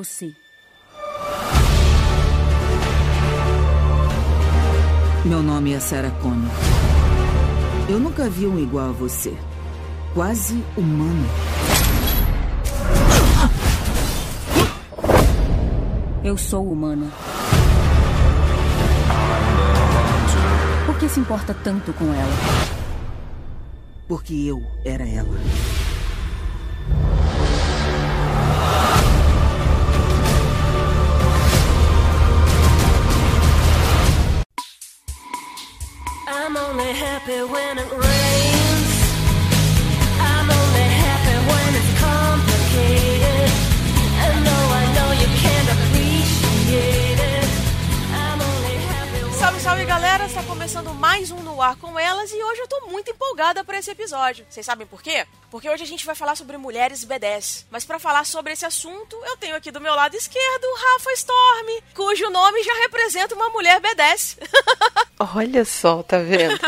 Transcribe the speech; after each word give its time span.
Você? 0.00 0.32
Meu 5.26 5.42
nome 5.42 5.74
é 5.74 5.78
Sarah 5.78 6.10
Connor. 6.22 6.50
Eu 7.86 7.98
nunca 8.00 8.26
vi 8.30 8.46
um 8.46 8.58
igual 8.58 8.88
a 8.88 8.92
você. 8.92 9.36
Quase 10.14 10.64
humano. 10.74 11.26
Eu 16.24 16.38
sou 16.38 16.72
humana. 16.72 17.06
Por 20.86 20.98
que 20.98 21.10
se 21.10 21.20
importa 21.20 21.52
tanto 21.62 21.92
com 21.92 22.06
ela? 22.06 22.36
Porque 24.08 24.32
eu 24.32 24.62
era 24.82 25.06
ela. 25.06 25.38
Happy 37.20 37.42
when 37.52 37.78
it 37.78 37.90
rains. 37.92 38.19
Salve, 49.62 49.84
galera! 49.84 50.24
Está 50.24 50.42
começando 50.44 50.94
mais 50.94 51.30
um 51.30 51.40
No 51.40 51.60
Ar 51.60 51.76
com 51.76 51.98
Elas 51.98 52.32
e 52.32 52.42
hoje 52.42 52.62
eu 52.62 52.66
tô 52.66 52.86
muito 52.86 53.10
empolgada 53.10 53.62
para 53.62 53.78
esse 53.78 53.90
episódio. 53.90 54.46
Vocês 54.48 54.64
sabem 54.64 54.86
por 54.86 55.02
quê? 55.02 55.26
Porque 55.50 55.68
hoje 55.68 55.82
a 55.82 55.86
gente 55.86 56.06
vai 56.06 56.14
falar 56.14 56.34
sobre 56.34 56.56
mulheres 56.56 57.04
B10. 57.04 57.66
Mas 57.70 57.84
para 57.84 57.98
falar 57.98 58.24
sobre 58.24 58.54
esse 58.54 58.64
assunto, 58.64 59.16
eu 59.26 59.36
tenho 59.36 59.54
aqui 59.54 59.70
do 59.70 59.78
meu 59.78 59.94
lado 59.94 60.16
esquerdo 60.16 60.66
Rafa 60.76 61.12
Storm, 61.12 61.82
cujo 61.94 62.30
nome 62.30 62.62
já 62.62 62.72
representa 62.80 63.34
uma 63.34 63.50
mulher 63.50 63.82
B10. 63.82 64.38
Olha 65.36 65.64
só, 65.66 66.02
tá 66.02 66.16
vendo? 66.16 66.58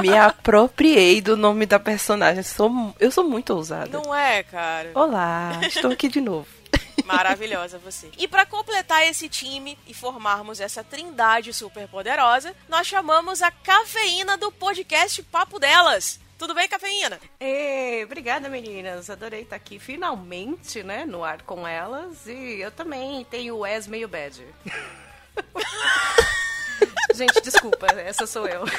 Me 0.00 0.16
apropriei 0.16 1.20
do 1.20 1.36
nome 1.36 1.66
da 1.66 1.78
personagem. 1.78 2.42
Sou, 2.42 2.94
eu 2.98 3.10
sou 3.10 3.24
muito 3.24 3.52
ousada. 3.52 4.00
Não 4.02 4.14
é, 4.14 4.42
cara? 4.42 4.90
Olá, 4.94 5.60
estou 5.64 5.92
aqui 5.92 6.08
de 6.08 6.22
novo. 6.22 6.61
Maravilhosa 7.04 7.78
você. 7.78 8.10
E 8.16 8.28
para 8.28 8.46
completar 8.46 9.04
esse 9.06 9.28
time 9.28 9.78
e 9.86 9.94
formarmos 9.94 10.60
essa 10.60 10.84
trindade 10.84 11.52
super 11.52 11.88
poderosa, 11.88 12.54
nós 12.68 12.86
chamamos 12.86 13.42
a 13.42 13.50
cafeína 13.50 14.36
do 14.36 14.50
podcast 14.52 15.22
Papo 15.24 15.58
Delas. 15.58 16.20
Tudo 16.38 16.54
bem, 16.54 16.68
cafeína? 16.68 17.20
Ei, 17.38 18.04
obrigada, 18.04 18.48
meninas. 18.48 19.08
Adorei 19.08 19.42
estar 19.42 19.56
aqui 19.56 19.78
finalmente, 19.78 20.82
né, 20.82 21.04
no 21.04 21.22
ar 21.22 21.42
com 21.42 21.66
elas. 21.66 22.26
E 22.26 22.60
eu 22.60 22.70
também 22.70 23.24
tenho 23.24 23.58
o 23.58 23.66
S 23.66 23.88
meio 23.88 24.08
bad. 24.08 24.44
Gente, 27.14 27.40
desculpa, 27.42 27.86
essa 27.86 28.26
sou 28.26 28.48
eu. 28.48 28.64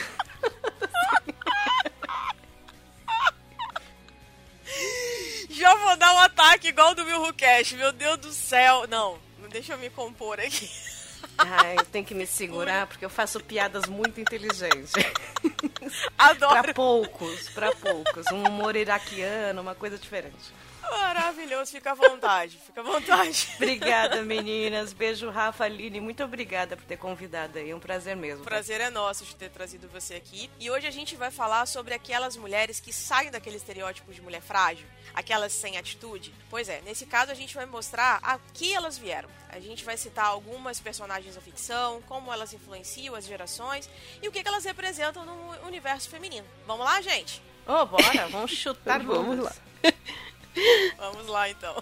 Já 5.54 5.76
vou 5.76 5.96
dar 5.98 6.14
um 6.14 6.20
ataque 6.20 6.70
igual 6.70 6.96
do 6.96 7.06
Will 7.06 7.34
Cash. 7.34 7.74
Meu 7.74 7.92
Deus 7.92 8.18
do 8.18 8.32
céu. 8.32 8.88
Não, 8.88 9.20
deixa 9.52 9.74
eu 9.74 9.78
me 9.78 9.90
compor 9.90 10.40
aqui. 10.40 10.70
Ai, 11.38 11.78
tem 11.92 12.04
que 12.04 12.14
me 12.14 12.26
segurar 12.26 12.88
porque 12.88 13.06
eu 13.06 13.10
faço 13.10 13.40
piadas 13.40 13.86
muito 13.86 14.20
inteligentes. 14.20 14.92
Adoro. 16.18 16.62
Pra 16.64 16.74
poucos, 16.74 17.50
pra 17.50 17.72
poucos. 17.72 18.26
Um 18.32 18.44
humor 18.44 18.76
iraquiano, 18.76 19.62
uma 19.62 19.76
coisa 19.76 19.98
diferente. 19.98 20.54
Maravilhoso, 20.92 21.72
fica 21.72 21.92
à 21.92 21.94
vontade, 21.94 22.58
fica 22.58 22.82
à 22.82 22.84
vontade. 22.84 23.50
Obrigada, 23.56 24.22
meninas. 24.22 24.94
Beijo, 24.94 25.30
Rafa, 25.30 25.66
Aline. 25.66 26.00
Muito 26.00 26.24
obrigada 26.24 26.76
por 26.76 26.86
ter 26.86 26.98
convidado 26.98 27.58
aí. 27.58 27.72
É 27.72 27.76
um 27.76 27.80
prazer 27.80 28.16
mesmo. 28.16 28.42
O 28.42 28.46
prazer 28.46 28.82
é 28.82 28.90
nosso 28.90 29.24
de 29.26 29.36
ter 29.36 29.50
trazido 29.50 29.88
você 29.88 30.16
aqui. 30.16 30.50
E 30.60 30.70
hoje 30.70 30.88
a 30.88 30.92
gente 30.92 31.16
vai 31.16 31.32
falar 31.32 31.66
sobre 31.66 31.94
aquelas 31.94 32.36
mulheres 32.36 32.80
que 32.80 32.92
saem 32.92 33.32
daquele 33.32 33.58
estereótipo 33.58 34.14
de 34.14 34.22
mulher 34.22 34.42
frágil, 34.42 34.86
aquelas 35.14 35.54
sem 35.54 35.78
atitude. 35.78 36.34
Pois 36.50 36.68
é, 36.70 36.82
nesse 36.82 37.06
caso 37.06 37.32
a 37.32 37.36
gente 37.36 37.56
vai 37.56 37.66
mostrar 37.66 38.20
a 38.22 38.38
que 38.54 38.74
elas 38.74 38.98
vieram. 38.98 39.30
A 39.50 39.60
gente 39.60 39.86
vai 39.86 39.96
citar 39.98 40.26
algumas 40.26 40.80
personagens 40.80 41.36
da 41.36 41.42
ficção, 41.42 42.02
como 42.04 42.34
elas 42.34 42.54
influenciam 42.54 43.14
as 43.14 43.26
gerações 43.26 43.90
e 44.22 44.28
o 44.28 44.32
que, 44.32 44.42
que 44.42 44.48
elas 44.48 44.66
representam 44.66 45.26
no 45.26 45.68
universo 45.68 46.10
feminino. 46.10 46.48
Vamos 46.66 46.86
lá, 46.86 47.02
gente? 47.02 47.42
Ô, 47.66 47.86
bora, 47.86 48.28
vamos 48.30 48.52
chutar 48.52 49.02
Vamos 49.04 49.40
lá. 49.40 49.54
Vamos 50.98 51.28
lá 51.28 51.50
então. 51.50 51.76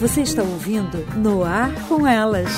Você 0.00 0.22
está 0.22 0.42
ouvindo 0.42 1.04
No 1.16 1.44
Ar 1.44 1.72
com 1.88 2.06
Elas. 2.06 2.48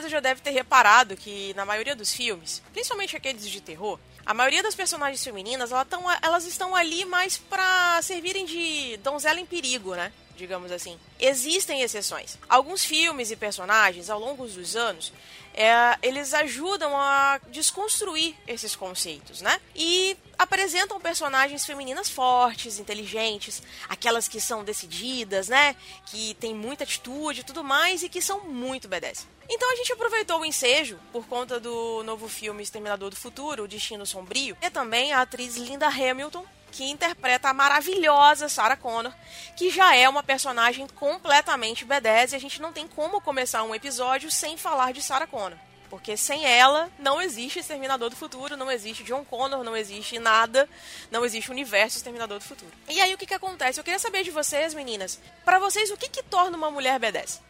Certeza 0.00 0.08
já 0.08 0.20
deve 0.20 0.40
ter 0.40 0.50
reparado 0.50 1.16
que 1.16 1.52
na 1.54 1.64
maioria 1.64 1.94
dos 1.94 2.12
filmes, 2.12 2.62
principalmente 2.72 3.16
aqueles 3.16 3.46
de 3.48 3.60
terror, 3.60 3.98
a 4.24 4.32
maioria 4.32 4.62
das 4.62 4.74
personagens 4.74 5.22
femininas 5.22 5.72
elas, 5.72 5.86
tão, 5.88 6.04
elas 6.22 6.46
estão 6.46 6.74
ali 6.74 7.04
mais 7.04 7.36
pra 7.36 8.00
servirem 8.02 8.46
de 8.46 8.96
donzela 8.98 9.40
em 9.40 9.46
perigo, 9.46 9.94
né? 9.94 10.12
Digamos 10.40 10.72
assim. 10.72 10.98
Existem 11.18 11.82
exceções. 11.82 12.38
Alguns 12.48 12.82
filmes 12.82 13.30
e 13.30 13.36
personagens, 13.36 14.08
ao 14.08 14.18
longo 14.18 14.46
dos 14.46 14.74
anos, 14.74 15.12
é, 15.52 15.98
eles 16.02 16.32
ajudam 16.32 16.96
a 16.96 17.38
desconstruir 17.50 18.34
esses 18.48 18.74
conceitos, 18.74 19.42
né? 19.42 19.60
E 19.76 20.16
apresentam 20.38 20.98
personagens 20.98 21.66
femininas 21.66 22.08
fortes, 22.08 22.78
inteligentes, 22.78 23.62
aquelas 23.86 24.28
que 24.28 24.40
são 24.40 24.64
decididas, 24.64 25.48
né? 25.48 25.76
Que 26.06 26.32
têm 26.40 26.54
muita 26.54 26.84
atitude 26.84 27.42
e 27.42 27.44
tudo 27.44 27.62
mais 27.62 28.02
e 28.02 28.08
que 28.08 28.22
são 28.22 28.40
muito 28.46 28.88
B10. 28.88 29.26
Então 29.46 29.70
a 29.70 29.76
gente 29.76 29.92
aproveitou 29.92 30.40
o 30.40 30.44
ensejo 30.46 30.98
por 31.12 31.26
conta 31.26 31.60
do 31.60 32.02
novo 32.02 32.28
filme 32.28 32.62
Exterminador 32.62 33.10
do 33.10 33.16
Futuro, 33.16 33.64
O 33.64 33.68
Destino 33.68 34.06
Sombrio, 34.06 34.56
e 34.62 34.70
também 34.70 35.12
a 35.12 35.20
atriz 35.20 35.58
Linda 35.58 35.88
Hamilton, 35.88 36.46
que 36.70 36.88
interpreta 36.88 37.48
a 37.48 37.54
maravilhosa 37.54 38.48
Sarah 38.48 38.76
Connor, 38.76 39.12
que 39.56 39.70
já 39.70 39.94
é 39.94 40.08
uma 40.08 40.22
personagem 40.22 40.86
completamente 40.88 41.84
B10 41.84 42.32
e 42.32 42.36
a 42.36 42.40
gente 42.40 42.62
não 42.62 42.72
tem 42.72 42.86
como 42.86 43.20
começar 43.20 43.62
um 43.62 43.74
episódio 43.74 44.30
sem 44.30 44.56
falar 44.56 44.92
de 44.92 45.02
Sarah 45.02 45.26
Connor. 45.26 45.58
Porque 45.90 46.16
sem 46.16 46.46
ela 46.46 46.88
não 47.00 47.20
existe 47.20 47.58
Exterminador 47.58 48.10
do 48.10 48.16
Futuro, 48.16 48.56
não 48.56 48.70
existe 48.70 49.02
John 49.02 49.24
Connor, 49.24 49.64
não 49.64 49.76
existe 49.76 50.20
nada, 50.20 50.68
não 51.10 51.24
existe 51.24 51.50
universo 51.50 51.96
Exterminador 51.96 52.38
do 52.38 52.44
Futuro. 52.44 52.70
E 52.88 53.00
aí 53.00 53.12
o 53.12 53.18
que, 53.18 53.26
que 53.26 53.34
acontece? 53.34 53.80
Eu 53.80 53.84
queria 53.84 53.98
saber 53.98 54.22
de 54.22 54.30
vocês, 54.30 54.72
meninas, 54.72 55.20
pra 55.44 55.58
vocês 55.58 55.90
o 55.90 55.96
que, 55.96 56.08
que 56.08 56.22
torna 56.22 56.56
uma 56.56 56.70
mulher 56.70 57.00
B10? 57.00 57.40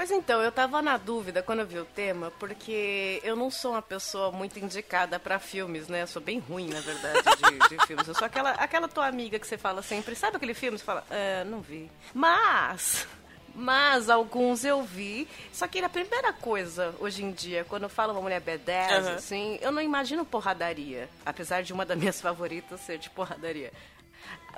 Pois 0.00 0.10
então, 0.10 0.40
eu 0.40 0.50
tava 0.50 0.80
na 0.80 0.96
dúvida 0.96 1.42
quando 1.42 1.58
eu 1.58 1.66
vi 1.66 1.78
o 1.78 1.84
tema, 1.84 2.30
porque 2.38 3.20
eu 3.22 3.36
não 3.36 3.50
sou 3.50 3.72
uma 3.72 3.82
pessoa 3.82 4.32
muito 4.32 4.58
indicada 4.58 5.18
pra 5.20 5.38
filmes, 5.38 5.88
né? 5.88 6.04
Eu 6.04 6.06
sou 6.06 6.22
bem 6.22 6.38
ruim, 6.38 6.68
na 6.70 6.80
verdade, 6.80 7.20
de, 7.36 7.68
de 7.76 7.76
filmes. 7.86 8.08
Eu 8.08 8.14
sou 8.14 8.24
aquela, 8.24 8.52
aquela 8.52 8.88
tua 8.88 9.06
amiga 9.06 9.38
que 9.38 9.46
você 9.46 9.58
fala 9.58 9.82
sempre, 9.82 10.16
sabe 10.16 10.38
aquele 10.38 10.54
filme? 10.54 10.78
Você 10.78 10.84
fala, 10.84 11.04
é, 11.10 11.44
não 11.44 11.60
vi. 11.60 11.92
Mas, 12.14 13.06
mas 13.54 14.08
alguns 14.08 14.64
eu 14.64 14.82
vi. 14.82 15.28
Só 15.52 15.68
que 15.68 15.80
a 15.80 15.88
primeira 15.90 16.32
coisa, 16.32 16.94
hoje 16.98 17.22
em 17.22 17.30
dia, 17.30 17.66
quando 17.68 17.82
eu 17.82 17.90
falo 17.90 18.14
uma 18.14 18.22
mulher 18.22 18.40
B10, 18.40 18.90
Aham. 18.90 19.14
assim, 19.16 19.58
eu 19.60 19.70
não 19.70 19.82
imagino 19.82 20.24
porradaria. 20.24 21.10
Apesar 21.26 21.62
de 21.62 21.74
uma 21.74 21.84
das 21.84 21.98
minhas 21.98 22.18
favoritas 22.22 22.80
ser 22.80 22.96
de 22.96 23.10
porradaria. 23.10 23.70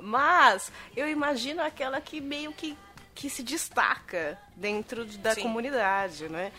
Mas 0.01 0.71
eu 0.97 1.09
imagino 1.09 1.63
aquela 1.63 2.01
que 2.01 2.21
meio 2.21 2.53
que, 2.53 2.79
que 3.15 3.29
se 3.31 3.43
destaca 3.43 4.39
dentro 4.57 5.05
de- 5.05 5.19
da 5.19 5.35
Sim. 5.35 5.43
comunidade, 5.43 6.29
né? 6.29 6.53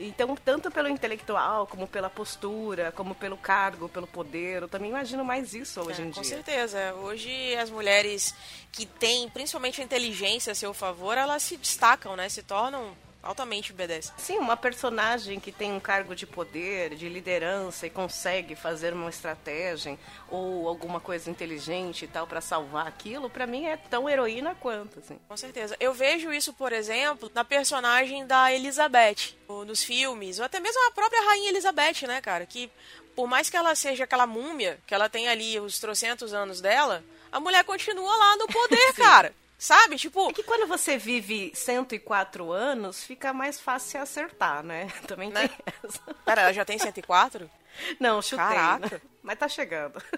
Então, 0.00 0.36
tanto 0.36 0.70
pelo 0.70 0.88
intelectual, 0.88 1.66
como 1.66 1.88
pela 1.88 2.08
postura, 2.08 2.92
como 2.92 3.16
pelo 3.16 3.36
cargo, 3.36 3.88
pelo 3.88 4.06
poder, 4.06 4.62
eu 4.62 4.68
também 4.68 4.90
imagino 4.90 5.24
mais 5.24 5.54
isso 5.54 5.80
hoje 5.80 6.00
É, 6.00 6.04
em 6.04 6.12
com 6.12 6.20
dia. 6.20 6.30
certeza. 6.30 6.94
Hoje 6.94 7.56
as 7.56 7.68
mulheres 7.68 8.32
que 8.70 8.86
têm 8.86 9.28
principalmente 9.28 9.80
a 9.80 9.84
inteligência 9.84 10.52
a 10.52 10.54
seu 10.54 10.72
favor, 10.72 11.18
elas 11.18 11.42
se 11.42 11.56
destacam, 11.56 12.14
né? 12.14 12.28
Se 12.28 12.44
tornam 12.44 12.96
Altamente 13.28 13.74
B10. 13.74 14.10
Sim, 14.16 14.38
uma 14.38 14.56
personagem 14.56 15.38
que 15.38 15.52
tem 15.52 15.70
um 15.70 15.78
cargo 15.78 16.14
de 16.14 16.26
poder, 16.26 16.94
de 16.94 17.10
liderança 17.10 17.86
e 17.86 17.90
consegue 17.90 18.56
fazer 18.56 18.94
uma 18.94 19.10
estratégia 19.10 19.98
ou 20.30 20.66
alguma 20.66 20.98
coisa 20.98 21.28
inteligente 21.28 22.06
e 22.06 22.08
tal 22.08 22.26
pra 22.26 22.40
salvar 22.40 22.86
aquilo, 22.86 23.28
pra 23.28 23.46
mim 23.46 23.66
é 23.66 23.76
tão 23.76 24.08
heroína 24.08 24.54
quanto, 24.54 25.00
assim. 25.00 25.20
Com 25.28 25.36
certeza. 25.36 25.76
Eu 25.78 25.92
vejo 25.92 26.32
isso, 26.32 26.54
por 26.54 26.72
exemplo, 26.72 27.30
na 27.34 27.44
personagem 27.44 28.26
da 28.26 28.50
Elizabeth, 28.50 29.36
nos 29.66 29.84
filmes, 29.84 30.38
ou 30.38 30.46
até 30.46 30.58
mesmo 30.58 30.88
a 30.88 30.92
própria 30.92 31.20
Rainha 31.26 31.50
Elizabeth, 31.50 32.06
né, 32.06 32.22
cara? 32.22 32.46
Que 32.46 32.70
por 33.14 33.28
mais 33.28 33.50
que 33.50 33.58
ela 33.58 33.74
seja 33.74 34.04
aquela 34.04 34.26
múmia, 34.26 34.78
que 34.86 34.94
ela 34.94 35.06
tem 35.10 35.28
ali 35.28 35.60
os 35.60 35.78
trocentos 35.78 36.32
anos 36.32 36.62
dela, 36.62 37.04
a 37.30 37.38
mulher 37.38 37.62
continua 37.62 38.16
lá 38.16 38.36
no 38.38 38.46
poder, 38.46 38.92
cara. 38.96 39.34
Sabe? 39.58 39.96
Tipo, 39.96 40.30
É 40.30 40.32
que 40.32 40.44
quando 40.44 40.68
você 40.68 40.96
vive 40.96 41.50
104 41.52 42.52
anos, 42.52 43.02
fica 43.02 43.32
mais 43.32 43.58
fácil 43.58 43.90
se 43.90 43.98
acertar, 43.98 44.62
né? 44.62 44.86
Também 45.08 45.30
Né? 45.30 45.48
tem 45.48 45.58
essa. 45.84 46.00
pera, 46.24 46.42
ela 46.42 46.52
já 46.52 46.64
tem 46.64 46.78
104? 46.78 47.50
Não, 47.98 48.22
chutei, 48.22 48.44
Caraca. 48.44 48.94
né? 48.96 49.00
Mas 49.22 49.38
tá 49.38 49.48
chegando. 49.48 50.00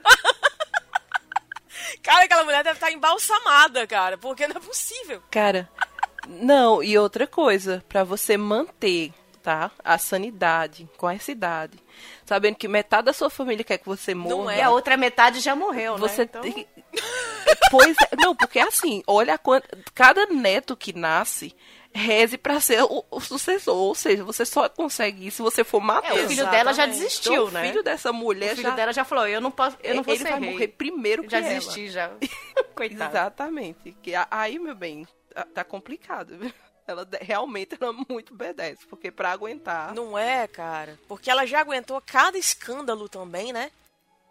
Cara, 2.03 2.25
aquela 2.25 2.45
mulher 2.45 2.63
deve 2.63 2.77
estar 2.77 2.91
embalsamada, 2.91 3.87
cara, 3.87 4.17
porque 4.19 4.47
não 4.47 4.57
é 4.57 4.61
possível. 4.61 5.23
Cara, 5.31 5.69
não, 6.29 6.83
e 6.83 6.97
outra 6.99 7.27
coisa, 7.27 7.85
pra 7.89 8.05
você 8.05 8.37
manter, 8.37 9.13
tá? 9.43 9.71
A 9.85 9.99
sanidade 9.99 10.89
com 10.97 11.09
essa 11.11 11.31
idade, 11.33 11.79
sabendo 12.25 12.57
que 12.57 12.69
metade 12.69 13.07
da 13.07 13.13
sua 13.13 13.29
família 13.31 13.65
quer 13.65 13.79
que 13.79 13.87
você 13.87 14.15
morra. 14.15 14.55
é. 14.55 14.59
E 14.59 14.63
a 14.63 14.71
outra 14.71 14.97
metade 14.97 15.41
já 15.41 15.55
morreu, 15.57 15.97
Você 15.99 16.23
né? 16.23 16.29
Então, 16.31 16.43
tem. 16.43 16.67
Pois 17.71 17.97
é, 17.99 18.17
não, 18.17 18.35
porque 18.35 18.59
é 18.59 18.63
assim, 18.63 19.03
olha 19.07 19.39
quant... 19.39 19.63
cada 19.95 20.27
neto 20.27 20.77
que 20.77 20.93
nasce 20.93 21.55
reze 21.93 22.39
pra 22.39 22.61
ser 22.61 22.83
o, 22.85 23.05
o 23.11 23.21
sucessor, 23.21 23.75
ou 23.77 23.95
seja, 23.95 24.23
você 24.23 24.47
só 24.47 24.69
consegue 24.69 25.27
isso 25.27 25.39
se 25.39 25.43
você 25.43 25.65
for 25.65 25.81
matar. 25.81 26.17
É, 26.17 26.25
o 26.25 26.29
filho 26.29 26.49
dela 26.49 26.73
já 26.73 26.87
desistiu, 26.87 27.33
então, 27.33 27.45
o 27.47 27.51
né? 27.51 27.69
filho 27.69 27.83
dessa 27.83 28.13
mulher 28.13 28.53
o 28.53 28.57
filho 28.57 28.69
já 28.69 28.75
dela 28.77 28.93
já 28.93 29.05
falou, 29.05 29.27
eu 29.27 29.41
não 29.41 29.51
posso, 29.51 29.77
eu 29.83 29.97
não 29.97 30.03
vou 30.03 30.15
ele 30.15 30.23
ser 30.23 30.31
vai 30.31 30.41
rei. 30.41 30.53
morrer 30.53 30.69
primeiro 30.69 31.25
que 31.25 31.31
Já 31.31 31.39
ela. 31.39 31.49
desisti, 31.49 31.89
já. 31.91 32.11
Coitado. 32.75 33.11
Exatamente. 33.13 33.93
Que 34.03 34.13
aí, 34.31 34.59
meu 34.59 34.75
bem, 34.75 35.07
tá, 35.35 35.45
tá 35.53 35.65
complicado. 35.65 36.39
viu? 36.39 36.53
Ela 36.87 37.07
realmente 37.21 37.77
ela 37.81 37.93
é 37.93 38.05
muito 38.13 38.35
B10, 38.35 38.79
porque 38.89 39.11
pra 39.11 39.33
aguentar. 39.33 39.95
Não 39.95 40.19
é, 40.19 40.47
cara. 40.47 40.99
Porque 41.09 41.31
ela 41.31 41.47
já 41.47 41.61
aguentou 41.61 42.01
cada 42.05 42.39
escândalo 42.39 43.09
também, 43.09 43.53
né? 43.53 43.71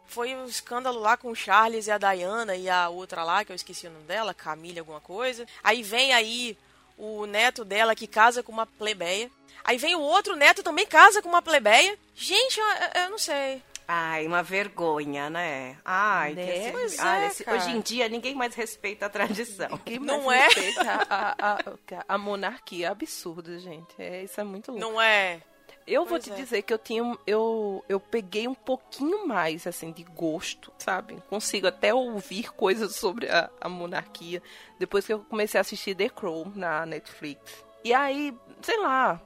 Foi 0.10 0.34
o 0.36 0.46
escândalo 0.46 1.00
lá 1.00 1.16
com 1.16 1.30
o 1.32 1.36
Charles 1.36 1.88
e 1.88 1.92
a 1.92 1.98
Diana 1.98 2.56
e 2.56 2.68
a 2.70 2.90
outra 2.90 3.24
lá, 3.24 3.46
que 3.46 3.52
eu 3.52 3.56
esqueci 3.56 3.88
o 3.88 3.92
nome 3.92 4.06
dela, 4.06 4.34
Camila 4.34 4.80
alguma 4.80 5.00
coisa. 5.00 5.46
Aí 5.64 5.84
vem 5.84 6.12
aí 6.14 6.58
o 6.98 7.26
neto 7.26 7.64
dela 7.64 7.96
que 7.96 8.08
casa 8.08 8.42
com 8.44 8.52
uma 8.52 8.66
plebeia. 8.66 9.30
Aí 9.64 9.78
vem 9.78 9.96
o 9.96 10.02
outro 10.02 10.36
neto 10.36 10.64
também 10.64 10.86
casa 10.88 11.22
com 11.22 11.30
uma 11.30 11.42
plebeia. 11.42 11.98
Gente, 12.16 12.60
eu, 12.60 12.66
eu- 13.04 13.10
não 13.12 13.18
sei. 13.18 13.62
Ai, 13.88 14.28
uma 14.28 14.44
vergonha, 14.44 15.30
né? 15.32 15.76
Ai, 15.84 16.34
Né? 16.36 16.46
que 16.46 16.52
esse- 16.52 16.72
Pois 16.72 17.00
ai, 17.00 17.24
é, 17.24 17.28
esse- 17.28 17.50
hoje 17.50 17.72
em 17.72 17.82
dia 17.82 18.08
ninguém 18.08 18.36
mais 18.36 18.54
respeita 18.54 19.08
a 19.08 19.10
tradição. 19.10 19.78
Que 19.80 19.98
Não 20.00 20.32
é? 20.32 20.44
respeita 20.46 20.82
A, 21.10 21.36
a, 21.40 21.54
a, 21.54 22.04
a 22.08 22.18
monarquia 22.18 22.88
é 22.88 22.90
absurda, 22.90 23.58
gente. 23.60 23.94
É, 23.98 24.24
isso 24.24 24.40
é 24.40 24.44
muito 24.44 24.72
louco. 24.72 24.86
Não 24.86 25.02
é. 25.02 25.42
Eu 25.90 26.02
vou 26.06 26.20
Pois 26.20 26.24
te 26.24 26.32
é. 26.32 26.36
dizer 26.36 26.62
que 26.62 26.74
eu 26.74 26.78
tinha. 26.78 27.18
Eu, 27.26 27.84
eu 27.90 28.00
peguei 28.00 28.48
um 28.48 28.54
pouquinho 28.54 29.28
mais, 29.28 29.66
assim, 29.66 29.92
de 29.92 30.04
gosto, 30.04 30.72
sabe? 30.78 31.22
Consigo 31.30 31.68
até 31.68 31.94
ouvir 31.94 32.52
coisas 32.54 32.96
sobre 32.96 33.28
a, 33.30 33.50
a 33.60 33.68
monarquia 33.68 34.42
depois 34.78 35.06
que 35.06 35.14
eu 35.14 35.20
comecei 35.20 35.58
a 35.58 35.62
assistir 35.62 35.96
The 35.96 36.10
Crown 36.10 36.52
na 36.56 36.86
Netflix. 36.86 37.66
E 37.84 37.94
aí, 37.94 38.34
sei 38.62 38.78
lá, 38.80 39.20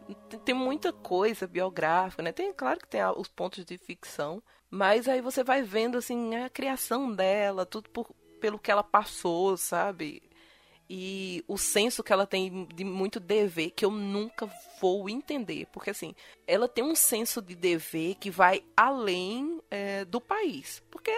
tem- 0.46 0.56
muita 0.56 0.94
coisa 0.94 1.48
biográfica, 1.48 2.22
né? 2.24 2.32
Tem, 2.32 2.54
claro 2.54 2.80
que 2.80 2.88
tem 2.88 3.02
os 3.18 3.28
pontos 3.28 3.66
de 3.66 3.78
ficção, 3.78 4.42
mas 4.70 5.08
aí 5.08 5.22
você 5.22 5.44
vai 5.44 5.62
vendo, 5.64 5.98
assim, 5.98 6.36
a 6.36 6.50
criação 6.50 7.12
dela, 7.12 7.66
tudo 7.66 7.90
por, 7.90 8.08
pelo 8.40 8.60
que 8.60 8.72
ela 8.72 8.84
passou, 8.84 9.58
sabe? 9.58 10.22
E 10.90 11.44
o 11.48 11.58
senso 11.58 12.04
que 12.04 12.12
ela 12.14 12.28
tem 12.28 12.66
de 12.74 12.84
muito 12.84 13.20
dever 13.20 13.72
que 13.72 13.86
eu 13.86 13.92
nunca 13.92 14.50
vou 14.82 15.10
entender, 15.10 15.66
porque 15.72 15.90
assim, 15.90 16.14
ela 16.46 16.68
tem 16.68 16.84
um 16.84 16.96
senso 16.96 17.42
de 17.42 17.56
dever 17.56 18.16
que 18.16 18.30
vai 18.30 18.64
além 18.76 19.62
é, 19.72 20.04
do 20.06 20.20
país, 20.20 20.84
porque 20.92 21.12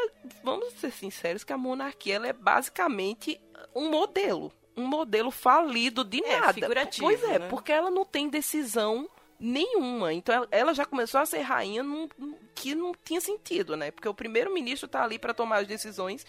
vamos 0.43 0.73
ser 0.75 0.91
sinceros 0.91 1.43
que 1.43 1.51
a 1.51 1.57
monarquia 1.57 2.15
ela 2.15 2.27
é 2.27 2.33
basicamente 2.33 3.39
um 3.75 3.89
modelo, 3.89 4.51
um 4.77 4.85
modelo 4.85 5.31
falido 5.31 6.03
de 6.05 6.23
É, 6.23 6.39
nada. 6.39 6.53
figurativo, 6.53 7.07
pois 7.07 7.23
é, 7.23 7.39
né? 7.39 7.47
porque 7.49 7.71
ela 7.71 7.89
não 7.89 8.05
tem 8.05 8.29
decisão 8.29 9.09
nenhuma. 9.39 10.13
Então 10.13 10.47
ela- 10.51 10.73
já 10.73 10.85
começou 10.85 11.19
a 11.19 11.25
ser 11.25 11.39
rainha 11.41 11.83
num- 11.83 12.07
que 12.53 12.73
não 12.75 12.93
tinha 13.03 13.19
sentido, 13.19 13.75
né? 13.75 13.91
Porque 13.91 14.07
o 14.07 14.13
primeiro-ministro 14.13 14.87
tá 14.87 15.03
ali 15.03 15.19
para 15.19 15.33
tomar 15.33 15.57
as 15.57 15.67
decisões 15.67 16.25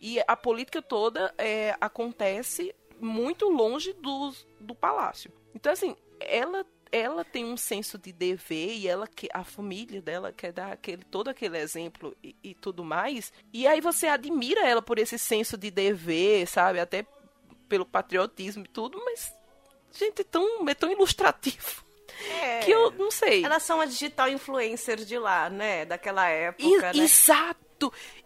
e 0.00 0.18
a 0.26 0.36
política 0.36 0.82
toda 0.82 1.32
é, 1.38 1.74
acontece 1.80 2.74
muito 3.00 3.48
longe 3.48 3.92
do, 3.94 4.32
do 4.60 4.74
palácio. 4.74 5.32
Então, 5.54 5.72
assim, 5.72 5.96
ela, 6.20 6.64
ela 6.92 7.24
tem 7.24 7.44
um 7.44 7.56
senso 7.56 7.98
de 7.98 8.12
dever 8.12 8.74
e 8.76 8.86
ela 8.88 9.06
que 9.06 9.28
a 9.32 9.42
família 9.44 10.00
dela 10.02 10.32
quer 10.32 10.52
dar 10.52 10.72
aquele, 10.72 11.04
todo 11.04 11.28
aquele 11.28 11.58
exemplo 11.58 12.16
e, 12.22 12.36
e 12.42 12.54
tudo 12.54 12.84
mais. 12.84 13.32
E 13.52 13.66
aí 13.66 13.80
você 13.80 14.06
admira 14.06 14.66
ela 14.66 14.82
por 14.82 14.98
esse 14.98 15.18
senso 15.18 15.56
de 15.56 15.70
dever, 15.70 16.46
sabe? 16.46 16.78
Até 16.80 17.06
pelo 17.68 17.86
patriotismo 17.86 18.64
e 18.64 18.68
tudo, 18.68 19.00
mas, 19.04 19.32
gente, 19.92 20.22
é 20.22 20.24
tão, 20.24 20.68
é 20.68 20.74
tão 20.74 20.90
ilustrativo 20.90 21.84
É. 22.42 22.58
que 22.60 22.70
eu 22.70 22.90
não 22.92 23.10
sei. 23.10 23.44
Elas 23.44 23.62
são 23.62 23.80
a 23.80 23.86
digital 23.86 24.28
influencer 24.28 24.96
de 25.04 25.16
lá, 25.18 25.48
né? 25.48 25.84
Daquela 25.84 26.28
época, 26.28 26.92
né? 26.92 27.02
Exato! 27.04 27.69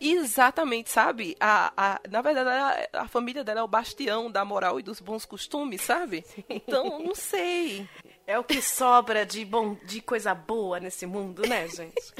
Exatamente, 0.00 0.90
sabe? 0.90 1.36
A, 1.38 1.72
a, 1.76 2.00
na 2.10 2.22
verdade, 2.22 2.48
a, 2.92 3.02
a 3.02 3.08
família 3.08 3.44
dela 3.44 3.60
é 3.60 3.62
o 3.62 3.68
bastião 3.68 4.30
da 4.30 4.44
moral 4.44 4.80
e 4.80 4.82
dos 4.82 5.00
bons 5.00 5.24
costumes, 5.24 5.82
sabe? 5.82 6.24
Então, 6.48 6.98
não 6.98 7.14
sei. 7.14 7.88
É 8.26 8.38
o 8.38 8.44
que 8.44 8.62
sobra 8.62 9.26
de 9.26 9.44
bom, 9.44 9.76
de 9.84 10.00
coisa 10.00 10.34
boa 10.34 10.80
nesse 10.80 11.04
mundo, 11.04 11.42
né, 11.46 11.68
gente? 11.68 12.14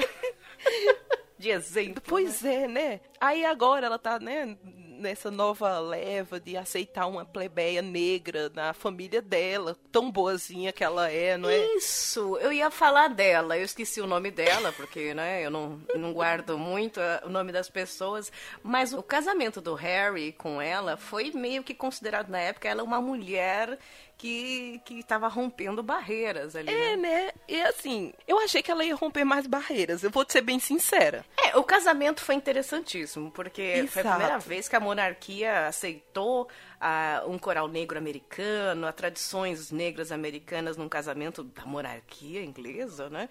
de 1.37 1.49
exemplo. 1.49 2.01
Pois 2.05 2.45
é, 2.45 2.67
né? 2.67 2.99
Aí 3.19 3.43
agora 3.45 3.87
ela 3.87 3.99
tá, 3.99 4.19
né, 4.19 4.55
nessa 4.97 5.29
nova 5.29 5.79
leva 5.79 6.39
de 6.39 6.57
aceitar 6.57 7.07
uma 7.07 7.25
plebeia 7.25 7.81
negra 7.81 8.51
na 8.53 8.73
família 8.73 9.21
dela, 9.21 9.77
tão 9.91 10.11
boazinha 10.11 10.71
que 10.71 10.83
ela 10.83 11.09
é, 11.09 11.37
não 11.37 11.49
é? 11.49 11.75
Isso, 11.75 12.37
eu 12.37 12.51
ia 12.51 12.71
falar 12.71 13.09
dela, 13.09 13.57
eu 13.57 13.65
esqueci 13.65 14.01
o 14.01 14.07
nome 14.07 14.31
dela, 14.31 14.71
porque 14.73 15.13
né, 15.13 15.45
eu 15.45 15.51
não, 15.51 15.81
não 15.95 16.13
guardo 16.13 16.57
muito 16.57 16.99
eh, 16.99 17.21
o 17.25 17.29
nome 17.29 17.51
das 17.51 17.69
pessoas, 17.69 18.31
mas 18.63 18.93
o 18.93 19.03
casamento 19.03 19.61
do 19.61 19.73
Harry 19.73 20.31
com 20.31 20.61
ela 20.61 20.97
foi 20.97 21.31
meio 21.31 21.63
que 21.63 21.73
considerado 21.73 22.29
na 22.29 22.39
época 22.39 22.67
ela 22.67 22.83
uma 22.83 23.01
mulher 23.01 23.77
que 24.17 24.81
que 24.85 24.99
estava 24.99 25.27
rompendo 25.27 25.83
barreiras 25.83 26.55
ali. 26.55 26.69
É, 26.69 26.95
né? 26.95 27.25
né? 27.25 27.31
E 27.47 27.61
assim, 27.61 28.13
eu 28.27 28.39
achei 28.39 28.61
que 28.61 28.71
ela 28.71 28.83
ia 28.83 28.95
romper 28.95 29.23
mais 29.23 29.45
barreiras, 29.47 30.03
eu 30.03 30.09
vou 30.09 30.23
te 30.23 30.33
ser 30.33 30.41
bem 30.41 30.59
sincera. 30.59 31.25
É, 31.43 31.57
o 31.57 31.63
casamento 31.63 32.21
foi 32.21 32.35
interessantíssimo, 32.35 33.31
porque 33.31 33.85
foi 33.89 34.01
a 34.01 34.05
Exato. 34.05 34.09
primeira 34.09 34.39
vez 34.39 34.67
que 34.67 34.75
a 34.75 34.79
monarquia 34.85 35.67
aceitou 35.67 36.47
ah, 36.79 37.23
um 37.27 37.37
coral 37.37 37.67
negro 37.67 37.97
americano, 37.97 38.85
a 38.87 38.91
tradições 38.91 39.71
negras 39.71 40.11
americanas 40.11 40.77
num 40.77 40.87
casamento 40.87 41.43
da 41.43 41.65
monarquia 41.65 42.43
inglesa, 42.43 43.09
né? 43.09 43.27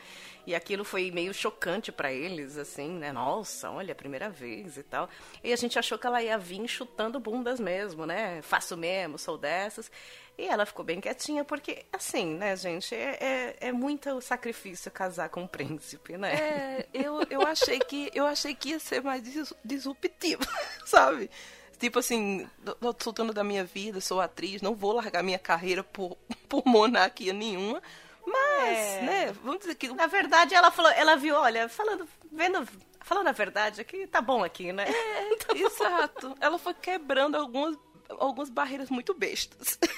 E 0.46 0.54
aquilo 0.54 0.84
foi 0.84 1.10
meio 1.10 1.32
chocante 1.32 1.92
pra 1.92 2.12
eles, 2.12 2.58
assim, 2.58 2.90
né? 2.90 3.12
Nossa, 3.12 3.70
olha, 3.70 3.92
a 3.92 3.94
primeira 3.94 4.28
vez 4.28 4.76
e 4.76 4.82
tal. 4.82 5.08
E 5.42 5.52
a 5.52 5.56
gente 5.56 5.78
achou 5.78 5.96
que 5.98 6.06
ela 6.06 6.22
ia 6.22 6.36
vir 6.36 6.66
chutando 6.68 7.18
bundas 7.20 7.60
mesmo, 7.60 8.04
né? 8.04 8.42
Faço 8.42 8.76
mesmo, 8.76 9.18
sou 9.18 9.38
dessas. 9.38 9.90
E 10.36 10.46
ela 10.46 10.66
ficou 10.66 10.84
bem 10.84 11.00
quietinha, 11.00 11.44
porque, 11.44 11.84
assim, 11.92 12.34
né, 12.34 12.56
gente, 12.56 12.92
é, 12.94 13.18
é, 13.20 13.68
é 13.68 13.72
muito 13.72 14.20
sacrifício 14.20 14.90
casar 14.90 15.28
com 15.28 15.42
um 15.42 15.46
príncipe, 15.46 16.16
né? 16.16 16.34
É, 16.34 16.86
eu, 16.92 17.22
eu 17.30 17.42
achei 17.46 17.78
que 17.78 18.10
eu 18.12 18.26
achei 18.26 18.52
que 18.54 18.70
ia 18.70 18.80
ser 18.80 19.00
mais 19.02 19.22
dis- 19.22 19.54
disruptivo, 19.64 20.42
sabe? 20.84 21.30
Tipo 21.78 22.00
assim, 22.00 22.48
tô 22.80 22.94
soltando 22.98 23.32
da 23.32 23.44
minha 23.44 23.64
vida, 23.64 24.00
sou 24.00 24.20
atriz, 24.20 24.60
não 24.60 24.74
vou 24.74 24.92
largar 24.92 25.22
minha 25.22 25.38
carreira 25.38 25.84
por, 25.84 26.16
por 26.48 26.64
monarquia 26.66 27.32
nenhuma. 27.32 27.80
Mas, 28.26 28.78
É. 28.78 29.00
né, 29.02 29.32
vamos 29.42 29.60
dizer 29.60 29.74
que 29.76 29.88
Na 29.92 30.06
verdade, 30.06 30.54
ela 30.54 30.70
falou, 30.70 30.90
ela 30.92 31.14
viu, 31.14 31.36
olha, 31.36 31.68
falando, 31.68 32.08
vendo, 32.32 32.66
falando 33.02 33.28
a 33.28 33.32
verdade 33.32 33.80
aqui, 33.82 34.06
tá 34.06 34.20
bom 34.20 34.42
aqui, 34.42 34.72
né? 34.72 34.86
É, 34.88 35.54
exato. 35.58 36.34
Ela 36.40 36.58
foi 36.58 36.74
quebrando 36.74 37.36
algumas 37.36 37.76
algumas 38.08 38.48
barreiras 38.50 38.90
muito 38.90 39.14
bestas. 39.14 39.78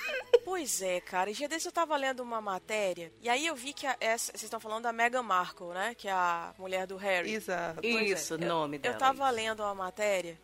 Pois 0.45 0.81
é, 0.81 1.01
cara. 1.01 1.29
E 1.29 1.35
dia 1.35 1.49
desse 1.49 1.67
eu 1.67 1.73
tava 1.73 1.97
lendo 1.97 2.23
uma 2.23 2.41
matéria, 2.41 3.13
e 3.21 3.29
aí 3.29 3.45
eu 3.49 3.57
vi 3.57 3.73
que 3.73 3.85
a- 3.85 3.97
essa, 3.99 4.31
vocês 4.31 4.45
estão 4.45 4.61
falando 4.61 4.85
da 4.85 4.93
Meghan 4.93 5.23
Markle, 5.23 5.71
né? 5.75 5.93
Que 5.97 6.07
é 6.07 6.13
a 6.13 6.55
mulher 6.57 6.87
do 6.87 6.97
Harry. 6.97 7.33
Exato. 7.35 7.81
Pois 7.81 7.97
é. 7.97 8.05
Isso, 8.05 8.35
o 8.37 8.39
nome 8.39 8.79
dela. 8.79 8.95
Eu 8.95 8.99
tava 8.99 9.25
isso. 9.27 9.35
lendo 9.35 9.61
uma 9.65 9.75
matéria. 9.75 10.41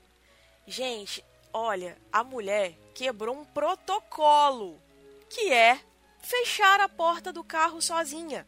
Gente, 0.66 1.24
olha, 1.52 1.96
a 2.12 2.24
mulher 2.24 2.74
quebrou 2.96 3.36
um 3.36 3.44
protocolo. 3.44 4.82
Que 5.30 5.52
é 5.52 5.78
fechar 6.20 6.80
a 6.80 6.88
porta 6.88 7.32
do 7.32 7.44
carro 7.44 7.80
sozinha. 7.80 8.44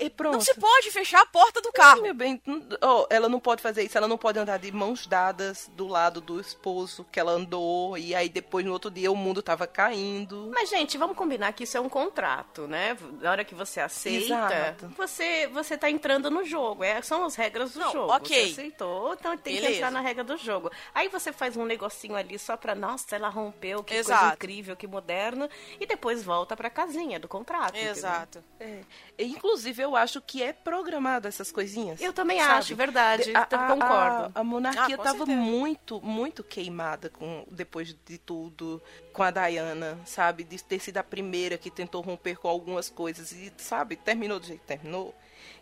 E 0.00 0.10
pronto. 0.10 0.34
Não 0.34 0.40
se 0.40 0.54
pode 0.54 0.90
fechar 0.90 1.20
a 1.22 1.26
porta 1.26 1.60
do 1.60 1.72
carro. 1.72 2.02
meu 2.02 2.14
bem, 2.14 2.40
ó, 2.82 3.06
ela 3.10 3.28
não 3.28 3.40
pode 3.40 3.62
fazer 3.62 3.82
isso, 3.82 3.96
ela 3.96 4.08
não 4.08 4.18
pode 4.18 4.38
andar 4.38 4.58
de 4.58 4.70
mãos 4.72 5.06
dadas 5.06 5.70
do 5.74 5.86
lado 5.86 6.20
do 6.20 6.40
esposo 6.40 7.04
que 7.10 7.18
ela 7.20 7.32
andou, 7.32 7.96
e 7.98 8.14
aí 8.14 8.28
depois 8.28 8.64
no 8.64 8.72
outro 8.72 8.90
dia 8.90 9.10
o 9.10 9.16
mundo 9.16 9.42
tava 9.42 9.66
caindo. 9.66 10.50
Mas, 10.54 10.68
gente, 10.70 10.96
vamos 10.98 11.16
combinar 11.16 11.52
que 11.52 11.64
isso 11.64 11.76
é 11.76 11.80
um 11.80 11.88
contrato, 11.88 12.66
né? 12.66 12.96
Na 13.20 13.30
hora 13.30 13.44
que 13.44 13.54
você 13.54 13.80
aceita, 13.80 14.24
Exato. 14.24 14.88
você, 14.96 15.46
você 15.48 15.76
tá 15.76 15.90
entrando 15.90 16.30
no 16.30 16.44
jogo. 16.44 16.84
É, 16.84 17.00
são 17.02 17.24
as 17.24 17.34
regras 17.34 17.72
do 17.72 17.80
Não, 17.80 17.92
jogo. 17.92 18.12
ok. 18.12 18.46
Você 18.48 18.52
aceitou, 18.60 19.14
então 19.14 19.36
tem 19.36 19.54
que 19.54 19.60
Beleza. 19.60 19.76
entrar 19.78 19.90
na 19.90 20.00
regra 20.00 20.24
do 20.24 20.36
jogo. 20.36 20.70
Aí 20.94 21.08
você 21.08 21.32
faz 21.32 21.56
um 21.56 21.64
negocinho 21.64 22.14
ali 22.16 22.38
só 22.38 22.56
pra, 22.56 22.74
nossa, 22.74 23.14
ela 23.16 23.28
rompeu, 23.28 23.82
que 23.82 23.94
coisa 23.94 24.12
Exato. 24.14 24.34
incrível, 24.34 24.76
que 24.76 24.86
moderno. 24.86 25.48
E 25.80 25.86
depois 25.86 26.22
volta 26.22 26.56
pra 26.56 26.70
casinha 26.70 27.18
do 27.20 27.28
contrato. 27.28 27.76
Exato. 27.76 28.42
É. 28.58 28.80
Inclusive, 29.18 29.80
eu 29.82 29.94
acho 29.94 30.20
que 30.20 30.42
é 30.42 30.52
programado 30.52 31.28
essas 31.28 31.52
coisinhas. 31.52 32.00
Eu 32.00 32.12
também 32.12 32.38
sabe? 32.40 32.52
acho, 32.52 32.76
verdade. 32.76 33.32
A- 33.36 33.42
então 33.46 33.60
a- 33.60 33.66
concordo. 33.68 34.32
A, 34.34 34.40
a 34.40 34.44
monarquia 34.44 34.94
Ah, 34.94 34.98
com 34.98 35.02
tava 35.04 35.18
certeza. 35.18 35.38
muito, 35.40 36.00
muito 36.00 36.42
queimada 36.42 37.08
com, 37.10 37.44
depois 37.50 37.94
de 38.04 38.18
tudo 38.18 38.82
com 39.12 39.22
a 39.22 39.30
Diana, 39.30 39.98
sabe? 40.04 40.42
De 40.44 40.62
ter 40.62 40.80
sido 40.80 40.98
a 40.98 41.04
primeira 41.04 41.56
que 41.56 41.70
tentou 41.70 42.00
romper 42.02 42.36
com 42.38 42.48
algumas 42.48 42.90
coisas 42.90 43.30
e, 43.32 43.52
sabe, 43.56 43.96
terminou 43.96 44.40
do 44.40 44.46
jeito 44.46 44.60
que 44.60 44.66
terminou. 44.66 45.14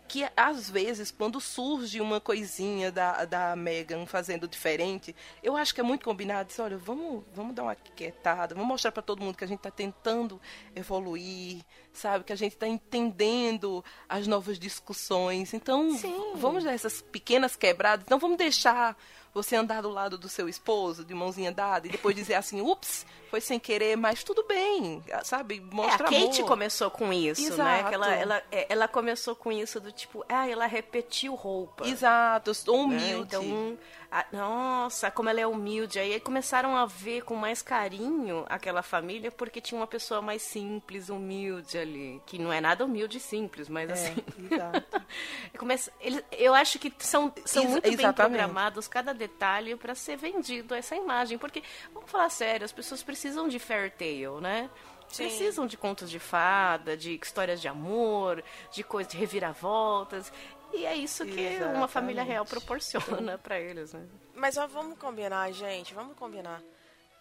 Que 0.07 0.27
às 0.35 0.69
vezes, 0.69 1.11
quando 1.11 1.39
surge 1.39 1.99
uma 2.01 2.19
coisinha 2.19 2.91
da, 2.91 3.25
da 3.25 3.55
Megan 3.55 4.05
fazendo 4.05 4.47
diferente, 4.47 5.15
eu 5.41 5.55
acho 5.55 5.73
que 5.73 5.81
é 5.81 5.83
muito 5.83 6.03
combinado. 6.03 6.49
Diz, 6.49 6.59
olha, 6.59 6.77
vamos, 6.77 7.23
vamos 7.33 7.55
dar 7.55 7.63
uma 7.63 7.75
quietada, 7.75 8.53
vamos 8.53 8.67
mostrar 8.67 8.91
pra 8.91 9.01
todo 9.01 9.21
mundo 9.21 9.37
que 9.37 9.43
a 9.43 9.47
gente 9.47 9.61
tá 9.61 9.71
tentando 9.71 10.39
evoluir, 10.75 11.63
sabe? 11.91 12.23
Que 12.23 12.33
a 12.33 12.35
gente 12.35 12.55
tá 12.55 12.67
entendendo 12.67 13.83
as 14.07 14.27
novas 14.27 14.59
discussões. 14.59 15.53
Então, 15.53 15.91
Sim. 15.97 16.33
vamos 16.35 16.63
dar 16.63 16.73
essas 16.73 17.01
pequenas 17.01 17.55
quebradas. 17.55 18.05
Então, 18.05 18.19
vamos 18.19 18.37
deixar 18.37 18.97
você 19.33 19.55
andar 19.55 19.81
do 19.81 19.89
lado 19.89 20.17
do 20.17 20.29
seu 20.29 20.47
esposo, 20.47 21.03
de 21.03 21.13
mãozinha 21.13 21.51
dada, 21.51 21.87
e 21.87 21.89
depois 21.89 22.15
dizer 22.15 22.35
assim, 22.35 22.61
ups, 22.61 23.05
foi 23.31 23.41
sem 23.41 23.59
querer, 23.59 23.95
mas 23.95 24.23
tudo 24.23 24.45
bem, 24.47 25.03
sabe? 25.23 25.55
É, 25.57 25.59
a 25.59 25.75
Mostra 25.75 26.03
Kate 26.03 26.41
amor. 26.41 26.47
começou 26.47 26.91
com 26.91 27.11
isso, 27.11 27.41
né? 27.41 27.47
Exato. 27.79 27.89
Que 27.89 27.95
ela, 27.95 28.13
ela, 28.13 28.43
é, 28.51 28.65
ela 28.69 28.87
começou 28.87 29.35
com 29.35 29.51
isso 29.51 29.79
do 29.79 29.91
tipo, 29.91 30.23
ah, 30.29 30.47
ela 30.47 30.67
repetiu 30.67 31.33
roupa. 31.33 31.87
Exato, 31.87 32.51
eu 32.51 32.53
sou 32.53 32.87
né? 32.87 32.97
humilde. 32.97 33.35
Então, 33.35 33.77
a- 34.19 34.25
nossa, 34.31 35.09
como 35.09 35.27
ela 35.29 35.39
é 35.41 35.47
humilde. 35.47 35.97
Aí 35.99 36.19
começaram 36.19 36.75
a 36.77 36.85
ver 36.85 37.23
com 37.23 37.35
mais 37.35 37.61
carinho 37.61 38.45
aquela 38.47 38.83
família, 38.83 39.31
porque 39.31 39.59
tinha 39.59 39.79
uma 39.79 39.87
pessoa 39.87 40.21
mais 40.21 40.41
simples, 40.41 41.09
humilde 41.09 41.77
ali. 41.77 42.21
Que 42.25 42.37
não 42.37 42.53
é 42.53 42.61
nada 42.61 42.85
humilde 42.85 43.17
e 43.17 43.19
simples, 43.21 43.67
mas 43.67 43.89
É, 43.89 43.93
assim. 43.93 44.15
exato. 44.51 45.01
Começa, 45.57 45.91
eles, 45.99 46.23
eu 46.31 46.53
acho 46.53 46.77
que 46.79 46.93
são, 46.99 47.33
são 47.45 47.63
Ex- 47.63 47.71
muito 47.71 47.83
bem 47.83 47.93
exatamente. 47.93 48.15
programados 48.37 48.87
cada 48.87 49.13
detalhe 49.13 49.75
para 49.75 49.95
ser 49.95 50.15
vendido 50.17 50.75
essa 50.75 50.95
imagem. 50.95 51.37
Porque, 51.37 51.63
vamos 51.93 52.09
falar 52.11 52.29
sério, 52.29 52.65
as 52.65 52.71
pessoas 52.71 53.01
precisam 53.01 53.47
de 53.47 53.57
fairy 53.59 53.89
tale, 53.91 54.27
né? 54.41 54.69
Sim. 55.09 55.25
Precisam 55.25 55.67
de 55.67 55.77
contos 55.77 56.09
de 56.09 56.17
fada, 56.17 56.97
de 56.97 57.19
histórias 57.21 57.61
de 57.61 57.67
amor, 57.67 58.43
de 58.71 58.83
coisas 58.83 59.11
de 59.11 59.17
reviravoltas. 59.19 60.33
E 60.73 60.85
é 60.85 60.95
isso 60.95 61.25
que 61.25 61.59
uma 61.75 61.87
família 61.87 62.23
real 62.23 62.43
Exatamente. 62.43 62.65
proporciona 62.65 63.37
para 63.37 63.59
eles, 63.59 63.93
né? 63.93 64.05
Mas 64.33 64.57
ó, 64.57 64.65
vamos 64.67 64.97
combinar, 64.97 65.51
gente, 65.51 65.93
vamos 65.93 66.17
combinar. 66.17 66.61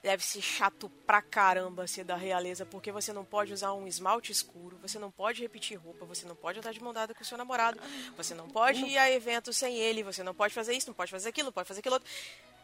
Deve 0.03 0.25
ser 0.25 0.43
chato 0.43 0.89
pra 1.07 1.23
caramba 1.23 1.87
ser 1.87 2.03
da 2.03 2.17
realeza, 2.17 2.67
porque 2.67 2.91
você 2.91 3.13
não 3.13 3.25
pode 3.25 3.53
usar 3.53 3.73
um 3.73 3.87
esmalte 3.87 4.33
escuro, 4.33 4.77
você 4.83 4.99
não 4.99 5.13
pode 5.13 5.43
repetir 5.43 5.79
roupa, 5.79 6.05
você 6.05 6.27
não 6.27 6.35
pode 6.35 6.59
andar 6.59 6.73
de 6.73 6.83
mão 6.83 6.93
dada 6.93 7.15
com 7.15 7.23
o 7.23 7.25
seu 7.25 7.39
namorado, 7.39 7.79
você 8.17 8.35
não 8.35 8.49
pode 8.49 8.85
ir 8.85 8.99
a 8.99 9.09
eventos 9.09 9.57
sem 9.57 9.77
ele, 9.77 10.03
você 10.03 10.25
não 10.25 10.35
pode 10.35 10.53
fazer 10.53 10.73
isso, 10.75 10.89
não 10.89 10.95
pode 10.95 11.11
fazer 11.11 11.29
aquilo, 11.29 11.47
não 11.47 11.53
pode 11.53 11.69
fazer 11.69 11.81
aquilo 11.81 11.95
outro. 11.95 12.11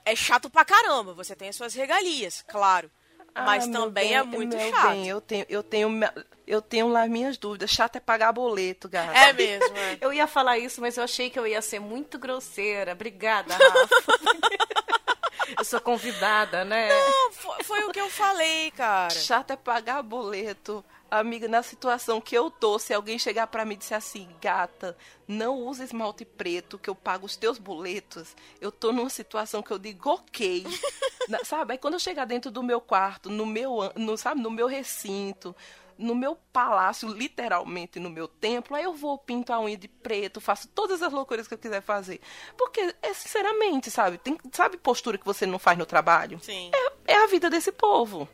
É 0.04 0.16
chato 0.16 0.50
pra 0.50 0.64
caramba, 0.64 1.14
você 1.14 1.36
tem 1.36 1.50
as 1.50 1.54
suas 1.54 1.74
regalias, 1.74 2.42
claro. 2.48 2.90
Mas 3.34 3.64
Ah, 3.64 3.66
meu 3.68 3.80
também 3.82 4.04
bem, 4.08 4.14
é 4.16 4.22
muito 4.22 4.58
chato. 4.58 4.90
bem, 4.90 5.08
eu 5.08 5.20
tenho, 5.20 5.46
eu 5.48 5.62
tenho, 5.62 5.90
eu 6.46 6.60
tenho 6.62 6.88
lá 6.88 7.06
minhas 7.06 7.36
dúvidas. 7.38 7.70
Chato 7.70 7.96
é 7.96 8.00
pagar 8.00 8.32
boleto, 8.32 8.88
gata. 8.88 9.16
É 9.16 9.32
mesmo, 9.32 9.76
é. 9.76 9.98
Eu 10.02 10.12
ia 10.12 10.26
falar 10.26 10.58
isso, 10.58 10.80
mas 10.80 10.96
eu 10.96 11.04
achei 11.04 11.30
que 11.30 11.38
eu 11.38 11.46
ia 11.46 11.62
ser 11.62 11.78
muito 11.78 12.18
grosseira. 12.18 12.92
Obrigada, 12.92 13.54
Rafa. 13.56 13.88
eu 15.58 15.64
sou 15.64 15.80
convidada, 15.80 16.64
né? 16.64 16.88
Não, 16.88 17.32
foi, 17.32 17.62
foi 17.62 17.84
o 17.84 17.92
que 17.92 18.00
eu 18.00 18.10
falei, 18.10 18.70
cara. 18.72 19.14
Chato 19.14 19.52
é 19.52 19.56
pagar 19.56 20.02
boleto. 20.02 20.84
Amiga, 21.10 21.48
na 21.48 21.62
situação 21.62 22.20
que 22.20 22.34
eu 22.36 22.50
tô, 22.50 22.78
se 22.78 22.92
alguém 22.92 23.18
chegar 23.18 23.46
pra 23.46 23.64
mim 23.64 23.74
e 23.74 23.76
disser 23.78 23.96
assim, 23.96 24.28
gata, 24.42 24.94
não 25.26 25.56
usa 25.56 25.82
esmalte 25.82 26.22
preto, 26.22 26.78
que 26.78 26.90
eu 26.90 26.94
pago 26.94 27.24
os 27.24 27.34
teus 27.34 27.56
boletos, 27.58 28.36
eu 28.60 28.70
tô 28.70 28.92
numa 28.92 29.08
situação 29.08 29.62
que 29.62 29.70
eu 29.70 29.78
digo, 29.78 30.10
ok. 30.10 30.66
Na- 31.28 31.44
sabe? 31.44 31.72
Aí 31.72 31.78
quando 31.78 31.94
eu 31.94 32.00
chegar 32.00 32.24
dentro 32.24 32.50
do 32.50 32.62
meu 32.62 32.80
quarto, 32.80 33.28
no 33.30 33.44
meu, 33.46 33.92
no, 33.96 34.16
sabe, 34.16 34.40
no 34.40 34.50
meu 34.50 34.66
recinto, 34.66 35.54
no 35.98 36.14
meu 36.14 36.36
palácio, 36.52 37.08
literalmente 37.08 37.98
no 37.98 38.08
meu 38.08 38.28
templo, 38.28 38.76
aí 38.76 38.84
eu 38.84 38.94
vou, 38.94 39.18
pinto 39.18 39.52
a 39.52 39.60
unha 39.60 39.76
de 39.76 39.88
preto, 39.88 40.40
faço 40.40 40.68
todas 40.68 41.02
as 41.02 41.12
loucuras 41.12 41.48
que 41.48 41.54
eu 41.54 41.58
quiser 41.58 41.82
fazer. 41.82 42.20
Porque, 42.56 42.94
é 43.02 43.12
sinceramente, 43.12 43.90
sabe, 43.90 44.16
tem, 44.18 44.38
sabe 44.52 44.76
postura 44.76 45.18
que 45.18 45.26
você 45.26 45.44
não 45.44 45.58
faz 45.58 45.76
no 45.76 45.84
trabalho? 45.84 46.38
Sim. 46.40 46.70
É, 47.06 47.14
é 47.14 47.24
a 47.24 47.26
vida 47.26 47.50
desse 47.50 47.72
povo. 47.72 48.28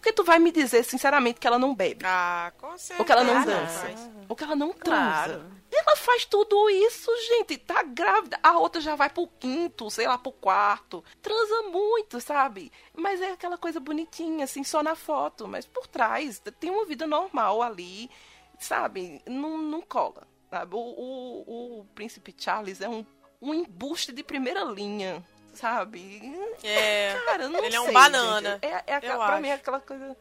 Porque 0.00 0.14
tu 0.14 0.24
vai 0.24 0.38
me 0.38 0.50
dizer, 0.50 0.82
sinceramente, 0.82 1.38
que 1.38 1.46
ela 1.46 1.58
não 1.58 1.74
bebe. 1.74 2.06
Ah, 2.06 2.50
com 2.56 2.70
certeza. 2.78 2.98
Ou 3.00 3.04
que 3.04 3.12
ela 3.12 3.22
não 3.22 3.36
Ah, 3.36 3.44
dança. 3.44 3.88
não. 3.90 4.24
Ou 4.30 4.34
que 4.34 4.42
ela 4.44 4.56
não 4.56 4.72
Claro. 4.72 5.32
transa. 5.34 5.60
Ela 5.70 5.94
faz 5.96 6.24
tudo 6.24 6.70
isso, 6.70 7.10
gente. 7.28 7.58
Tá 7.58 7.82
grávida. 7.82 8.38
A 8.42 8.58
outra 8.58 8.80
já 8.80 8.96
vai 8.96 9.10
pro 9.10 9.26
quinto, 9.38 9.90
sei 9.90 10.06
lá, 10.08 10.16
pro 10.16 10.32
quarto. 10.32 11.04
Transa 11.20 11.62
muito, 11.70 12.18
sabe? 12.18 12.72
Mas 12.96 13.20
é 13.20 13.32
aquela 13.32 13.58
coisa 13.58 13.78
bonitinha, 13.78 14.44
assim, 14.44 14.64
só 14.64 14.82
na 14.82 14.94
foto. 14.96 15.46
Mas 15.46 15.66
por 15.66 15.86
trás, 15.86 16.40
tem 16.58 16.70
uma 16.70 16.86
vida 16.86 17.06
normal 17.06 17.60
ali, 17.60 18.10
sabe? 18.58 19.20
Não, 19.26 19.58
não 19.58 19.82
cola. 19.82 20.26
Sabe? 20.48 20.74
O, 20.74 20.78
o, 20.78 21.80
o 21.80 21.84
príncipe 21.94 22.34
Charles 22.36 22.80
é 22.80 22.88
um, 22.88 23.04
um 23.40 23.52
embuste 23.52 24.12
de 24.12 24.22
primeira 24.24 24.64
linha, 24.64 25.22
sabe? 25.54 26.20
É. 26.62 27.14
Cara, 27.24 27.48
não 27.48 27.64
Ele 27.64 27.76
é 27.76 27.80
um 27.80 27.84
sei, 27.84 27.94
banana, 27.94 28.52
gente. 28.52 28.64
É, 28.66 28.84
é 28.86 28.94
aquela, 28.94 29.14
eu 29.14 29.18
pra 29.18 29.32
acho. 29.34 29.42
mim 29.42 29.48
é 29.48 29.52
aquela 29.54 29.80
coisa, 29.80 30.16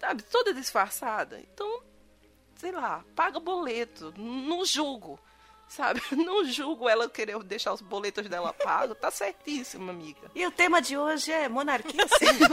sabe, 0.00 0.22
toda 0.24 0.54
disfarçada. 0.54 1.40
Então, 1.40 1.82
sei 2.56 2.72
lá, 2.72 3.04
paga 3.14 3.38
boleto, 3.40 4.12
não 4.16 4.64
julgo, 4.64 5.18
sabe? 5.68 6.00
Não 6.12 6.44
julgo 6.44 6.88
ela 6.88 7.08
querer 7.08 7.42
deixar 7.42 7.72
os 7.72 7.80
boletos 7.80 8.28
dela 8.28 8.52
pagos, 8.52 8.96
tá 8.98 9.10
certíssimo, 9.10 9.90
amiga. 9.90 10.30
E 10.34 10.46
o 10.46 10.50
tema 10.50 10.80
de 10.80 10.96
hoje 10.96 11.32
é 11.32 11.48
monarquia, 11.48 12.06
sim. 12.08 12.26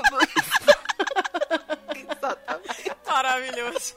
Exatamente. 2.10 2.91
Maravilhoso. 3.05 3.96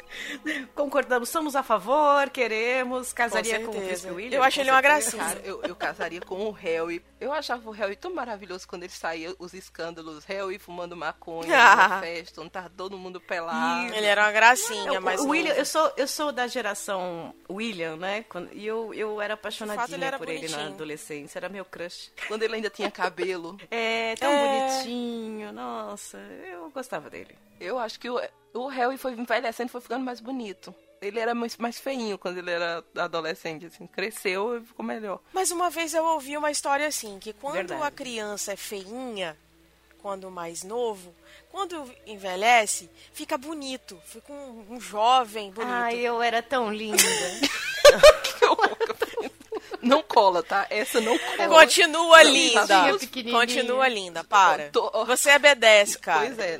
Concordamos, 0.74 1.28
somos 1.28 1.54
a 1.54 1.62
favor, 1.62 2.28
queremos, 2.30 3.12
casaria 3.12 3.60
com, 3.60 3.70
o 3.70 3.72
certeza. 3.72 3.86
Príncipe 3.86 4.12
William. 4.12 4.36
Eu 4.38 4.42
acho 4.42 4.56
com 4.56 4.60
ele 4.62 4.70
uma 4.70 4.80
gracinha. 4.80 5.24
Cara, 5.24 5.40
eu, 5.44 5.62
eu 5.62 5.76
casaria 5.76 6.20
com 6.20 6.46
o 6.46 6.50
Harry. 6.50 7.04
Eu 7.20 7.32
achava 7.32 7.68
o 7.68 7.72
Harry 7.72 7.96
tão 7.96 8.12
maravilhoso 8.12 8.66
quando 8.66 8.82
ele 8.82 8.92
saía, 8.92 9.34
os 9.38 9.54
escândalos, 9.54 10.24
Harry 10.24 10.58
fumando 10.58 10.96
maconha 10.96 11.56
Ah. 11.56 11.88
na 11.88 12.00
festa, 12.00 12.40
onde 12.40 12.50
tava 12.50 12.68
todo 12.70 12.98
mundo 12.98 13.20
pelado. 13.20 13.94
Ele 13.94 14.06
era 14.06 14.22
uma 14.22 14.32
gracinha, 14.32 14.92
Eu- 14.94 15.00
mas. 15.00 15.20
o 15.20 15.28
William, 15.28 15.54
eu 15.54 15.64
sou, 15.64 15.92
eu 15.96 16.08
sou 16.08 16.32
da 16.32 16.46
geração 16.46 17.34
William, 17.48 17.96
né? 17.96 18.24
Quando- 18.28 18.52
E 18.52 18.66
eu, 18.66 18.92
eu 18.92 19.20
era 19.20 19.34
De 19.36 19.40
fato, 19.42 19.62
ele 19.62 19.70
apaixonadinha 19.72 20.06
era 20.06 20.18
por 20.18 20.28
ele 20.28 20.48
na 20.48 20.56
bonitinho. 20.56 20.74
adolescência, 20.74 21.38
era 21.38 21.48
meu 21.48 21.64
crush. 21.64 22.10
Quando 22.28 22.42
ele 22.42 22.56
ainda 22.56 22.68
tinha 22.70 22.90
cabelo. 22.90 23.56
É, 23.70 24.14
tão 24.16 24.30
É. 24.30 24.68
bonitinho, 24.68 25.52
nossa, 25.52 26.18
eu 26.18 26.68
gostava 26.70 27.08
dele. 27.08 27.36
Eu 27.60 27.78
acho 27.78 27.93
que 27.98 28.10
o, 28.10 28.20
o 28.52 28.66
Harry 28.68 28.96
foi 28.96 29.12
envelhecendo, 29.12 29.70
foi 29.70 29.80
ficando 29.80 30.04
mais 30.04 30.20
bonito. 30.20 30.74
Ele 31.00 31.18
era 31.20 31.34
mais, 31.34 31.56
mais 31.56 31.78
feinho 31.78 32.16
quando 32.16 32.38
ele 32.38 32.50
era 32.50 32.82
adolescente, 32.96 33.66
assim. 33.66 33.86
Cresceu 33.86 34.56
e 34.56 34.64
ficou 34.64 34.84
melhor. 34.84 35.20
Mas 35.32 35.50
uma 35.50 35.68
vez 35.68 35.92
eu 35.92 36.04
ouvi 36.04 36.36
uma 36.36 36.50
história 36.50 36.86
assim, 36.86 37.18
que 37.18 37.32
quando 37.32 37.54
Verdade. 37.54 37.82
a 37.82 37.90
criança 37.90 38.52
é 38.52 38.56
feinha, 38.56 39.36
quando 39.98 40.30
mais 40.30 40.62
novo, 40.62 41.14
quando 41.50 41.90
envelhece, 42.06 42.90
fica 43.12 43.36
bonito. 43.36 44.00
Fica 44.04 44.32
um, 44.32 44.64
um 44.70 44.80
jovem 44.80 45.50
bonito. 45.50 45.70
Ai, 45.70 45.98
eu 45.98 46.22
era 46.22 46.42
tão 46.42 46.72
linda. 46.72 47.02
Não 49.82 50.02
cola, 50.02 50.42
tá? 50.42 50.66
Essa 50.70 50.98
não 50.98 51.18
cola. 51.18 51.60
Continua 51.60 52.22
linda. 52.22 52.66
tá. 52.66 52.86
Continua 53.30 53.86
linda, 53.86 54.24
para. 54.24 54.70
Você 55.06 55.28
é 55.28 55.38
B10, 55.38 56.00
cara. 56.00 56.20
Pois 56.20 56.38
é. 56.38 56.58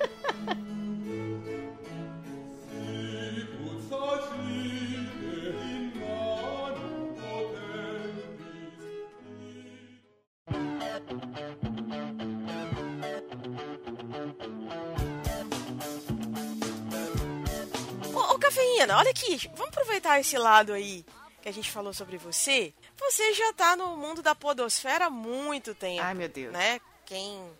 Olha 18.93 19.11
aqui, 19.11 19.51
vamos 19.55 19.69
aproveitar 19.69 20.21
esse 20.21 20.37
lado 20.37 20.73
aí 20.73 21.05
que 21.41 21.49
a 21.49 21.53
gente 21.53 21.71
falou 21.71 21.93
sobre 21.93 22.17
você. 22.17 22.75
Você 22.99 23.35
já 23.35 23.53
tá 23.53 23.77
no 23.77 23.97
mundo 23.97 24.23
da 24.23 24.35
podosfera 24.35 25.07
há 25.07 25.11
muito 25.11 25.75
tempo. 25.75 26.03
Ai, 26.03 26.15
meu 26.15 26.29
Deus. 26.29 26.53
Né? 26.53 26.81
Quem, 27.07 27.51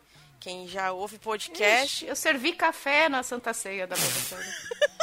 quem 0.41 0.67
já 0.69 0.93
ouve 0.93 1.19
podcast. 1.19 1.87
Ixi, 1.87 2.07
eu 2.07 2.17
servi 2.17 2.53
café 2.53 3.09
na 3.09 3.23
Santa 3.23 3.53
Ceia 3.53 3.87
da 3.87 3.97
Podosfera. 3.97 4.45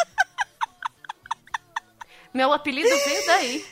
Meu 2.33 2.53
apelido 2.53 2.89
veio 2.89 3.25
daí. 3.25 3.65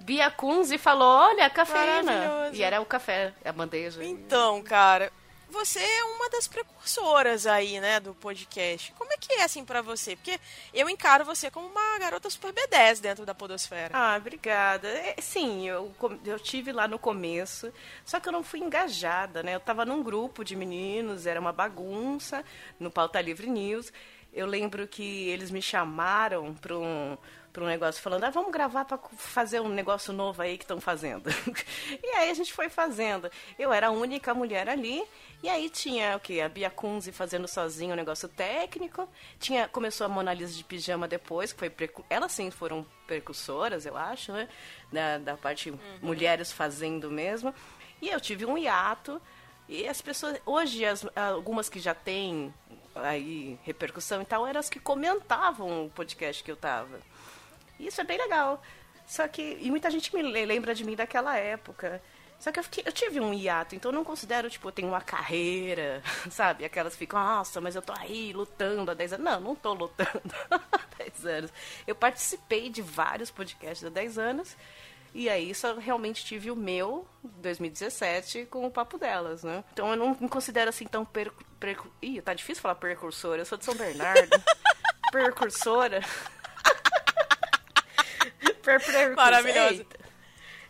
Bia 0.00 0.30
Kunze 0.30 0.76
falou, 0.76 1.08
olha, 1.08 1.48
cafeína. 1.48 2.50
E 2.52 2.62
era 2.62 2.80
o 2.80 2.84
café, 2.84 3.32
a 3.42 3.50
bandeja. 3.50 4.04
Então, 4.04 4.62
cara, 4.62 5.10
você 5.54 5.78
é 5.78 6.04
uma 6.04 6.28
das 6.30 6.48
precursoras 6.48 7.46
aí, 7.46 7.80
né, 7.80 8.00
do 8.00 8.12
podcast. 8.12 8.92
Como 8.98 9.12
é 9.12 9.16
que 9.16 9.32
é 9.34 9.44
assim 9.44 9.64
pra 9.64 9.80
você? 9.80 10.16
Porque 10.16 10.38
eu 10.74 10.90
encaro 10.90 11.24
você 11.24 11.48
como 11.48 11.68
uma 11.68 11.98
garota 12.00 12.28
super 12.28 12.52
B10 12.52 13.00
dentro 13.00 13.24
da 13.24 13.36
podosfera. 13.36 13.96
Ah, 13.96 14.16
obrigada. 14.16 14.88
É, 14.88 15.14
sim, 15.20 15.68
eu, 15.68 15.94
eu 16.24 16.40
tive 16.40 16.72
lá 16.72 16.88
no 16.88 16.98
começo, 16.98 17.72
só 18.04 18.18
que 18.18 18.28
eu 18.28 18.32
não 18.32 18.42
fui 18.42 18.58
engajada, 18.58 19.44
né? 19.44 19.54
Eu 19.54 19.60
tava 19.60 19.84
num 19.84 20.02
grupo 20.02 20.44
de 20.44 20.56
meninos, 20.56 21.24
era 21.24 21.40
uma 21.40 21.52
bagunça, 21.52 22.44
no 22.78 22.90
Pauta 22.90 23.20
Livre 23.20 23.48
News. 23.48 23.92
Eu 24.32 24.48
lembro 24.48 24.88
que 24.88 25.28
eles 25.28 25.52
me 25.52 25.62
chamaram 25.62 26.52
para 26.52 26.76
um, 26.76 27.16
pra 27.54 27.62
um 27.62 27.68
negócio 27.68 28.02
falando, 28.02 28.24
ah, 28.24 28.30
vamos 28.30 28.50
gravar 28.50 28.84
para 28.84 28.98
fazer 29.16 29.60
um 29.60 29.68
negócio 29.68 30.12
novo 30.12 30.42
aí 30.42 30.58
que 30.58 30.64
estão 30.64 30.80
fazendo. 30.80 31.30
e 32.02 32.06
aí 32.16 32.28
a 32.28 32.34
gente 32.34 32.52
foi 32.52 32.68
fazendo. 32.68 33.30
Eu 33.56 33.72
era 33.72 33.86
a 33.86 33.90
única 33.92 34.34
mulher 34.34 34.68
ali, 34.68 35.04
e 35.40 35.48
aí 35.48 35.70
tinha 35.70 36.16
o 36.16 36.20
quê? 36.20 36.40
A 36.40 36.48
Bia 36.48 36.68
Kunze 36.68 37.12
fazendo 37.12 37.46
sozinha 37.46 37.92
o 37.92 37.96
negócio 37.96 38.28
técnico. 38.28 39.08
Tinha, 39.38 39.68
começou 39.68 40.04
a 40.04 40.08
Mona 40.08 40.34
Lisa 40.34 40.52
de 40.52 40.64
pijama 40.64 41.06
depois, 41.06 41.52
que 41.52 41.60
foi 41.60 41.72
elas 42.10 42.32
sim 42.32 42.50
foram 42.50 42.84
precursoras, 43.06 43.86
eu 43.86 43.96
acho, 43.96 44.32
né? 44.32 44.48
Da, 44.92 45.18
da 45.18 45.36
parte 45.36 45.72
mulheres 46.02 46.50
fazendo 46.50 47.08
mesmo. 47.08 47.54
E 48.02 48.08
eu 48.08 48.20
tive 48.20 48.44
um 48.44 48.58
hiato. 48.58 49.22
E 49.68 49.86
as 49.86 50.02
pessoas, 50.02 50.40
hoje, 50.44 50.84
as, 50.84 51.06
algumas 51.14 51.68
que 51.68 51.78
já 51.78 51.94
têm 51.94 52.52
aí 52.96 53.58
repercussão 53.62 54.20
e 54.22 54.24
tal, 54.24 54.44
eram 54.44 54.58
as 54.58 54.68
que 54.68 54.80
comentavam 54.80 55.86
o 55.86 55.90
podcast 55.90 56.42
que 56.42 56.50
eu 56.50 56.56
tava. 56.56 56.98
Isso 57.78 58.00
é 58.00 58.04
bem 58.04 58.18
legal. 58.18 58.62
Só 59.06 59.26
que. 59.28 59.58
E 59.60 59.70
muita 59.70 59.90
gente 59.90 60.14
me 60.14 60.22
le- 60.22 60.46
lembra 60.46 60.74
de 60.74 60.84
mim 60.84 60.96
daquela 60.96 61.36
época. 61.36 62.02
Só 62.38 62.50
que 62.52 62.58
eu, 62.58 62.64
fiquei- 62.64 62.82
eu 62.86 62.92
tive 62.92 63.20
um 63.20 63.32
hiato, 63.32 63.74
então 63.74 63.90
eu 63.90 63.94
não 63.94 64.04
considero, 64.04 64.50
tipo, 64.50 64.68
eu 64.68 64.72
tenho 64.72 64.88
uma 64.88 65.00
carreira, 65.00 66.02
sabe? 66.30 66.64
Aquelas 66.64 66.92
que 66.92 66.98
ficam, 66.98 67.18
nossa, 67.22 67.60
mas 67.60 67.74
eu 67.74 67.80
tô 67.80 67.92
aí 67.98 68.32
lutando 68.34 68.90
há 68.90 68.94
10 68.94 69.14
anos. 69.14 69.24
Não, 69.24 69.40
não 69.40 69.54
tô 69.54 69.72
lutando 69.72 70.10
há 70.50 70.80
10 70.98 71.24
anos. 71.26 71.52
Eu 71.86 71.94
participei 71.94 72.68
de 72.68 72.82
vários 72.82 73.30
podcasts 73.30 73.84
há 73.86 73.88
10 73.90 74.18
anos. 74.18 74.56
E 75.14 75.28
aí 75.30 75.54
só 75.54 75.74
realmente 75.76 76.24
tive 76.24 76.50
o 76.50 76.56
meu, 76.56 77.06
2017, 77.22 78.46
com 78.46 78.66
o 78.66 78.70
papo 78.70 78.98
delas, 78.98 79.44
né? 79.44 79.62
Então 79.72 79.88
eu 79.90 79.96
não 79.96 80.16
me 80.20 80.28
considero 80.28 80.68
assim 80.68 80.86
tão 80.86 81.04
per... 81.04 81.30
percu- 81.60 81.88
Ih, 82.02 82.20
tá 82.20 82.34
difícil 82.34 82.60
falar 82.60 82.74
precursora. 82.74 83.40
Eu 83.40 83.46
sou 83.46 83.56
de 83.56 83.64
São 83.64 83.76
Bernardo. 83.76 84.28
Precursora. 85.12 86.00
Maravilhosa. 89.14 89.74
Eita. 89.74 89.98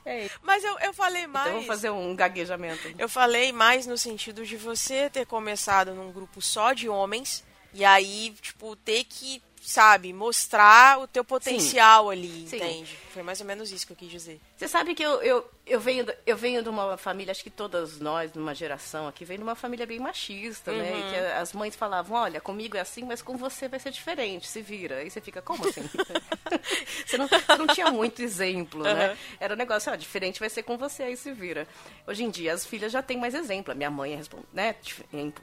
Eita. 0.06 0.34
Mas 0.42 0.62
eu, 0.62 0.78
eu 0.80 0.92
falei 0.92 1.26
mais. 1.26 1.46
Então 1.46 1.56
eu 1.56 1.60
vou 1.60 1.68
fazer 1.68 1.90
um 1.90 2.14
gaguejamento. 2.14 2.94
Eu 2.98 3.08
falei 3.08 3.52
mais 3.52 3.86
no 3.86 3.96
sentido 3.96 4.44
de 4.44 4.56
você 4.56 5.08
ter 5.08 5.26
começado 5.26 5.94
num 5.94 6.12
grupo 6.12 6.42
só 6.42 6.72
de 6.72 6.88
homens 6.88 7.42
e 7.74 7.84
aí, 7.84 8.32
tipo, 8.40 8.76
ter 8.76 9.02
que, 9.04 9.42
sabe, 9.60 10.12
mostrar 10.12 11.00
o 11.00 11.08
teu 11.08 11.24
potencial 11.24 12.08
ali, 12.08 12.46
Sim. 12.46 12.56
entende? 12.56 12.96
Foi 13.12 13.22
mais 13.22 13.40
ou 13.40 13.46
menos 13.46 13.72
isso 13.72 13.84
que 13.84 13.92
eu 13.92 13.96
quis 13.96 14.10
dizer. 14.10 14.40
Você 14.56 14.68
sabe 14.68 14.94
que 14.94 15.02
eu, 15.02 15.20
eu, 15.22 15.50
eu, 15.66 15.80
venho, 15.80 16.06
eu 16.26 16.36
venho 16.36 16.62
de 16.62 16.68
uma 16.68 16.96
família, 16.96 17.30
acho 17.32 17.42
que 17.42 17.50
todas 17.50 17.98
nós, 17.98 18.32
numa 18.34 18.54
geração 18.54 19.08
aqui, 19.08 19.24
vem 19.24 19.38
de 19.38 19.42
uma 19.42 19.54
família 19.54 19.86
bem 19.86 19.98
machista, 19.98 20.70
né? 20.72 20.92
Uhum. 20.92 20.98
E 20.98 21.10
que 21.10 21.16
as 21.16 21.52
mães 21.52 21.74
falavam, 21.74 22.16
olha, 22.18 22.40
comigo 22.40 22.76
é 22.76 22.80
assim, 22.80 23.02
mas 23.04 23.22
com 23.22 23.36
você 23.36 23.66
vai 23.68 23.80
ser 23.80 23.90
diferente, 23.90 24.46
se 24.46 24.60
vira. 24.60 24.96
Aí 24.96 25.10
você 25.10 25.20
fica, 25.20 25.40
como 25.40 25.66
assim? 25.66 25.82
você, 27.06 27.16
não, 27.16 27.26
você 27.28 27.56
não 27.56 27.66
tinha 27.68 27.90
muito 27.90 28.20
exemplo, 28.22 28.82
né? 28.82 29.10
Uhum. 29.10 29.16
Era 29.40 29.54
um 29.54 29.56
negócio, 29.56 29.92
ó, 29.92 29.96
diferente 29.96 30.40
vai 30.40 30.50
ser 30.50 30.62
com 30.62 30.76
você, 30.76 31.02
aí 31.04 31.16
se 31.16 31.32
vira. 31.32 31.66
Hoje 32.06 32.24
em 32.24 32.30
dia, 32.30 32.52
as 32.52 32.66
filhas 32.66 32.92
já 32.92 33.02
têm 33.02 33.16
mais 33.18 33.34
exemplo. 33.34 33.72
A 33.72 33.74
minha 33.74 33.90
mãe 33.90 34.14
é, 34.14 34.20
né, 34.52 34.76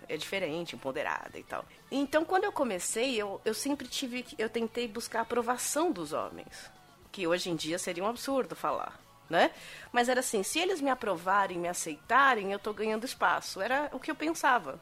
é 0.08 0.18
diferente, 0.18 0.76
empoderada 0.76 1.38
e 1.38 1.44
tal. 1.44 1.66
Então, 1.92 2.24
quando 2.24 2.44
eu 2.44 2.52
comecei, 2.52 3.16
eu, 3.22 3.42
eu 3.44 3.54
sempre 3.54 3.88
tive, 3.88 4.24
que- 4.24 4.36
eu 4.42 4.50
tentei 4.50 4.88
buscar 4.88 5.20
a 5.20 5.22
aprovação 5.24 5.92
dos 5.92 6.14
homens 6.14 6.70
que 7.12 7.28
hoje 7.28 7.50
em 7.50 7.56
dia 7.58 7.78
seria 7.78 8.02
um 8.04 8.08
absurdo 8.08 8.56
falar, 8.56 8.98
né? 9.32 9.52
Mas 9.91 10.10
era 10.10 10.20
assim, 10.20 10.44
se 10.44 10.60
eles 10.60 10.82
me 10.82 10.89
aprovarem, 10.89 11.58
me 11.58 11.67
aceitarem, 11.67 12.52
eu 12.52 12.60
tô 12.60 12.74
ganhando 12.74 13.06
espaço. 13.06 13.62
Era 13.62 13.89
o 13.91 14.00
que 14.00 14.12
eu 14.12 14.15
pensava. 14.15 14.80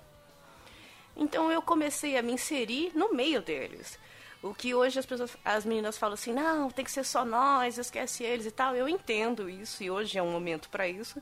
Então 1.15 1.51
eu 1.51 1.61
comecei 1.61 2.17
a 2.17 2.21
me 2.21 2.33
inserir 2.33 2.91
no 2.95 3.13
meio 3.13 3.41
deles. 3.41 3.97
O 4.41 4.53
que 4.53 4.73
hoje 4.73 4.99
as 4.99 5.05
pessoas, 5.05 5.37
as 5.43 5.65
meninas 5.65 5.97
falam 5.97 6.13
assim, 6.13 6.33
não, 6.33 6.69
tem 6.69 6.83
que 6.83 6.91
ser 6.91 7.05
só 7.05 7.23
nós, 7.23 7.77
esquece 7.77 8.23
eles 8.23 8.45
e 8.45 8.51
tal. 8.51 8.75
Eu 8.75 8.89
entendo 8.89 9.49
isso 9.49 9.83
e 9.83 9.91
hoje 9.91 10.17
é 10.17 10.23
um 10.23 10.31
momento 10.31 10.69
para 10.69 10.87
isso. 10.87 11.21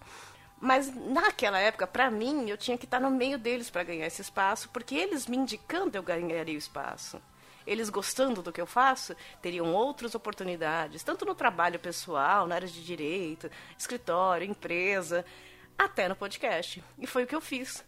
Mas 0.60 0.92
naquela 0.96 1.60
época, 1.60 1.86
para 1.86 2.10
mim, 2.10 2.50
eu 2.50 2.58
tinha 2.58 2.78
que 2.78 2.86
estar 2.86 3.00
no 3.00 3.12
meio 3.12 3.38
deles 3.38 3.70
para 3.70 3.84
ganhar 3.84 4.08
esse 4.08 4.22
espaço, 4.22 4.70
porque 4.70 4.96
eles 4.96 5.28
me 5.28 5.38
indicando 5.38 5.96
eu 5.96 6.02
ganharia 6.02 6.56
o 6.56 6.58
espaço 6.58 7.22
eles 7.68 7.90
gostando 7.90 8.42
do 8.42 8.52
que 8.52 8.62
eu 8.62 8.66
faço, 8.66 9.16
teriam 9.42 9.74
outras 9.74 10.16
oportunidades, 10.16 11.04
tanto 11.04 11.26
no 11.26 11.36
trabalho 11.36 11.78
pessoal, 11.78 12.48
na 12.48 12.56
área 12.56 12.68
de 12.68 12.84
direito, 12.84 13.52
escritório, 13.78 14.50
empresa, 14.50 15.26
até 15.78 16.08
no 16.08 16.16
podcast. 16.16 16.84
E 16.98 17.06
foi 17.06 17.26
o 17.26 17.28
que 17.28 17.36
eu 17.36 17.42
fiz. 17.42 17.86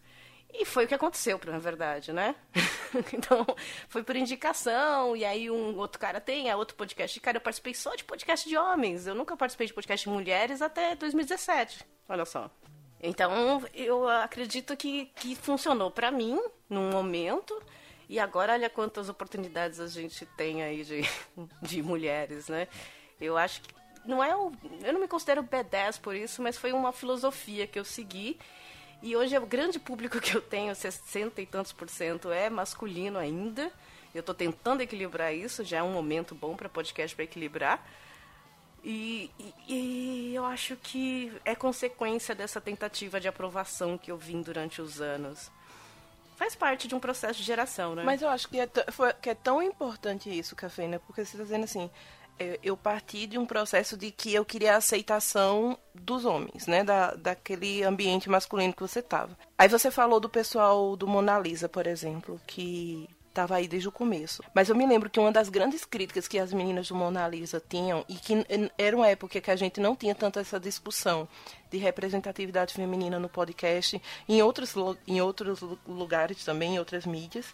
E 0.52 0.64
foi 0.64 0.84
o 0.84 0.88
que 0.88 0.94
aconteceu, 0.94 1.40
na 1.46 1.58
verdade, 1.58 2.12
né? 2.12 2.34
então, 3.14 3.46
foi 3.88 4.02
por 4.02 4.16
indicação, 4.16 5.16
e 5.16 5.24
aí 5.24 5.50
um 5.50 5.78
outro 5.78 5.98
cara 5.98 6.20
tem, 6.20 6.50
é 6.50 6.56
outro 6.56 6.76
podcast. 6.76 7.18
Cara, 7.20 7.36
eu 7.36 7.40
participei 7.40 7.72
só 7.72 7.94
de 7.94 8.04
podcast 8.04 8.48
de 8.48 8.56
homens. 8.56 9.06
Eu 9.06 9.14
nunca 9.14 9.36
participei 9.36 9.68
de 9.68 9.72
podcast 9.72 10.08
de 10.08 10.12
mulheres 10.12 10.60
até 10.60 10.94
2017. 10.96 11.86
Olha 12.08 12.24
só. 12.24 12.50
Então, 13.02 13.64
eu 13.72 14.06
acredito 14.08 14.76
que, 14.76 15.06
que 15.14 15.34
funcionou 15.34 15.90
pra 15.90 16.10
mim, 16.10 16.38
num 16.68 16.90
momento, 16.90 17.58
e 18.10 18.18
agora 18.18 18.52
olha 18.54 18.68
quantas 18.68 19.08
oportunidades 19.08 19.78
a 19.80 19.86
gente 19.86 20.26
tem 20.36 20.62
aí 20.62 20.82
de, 20.84 21.02
de 21.62 21.82
mulheres, 21.82 22.48
né? 22.48 22.66
Eu 23.20 23.38
acho 23.38 23.62
que 23.62 23.72
não 24.04 24.22
é 24.22 24.34
o, 24.36 24.50
eu 24.82 24.92
não 24.92 25.00
me 25.00 25.06
considero 25.06 25.44
B10 25.44 26.00
por 26.00 26.14
isso, 26.16 26.42
mas 26.42 26.58
foi 26.58 26.72
uma 26.72 26.92
filosofia 26.92 27.66
que 27.66 27.78
eu 27.78 27.84
segui. 27.84 28.38
E 29.02 29.14
hoje 29.16 29.38
o 29.38 29.46
grande 29.46 29.78
público 29.78 30.20
que 30.20 30.34
eu 30.36 30.42
tenho, 30.42 30.74
60 30.74 31.40
e 31.40 31.46
tantos 31.46 31.72
por 31.72 31.88
cento, 31.88 32.30
é 32.30 32.50
masculino 32.50 33.18
ainda. 33.18 33.70
Eu 34.14 34.20
estou 34.20 34.34
tentando 34.34 34.82
equilibrar 34.82 35.32
isso, 35.32 35.62
já 35.64 35.78
é 35.78 35.82
um 35.82 35.92
momento 35.92 36.34
bom 36.34 36.56
para 36.56 36.68
podcast 36.68 37.14
para 37.14 37.24
equilibrar. 37.24 37.86
E, 38.82 39.30
e- 39.38 39.54
e 39.68 40.34
eu 40.34 40.44
acho 40.44 40.74
que 40.76 41.32
é 41.44 41.54
consequência 41.54 42.34
dessa 42.34 42.60
tentativa 42.60 43.20
de 43.20 43.28
aprovação 43.28 43.96
que 43.96 44.10
eu 44.10 44.16
vim 44.16 44.42
durante 44.42 44.82
os 44.82 45.00
anos. 45.00 45.50
Faz 46.40 46.54
parte 46.54 46.88
de 46.88 46.94
um 46.94 46.98
processo 46.98 47.38
de 47.38 47.44
geração, 47.44 47.94
né? 47.94 48.02
Mas 48.02 48.22
eu 48.22 48.28
acho 48.30 48.48
que 48.48 48.58
é, 48.58 48.66
foi- 48.90 49.12
que 49.12 49.28
é 49.28 49.34
tão 49.34 49.62
importante 49.62 50.30
isso, 50.30 50.56
Cafeína, 50.56 50.98
porque 50.98 51.22
você 51.22 51.32
está 51.32 51.42
dizendo 51.44 51.64
assim, 51.64 51.90
é, 52.38 52.58
eu 52.62 52.78
parti 52.78 53.26
de 53.26 53.36
um 53.36 53.44
processo 53.44 53.94
de 53.94 54.10
que 54.10 54.32
eu 54.32 54.42
queria 54.42 54.72
a 54.72 54.78
aceitação 54.78 55.78
dos 55.94 56.24
homens, 56.24 56.66
né? 56.66 56.82
Da, 56.82 57.12
daquele 57.14 57.82
ambiente 57.82 58.30
masculino 58.30 58.72
que 58.72 58.80
você 58.80 59.02
tava. 59.02 59.36
Aí 59.58 59.68
você 59.68 59.90
falou 59.90 60.18
do 60.18 60.30
pessoal 60.30 60.96
do 60.96 61.06
Mona 61.06 61.38
Lisa, 61.38 61.68
por 61.68 61.86
exemplo, 61.86 62.40
que 62.46 63.06
tava 63.32 63.56
aí 63.56 63.68
desde 63.68 63.88
o 63.88 63.92
começo. 63.92 64.42
Mas 64.54 64.68
eu 64.68 64.74
me 64.76 64.86
lembro 64.86 65.08
que 65.08 65.20
uma 65.20 65.30
das 65.32 65.48
grandes 65.48 65.84
críticas 65.84 66.26
que 66.26 66.38
as 66.38 66.52
meninas 66.52 66.88
do 66.88 66.94
Mona 66.94 67.26
Lisa 67.28 67.62
tinham, 67.68 68.04
e 68.08 68.14
que 68.14 68.44
era 68.76 68.96
uma 68.96 69.08
época 69.08 69.40
que 69.40 69.50
a 69.50 69.56
gente 69.56 69.80
não 69.80 69.94
tinha 69.94 70.14
tanto 70.14 70.38
essa 70.38 70.58
discussão 70.58 71.28
de 71.70 71.78
representatividade 71.78 72.74
feminina 72.74 73.18
no 73.18 73.28
podcast, 73.28 74.00
em 74.28 74.42
outros, 74.42 74.74
em 75.06 75.20
outros 75.20 75.60
lu- 75.60 75.78
lugares 75.86 76.44
também, 76.44 76.74
em 76.74 76.78
outras 76.78 77.06
mídias, 77.06 77.46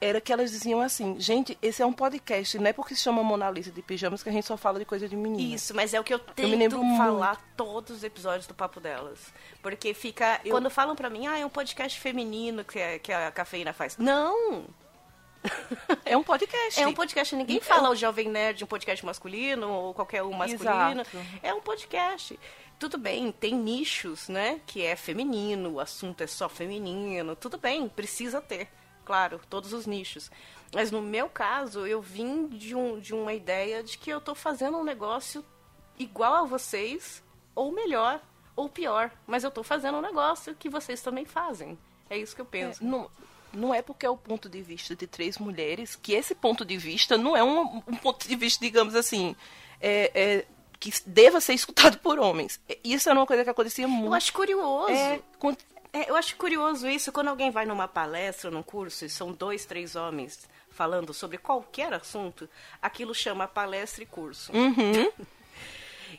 era 0.00 0.20
que 0.20 0.32
elas 0.32 0.52
diziam 0.52 0.80
assim, 0.80 1.18
gente, 1.18 1.58
esse 1.60 1.82
é 1.82 1.86
um 1.86 1.92
podcast, 1.92 2.56
não 2.56 2.68
é 2.68 2.72
porque 2.72 2.94
se 2.94 3.00
chama 3.02 3.20
Mona 3.24 3.50
Lisa 3.50 3.72
de 3.72 3.82
pijamas 3.82 4.22
que 4.22 4.28
a 4.28 4.32
gente 4.32 4.46
só 4.46 4.56
fala 4.56 4.78
de 4.78 4.84
coisa 4.84 5.08
de 5.08 5.16
menina. 5.16 5.56
Isso, 5.56 5.74
mas 5.74 5.92
é 5.92 5.98
o 5.98 6.04
que 6.04 6.14
eu 6.14 6.20
tento 6.20 6.48
me 6.48 6.54
lembro 6.54 6.78
falar 6.96 7.42
todos 7.56 7.96
os 7.96 8.04
episódios 8.04 8.46
do 8.46 8.54
Papo 8.54 8.78
Delas. 8.78 9.18
Porque 9.60 9.92
fica. 9.92 10.40
Quando 10.48 10.70
falam 10.70 10.94
pra 10.94 11.10
mim, 11.10 11.26
ah, 11.26 11.36
é 11.36 11.44
um 11.44 11.48
podcast 11.50 11.98
feminino 11.98 12.62
que, 12.64 12.78
é- 12.78 13.00
que 13.00 13.12
a 13.12 13.32
cafeína 13.32 13.72
faz. 13.72 13.96
Não! 13.98 14.66
É 16.04 16.16
um 16.16 16.22
podcast. 16.22 16.80
É 16.80 16.86
um 16.86 16.94
podcast, 16.94 17.36
ninguém 17.36 17.60
fala 17.60 17.90
o 17.90 17.94
Jovem 17.94 18.28
Nerd, 18.28 18.64
um 18.64 18.66
podcast 18.66 19.04
masculino, 19.04 19.68
ou 19.70 19.94
qualquer 19.94 20.22
um 20.22 20.32
masculino. 20.32 21.02
Exato. 21.02 21.18
É 21.42 21.52
um 21.54 21.60
podcast. 21.60 22.38
Tudo 22.78 22.96
bem, 22.96 23.32
tem 23.32 23.54
nichos, 23.54 24.28
né? 24.28 24.60
Que 24.66 24.82
é 24.82 24.96
feminino, 24.96 25.74
o 25.74 25.80
assunto 25.80 26.22
é 26.22 26.26
só 26.26 26.48
feminino. 26.48 27.34
Tudo 27.36 27.58
bem, 27.58 27.88
precisa 27.88 28.40
ter. 28.40 28.68
claro, 29.04 29.40
todos 29.48 29.72
os 29.72 29.86
nichos. 29.86 30.30
Mas 30.74 30.90
no 30.90 31.00
meu 31.00 31.28
caso, 31.28 31.86
eu 31.86 32.00
vim 32.02 32.46
de, 32.46 32.74
um, 32.74 33.00
de 33.00 33.14
uma 33.14 33.32
ideia 33.32 33.82
de 33.82 33.96
que 33.96 34.10
eu 34.10 34.20
tô 34.20 34.34
fazendo 34.34 34.76
um 34.76 34.84
negócio 34.84 35.44
igual 35.98 36.34
a 36.34 36.44
vocês, 36.44 37.22
ou 37.54 37.72
melhor, 37.72 38.20
ou 38.54 38.68
pior. 38.68 39.10
Mas 39.26 39.44
eu 39.44 39.50
tô 39.50 39.62
fazendo 39.62 39.98
um 39.98 40.02
negócio 40.02 40.54
que 40.54 40.68
vocês 40.68 41.00
também 41.00 41.24
fazem. 41.24 41.78
É 42.10 42.16
isso 42.18 42.34
que 42.34 42.40
eu 42.40 42.46
penso. 42.46 42.82
É, 42.82 42.86
não, 42.86 43.10
não 43.52 43.74
é 43.74 43.80
porque 43.82 44.04
é 44.06 44.10
o 44.10 44.16
ponto 44.16 44.48
de 44.48 44.60
vista 44.62 44.94
de 44.94 45.06
três 45.06 45.38
mulheres 45.38 45.96
que 45.96 46.12
esse 46.12 46.34
ponto 46.34 46.64
de 46.64 46.76
vista 46.76 47.16
não 47.16 47.36
é 47.36 47.42
um, 47.42 47.82
um 47.86 47.96
ponto 47.96 48.26
de 48.28 48.36
vista, 48.36 48.64
digamos 48.64 48.94
assim, 48.94 49.34
é, 49.80 50.10
é, 50.14 50.46
que 50.78 50.92
deva 51.06 51.40
ser 51.40 51.54
escutado 51.54 51.98
por 51.98 52.18
homens. 52.18 52.60
Isso 52.84 53.08
era 53.08 53.18
uma 53.18 53.26
coisa 53.26 53.44
que 53.44 53.50
acontecia 53.50 53.88
muito. 53.88 54.06
Eu 54.06 54.14
acho 54.14 54.32
curioso. 54.32 54.90
É, 54.92 55.20
com- 55.38 55.56
É, 55.92 56.10
eu 56.10 56.16
acho 56.16 56.36
curioso 56.36 56.86
isso, 56.88 57.10
quando 57.10 57.28
alguém 57.28 57.50
vai 57.50 57.64
numa 57.64 57.88
palestra, 57.88 58.50
num 58.50 58.62
curso, 58.62 59.04
e 59.04 59.08
são 59.10 59.32
dois, 59.32 59.64
três 59.64 59.96
homens 59.96 60.48
falando 60.70 61.12
sobre 61.12 61.38
qualquer 61.38 61.92
assunto, 61.92 62.48
aquilo 62.80 63.12
chama 63.14 63.48
palestra 63.48 64.02
e 64.04 64.06
curso. 64.06 64.52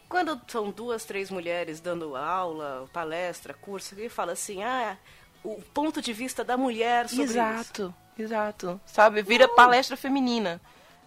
Quando 0.07 0.39
são 0.47 0.69
duas, 0.71 1.05
três 1.05 1.29
mulheres 1.31 1.79
dando 1.79 2.15
aula, 2.15 2.87
palestra, 2.91 3.53
curso, 3.53 3.99
e 3.99 4.09
fala 4.09 4.33
assim, 4.33 4.63
ah, 4.63 4.97
o 5.43 5.61
ponto 5.73 6.01
de 6.01 6.13
vista 6.13 6.43
da 6.43 6.57
mulher 6.57 7.07
sobre 7.09 7.25
isso. 7.25 7.33
Exato, 7.33 7.95
exato. 8.17 8.81
Sabe? 8.85 9.21
Vira 9.21 9.47
palestra 9.47 9.95
feminina. 9.97 10.61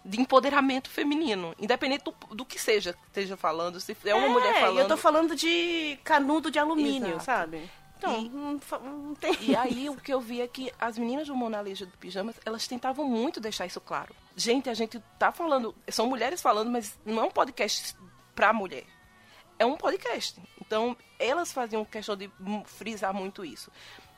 De 0.05 0.19
empoderamento 0.19 0.89
feminino. 0.89 1.55
Independente 1.57 2.03
do, 2.03 2.11
do 2.35 2.45
que 2.45 2.59
seja 2.59 2.93
esteja 3.07 3.37
falando. 3.37 3.79
Se 3.79 3.95
é 4.05 4.13
uma 4.13 4.27
mulher 4.27 4.57
e 4.57 4.59
falando. 4.59 4.79
eu 4.79 4.87
tô 4.87 4.97
falando 4.97 5.33
de 5.35 5.97
canudo 6.03 6.51
de 6.51 6.59
alumínio, 6.59 7.11
Exato. 7.11 7.23
sabe? 7.23 7.71
Então, 7.97 8.19
E- 8.19 8.27
não, 8.29 8.59
não 8.83 9.15
tem... 9.15 9.33
E 9.39 9.55
aí 9.55 9.89
o 9.89 9.95
que 9.95 10.13
eu 10.13 10.19
vi 10.19 10.41
é 10.41 10.47
que 10.47 10.73
as 10.77 10.97
meninas 10.97 11.27
do 11.27 11.33
Mona 11.35 11.61
Lisa 11.61 11.85
do 11.85 11.97
Pijamas, 11.97 12.35
elas 12.45 12.67
tentavam 12.67 13.07
muito 13.07 13.39
deixar 13.39 13.65
isso 13.65 13.79
claro. 13.79 14.13
Gente, 14.35 14.69
a 14.69 14.73
gente 14.73 15.01
tá 15.17 15.31
falando, 15.31 15.73
são 15.87 16.05
mulheres 16.09 16.41
falando, 16.41 16.69
mas 16.69 16.99
não 17.05 17.23
é 17.23 17.25
um 17.25 17.31
podcast 17.31 17.95
pra 18.35 18.51
mulher. 18.51 18.83
É 19.57 19.65
um 19.65 19.77
podcast. 19.77 20.41
Então, 20.59 20.97
elas 21.17 21.53
faziam 21.53 21.85
questão 21.85 22.17
de 22.17 22.29
frisar 22.65 23.13
muito 23.13 23.45
isso. 23.45 23.71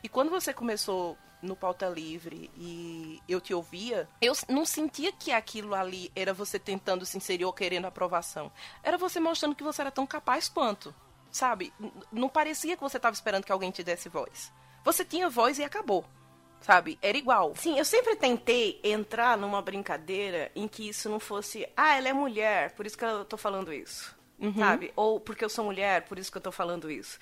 E 0.05 0.07
quando 0.07 0.29
você 0.29 0.53
começou 0.53 1.17
no 1.41 1.55
Pauta 1.55 1.89
Livre 1.89 2.51
e 2.55 3.19
eu 3.27 3.41
te 3.41 3.55
ouvia, 3.55 4.07
eu 4.21 4.33
não 4.47 4.63
sentia 4.63 5.11
que 5.11 5.31
aquilo 5.31 5.73
ali 5.73 6.11
era 6.15 6.31
você 6.31 6.59
tentando 6.59 7.07
se 7.07 7.17
inserir 7.17 7.43
ou 7.43 7.51
querendo 7.51 7.85
aprovação. 7.85 8.51
Era 8.83 8.99
você 8.99 9.19
mostrando 9.19 9.55
que 9.55 9.63
você 9.63 9.81
era 9.81 9.89
tão 9.89 10.05
capaz 10.05 10.47
quanto. 10.47 10.93
Sabe? 11.31 11.73
Não 12.11 12.29
parecia 12.29 12.77
que 12.77 12.83
você 12.83 12.97
estava 12.97 13.15
esperando 13.15 13.45
que 13.45 13.51
alguém 13.51 13.71
te 13.71 13.83
desse 13.83 14.07
voz. 14.07 14.53
Você 14.83 15.03
tinha 15.03 15.27
voz 15.27 15.57
e 15.57 15.63
acabou. 15.63 16.05
Sabe? 16.61 16.99
Era 17.01 17.17
igual. 17.17 17.55
Sim, 17.55 17.79
eu 17.79 17.83
sempre 17.83 18.15
tentei 18.15 18.79
entrar 18.83 19.35
numa 19.35 19.59
brincadeira 19.59 20.51
em 20.55 20.67
que 20.67 20.87
isso 20.87 21.09
não 21.09 21.19
fosse, 21.19 21.67
ah, 21.75 21.95
ela 21.97 22.09
é 22.09 22.13
mulher, 22.13 22.75
por 22.75 22.85
isso 22.85 22.95
que 22.95 23.05
eu 23.05 23.25
tô 23.25 23.37
falando 23.37 23.73
isso. 23.73 24.15
Sabe? 24.57 24.91
Ou 24.95 25.19
porque 25.19 25.45
eu 25.45 25.49
sou 25.49 25.65
mulher, 25.65 26.03
por 26.03 26.19
isso 26.19 26.31
que 26.31 26.37
eu 26.37 26.41
tô 26.41 26.51
falando 26.51 26.91
isso. 26.91 27.17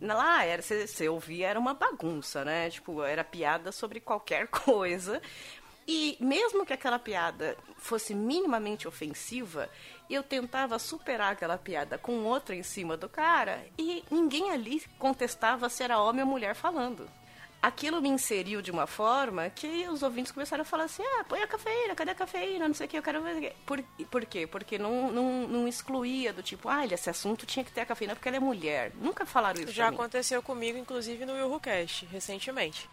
Lá, 0.00 0.44
era, 0.44 0.60
você, 0.62 0.86
você 0.86 1.08
ouvia, 1.08 1.48
era 1.48 1.58
uma 1.58 1.74
bagunça, 1.74 2.44
né? 2.44 2.70
Tipo, 2.70 3.02
era 3.02 3.24
piada 3.24 3.72
sobre 3.72 4.00
qualquer 4.00 4.46
coisa. 4.48 5.20
E 5.86 6.18
mesmo 6.20 6.66
que 6.66 6.72
aquela 6.74 6.98
piada 6.98 7.56
fosse 7.78 8.14
minimamente 8.14 8.86
ofensiva, 8.86 9.70
eu 10.10 10.22
tentava 10.22 10.78
superar 10.78 11.32
aquela 11.32 11.56
piada 11.56 11.96
com 11.96 12.24
outra 12.24 12.54
em 12.54 12.62
cima 12.62 12.94
do 12.94 13.08
cara 13.08 13.64
e 13.78 14.04
ninguém 14.10 14.50
ali 14.50 14.82
contestava 14.98 15.70
se 15.70 15.82
era 15.82 15.98
homem 15.98 16.22
ou 16.22 16.28
mulher 16.28 16.54
falando 16.54 17.08
aquilo 17.60 18.00
me 18.00 18.08
inseriu 18.08 18.62
de 18.62 18.70
uma 18.70 18.86
forma 18.86 19.50
que 19.50 19.88
os 19.88 20.02
ouvintes 20.02 20.32
começaram 20.32 20.62
a 20.62 20.64
falar 20.64 20.84
assim: 20.84 21.02
ah, 21.02 21.24
põe 21.24 21.42
a 21.42 21.46
cafeína, 21.46 21.94
cadê 21.94 22.12
a 22.12 22.14
cafeína? 22.14 22.68
Não 22.68 22.74
sei 22.74 22.86
o 22.86 22.90
que, 22.90 22.98
eu 22.98 23.02
quero 23.02 23.22
ver. 23.22 23.54
Por, 23.66 23.82
por 24.10 24.24
quê? 24.24 24.46
Porque 24.46 24.78
não, 24.78 25.10
não, 25.10 25.48
não 25.48 25.68
excluía 25.68 26.32
do 26.32 26.42
tipo, 26.42 26.68
ah, 26.68 26.86
esse 26.86 27.10
assunto 27.10 27.46
tinha 27.46 27.64
que 27.64 27.72
ter 27.72 27.82
a 27.82 27.86
cafeína 27.86 28.14
porque 28.14 28.28
ela 28.28 28.36
é 28.36 28.40
mulher. 28.40 28.92
Nunca 28.94 29.26
falaram 29.26 29.60
isso 29.60 29.72
Já 29.72 29.88
aconteceu 29.88 30.42
comigo, 30.42 30.78
inclusive, 30.78 31.24
no 31.26 31.34
WilhoCast, 31.34 32.06
recentemente. 32.06 32.88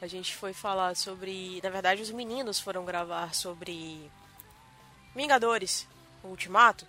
A 0.00 0.06
gente 0.06 0.36
foi 0.36 0.52
falar 0.52 0.94
sobre. 0.94 1.60
Na 1.62 1.70
verdade, 1.70 2.02
os 2.02 2.10
meninos 2.10 2.60
foram 2.60 2.84
gravar 2.84 3.34
sobre. 3.34 4.10
Vingadores, 5.14 5.88
o 6.22 6.28
Ultimato. 6.28 6.86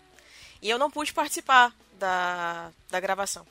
E 0.61 0.69
eu 0.69 0.77
não 0.77 0.91
pude 0.91 1.13
participar 1.13 1.73
da, 1.93 2.71
da 2.89 2.99
gravação. 2.99 3.47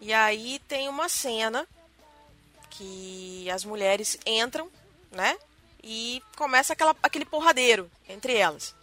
E 0.00 0.12
aí 0.12 0.58
tem 0.66 0.88
uma 0.88 1.08
cena 1.08 1.68
que 2.72 3.48
as 3.50 3.64
mulheres 3.64 4.18
entram, 4.26 4.70
né? 5.10 5.36
E 5.82 6.22
começa 6.36 6.72
aquela, 6.72 6.96
aquele 7.02 7.24
porradeiro 7.24 7.90
entre 8.08 8.34
elas. 8.36 8.74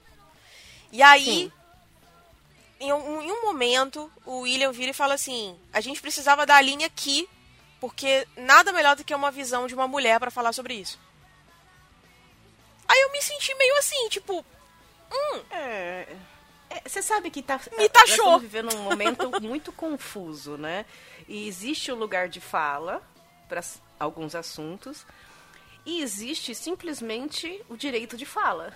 E 0.92 1.02
aí, 1.02 1.52
em 2.80 2.92
um, 2.94 3.22
em 3.22 3.32
um 3.32 3.42
momento, 3.44 4.12
o 4.26 4.40
William 4.42 4.72
vira 4.72 4.92
e 4.92 4.94
fala 4.94 5.14
assim: 5.16 5.58
a 5.74 5.82
gente 5.82 6.02
precisava 6.02 6.46
da 6.46 6.60
linha 6.62 6.88
aqui, 6.88 7.28
porque 7.80 8.28
nada 8.38 8.72
melhor 8.72 8.96
do 8.96 9.04
que 9.04 9.14
uma 9.16 9.32
visão 9.32 9.66
de 9.68 9.74
uma 9.74 9.88
mulher 9.88 10.20
pra 10.20 10.32
falar 10.32 10.54
sobre 10.54 10.76
isso. 10.76 11.00
Aí 12.88 13.02
eu 13.02 13.12
me 13.12 13.22
senti 13.22 13.54
meio 13.56 13.78
assim, 13.78 14.10
tipo, 14.10 14.46
É, 15.52 16.08
Você 16.86 17.02
sabe 17.02 17.30
que 17.32 17.42
tá, 17.42 17.60
Me 17.78 17.90
taxou. 17.90 18.16
estamos 18.16 18.42
vivendo 18.42 18.76
um 18.76 18.84
momento 18.84 19.42
muito 19.42 19.72
confuso, 19.72 20.58
né? 20.58 20.86
E 21.28 21.48
existe 21.48 21.92
o 21.92 21.96
lugar 21.96 22.28
de 22.30 22.40
fala 22.42 23.02
para 23.50 23.62
alguns 24.00 24.36
assuntos 24.36 25.06
e 25.86 26.02
existe 26.02 26.54
simplesmente 26.54 27.62
o 27.68 27.76
direito 27.76 28.16
de 28.16 28.26
fala. 28.26 28.74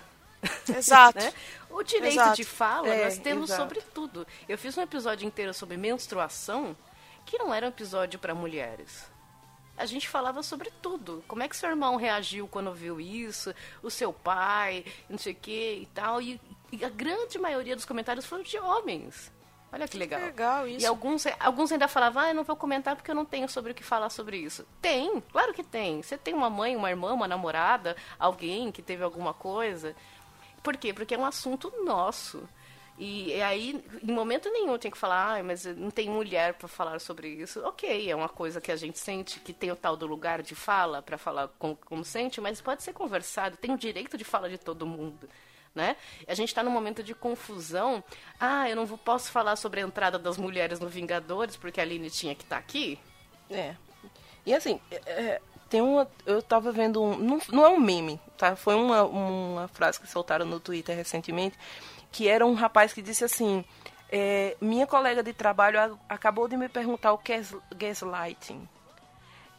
exato. 0.68 1.18
né? 1.22 1.32
O 1.70 1.82
direito 1.82 2.14
Exato. 2.14 2.36
de 2.36 2.44
fala 2.44 2.88
É, 2.88 3.04
nós 3.04 3.18
temos 3.18 3.50
exato. 3.50 3.62
sobre 3.62 3.80
tudo. 3.94 4.26
Eu 4.48 4.58
fiz 4.58 4.76
um 4.76 4.82
episódio 4.82 5.26
inteiro 5.26 5.54
sobre 5.54 5.76
menstruação 5.76 6.76
que 7.24 7.38
não 7.38 7.54
era 7.54 7.66
um 7.66 7.70
episódio 7.70 8.18
para 8.18 8.34
mulheres. 8.34 9.06
A 9.76 9.86
gente 9.86 10.08
falava 10.08 10.42
sobre 10.42 10.70
tudo. 10.82 11.24
Como 11.26 11.42
é 11.42 11.48
que 11.48 11.56
seu 11.56 11.68
irmão 11.68 11.96
reagiu 11.96 12.46
quando 12.46 12.72
viu 12.72 13.00
isso? 13.00 13.54
O 13.82 13.90
seu 13.90 14.12
pai, 14.12 14.84
não 15.08 15.18
sei 15.18 15.32
o 15.32 15.36
que 15.36 15.78
e 15.82 15.86
tal. 15.86 16.20
E, 16.20 16.40
e 16.70 16.84
a 16.84 16.88
grande 16.88 17.38
maioria 17.38 17.74
dos 17.74 17.84
comentários 17.84 18.26
foram 18.26 18.44
de 18.44 18.58
homens. 18.58 19.32
Olha 19.74 19.88
que 19.88 19.98
legal. 19.98 20.20
Legal 20.20 20.68
isso. 20.68 20.84
E 20.84 20.86
alguns, 20.86 21.26
alguns 21.40 21.72
ainda 21.72 21.88
falavam, 21.88 22.22
ah, 22.22 22.28
eu 22.28 22.34
não 22.34 22.44
vou 22.44 22.54
comentar 22.54 22.94
porque 22.94 23.10
eu 23.10 23.14
não 23.14 23.24
tenho 23.24 23.48
sobre 23.48 23.72
o 23.72 23.74
que 23.74 23.82
falar 23.82 24.08
sobre 24.08 24.36
isso. 24.36 24.64
Tem, 24.80 25.20
claro 25.32 25.52
que 25.52 25.64
tem. 25.64 26.00
Você 26.00 26.16
tem 26.16 26.32
uma 26.32 26.48
mãe, 26.48 26.76
uma 26.76 26.88
irmã, 26.88 27.12
uma 27.12 27.26
namorada, 27.26 27.96
alguém 28.16 28.70
que 28.70 28.80
teve 28.80 29.02
alguma 29.02 29.34
coisa. 29.34 29.96
Por 30.62 30.76
quê? 30.76 30.94
Porque 30.94 31.16
é 31.16 31.18
um 31.18 31.26
assunto 31.26 31.72
nosso. 31.84 32.48
E, 32.96 33.30
e 33.30 33.42
aí, 33.42 33.84
em 34.00 34.12
momento 34.12 34.48
nenhum, 34.48 34.78
tem 34.78 34.92
que 34.92 34.96
falar, 34.96 35.40
ah, 35.40 35.42
mas 35.42 35.64
não 35.64 35.90
tem 35.90 36.08
mulher 36.08 36.54
para 36.54 36.68
falar 36.68 37.00
sobre 37.00 37.26
isso. 37.28 37.60
Ok, 37.66 38.08
é 38.08 38.14
uma 38.14 38.28
coisa 38.28 38.60
que 38.60 38.70
a 38.70 38.76
gente 38.76 39.00
sente, 39.00 39.40
que 39.40 39.52
tem 39.52 39.72
o 39.72 39.76
tal 39.76 39.96
do 39.96 40.06
lugar 40.06 40.40
de 40.40 40.54
fala 40.54 41.02
para 41.02 41.18
falar 41.18 41.48
como, 41.58 41.74
como 41.74 42.04
sente, 42.04 42.40
mas 42.40 42.60
pode 42.60 42.84
ser 42.84 42.92
conversado, 42.92 43.56
tem 43.56 43.72
o 43.72 43.76
direito 43.76 44.16
de 44.16 44.22
fala 44.22 44.48
de 44.48 44.56
todo 44.56 44.86
mundo. 44.86 45.28
Né? 45.74 45.96
A 46.28 46.34
gente 46.34 46.48
está 46.50 46.62
num 46.62 46.70
momento 46.70 47.02
de 47.02 47.14
confusão. 47.14 48.02
Ah, 48.38 48.70
eu 48.70 48.76
não 48.76 48.86
vou, 48.86 48.96
posso 48.96 49.32
falar 49.32 49.56
sobre 49.56 49.80
a 49.80 49.82
entrada 49.84 50.18
das 50.18 50.36
mulheres 50.38 50.78
no 50.78 50.88
Vingadores 50.88 51.56
porque 51.56 51.80
a 51.80 51.82
Aline 51.82 52.10
tinha 52.10 52.34
que 52.34 52.44
estar 52.44 52.58
aqui? 52.58 52.96
É. 53.50 53.74
E 54.46 54.54
assim, 54.54 54.80
é, 54.90 54.96
é, 55.06 55.40
tem 55.68 55.80
uma. 55.80 56.08
Eu 56.24 56.40
tava 56.40 56.70
vendo 56.70 57.02
um. 57.02 57.16
Não, 57.18 57.38
não 57.50 57.64
é 57.64 57.68
um 57.70 57.80
meme, 57.80 58.20
tá? 58.38 58.54
Foi 58.54 58.74
uma, 58.76 59.02
uma 59.02 59.66
frase 59.68 59.98
que 59.98 60.06
soltaram 60.08 60.46
no 60.46 60.60
Twitter 60.60 60.94
recentemente, 60.94 61.58
que 62.12 62.28
era 62.28 62.46
um 62.46 62.54
rapaz 62.54 62.92
que 62.92 63.02
disse 63.02 63.24
assim. 63.24 63.64
é, 64.12 64.56
minha 64.60 64.86
colega 64.86 65.24
de 65.24 65.32
trabalho 65.32 65.98
acabou 66.08 66.46
de 66.46 66.56
me 66.56 66.68
perguntar 66.68 67.12
o 67.12 67.18
que 67.18 67.32
é 67.32 67.38
gas- 67.38 67.56
gaslighting. 67.74 68.68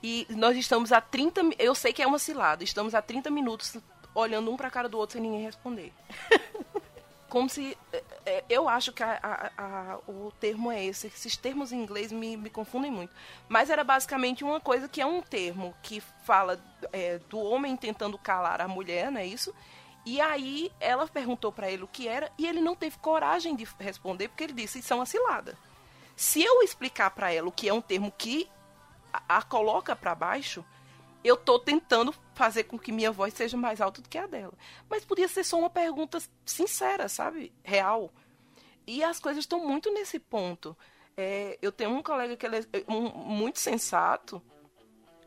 E 0.04 0.28
nós 0.30 0.56
estamos 0.56 0.91
a 0.91 1.01
30. 1.01 1.41
mi- 1.43 1.56
Eu 1.58 1.73
sei 1.73 1.91
que 1.91 2.01
é 2.01 2.08
uma 2.08 2.19
cilada, 2.19 2.63
estamos 2.63 2.93
a 2.95 3.01
30 3.01 3.30
minutos 3.32 3.75
olhando 4.15 4.49
um 4.51 4.58
pra 4.58 4.71
cara 4.71 4.89
do 4.89 4.97
outro 4.97 5.13
sem 5.13 5.21
ninguém 5.21 5.43
responder. 5.43 5.93
Como 7.30 7.49
se. 7.49 7.78
é, 7.91 8.04
é, 8.25 8.43
Eu 8.47 8.69
acho 8.69 8.93
que 8.93 9.04
a- 9.04 9.19
a- 9.21 9.51
a- 9.58 9.97
o 10.08 10.32
termo 10.39 10.71
é 10.71 10.86
esse. 10.86 11.08
Esses 11.08 11.36
termos 11.36 11.71
em 11.71 11.82
inglês 11.82 12.12
me, 12.12 12.38
me 12.38 12.49
confundem 12.49 12.89
muito. 12.91 13.13
Mas 13.49 13.69
era 13.69 13.84
basicamente 13.84 14.43
uma 14.43 14.60
coisa 14.62 14.88
que 14.88 15.01
é 15.01 15.06
um 15.06 15.21
termo 15.21 15.75
que 15.84 15.99
fala 16.23 16.60
é, 16.93 17.19
do 17.30 17.39
homem 17.39 17.75
tentando 17.75 18.17
calar 18.17 18.62
a 18.62 18.67
mulher, 18.67 19.12
não 19.12 19.19
é 19.19 19.25
isso? 19.25 19.54
E 20.06 20.21
aí 20.21 20.71
ela 20.80 21.08
perguntou 21.08 21.51
pra 21.51 21.69
ele 21.69 21.84
o 21.84 21.88
que 21.88 22.08
era 22.08 22.32
e 22.38 22.45
ele 22.47 22.62
não 22.62 22.75
teve 22.75 22.97
coragem 22.99 23.56
de 23.56 23.67
responder 23.80 24.28
porque 24.30 24.43
ele 24.45 24.54
disse: 24.54 24.80
Isso 24.80 24.93
é 24.93 24.95
uma 24.95 25.06
cilada. 25.06 25.58
Se 26.15 26.41
eu 26.41 26.62
explicar 26.62 27.10
pra 27.10 27.34
ela 27.34 27.49
o 27.49 27.51
que 27.51 27.67
é 27.67 27.73
um 27.73 27.82
termo 27.82 28.13
que 28.17 28.47
a, 29.12 29.39
a 29.39 29.41
coloca 29.41 29.95
pra 29.95 30.15
baixo, 30.15 30.63
eu 31.23 31.36
tô 31.36 31.60
tentando 31.60 32.13
fazer 32.36 32.65
com 32.65 32.78
que 32.78 32.91
minha 32.91 33.12
voz 33.12 33.34
seja 33.34 33.58
mais 33.58 33.82
alta 33.82 34.02
do 34.02 34.10
que 34.10 34.17
a 34.17 34.28
dela. 34.28 34.54
Mas 34.89 35.04
podia 35.04 35.28
ser 35.28 35.43
só 35.43 35.58
uma 35.58 35.69
pergunta 35.69 36.19
sincera, 36.45 37.10
sabe? 37.10 37.52
Real. 37.63 38.12
E 38.86 39.04
as 39.04 39.19
coisas 39.19 39.43
estão 39.43 39.65
muito 39.67 39.91
nesse 39.91 40.19
ponto. 40.19 40.78
É, 41.17 41.58
eu 41.62 41.71
tenho 41.71 41.91
um 41.91 42.04
colega 42.04 42.36
que 42.36 42.45
ele 42.45 42.58
é 42.58 42.65
um- 42.88 43.10
muito 43.10 43.58
sensato, 43.58 44.41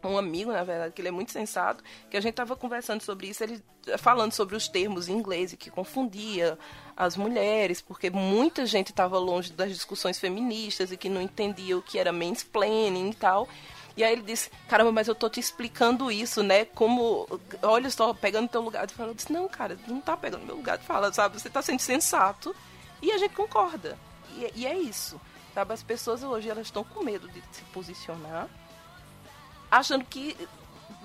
um 0.04 0.16
amigo, 0.16 0.52
na 0.52 0.62
verdade, 0.62 0.94
que 0.94 1.00
ele 1.00 1.08
é 1.08 1.10
muito 1.10 1.32
sensato, 1.32 1.82
que 2.08 2.16
a 2.16 2.20
gente 2.20 2.34
tava 2.34 2.54
conversando 2.54 3.00
sobre 3.02 3.26
isso, 3.28 3.42
ele 3.42 3.60
falando 3.98 4.32
sobre 4.32 4.54
os 4.54 4.68
termos 4.68 5.08
em 5.08 5.14
inglês 5.14 5.52
e 5.52 5.56
que 5.56 5.70
confundia 5.70 6.56
as 6.94 7.16
mulheres, 7.16 7.80
porque 7.80 8.10
muita 8.10 8.66
gente 8.66 8.90
estava 8.90 9.18
longe 9.18 9.50
das 9.52 9.72
discussões 9.72 10.18
feministas 10.20 10.92
e 10.92 10.96
que 10.96 11.08
não 11.08 11.22
entendia 11.22 11.76
o 11.76 11.82
que 11.82 11.98
era 11.98 12.12
mansplaining 12.12 13.10
e 13.10 13.14
tal. 13.14 13.48
E 13.98 14.04
aí 14.04 14.12
ele 14.12 14.22
disse, 14.22 14.48
caramba, 14.68 14.92
mas 14.92 15.08
eu 15.08 15.14
tô 15.14 15.28
te 15.28 15.40
explicando 15.40 16.08
isso, 16.08 16.40
né? 16.40 16.64
Como, 16.66 17.26
olha 17.60 17.90
só, 17.90 18.14
pegando 18.14 18.48
teu 18.48 18.60
lugar 18.60 18.86
de 18.86 18.94
fala. 18.94 19.10
Eu 19.10 19.14
disse, 19.14 19.32
não, 19.32 19.48
cara, 19.48 19.76
não 19.88 20.00
tá 20.00 20.16
pegando 20.16 20.46
meu 20.46 20.54
lugar 20.54 20.78
de 20.78 20.84
fala, 20.84 21.12
sabe? 21.12 21.40
Você 21.40 21.50
tá 21.50 21.60
sendo 21.60 21.80
sensato 21.80 22.54
e 23.02 23.10
a 23.10 23.18
gente 23.18 23.34
concorda. 23.34 23.98
E, 24.36 24.60
e 24.60 24.66
é 24.68 24.78
isso, 24.78 25.20
sabe? 25.52 25.74
As 25.74 25.82
pessoas 25.82 26.22
hoje, 26.22 26.48
elas 26.48 26.68
estão 26.68 26.84
com 26.84 27.02
medo 27.02 27.26
de 27.26 27.42
se 27.50 27.64
posicionar 27.72 28.48
achando 29.68 30.04
que, 30.04 30.36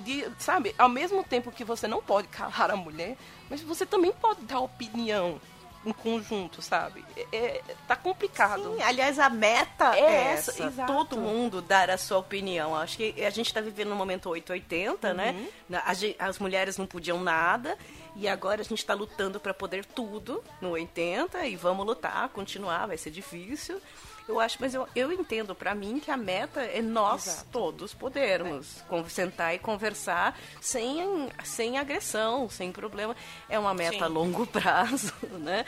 de, 0.02 0.30
sabe, 0.38 0.76
ao 0.78 0.88
mesmo 0.88 1.24
tempo 1.24 1.52
que 1.52 1.64
você 1.64 1.88
não 1.88 2.00
pode 2.00 2.28
calar 2.28 2.70
a 2.70 2.76
mulher, 2.76 3.18
mas 3.50 3.64
você 3.64 3.88
também 3.88 4.12
pode 4.14 4.42
dar 4.44 4.60
opinião 4.60 5.42
em 5.86 5.91
conjunto, 5.91 6.62
sabe? 6.62 7.04
É, 7.17 7.28
é- 7.38 7.62
tá 7.88 7.96
complicado. 7.96 8.76
Sim, 8.76 8.82
aliás, 8.84 9.19
a 9.19 9.30
meta 9.30 9.96
É 9.96 10.00
é, 10.02 10.24
essa, 10.34 10.52
essa. 10.52 10.63
exato. 10.65 10.91
Todo 10.93 11.17
mundo 11.17 11.62
dar 11.62 11.89
a 11.89 11.98
sua 11.98 12.17
opinião. 12.19 12.76
Acho 12.76 12.98
que 12.98 13.24
a 13.24 13.30
gente 13.30 13.48
está 13.48 13.60
vivendo 13.62 13.89
no 13.89 13.96
momento 13.96 14.30
880, 14.30 15.10
Uhum. 15.10 15.13
né? 15.15 15.48
A 15.86 15.93
gen- 15.93 16.15
As 16.19 16.39
mulheres 16.39 16.78
não 16.78 16.86
podiam 16.86 17.19
nada. 17.22 17.78
E 18.15 18.28
agora 18.28 18.62
a 18.62 18.63
gente 18.63 18.78
está 18.78 18.93
lutando 18.93 19.39
para 19.39 19.54
poder 19.56 19.84
tudo 19.86 20.43
no 20.62 20.69
80 20.69 21.46
e 21.48 21.56
vamos 21.56 21.84
lutar, 21.86 22.30
continuar, 22.30 22.86
vai 22.88 22.98
ser 22.98 23.10
difícil. 23.10 23.82
Eu 24.28 24.40
acho, 24.40 24.58
mas 24.60 24.74
eu, 24.74 24.88
eu 24.96 25.12
entendo 25.12 25.54
para 25.54 25.76
mim 25.76 26.00
que 26.00 26.10
a 26.10 26.16
meta 26.16 26.62
é 26.62 26.82
nós 26.82 27.28
Exato. 27.28 27.48
todos 27.52 27.94
podermos 27.94 28.82
con- 28.88 29.08
sentar 29.10 29.54
e 29.54 29.60
conversar 29.60 30.40
sem, 30.62 31.30
sem 31.44 31.78
agressão, 31.78 32.50
sem 32.50 32.72
problema. 32.72 33.16
É 33.50 33.60
uma 33.60 33.74
meta 33.74 33.98
Sim. 33.98 34.04
a 34.04 34.08
longo 34.08 34.48
prazo, 34.48 35.14
né? 35.40 35.66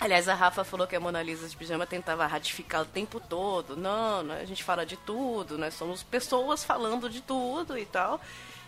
Aliás, 0.00 0.28
a 0.28 0.34
Rafa 0.34 0.64
falou 0.64 0.86
que 0.86 0.96
a 0.96 1.00
Mona 1.00 1.22
Lisa 1.22 1.48
de 1.48 1.56
pijama 1.56 1.86
tentava 1.86 2.26
ratificar 2.26 2.82
o 2.82 2.86
tempo 2.86 3.20
todo. 3.20 3.76
Não, 3.76 4.22
não, 4.22 4.34
a 4.34 4.44
gente 4.44 4.64
fala 4.64 4.84
de 4.84 4.96
tudo, 4.96 5.56
nós 5.56 5.74
somos 5.74 6.02
pessoas 6.02 6.64
falando 6.64 7.08
de 7.08 7.20
tudo 7.20 7.78
e 7.78 7.84
tal. 7.86 8.20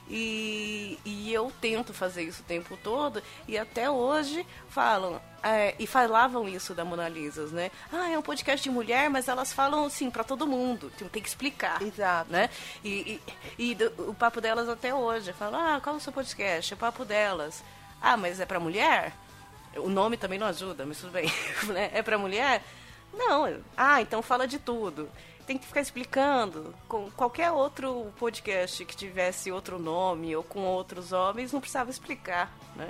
E, 0.09 0.99
e 1.05 1.33
eu 1.33 1.53
tento 1.61 1.93
fazer 1.93 2.23
isso 2.23 2.43
o 2.43 2.45
tempo 2.45 2.79
todo, 2.83 3.21
e 3.49 3.59
até 3.59 3.91
hoje 3.91 4.47
falam, 4.69 5.21
é, 5.43 5.75
e 5.81 5.87
falavam 5.87 6.49
isso 6.49 6.75
da 6.75 6.85
Mona 6.85 7.09
Lisa, 7.09 7.47
né? 7.49 7.73
Ah, 7.93 8.09
é 8.11 8.17
um 8.19 8.23
podcast 8.23 8.63
de 8.63 8.71
mulher, 8.71 9.11
mas 9.11 9.27
elas 9.27 9.53
falam 9.53 9.85
assim 9.85 10.09
pra 10.09 10.23
todo 10.23 10.47
mundo, 10.47 10.93
tem, 10.97 11.09
tem 11.09 11.21
que 11.23 11.29
explicar 11.29 11.83
Exato. 11.83 12.31
né? 12.31 12.49
E, 12.85 13.21
e, 13.59 13.71
e 13.71 13.75
do- 13.75 14.11
o 14.11 14.15
papo 14.15 14.41
delas 14.41 14.69
até 14.69 14.95
hoje. 14.95 15.33
Falam, 15.33 15.61
ah, 15.61 15.81
qual 15.81 15.97
é 15.97 15.99
o 15.99 16.01
seu 16.01 16.13
podcast? 16.13 16.73
É 16.73 16.77
o 16.77 16.79
papo 16.79 17.05
delas. 17.05 17.65
Ah, 18.01 18.17
mas 18.17 18.39
é 18.39 18.47
pra 18.47 18.61
mulher? 18.61 19.13
O 19.77 19.89
nome 19.89 20.17
também 20.17 20.39
não 20.39 20.47
ajuda, 20.47 20.87
mas 20.87 20.99
tudo 20.99 21.11
bem. 21.13 21.27
né? 21.67 21.91
É 21.93 22.01
pra 22.01 22.17
mulher? 22.17 22.63
Não. 23.13 23.61
Ah, 23.77 24.01
então 24.01 24.23
fala 24.23 24.47
de 24.47 24.59
tudo. 24.59 25.11
Tem 25.47 25.57
que 25.57 25.67
ficar 25.67 25.81
explicando. 25.81 26.75
Com 26.89 27.11
qualquer 27.13 27.53
outro 27.53 28.13
podcast 28.19 28.85
que 28.85 28.97
tivesse 28.97 29.53
outro 29.53 29.79
nome 29.79 30.35
ou 30.35 30.43
com 30.43 30.61
outros 30.61 31.13
homens, 31.13 31.53
não 31.53 31.61
precisava 31.61 31.91
explicar, 31.91 32.53
né? 32.75 32.89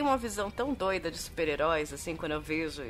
Tenho 0.00 0.08
uma 0.08 0.16
visão 0.16 0.50
tão 0.50 0.72
doida 0.72 1.10
de 1.10 1.18
super-heróis, 1.18 1.92
assim, 1.92 2.16
quando 2.16 2.32
eu 2.32 2.40
vejo 2.40 2.82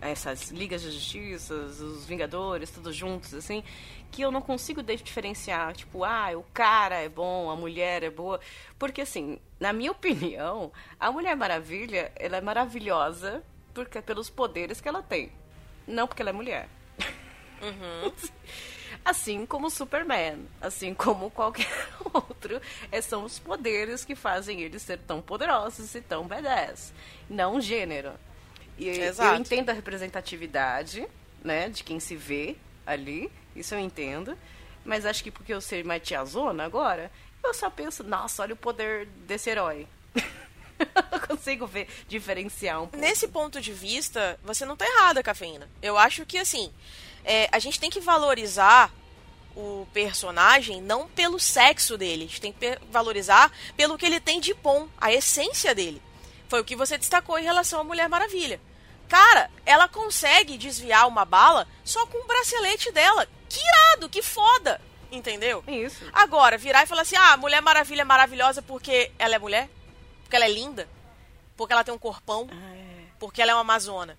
essas 0.00 0.50
ligas 0.50 0.82
de 0.82 0.90
justiça, 0.90 1.54
os 1.54 2.04
Vingadores, 2.04 2.68
todos 2.68 2.96
juntos, 2.96 3.32
assim, 3.32 3.62
que 4.10 4.22
eu 4.22 4.32
não 4.32 4.42
consigo 4.42 4.82
diferenciar, 4.82 5.72
tipo, 5.76 6.02
ah, 6.02 6.30
o 6.34 6.42
cara 6.52 6.96
é 6.96 7.08
bom, 7.08 7.48
a 7.48 7.54
mulher 7.54 8.02
é 8.02 8.10
boa. 8.10 8.40
Porque, 8.76 9.02
assim, 9.02 9.38
na 9.60 9.72
minha 9.72 9.92
opinião, 9.92 10.72
a 10.98 11.12
Mulher 11.12 11.36
Maravilha, 11.36 12.10
ela 12.16 12.38
é 12.38 12.40
maravilhosa 12.40 13.44
porque, 13.72 14.02
pelos 14.02 14.28
poderes 14.28 14.80
que 14.80 14.88
ela 14.88 15.00
tem. 15.00 15.30
Não 15.86 16.08
porque 16.08 16.22
ela 16.22 16.30
é 16.30 16.32
mulher. 16.32 16.68
Assim 19.08 19.46
como 19.46 19.68
o 19.68 19.70
Superman, 19.70 20.46
assim 20.60 20.92
como 20.92 21.30
qualquer 21.30 21.88
outro, 22.12 22.60
é, 22.92 23.00
são 23.00 23.24
os 23.24 23.38
poderes 23.38 24.04
que 24.04 24.14
fazem 24.14 24.60
ele 24.60 24.78
ser 24.78 24.98
tão 24.98 25.22
poderosos 25.22 25.94
e 25.94 26.02
tão 26.02 26.26
badass, 26.26 26.92
não 27.26 27.58
gênero. 27.58 28.12
E 28.76 28.86
Exato. 28.86 29.34
eu 29.34 29.40
entendo 29.40 29.70
a 29.70 29.72
representatividade, 29.72 31.08
né, 31.42 31.70
de 31.70 31.82
quem 31.84 31.98
se 31.98 32.16
vê 32.16 32.54
ali, 32.86 33.32
isso 33.56 33.74
eu 33.74 33.78
entendo, 33.78 34.36
mas 34.84 35.06
acho 35.06 35.24
que 35.24 35.30
porque 35.30 35.54
eu 35.54 35.60
sei 35.62 35.82
mais 35.82 36.02
tiazona 36.02 36.66
agora, 36.66 37.10
eu 37.42 37.54
só 37.54 37.70
penso, 37.70 38.04
nossa, 38.04 38.42
olha 38.42 38.52
o 38.52 38.58
poder 38.58 39.06
desse 39.26 39.48
herói. 39.48 39.88
eu 41.12 41.20
consigo 41.26 41.66
ver, 41.66 41.88
diferenciar 42.06 42.82
um 42.82 42.86
pouco. 42.86 42.98
Nesse 42.98 43.26
ponto 43.28 43.58
de 43.58 43.72
vista, 43.72 44.38
você 44.44 44.66
não 44.66 44.76
tá 44.76 44.86
errada, 44.86 45.22
Cafeína. 45.22 45.66
Eu 45.80 45.96
acho 45.96 46.26
que, 46.26 46.36
assim, 46.36 46.70
é, 47.24 47.48
a 47.52 47.58
gente 47.58 47.78
tem 47.78 47.90
que 47.90 48.00
valorizar 48.00 48.92
o 49.56 49.86
personagem 49.92 50.80
não 50.80 51.08
pelo 51.08 51.38
sexo 51.38 51.98
dele. 51.98 52.24
A 52.24 52.26
gente 52.28 52.40
tem 52.40 52.52
que 52.52 52.78
valorizar 52.90 53.50
pelo 53.76 53.98
que 53.98 54.06
ele 54.06 54.20
tem 54.20 54.40
de 54.40 54.54
bom, 54.54 54.88
a 55.00 55.12
essência 55.12 55.74
dele. 55.74 56.00
Foi 56.48 56.60
o 56.60 56.64
que 56.64 56.76
você 56.76 56.96
destacou 56.96 57.38
em 57.38 57.44
relação 57.44 57.80
à 57.80 57.84
Mulher 57.84 58.08
Maravilha. 58.08 58.60
Cara, 59.08 59.50
ela 59.66 59.88
consegue 59.88 60.56
desviar 60.56 61.08
uma 61.08 61.24
bala 61.24 61.66
só 61.84 62.06
com 62.06 62.18
o 62.18 62.26
bracelete 62.26 62.92
dela. 62.92 63.26
Que 63.48 63.60
irado, 63.60 64.08
que 64.08 64.22
foda! 64.22 64.80
Entendeu? 65.10 65.64
Isso. 65.66 66.04
Agora, 66.12 66.58
virar 66.58 66.82
e 66.82 66.86
falar 66.86 67.02
assim: 67.02 67.16
ah, 67.16 67.36
Mulher 67.36 67.62
Maravilha 67.62 68.02
é 68.02 68.04
maravilhosa 68.04 68.60
porque 68.60 69.10
ela 69.18 69.34
é 69.34 69.38
mulher? 69.38 69.68
Porque 70.22 70.36
ela 70.36 70.44
é 70.44 70.52
linda? 70.52 70.88
Porque 71.56 71.72
ela 71.72 71.82
tem 71.82 71.94
um 71.94 71.98
corpão? 71.98 72.48
Porque 73.18 73.40
ela 73.40 73.52
é 73.52 73.54
uma 73.54 73.62
amazona? 73.62 74.18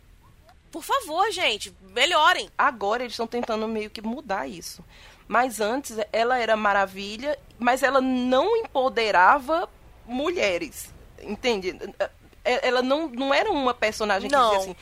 Por 0.72 0.84
favor, 0.84 1.32
gente, 1.32 1.74
melhorem. 1.82 2.50
Agora 2.58 3.04
eles 3.04 3.14
estão 3.14 3.28
tentando 3.28 3.68
meio 3.68 3.90
que 3.90 4.02
mudar 4.02 4.48
isso. 4.48 4.84
Mas 5.28 5.60
antes 5.60 5.98
ela 6.12 6.38
era 6.40 6.56
maravilha, 6.56 7.38
mas 7.58 7.84
ela 7.84 8.02
não 8.02 8.56
empoderava 8.58 9.70
mulheres. 10.06 10.94
Entende? 11.22 11.78
É- 12.00 12.68
Ela 12.68 12.82
não, 12.82 13.08
não 13.10 13.34
era 13.34 13.52
uma 13.52 13.74
personagem 13.74 14.30
que 14.30 14.36
Não. 14.36 14.46
dizia 14.58 14.60
assim. 14.72 14.76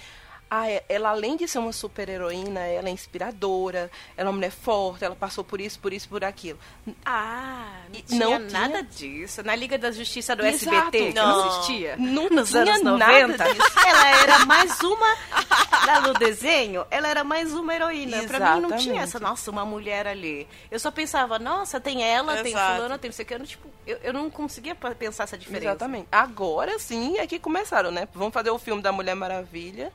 Ah, 0.50 0.70
é- 0.70 0.84
ela 0.88 1.10
além 1.10 1.36
de 1.36 1.46
ser 1.48 1.60
uma 1.60 1.74
super 1.74 2.08
heroína, 2.08 2.62
ela 2.62 2.88
é 2.88 2.92
inspiradora, 2.92 3.92
ela 4.16 4.30
é 4.30 4.32
uma 4.32 4.34
mulher 4.38 4.52
forte, 4.52 5.04
ela 5.04 5.16
passou 5.16 5.44
por 5.44 5.60
isso, 5.60 5.78
por 5.80 5.92
isso, 5.92 6.08
por 6.08 6.24
aquilo. 6.24 6.58
Ah, 7.06 7.82
não 7.90 8.00
E 8.00 8.02
tinha 8.02 8.40
não 8.40 8.40
nada 8.50 8.82
disso. 8.82 9.44
Na 9.44 9.56
Liga 9.56 9.78
da 9.78 9.92
Justiça 9.92 10.36
do 10.36 10.46
Exato. 10.46 10.74
SBT, 10.76 11.08
que 11.10 11.14
Não. 11.14 11.38
não 11.38 11.48
existia, 11.48 11.98
Não 11.98 12.30
nos 12.30 12.50
tinha 12.50 12.62
anos 12.62 12.82
nada 12.98 13.28
90, 13.28 13.54
disso. 13.54 13.80
ela 13.86 14.08
era 14.22 14.46
mais 14.46 14.80
uma, 14.82 15.18
lá 15.86 16.02
no 16.02 16.14
desenho, 16.14 16.86
ela 16.90 17.08
era 17.10 17.24
mais 17.24 17.54
uma 17.54 17.74
heroína. 17.76 18.24
Pra 18.24 18.56
mim 18.56 18.62
não 18.62 18.70
tinha 18.70 18.78
Exatamente. 18.78 19.00
essa, 19.04 19.20
nossa, 19.20 19.52
uma 19.52 19.66
mulher 19.66 20.08
ali. 20.08 20.48
Eu 20.72 20.80
só 20.80 20.92
pensava, 20.92 21.38
nossa, 21.38 21.80
tem 21.80 22.04
ela, 22.04 22.38
tem 22.38 22.52
Exato. 22.54 22.76
fulana, 22.76 22.98
tem 22.98 23.10
não 23.10 23.16
sei 23.16 23.24
o 23.24 23.28
que. 23.28 23.34
Eu, 23.34 23.40
não, 23.40 23.46
tipo, 23.46 23.68
eu, 23.86 23.98
eu 24.04 24.14
não 24.14 24.30
conseguia 24.30 24.76
pensar 24.76 25.24
essa 25.26 25.38
diferença. 25.38 25.66
Exatamente. 25.72 26.08
Agora 26.12 26.80
sim 26.80 27.18
é 27.18 27.28
que 27.28 27.38
começaram, 27.38 27.92
né? 27.92 28.08
Vamos 28.14 28.34
fazer 28.34 28.50
o 28.50 28.58
filme 28.58 28.82
da 28.82 28.92
Mulher 28.92 29.16
Maravilha 29.16 29.92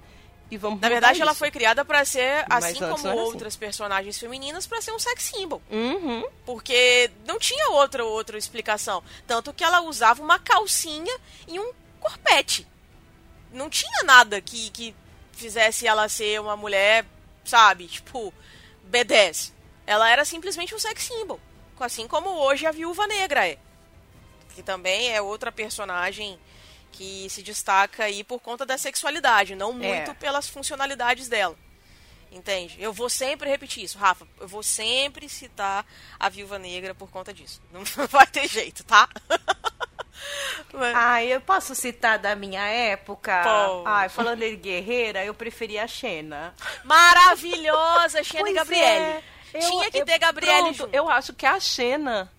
e 0.53 0.59
vamos 0.59 0.83
Na 0.83 0.89
verdade, 0.91 1.19
ela 1.19 1.31
isso. 1.31 1.39
foi 1.39 1.51
criada 1.51 1.83
pra 1.83 2.05
ser, 2.05 2.45
assim 2.51 2.75
como 2.75 2.93
assim. 2.93 3.09
outras 3.09 3.57
personagens 3.57 4.19
femininas, 4.19 4.67
pra 4.67 4.83
ser 4.83 4.93
um 4.93 4.99
sex 4.99 5.23
symbol. 5.23 5.63
Uhum. 5.71 6.29
Porque 6.45 7.11
não 7.27 7.39
tinha 7.39 7.71
outra 7.71 8.05
outra 8.05 8.37
explicação. 8.37 9.03
Tanto 9.27 9.55
que 9.55 9.65
ela 9.65 9.81
usava 9.81 10.23
uma 10.23 10.39
calcinha 10.39 11.19
e 11.49 11.59
um 11.59 11.73
corpete. 11.99 12.67
Não 13.51 13.71
tinha 13.71 14.03
nada 14.05 14.43
que, 14.43 14.69
que 14.69 14.95
fizesse 15.33 15.87
ela 15.87 16.07
ser 16.07 16.39
uma 16.39 16.55
mulher, 16.55 17.07
sabe, 17.47 17.87
tipo, 17.87 18.31
B10. 18.91 19.53
Ela 19.87 20.11
era 20.11 20.23
simplesmente 20.23 20.75
um 20.75 20.79
sex 20.79 21.05
symbol. 21.05 21.41
Assim 21.81 22.07
como 22.07 22.29
hoje 22.29 22.67
a 22.67 22.73
Viúva 22.73 23.07
Negra 23.07 23.49
é. 23.49 23.57
Que 24.55 24.63
também 24.63 25.15
é 25.15 25.23
outra 25.23 25.51
personagem 25.51 26.39
que 26.93 27.29
se 27.31 27.43
destaca 27.43 28.05
aí 28.05 28.23
por 28.23 28.39
conta 28.41 28.65
da 28.67 28.79
sexualidade, 28.79 29.57
não 29.57 29.73
muito 29.73 30.11
É. 30.11 30.15
pelas 30.15 30.49
funcionalidades 30.49 31.29
dela. 31.29 31.57
Entende? 32.31 32.77
Eu 32.79 32.93
vou 32.95 33.11
sempre 33.11 33.51
repetir 33.51 33.85
isso, 33.85 33.99
Rafa. 33.99 34.27
Eu 34.41 34.49
vou 34.49 34.63
sempre 34.63 35.29
citar 35.29 35.85
a 36.19 36.29
Viúva 36.31 36.59
Negra 36.59 36.95
por 36.95 37.11
conta 37.11 37.31
disso. 37.35 37.61
Não 37.71 37.83
vai 38.09 38.27
ter 38.27 38.49
jeito, 38.49 38.83
tá? 38.85 39.07
Mas- 40.73 40.95
Ah, 40.97 41.23
eu 41.23 41.41
posso 41.43 41.75
citar 41.75 42.19
da 42.19 42.35
minha 42.35 42.63
época? 42.67 43.43
Pode. 43.43 43.83
Ai, 43.87 44.09
falando 44.09 44.43
em 44.43 44.57
guerreira, 44.57 45.23
eu 45.25 45.35
preferia 45.35 45.85
a 45.85 45.87
Xena. 45.87 46.55
Maravilhosa, 46.85 48.23
Xena 48.25 48.49
e 48.51 48.53
Gabriele. 48.55 48.87
é. 48.87 49.23
Eu- 49.55 49.61
Tinha 49.61 49.91
que 49.91 49.99
eu- 49.99 50.07
ter 50.07 50.19
Gabriele 50.19 50.59
pronto, 50.63 50.77
junto. 50.77 50.95
Eu 50.95 51.11
acho 51.11 51.35
que 51.35 51.45
a 51.45 51.61
Xena 51.61 52.33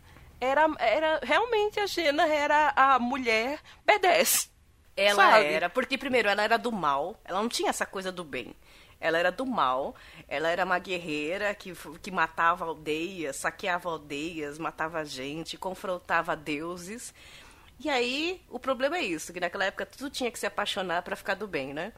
era, 0.43 0.69
era 0.79 1.19
realmente 1.23 1.79
a 1.79 1.87
Xena 1.87 2.27
era 2.27 2.73
a 2.75 2.99
mulher 2.99 3.59
B10. 3.87 4.49
Ela 4.95 5.31
Sabe? 5.31 5.45
era, 5.45 5.69
porque 5.69 5.97
primeiro 5.97 6.29
ela 6.29 6.43
era 6.43 6.57
do 6.57 6.71
mal, 6.71 7.19
ela 7.25 7.41
não 7.41 7.49
tinha 7.49 7.69
essa 7.69 7.85
coisa 7.85 8.11
do 8.11 8.23
bem. 8.23 8.53
Ela 8.99 9.17
era 9.17 9.31
do 9.31 9.45
mal, 9.45 9.95
ela 10.29 10.49
era 10.49 10.63
uma 10.63 10.79
guerreira 10.79 11.53
que, 11.53 11.73
que 12.01 12.09
matava 12.09 12.63
aldeias, 12.63 13.35
saqueava 13.35 13.89
aldeias, 13.89 14.57
matava 14.57 15.03
gente, 15.03 15.57
confrontava 15.57 16.35
deuses. 16.37 17.13
E 17.79 17.89
aí, 17.89 18.41
o 18.49 18.59
problema 18.59 18.97
é 18.97 19.01
isso, 19.01 19.33
que 19.33 19.39
naquela 19.39 19.65
época 19.65 19.85
tudo 19.85 20.09
tinha 20.09 20.31
que 20.31 20.39
se 20.39 20.45
apaixonar 20.45 21.01
pra 21.01 21.15
ficar 21.15 21.33
do 21.33 21.47
bem, 21.47 21.73
né? 21.73 21.91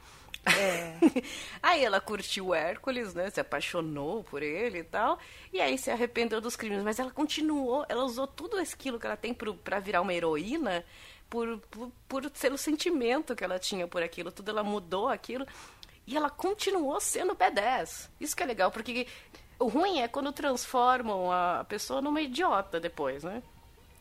É. 0.46 0.96
aí 1.62 1.84
ela 1.84 2.00
curtiu 2.00 2.48
o 2.48 2.56
Hércules, 2.56 3.14
né? 3.14 3.30
Se 3.30 3.40
apaixonou 3.40 4.24
por 4.24 4.44
ele 4.44 4.80
e 4.80 4.84
tal. 4.84 5.18
E 5.52 5.60
aí 5.60 5.78
se 5.78 5.90
arrependeu 5.90 6.40
dos 6.40 6.56
crimes. 6.56 6.84
Mas 6.84 7.00
ela 7.00 7.12
continuou, 7.12 7.86
ela 7.90 8.04
usou 8.04 8.28
tudo 8.28 8.58
aquilo 8.58 9.00
que 9.00 9.06
ela 9.06 9.18
tem 9.18 9.34
pro, 9.34 9.56
pra 9.56 9.80
virar 9.80 10.02
uma 10.02 10.14
heroína 10.14 10.86
por, 11.30 11.60
por, 11.72 11.92
por 12.08 12.32
ser 12.34 12.54
o 12.54 12.58
sentimento 12.58 13.36
que 13.36 13.44
ela 13.44 13.58
tinha 13.58 13.88
por 13.88 14.04
aquilo. 14.04 14.32
Tudo 14.32 14.50
ela 14.52 14.64
mudou 14.64 15.10
aquilo. 15.10 15.46
E 16.06 16.16
ela 16.16 16.30
continuou 16.30 17.00
sendo 17.00 17.36
B10. 17.36 18.10
Isso 18.20 18.36
que 18.36 18.44
é 18.44 18.46
legal, 18.46 18.70
porque 18.72 19.08
o 19.58 19.68
ruim 19.68 20.00
é 20.00 20.08
quando 20.08 20.32
transformam 20.32 21.32
a 21.32 21.66
pessoa 21.68 22.02
numa 22.02 22.22
idiota 22.22 22.80
depois, 22.80 23.24
né? 23.24 23.42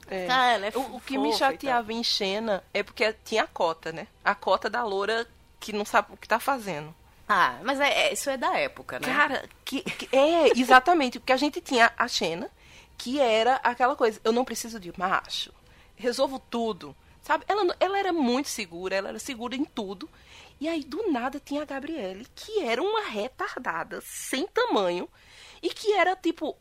É. 0.08 0.26
Ah, 0.30 0.52
é 0.58 0.76
o, 0.76 0.96
o 0.96 1.00
que 1.00 1.16
me 1.18 1.32
chateava 1.32 1.92
em 1.92 2.02
Xena 2.04 2.62
é 2.72 2.82
porque 2.82 3.12
tinha 3.24 3.44
a 3.44 3.46
cota, 3.46 3.92
né? 3.92 4.06
A 4.24 4.34
cota 4.34 4.68
da 4.68 4.82
loura 4.84 5.26
que 5.58 5.72
não 5.72 5.84
sabe 5.84 6.12
o 6.12 6.16
que 6.16 6.28
tá 6.28 6.38
fazendo. 6.38 6.94
Ah, 7.28 7.58
mas 7.62 7.80
é, 7.80 8.08
é- 8.08 8.12
isso 8.12 8.28
é 8.28 8.36
da 8.36 8.54
época, 8.58 8.98
né? 9.00 9.06
Cara, 9.06 9.48
que, 9.64 9.80
que- 9.80 10.14
é 10.14 10.48
exatamente 10.58 11.18
porque 11.18 11.32
a 11.32 11.36
gente 11.38 11.58
tinha 11.60 11.90
a 11.96 12.06
Xena, 12.06 12.50
que 12.98 13.18
era 13.18 13.54
aquela 13.56 13.96
coisa, 13.96 14.20
eu 14.22 14.30
não 14.32 14.44
preciso 14.44 14.78
de 14.78 14.92
macho, 14.98 15.50
resolvo 15.96 16.38
tudo, 16.38 16.94
sabe? 17.22 17.44
Ela, 17.48 17.74
ela 17.80 17.98
era 17.98 18.12
muito 18.12 18.50
segura, 18.50 18.94
ela 18.94 19.08
era 19.08 19.18
segura 19.18 19.56
em 19.56 19.64
tudo. 19.64 20.08
E 20.60 20.68
aí 20.68 20.84
do 20.84 21.10
nada 21.10 21.40
tinha 21.40 21.62
a 21.62 21.66
Gabriele, 21.66 22.26
que 22.34 22.60
era 22.62 22.80
uma 22.82 23.06
retardada 23.08 24.00
sem 24.04 24.46
tamanho 24.46 25.08
e 25.62 25.70
que 25.70 25.92
era 25.94 26.14
tipo 26.14 26.56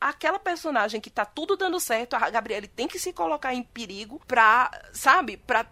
aquela 0.00 0.38
personagem 0.38 1.00
que 1.00 1.10
tá 1.10 1.24
tudo 1.24 1.56
dando 1.56 1.78
certo, 1.80 2.14
a 2.14 2.30
Gabriele 2.30 2.66
tem 2.68 2.86
que 2.88 2.98
se 2.98 3.12
colocar 3.12 3.54
em 3.54 3.62
perigo 3.62 4.20
pra, 4.26 4.70
sabe, 4.92 5.36
pra 5.36 5.66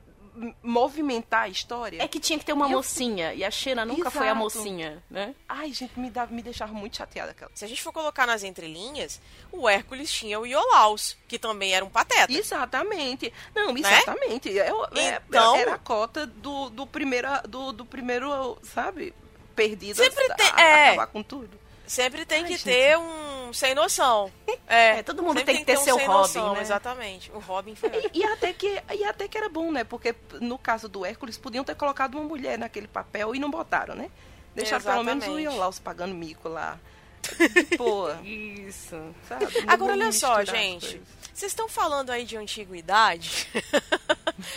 movimentar 0.62 1.45
a 1.45 1.49
história. 1.49 2.03
É 2.03 2.07
que 2.09 2.21
tinha 2.21 2.39
que 2.39 2.45
ter 2.45 2.53
uma 2.53 2.67
Eu- 2.67 2.71
mocinha, 2.73 3.33
e 3.33 3.43
a 3.45 3.51
Xena 3.51 3.85
nunca 3.87 4.11
foi 4.11 4.29
a 4.29 4.33
Exato. 4.33 4.39
mocinha, 4.39 5.03
né? 5.11 5.35
Ai, 5.49 5.73
gente, 5.73 5.99
me, 5.99 6.11
dá, 6.11 6.27
me 6.27 6.43
deixava 6.43 6.73
muito 6.75 6.97
chateada 6.97 7.31
aquela. 7.31 7.51
Se 7.55 7.65
a 7.65 7.69
gente 7.69 7.83
for 7.83 7.93
colocar 7.93 8.27
nas 8.27 8.43
entrelinhas, 8.45 9.21
o 9.51 9.69
Hércules 9.69 10.12
tinha 10.12 10.39
o 10.39 10.47
Iolaus, 10.47 11.17
que 11.27 11.39
também 11.39 11.75
era 11.75 11.85
um 11.85 11.89
pateta. 11.89 12.33
Exatamente. 12.33 13.33
Não, 13.55 13.77
exatamente. 13.77 14.51
Eu- 14.51 14.85
é- 14.95 15.23
Então- 15.29 15.57
era 15.57 15.75
a 15.75 15.79
cota 15.79 16.27
do, 16.27 16.69
do 16.71 16.87
primeiro, 16.87 17.29
do, 17.49 17.73
do 17.73 17.87
primeiro, 17.87 18.59
sabe? 18.62 19.15
Perdido 19.55 19.97
Sempre 19.97 20.33
a, 20.33 20.35
tem- 20.35 20.51
a- 20.53 20.61
é. 20.61 20.89
acabar 20.91 21.07
com 21.07 21.23
tudo. 21.23 21.59
Sempre 21.87 22.27
tem 22.27 22.38
Ai, 22.38 22.44
que 22.44 22.53
gente. 22.53 22.64
ter 22.64 22.99
um 22.99 23.53
sem 23.53 23.75
noção. 23.75 24.31
É, 24.68 24.99
É, 24.99 25.03
todo 25.05 25.22
mundo 25.22 25.44
tem 25.44 25.59
que 25.59 25.64
ter 25.64 25.79
um 25.79 25.85
seu 25.85 25.96
sem 25.96 26.07
Robin, 26.07 26.18
noção, 26.18 26.55
né? 26.55 26.61
Exatamente. 26.61 27.31
O 27.33 27.38
Robin 27.38 27.77
foi 27.77 27.88
E, 28.12 28.18
e 28.18 28.25
até 28.25 28.53
que, 28.53 28.83
e 28.92 29.05
até 29.05 29.29
que 29.29 29.38
era 29.38 29.49
bom, 29.49 29.70
né? 29.70 29.85
Porque 29.85 30.12
no 30.40 30.59
caso 30.59 30.88
do 30.88 31.05
Hércules, 31.07 31.38
podiam 31.38 31.62
ter 31.62 31.77
colocado 31.77 32.16
uma 32.16 32.25
mulher 32.25 32.59
naquele 32.59 32.88
papel 32.88 33.33
e 33.33 33.38
não 33.38 33.49
botaram, 33.49 33.94
né? 33.94 34.11
Deixaram 34.57 34.83
pelo 34.83 35.05
menos 35.05 35.25
o 35.25 35.29
Exatamente. 35.29 35.55
Iolaus 35.55 35.79
pagando 35.79 36.14
mico 36.14 36.49
lá. 36.49 36.81
Pô, 37.79 38.11
Isso. 38.25 39.14
sabe? 39.29 39.44
Não 39.44 39.62
Agora, 39.72 39.92
olha 39.92 40.11
só, 40.12 40.44
gente. 40.44 41.01
Vocês 41.33 41.53
estão 41.53 41.68
falando 41.68 42.11
aí 42.11 42.25
de 42.25 42.37
antiguidade? 42.37 43.46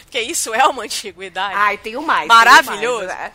Porque 0.04 0.22
isso 0.22 0.54
é 0.54 0.66
uma 0.66 0.84
antiguidade. 0.84 1.54
Ai, 1.56 1.78
tem 1.78 1.98
o 1.98 2.02
mais. 2.02 2.28
Maravilhoso. 2.28 3.06
tem 3.08 3.16
o 3.16 3.20
mais. 3.20 3.34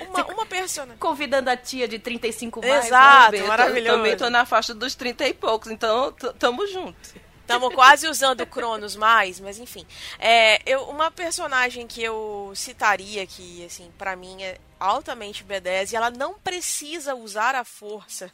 Uma, 0.00 0.26
uma 0.26 0.46
personagem. 0.46 0.98
Convidando 0.98 1.50
a 1.50 1.56
tia 1.56 1.86
de 1.86 1.98
35 1.98 2.60
mais. 2.60 2.86
Exato. 2.86 3.32
né? 3.32 3.40
Eu 3.40 3.46
maravilhoso. 3.46 3.96
Também 3.96 4.16
tô 4.16 4.30
na 4.30 4.44
faixa 4.44 4.74
dos 4.74 4.94
30 4.94 5.28
e 5.28 5.34
poucos, 5.34 5.70
então 5.70 6.12
tamo 6.38 6.66
junto. 6.66 7.24
Estamos 7.44 7.74
quase 7.74 8.08
usando 8.08 8.40
o 8.40 8.46
Cronos 8.46 8.96
mais, 8.96 9.38
mas 9.38 9.58
enfim. 9.58 9.86
É, 10.18 10.62
eu, 10.64 10.84
uma 10.84 11.10
personagem 11.10 11.86
que 11.86 12.02
eu 12.02 12.50
citaria 12.56 13.26
que, 13.26 13.62
assim, 13.66 13.92
pra 13.98 14.16
mim 14.16 14.42
é 14.42 14.58
altamente 14.80 15.44
B10 15.44 15.92
e 15.92 15.96
ela 15.96 16.10
não 16.10 16.34
precisa 16.38 17.14
usar 17.14 17.54
a 17.54 17.62
força, 17.62 18.32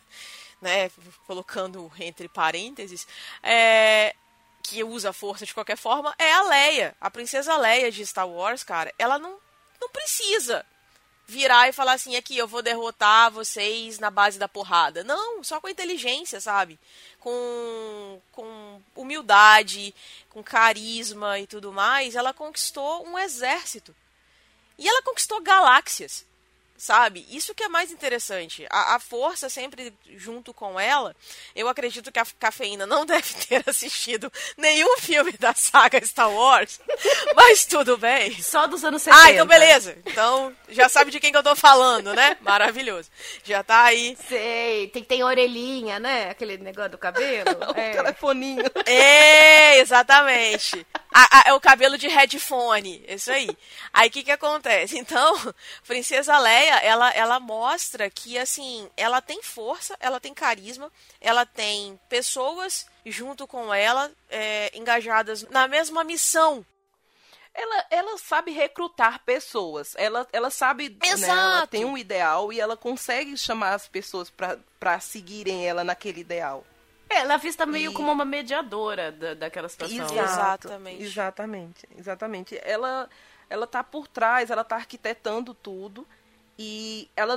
né? 0.62 0.90
Colocando 1.27 1.90
entre 1.99 2.29
parênteses, 2.29 3.05
é, 3.42 4.14
que 4.62 4.85
usa 4.85 5.11
a 5.11 5.12
força 5.12 5.44
de 5.44 5.53
qualquer 5.53 5.77
forma, 5.77 6.14
é 6.16 6.33
a 6.33 6.42
Leia. 6.42 6.94
A 7.01 7.11
princesa 7.11 7.57
Leia 7.57 7.90
de 7.90 8.07
Star 8.07 8.29
Wars, 8.29 8.62
cara, 8.62 8.94
ela 8.96 9.18
não, 9.18 9.38
não 9.81 9.88
precisa 9.88 10.64
virar 11.31 11.69
e 11.69 11.73
falar 11.73 11.93
assim, 11.93 12.16
aqui, 12.16 12.37
eu 12.37 12.49
vou 12.49 12.61
derrotar 12.61 13.31
vocês 13.31 14.01
na 14.01 14.11
base 14.11 14.37
da 14.37 14.49
porrada. 14.49 15.05
Não, 15.05 15.45
só 15.45 15.61
com 15.61 15.69
inteligência, 15.69 16.40
sabe? 16.40 16.79
Com, 17.21 18.21
com 18.33 18.83
humildade, 18.97 19.95
com 20.29 20.43
carisma 20.43 21.38
e 21.38 21.47
tudo 21.47 21.73
mais, 21.73 22.16
ela 22.16 22.35
conquistou 22.35 23.07
um 23.07 23.16
exército. 23.16 23.95
E 24.77 24.88
ela 24.88 25.03
conquistou 25.03 25.40
galáxias, 25.40 26.27
sabe? 26.81 27.27
Isso 27.31 27.55
que 27.55 27.62
é 27.62 27.69
mais 27.69 27.93
interessante. 27.93 28.66
A, 28.71 28.97
a 28.97 28.99
força 28.99 29.51
sempre 29.51 29.93
junto 30.16 30.55
com 30.55 30.81
ela. 30.81 31.14
Eu 31.55 31.69
acredito 31.69 32.11
que 32.11 32.19
a 32.19 32.27
cafeína 32.38 32.87
não 32.87 33.05
deve 33.07 33.35
ter 33.47 33.62
assistido 33.66 34.33
nenhum 34.57 34.97
filme 34.99 35.33
da 35.33 35.55
saga 35.55 36.05
Star 36.05 36.33
Wars, 36.33 36.81
mas 37.37 37.66
tudo 37.66 37.99
bem. 37.99 38.43
Só 38.43 38.66
dos 38.66 38.83
anos 38.83 39.03
70. 39.03 39.23
Ah, 39.23 39.31
então 39.31 39.47
beleza. 39.47 39.99
Então 40.07 40.57
já 40.71 40.88
sabe 40.88 41.11
de 41.11 41.21
quem 41.21 41.31
que 41.31 41.37
eu 41.37 41.43
tô 41.43 41.55
falando, 41.55 42.14
né? 42.14 42.37
Maravilhoso. 42.40 43.11
Já 43.45 43.62
tá 43.62 43.85
aí. 43.85 44.16
Sei, 44.27 44.88
tem, 44.88 45.05
tem 45.05 45.23
orelhinha, 45.23 45.99
né? 45.99 46.31
Aquele 46.31 46.57
negócio 46.57 46.93
do 46.93 46.99
cabelo. 46.99 47.51
O 47.71 47.79
é. 47.79 47.90
telefoninho. 47.90 48.64
É, 48.87 49.79
exatamente. 49.79 50.87
A- 51.12 51.38
a- 51.40 51.42
é 51.49 51.53
o 51.53 51.61
cabelo 51.61 51.99
de 51.99 52.07
headphone, 52.09 53.05
isso 53.09 53.33
aí. 53.33 53.49
Aí 53.92 54.09
o 54.09 54.12
que 54.12 54.23
que 54.23 54.31
acontece? 54.31 54.96
Então, 54.99 55.35
Princesa 55.87 56.38
Leia, 56.38 56.77
ela, 56.79 57.11
ela 57.11 57.40
mostra 57.40 58.09
que, 58.09 58.38
assim, 58.38 58.88
ela 58.96 59.20
tem 59.20 59.42
força, 59.42 59.96
ela 59.99 60.20
tem 60.20 60.33
carisma, 60.33 60.90
ela 61.20 61.44
tem 61.44 61.99
pessoas 62.09 62.87
junto 63.05 63.46
com 63.46 63.73
ela, 63.75 64.11
é, 64.29 64.70
engajadas 64.77 65.42
na 65.51 65.66
mesma 65.66 66.05
missão. 66.05 66.64
Ela, 67.53 67.87
ela 67.90 68.16
sabe 68.18 68.53
recrutar 68.53 69.20
pessoas. 69.25 69.94
Ela, 69.96 70.25
ela 70.33 70.51
sabe. 70.51 70.88
Né, 70.90 70.99
ela 71.57 71.66
tem 71.66 71.85
um 71.85 71.99
ideal 71.99 72.53
e 72.53 72.61
ela 72.61 72.77
consegue 72.77 73.37
chamar 73.37 73.74
as 73.74 73.89
pessoas 73.89 74.30
pra 74.78 75.01
seguirem 75.01 75.66
ela 75.66 75.82
naquele 75.82 76.20
ideal. 76.20 76.64
É, 77.11 77.19
Ela 77.19 77.35
é 77.35 77.39
vista 77.39 77.67
meio 77.67 77.91
E- 77.91 77.95
como 77.95 78.11
uma 78.13 78.25
mediadora 78.25 79.11
da, 79.13 79.35
daquela 79.35 79.69
situação. 79.69 79.97
Exato. 79.97 80.69
Exatamente. 80.69 81.03
Exatamente. 81.03 81.89
Exatamente. 81.99 82.61
Ela, 82.63 83.09
ela 83.49 83.67
tá 83.67 83.83
por 83.83 84.07
trás, 84.07 84.49
ela 84.51 84.63
tá 84.65 84.77
arquitetando 84.77 85.53
tudo. 85.53 86.07
E 86.63 87.09
ela 87.17 87.37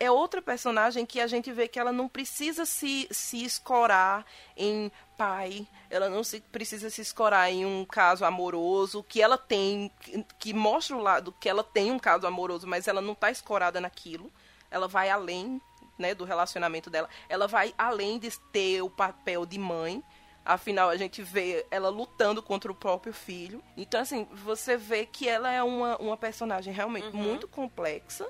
é 0.00 0.10
outra 0.10 0.42
personagem 0.42 1.06
que 1.06 1.20
a 1.20 1.28
gente 1.28 1.52
vê 1.52 1.68
que 1.68 1.78
ela 1.78 1.92
não 1.92 2.08
precisa 2.08 2.66
se, 2.66 3.06
se 3.12 3.44
escorar 3.44 4.26
em 4.56 4.90
pai, 5.16 5.68
ela 5.88 6.08
não 6.10 6.24
se, 6.24 6.40
precisa 6.40 6.90
se 6.90 7.00
escorar 7.00 7.48
em 7.48 7.64
um 7.64 7.84
caso 7.84 8.24
amoroso, 8.24 9.04
que 9.04 9.22
ela 9.22 9.38
tem, 9.38 9.88
que, 10.00 10.24
que 10.36 10.52
mostra 10.52 10.96
o 10.96 11.00
lado 11.00 11.32
que 11.40 11.48
ela 11.48 11.62
tem 11.62 11.92
um 11.92 11.98
caso 11.98 12.26
amoroso, 12.26 12.66
mas 12.66 12.88
ela 12.88 13.00
não 13.00 13.14
tá 13.14 13.30
escorada 13.30 13.80
naquilo. 13.80 14.32
Ela 14.68 14.88
vai 14.88 15.10
além 15.10 15.60
né, 15.98 16.14
do 16.14 16.24
relacionamento 16.24 16.90
dela. 16.90 17.08
Ela 17.28 17.46
vai 17.46 17.74
além 17.76 18.18
de 18.18 18.30
ter 18.52 18.82
o 18.82 18.90
papel 18.90 19.46
de 19.46 19.58
mãe. 19.58 20.02
Afinal, 20.44 20.88
a 20.88 20.96
gente 20.96 21.22
vê 21.22 21.66
ela 21.70 21.88
lutando 21.88 22.42
contra 22.42 22.70
o 22.70 22.74
próprio 22.74 23.12
filho. 23.12 23.62
Então, 23.76 24.00
assim, 24.00 24.26
você 24.32 24.76
vê 24.76 25.04
que 25.04 25.28
ela 25.28 25.50
é 25.50 25.62
uma, 25.62 25.96
uma 25.96 26.16
personagem 26.16 26.72
realmente 26.72 27.14
muito 27.14 27.48
complexa. 27.48 28.28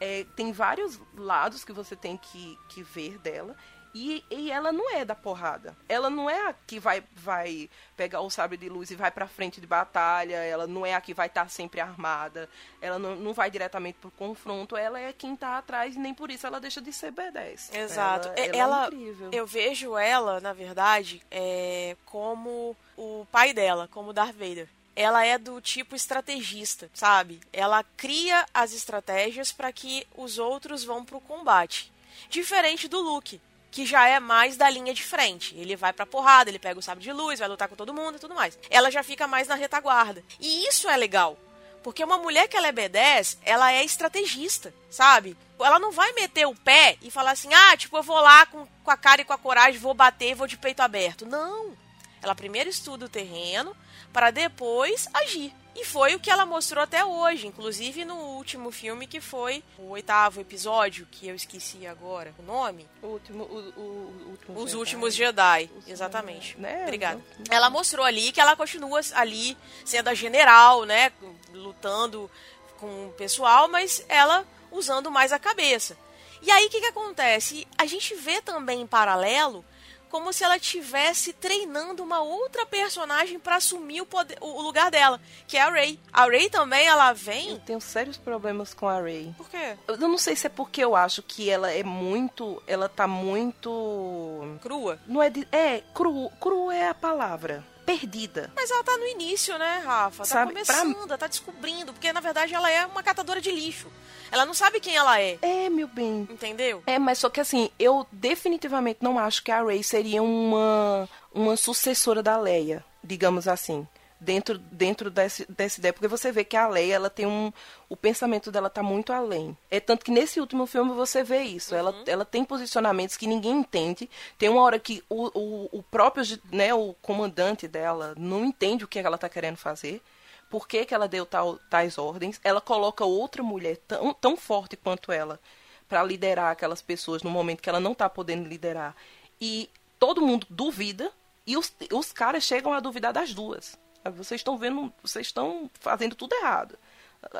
É, 0.00 0.24
tem 0.34 0.50
vários 0.50 1.00
lados 1.16 1.64
que 1.64 1.72
você 1.72 1.94
tem 1.94 2.16
que, 2.16 2.58
que 2.68 2.82
ver 2.82 3.18
dela. 3.18 3.56
E, 3.94 4.24
e 4.30 4.50
ela 4.50 4.72
não 4.72 4.90
é 4.96 5.04
da 5.04 5.14
porrada. 5.14 5.76
Ela 5.88 6.08
não 6.08 6.28
é 6.30 6.48
a 6.48 6.54
que 6.66 6.78
vai, 6.78 7.04
vai 7.14 7.68
pegar 7.94 8.20
o 8.22 8.30
sabre 8.30 8.56
de 8.56 8.68
luz 8.68 8.90
e 8.90 8.94
vai 8.96 9.10
pra 9.10 9.28
frente 9.28 9.60
de 9.60 9.66
batalha. 9.66 10.36
Ela 10.36 10.66
não 10.66 10.86
é 10.86 10.94
a 10.94 11.00
que 11.00 11.12
vai 11.12 11.26
estar 11.26 11.50
sempre 11.50 11.78
armada. 11.80 12.48
Ela 12.80 12.98
não, 12.98 13.14
não 13.16 13.32
vai 13.34 13.50
diretamente 13.50 13.98
pro 14.00 14.10
confronto. 14.12 14.76
Ela 14.78 14.98
é 14.98 15.12
quem 15.12 15.36
tá 15.36 15.58
atrás 15.58 15.94
e 15.94 15.98
nem 15.98 16.14
por 16.14 16.30
isso 16.30 16.46
ela 16.46 16.58
deixa 16.58 16.80
de 16.80 16.90
ser 16.92 17.12
B10. 17.12 17.74
Exato. 17.76 18.28
Ela, 18.28 18.38
É- 18.38 18.46
ela 18.46 18.56
ela- 18.56 18.84
é 18.84 18.86
incrível. 18.86 19.28
Eu 19.30 19.46
vejo 19.46 19.96
ela, 19.98 20.40
na 20.40 20.54
verdade, 20.54 21.22
é, 21.30 21.94
como 22.06 22.74
o 22.96 23.26
pai 23.30 23.52
dela, 23.52 23.88
como 23.92 24.12
Darth 24.14 24.32
Vader. 24.36 24.68
Ela 24.96 25.24
é 25.24 25.36
do 25.38 25.60
tipo 25.60 25.94
estrategista, 25.96 26.90
sabe? 26.94 27.40
Ela 27.52 27.82
cria 27.96 28.44
as 28.54 28.72
estratégias 28.72 29.50
para 29.52 29.72
que 29.72 30.06
os 30.16 30.38
outros 30.38 30.82
vão 30.84 31.04
pro 31.04 31.20
combate. 31.20 31.90
Diferente 32.28 32.88
do 32.88 33.00
Luke, 33.00 33.40
que 33.72 33.86
já 33.86 34.06
é 34.06 34.20
mais 34.20 34.56
da 34.56 34.68
linha 34.68 34.92
de 34.92 35.02
frente. 35.02 35.56
Ele 35.56 35.74
vai 35.74 35.94
pra 35.94 36.04
porrada, 36.04 36.50
ele 36.50 36.58
pega 36.58 36.78
o 36.78 36.82
sabre 36.82 37.02
de 37.02 37.10
luz, 37.10 37.40
vai 37.40 37.48
lutar 37.48 37.68
com 37.68 37.74
todo 37.74 37.94
mundo 37.94 38.16
e 38.16 38.20
tudo 38.20 38.34
mais. 38.34 38.56
Ela 38.68 38.90
já 38.90 39.02
fica 39.02 39.26
mais 39.26 39.48
na 39.48 39.54
retaguarda. 39.54 40.22
E 40.38 40.68
isso 40.68 40.88
é 40.88 40.96
legal. 40.96 41.38
Porque 41.82 42.04
uma 42.04 42.18
mulher 42.18 42.46
que 42.48 42.56
ela 42.56 42.68
é 42.68 42.72
B10, 42.72 43.38
ela 43.42 43.72
é 43.72 43.82
estrategista, 43.82 44.72
sabe? 44.90 45.36
Ela 45.58 45.78
não 45.78 45.90
vai 45.90 46.12
meter 46.12 46.46
o 46.46 46.54
pé 46.54 46.98
e 47.00 47.10
falar 47.10 47.32
assim, 47.32 47.52
ah, 47.52 47.76
tipo, 47.76 47.96
eu 47.96 48.02
vou 48.02 48.20
lá 48.20 48.44
com, 48.46 48.68
com 48.84 48.90
a 48.90 48.96
cara 48.96 49.22
e 49.22 49.24
com 49.24 49.32
a 49.32 49.38
coragem, 49.38 49.80
vou 49.80 49.94
bater 49.94 50.34
vou 50.34 50.46
de 50.46 50.58
peito 50.58 50.80
aberto. 50.80 51.24
Não. 51.24 51.72
Ela 52.20 52.34
primeiro 52.34 52.68
estuda 52.68 53.06
o 53.06 53.08
terreno 53.08 53.74
para 54.12 54.30
depois 54.30 55.08
agir. 55.14 55.52
E 55.74 55.84
foi 55.86 56.14
o 56.14 56.20
que 56.20 56.30
ela 56.30 56.44
mostrou 56.44 56.82
até 56.82 57.02
hoje, 57.04 57.46
inclusive 57.46 58.04
no 58.04 58.14
último 58.14 58.70
filme 58.70 59.06
que 59.06 59.20
foi 59.22 59.64
o 59.78 59.88
oitavo 59.90 60.38
episódio, 60.40 61.06
que 61.10 61.26
eu 61.26 61.34
esqueci 61.34 61.86
agora 61.86 62.34
o 62.38 62.42
nome. 62.42 62.86
O 63.02 63.06
último, 63.06 63.44
o, 63.44 63.58
o- 63.80 64.30
último 64.30 64.58
Os 64.58 64.64
Jedi. 64.70 64.76
últimos 64.78 65.14
Jedi, 65.14 65.70
Os- 65.78 65.88
exatamente. 65.88 66.58
né? 66.58 66.82
Obrigada. 66.82 67.22
Ela 67.50 67.70
mostrou 67.70 68.04
ali 68.04 68.32
que 68.32 68.40
ela 68.40 68.54
continua 68.54 69.00
ali 69.14 69.56
sendo 69.84 70.08
a 70.08 70.14
general, 70.14 70.84
né, 70.84 71.10
lutando 71.54 72.30
com 72.78 73.06
o 73.08 73.12
pessoal, 73.12 73.66
mas 73.66 74.04
ela 74.08 74.46
usando 74.70 75.10
mais 75.10 75.32
a 75.32 75.38
cabeça. 75.38 75.96
E 76.42 76.50
aí 76.50 76.66
o 76.66 76.70
que 76.70 76.80
que 76.80 76.86
acontece? 76.86 77.66
A 77.78 77.86
gente 77.86 78.14
vê 78.16 78.42
também 78.42 78.80
em 78.82 78.86
paralelo 78.86 79.64
como 80.12 80.30
se 80.32 80.44
ela 80.44 80.58
tivesse 80.60 81.32
treinando 81.32 82.02
uma 82.02 82.20
outra 82.20 82.66
personagem 82.66 83.38
para 83.40 83.56
assumir 83.56 84.02
o, 84.02 84.06
poder- 84.06 84.36
o 84.42 84.60
lugar 84.60 84.90
dela, 84.90 85.18
que 85.48 85.56
é 85.56 85.62
a 85.62 85.70
Rey. 85.70 85.98
A 86.12 86.26
Rey 86.26 86.50
também 86.50 86.86
ela 86.86 87.08
Eu 87.10 87.14
vem. 87.16 87.58
tenho 87.60 87.80
sérios 87.80 88.18
problemas 88.18 88.74
com 88.74 88.86
a 88.86 89.00
Rey. 89.00 89.32
Por 89.38 89.48
quê? 89.48 89.74
Eu 89.88 89.96
não 89.96 90.18
sei 90.18 90.36
se 90.36 90.46
é 90.46 90.50
porque 90.50 90.84
eu 90.84 90.94
acho 90.94 91.22
que 91.22 91.48
ela 91.48 91.70
é 91.72 91.82
muito. 91.82 92.62
Ela 92.66 92.88
tá 92.90 93.06
muito. 93.08 94.58
Crua. 94.60 94.98
Não 95.06 95.22
é 95.22 95.30
de. 95.30 95.48
É, 95.50 95.82
cru. 95.94 96.30
Cru 96.40 96.70
é 96.70 96.88
a 96.88 96.94
palavra. 96.94 97.64
Perdida. 97.98 98.50
Mas 98.56 98.70
ela 98.70 98.82
tá 98.84 98.96
no 98.96 99.06
início, 99.06 99.56
né, 99.58 99.82
Rafa? 99.84 100.18
Tá 100.18 100.24
Sabe, 100.24 100.52
pra- 100.64 100.74
começando, 100.74 101.08
ela 101.08 101.18
tá 101.18 101.26
descobrindo, 101.26 101.92
porque 101.92 102.12
na 102.12 102.20
verdade 102.20 102.54
ela 102.54 102.70
é 102.70 102.86
uma 102.86 103.02
catadora 103.02 103.40
de 103.40 103.50
lixo. 103.50 103.88
Ela 104.30 104.46
não 104.46 104.54
sabe 104.54 104.80
quem 104.80 104.96
ela 104.96 105.20
é, 105.20 105.38
É, 105.42 105.68
meu 105.68 105.86
bem. 105.86 106.26
entendeu? 106.30 106.82
É, 106.86 106.98
mas 106.98 107.18
só 107.18 107.28
que 107.28 107.40
assim, 107.40 107.70
eu 107.78 108.06
definitivamente 108.10 108.98
não 109.02 109.18
acho 109.18 109.42
que 109.42 109.50
a 109.50 109.62
Rey 109.62 109.82
seria 109.82 110.22
uma, 110.22 111.08
uma 111.34 111.56
sucessora 111.56 112.22
da 112.22 112.36
Leia, 112.38 112.82
digamos 113.04 113.46
assim. 113.46 113.86
Dentro, 114.24 114.56
dentro 114.56 115.10
desse, 115.10 115.44
dessa 115.50 115.80
ideia, 115.80 115.92
porque 115.92 116.06
você 116.06 116.30
vê 116.30 116.44
que 116.44 116.56
a 116.56 116.68
Leia, 116.68 116.94
ela 116.94 117.10
tem 117.10 117.26
um. 117.26 117.52
O 117.88 117.96
pensamento 117.96 118.52
dela 118.52 118.70
tá 118.70 118.82
muito 118.82 119.12
além. 119.12 119.56
É 119.68 119.80
tanto 119.80 120.04
que 120.04 120.12
nesse 120.12 120.40
último 120.40 120.64
filme 120.64 120.92
você 120.92 121.24
vê 121.24 121.42
isso. 121.42 121.74
Ela, 121.74 121.92
ela 122.06 122.24
tem 122.24 122.44
posicionamentos 122.44 123.16
que 123.16 123.26
ninguém 123.26 123.58
entende. 123.58 124.08
Tem 124.38 124.48
uma 124.48 124.62
hora 124.62 124.78
que 124.78 125.02
o, 125.08 125.26
o, 125.36 125.78
o 125.78 125.82
próprio, 125.82 126.24
né, 126.52 126.72
o 126.72 126.94
comandante 127.02 127.66
dela 127.66 128.14
não 128.16 128.44
entende 128.44 128.84
o 128.84 128.88
que 128.88 129.00
ela 129.00 129.18
tá 129.18 129.28
querendo 129.28 129.56
fazer. 129.56 130.00
Por 130.48 130.68
que, 130.68 130.84
que 130.84 130.94
ela 130.94 131.08
deu 131.08 131.26
tal, 131.26 131.58
tais 131.68 131.98
ordens? 131.98 132.40
Ela 132.44 132.60
coloca 132.60 133.04
outra 133.04 133.42
mulher 133.42 133.78
tão, 133.88 134.14
tão 134.14 134.36
forte 134.36 134.76
quanto 134.76 135.10
ela 135.10 135.40
para 135.88 136.04
liderar 136.04 136.52
aquelas 136.52 136.80
pessoas 136.80 137.22
no 137.22 137.30
momento 137.30 137.60
que 137.60 137.68
ela 137.68 137.80
não 137.80 137.92
tá 137.94 138.08
podendo 138.08 138.48
liderar. 138.48 138.94
E 139.40 139.68
todo 139.98 140.22
mundo 140.22 140.46
duvida 140.48 141.10
e 141.46 141.56
os, 141.56 141.74
os 141.92 142.12
caras 142.12 142.44
chegam 142.44 142.72
a 142.72 142.80
duvidar 142.80 143.12
das 143.12 143.34
duas. 143.34 143.78
Vocês 144.10 144.40
estão 144.40 144.56
vendo, 144.58 144.92
vocês 145.02 145.26
estão 145.26 145.70
fazendo 145.80 146.14
tudo 146.14 146.34
errado. 146.34 146.78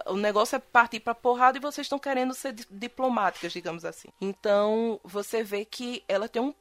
O 0.06 0.14
negócio 0.16 0.54
é 0.56 0.58
partir 0.60 1.00
pra 1.00 1.14
porrada 1.14 1.58
e 1.58 1.60
vocês 1.60 1.84
estão 1.86 1.98
querendo 1.98 2.32
ser 2.34 2.52
di- 2.52 2.66
diplomáticas, 2.70 3.52
digamos 3.52 3.84
assim. 3.84 4.08
Então, 4.20 5.00
você 5.02 5.42
vê 5.42 5.64
que 5.64 6.04
ela 6.06 6.28
tem 6.28 6.40
um, 6.40 6.54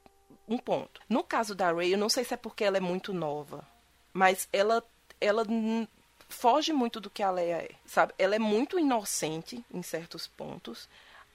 um 0.47 0.57
ponto. 0.57 0.99
No 1.07 1.23
caso 1.23 1.53
da 1.53 1.71
Ray, 1.71 1.93
eu 1.93 1.99
não 1.99 2.09
sei 2.09 2.23
se 2.23 2.33
é 2.33 2.37
porque 2.37 2.63
ela 2.63 2.77
é 2.77 2.81
muito 2.81 3.13
nova, 3.13 3.63
mas 4.11 4.49
ela 4.51 4.83
ela 5.19 5.45
foge 6.27 6.73
muito 6.73 6.99
do 6.99 7.09
que 7.11 7.21
a 7.21 7.29
Leia 7.29 7.57
é, 7.57 7.69
sabe? 7.85 8.13
Ela 8.17 8.35
é 8.35 8.39
muito 8.39 8.79
inocente 8.79 9.63
em 9.71 9.83
certos 9.83 10.25
pontos. 10.25 10.89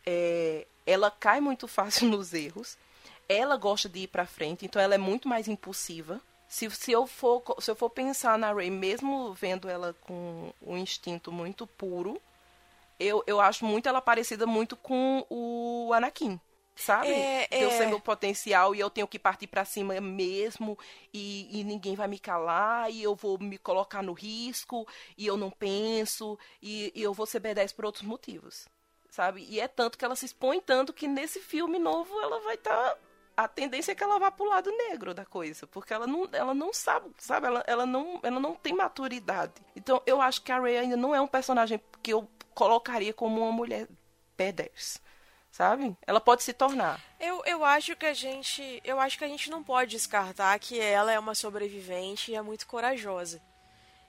É, 0.04 0.66
ela 0.84 1.08
cai 1.10 1.40
muito 1.40 1.68
fácil 1.68 2.08
nos 2.08 2.34
erros. 2.34 2.76
Ela 3.28 3.56
gosta 3.56 3.88
de 3.88 4.00
ir 4.00 4.08
pra 4.08 4.26
frente, 4.26 4.64
então 4.66 4.80
ela 4.82 4.94
é 4.94 4.98
muito 4.98 5.28
mais 5.28 5.46
impulsiva. 5.46 6.20
Se, 6.48 6.70
se, 6.70 6.92
eu 6.92 7.06
for, 7.06 7.42
se 7.58 7.70
eu 7.70 7.74
for 7.74 7.90
pensar 7.90 8.38
na 8.38 8.52
Rey, 8.52 8.70
mesmo 8.70 9.34
vendo 9.34 9.68
ela 9.68 9.94
com 10.02 10.52
um 10.62 10.76
instinto 10.76 11.32
muito 11.32 11.66
puro, 11.66 12.20
eu, 12.98 13.22
eu 13.26 13.40
acho 13.40 13.64
muito 13.64 13.88
ela 13.88 14.00
parecida 14.00 14.46
muito 14.46 14.76
com 14.76 15.26
o 15.28 15.92
Anakin. 15.92 16.40
Sabe? 16.76 17.08
É, 17.08 17.48
eu 17.50 17.70
é. 17.70 17.76
sei 17.78 17.86
meu 17.86 17.98
potencial 17.98 18.74
e 18.74 18.80
eu 18.80 18.90
tenho 18.90 19.08
que 19.08 19.18
partir 19.18 19.46
pra 19.46 19.64
cima 19.64 19.98
mesmo 19.98 20.78
e, 21.12 21.60
e 21.60 21.64
ninguém 21.64 21.96
vai 21.96 22.06
me 22.06 22.18
calar 22.18 22.90
e 22.90 23.02
eu 23.02 23.14
vou 23.14 23.38
me 23.38 23.56
colocar 23.56 24.02
no 24.02 24.12
risco 24.12 24.86
e 25.16 25.26
eu 25.26 25.38
não 25.38 25.50
penso 25.50 26.38
e, 26.60 26.92
e 26.94 27.02
eu 27.02 27.14
vou 27.14 27.24
ser 27.24 27.40
B10 27.40 27.74
por 27.74 27.86
outros 27.86 28.04
motivos. 28.04 28.68
Sabe? 29.08 29.46
E 29.48 29.58
é 29.58 29.66
tanto 29.66 29.96
que 29.96 30.04
ela 30.04 30.14
se 30.14 30.26
expõe 30.26 30.60
tanto 30.60 30.92
que 30.92 31.08
nesse 31.08 31.40
filme 31.40 31.78
novo 31.78 32.20
ela 32.20 32.40
vai 32.40 32.56
estar 32.56 32.98
a 33.36 33.46
tendência 33.46 33.92
é 33.92 33.94
que 33.94 34.02
ela 34.02 34.18
vá 34.18 34.30
pro 34.30 34.48
lado 34.48 34.70
negro 34.70 35.12
da 35.12 35.24
coisa, 35.24 35.66
porque 35.66 35.92
ela 35.92 36.06
não, 36.06 36.28
ela 36.32 36.54
não 36.54 36.72
sabe, 36.72 37.10
sabe? 37.18 37.46
Ela, 37.46 37.62
ela, 37.66 37.84
não, 37.84 38.18
ela 38.22 38.40
não 38.40 38.54
tem 38.54 38.72
maturidade. 38.72 39.52
Então, 39.74 40.02
eu 40.06 40.22
acho 40.22 40.42
que 40.42 40.50
a 40.50 40.58
Rey 40.58 40.78
ainda 40.78 40.96
não 40.96 41.14
é 41.14 41.20
um 41.20 41.26
personagem 41.26 41.78
que 42.02 42.12
eu 42.12 42.26
colocaria 42.54 43.12
como 43.12 43.42
uma 43.42 43.52
mulher 43.52 43.86
B10, 44.38 45.00
sabe? 45.50 45.94
Ela 46.06 46.20
pode 46.20 46.42
se 46.42 46.54
tornar. 46.54 46.98
Eu, 47.20 47.42
eu 47.44 47.62
acho 47.62 47.94
que 47.94 48.06
a 48.06 48.14
gente. 48.14 48.80
Eu 48.82 48.98
acho 48.98 49.18
que 49.18 49.24
a 49.24 49.28
gente 49.28 49.50
não 49.50 49.62
pode 49.62 49.90
descartar 49.90 50.58
que 50.58 50.80
ela 50.80 51.12
é 51.12 51.18
uma 51.18 51.34
sobrevivente 51.34 52.32
e 52.32 52.34
é 52.34 52.40
muito 52.40 52.66
corajosa. 52.66 53.42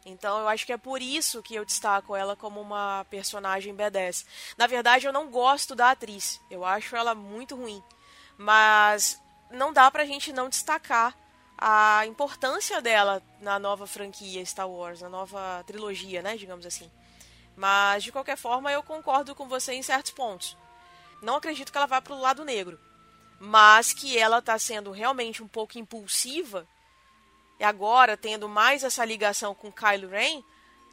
Então 0.05 0.39
eu 0.39 0.47
acho 0.47 0.65
que 0.65 0.71
é 0.71 0.77
por 0.77 1.01
isso 1.01 1.43
que 1.43 1.55
eu 1.55 1.65
destaco 1.65 2.15
ela 2.15 2.33
como 2.33 2.61
uma 2.61 3.05
personagem 3.09 3.75
B10. 3.75 4.25
Na 4.57 4.65
verdade, 4.65 5.05
eu 5.05 5.11
não 5.11 5.29
gosto 5.29 5.75
da 5.75 5.91
atriz. 5.91 6.39
Eu 6.49 6.63
acho 6.63 6.95
ela 6.95 7.13
muito 7.13 7.57
ruim. 7.57 7.83
Mas 8.37 9.21
não 9.49 9.73
dá 9.73 9.89
pra 9.89 10.05
gente 10.05 10.31
não 10.31 10.49
destacar 10.49 11.17
a 11.57 12.05
importância 12.05 12.81
dela 12.81 13.21
na 13.41 13.57
nova 13.57 13.87
franquia 13.87 14.45
Star 14.45 14.69
Wars, 14.69 15.01
na 15.01 15.09
nova 15.09 15.63
trilogia, 15.65 16.21
né, 16.21 16.37
digamos 16.37 16.65
assim. 16.65 16.91
Mas 17.55 18.03
de 18.03 18.11
qualquer 18.11 18.37
forma, 18.37 18.71
eu 18.71 18.83
concordo 18.83 19.33
com 19.33 19.47
você 19.47 19.73
em 19.73 19.81
certos 19.81 20.11
pontos. 20.11 20.55
Não 21.21 21.35
acredito 21.35 21.71
que 21.71 21.77
ela 21.77 21.87
vá 21.87 21.99
pro 21.99 22.19
lado 22.19 22.45
negro, 22.45 22.79
mas 23.39 23.91
que 23.91 24.17
ela 24.17 24.41
tá 24.41 24.59
sendo 24.59 24.91
realmente 24.91 25.41
um 25.41 25.47
pouco 25.47 25.79
impulsiva 25.79 26.67
e 27.59 27.63
agora 27.63 28.15
tendo 28.15 28.47
mais 28.47 28.83
essa 28.83 29.03
ligação 29.03 29.55
com 29.55 29.71
Kylo 29.71 30.09
Ren, 30.09 30.43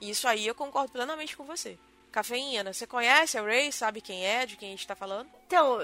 isso 0.00 0.26
aí 0.26 0.46
eu 0.46 0.54
concordo 0.54 0.92
plenamente 0.92 1.36
com 1.36 1.44
você. 1.44 1.78
Cafeína, 2.10 2.72
você 2.72 2.86
conhece 2.86 3.36
a 3.36 3.42
Rey? 3.42 3.72
Sabe 3.72 4.00
quem 4.00 4.24
é? 4.24 4.46
De 4.46 4.56
quem 4.56 4.68
a 4.68 4.70
gente 4.70 4.86
tá 4.86 4.94
falando? 4.94 5.28
Então, 5.46 5.78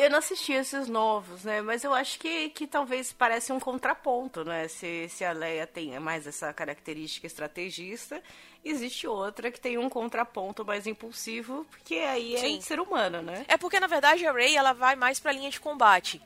eu 0.00 0.10
não 0.10 0.18
assisti 0.18 0.52
esses 0.52 0.88
novos, 0.88 1.44
né? 1.44 1.60
Mas 1.60 1.84
eu 1.84 1.92
acho 1.92 2.18
que, 2.18 2.48
que 2.50 2.66
talvez 2.66 3.12
parece 3.12 3.52
um 3.52 3.60
contraponto, 3.60 4.44
né? 4.44 4.66
Se, 4.68 5.08
se 5.08 5.24
a 5.24 5.32
Leia 5.32 5.66
tem 5.66 5.98
mais 6.00 6.26
essa 6.26 6.52
característica 6.52 7.26
estrategista, 7.26 8.22
existe 8.64 9.06
outra 9.06 9.50
que 9.50 9.60
tem 9.60 9.76
um 9.78 9.88
contraponto 9.88 10.64
mais 10.64 10.86
impulsivo, 10.86 11.66
porque 11.70 11.96
aí 11.96 12.34
é 12.34 12.38
Sim. 12.38 12.60
ser 12.60 12.80
humano, 12.80 13.20
né? 13.20 13.44
É 13.46 13.56
porque, 13.56 13.78
na 13.78 13.86
verdade, 13.86 14.26
a 14.26 14.32
Rey 14.32 14.56
ela 14.56 14.72
vai 14.72 14.96
mais 14.96 15.20
pra 15.20 15.32
linha 15.32 15.50
de 15.50 15.60
combate. 15.60 16.20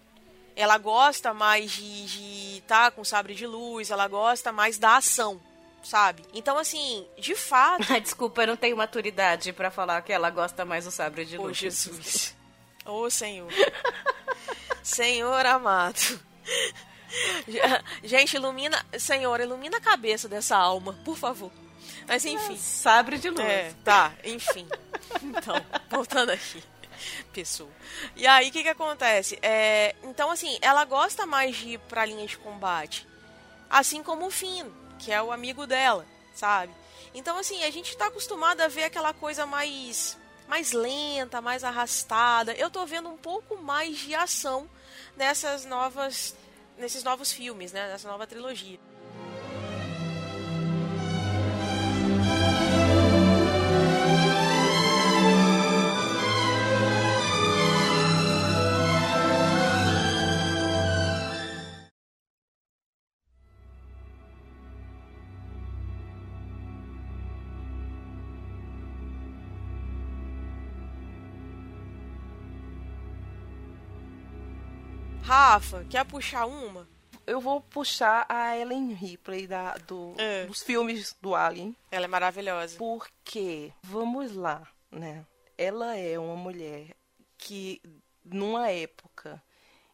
Ela 0.56 0.78
gosta 0.78 1.34
mais 1.34 1.72
de, 1.72 2.06
de 2.06 2.62
tá 2.62 2.90
com 2.90 3.02
sabre 3.02 3.34
de 3.34 3.46
luz, 3.46 3.90
ela 3.90 4.06
gosta 4.06 4.52
mais 4.52 4.78
da 4.78 4.98
ação, 4.98 5.40
sabe? 5.82 6.22
Então, 6.32 6.56
assim, 6.56 7.04
de 7.18 7.34
fato. 7.36 8.00
Desculpa, 8.00 8.42
eu 8.42 8.48
não 8.48 8.56
tenho 8.56 8.76
maturidade 8.76 9.52
pra 9.52 9.70
falar 9.70 10.00
que 10.02 10.12
ela 10.12 10.30
gosta 10.30 10.64
mais 10.64 10.84
do 10.84 10.92
sabre 10.92 11.24
de 11.24 11.36
luz. 11.36 11.56
Jesus. 11.56 12.36
Ô, 12.84 13.08
Senhor. 13.08 13.50
Senhor 14.82 15.46
amado. 15.46 16.20
Gente, 18.02 18.34
ilumina. 18.34 18.84
Senhor, 18.98 19.40
ilumina 19.40 19.78
a 19.78 19.80
cabeça 19.80 20.28
dessa 20.28 20.56
alma, 20.56 20.92
por 21.04 21.16
favor. 21.16 21.50
Mas 22.06 22.24
enfim. 22.24 22.56
Sabre 22.56 23.18
de 23.18 23.30
luz. 23.30 23.40
É, 23.40 23.72
tá, 23.82 24.12
enfim. 24.24 24.68
Então, 25.22 25.54
voltando 25.90 26.30
aqui. 26.30 26.62
pessoa. 27.32 27.70
E 28.14 28.26
aí, 28.26 28.48
o 28.48 28.52
que 28.52 28.62
que 28.62 28.68
acontece? 28.68 29.38
É, 29.42 29.94
então, 30.02 30.30
assim, 30.30 30.58
ela 30.60 30.84
gosta 30.84 31.26
mais 31.26 31.56
de 31.56 31.70
ir 31.70 31.78
pra 31.80 32.04
linha 32.04 32.26
de 32.26 32.36
combate. 32.38 33.06
Assim 33.68 34.02
como 34.02 34.26
o 34.26 34.30
Finn, 34.30 34.68
que 34.98 35.12
é 35.12 35.22
o 35.22 35.32
amigo 35.32 35.66
dela, 35.66 36.06
sabe? 36.34 36.72
Então, 37.14 37.38
assim, 37.38 37.62
a 37.64 37.70
gente 37.70 37.96
tá 37.96 38.06
acostumado 38.06 38.60
a 38.60 38.68
ver 38.68 38.84
aquela 38.84 39.12
coisa 39.12 39.46
mais 39.46 40.18
mais 40.48 40.72
lenta, 40.72 41.40
mais 41.40 41.64
arrastada. 41.64 42.52
Eu 42.54 42.70
tô 42.70 42.84
vendo 42.86 43.08
um 43.08 43.16
pouco 43.16 43.56
mais 43.56 43.98
de 43.98 44.14
ação 44.14 44.68
nessas 45.16 45.64
novas 45.64 46.36
nesses 46.76 47.04
novos 47.04 47.32
filmes, 47.32 47.72
né, 47.72 47.88
nessa 47.88 48.08
nova 48.08 48.26
trilogia. 48.26 48.80
Rafa, 75.36 75.84
quer 75.90 76.04
puxar 76.04 76.46
uma? 76.46 76.88
Eu 77.26 77.40
vou 77.40 77.60
puxar 77.60 78.24
a 78.28 78.56
Ellen 78.56 78.92
Ripley 78.94 79.48
da, 79.48 79.74
do, 79.78 80.14
É. 80.16 80.46
dos 80.46 80.62
filmes 80.62 81.16
do 81.20 81.34
Alien. 81.34 81.74
Ela 81.90 82.04
é 82.04 82.08
maravilhosa. 82.08 82.78
Porque, 82.78 83.72
vamos 83.82 84.32
lá, 84.32 84.62
né? 84.92 85.26
Ela 85.58 85.96
é 85.96 86.16
uma 86.20 86.36
mulher 86.36 86.94
que, 87.36 87.82
numa 88.24 88.70
época 88.70 89.42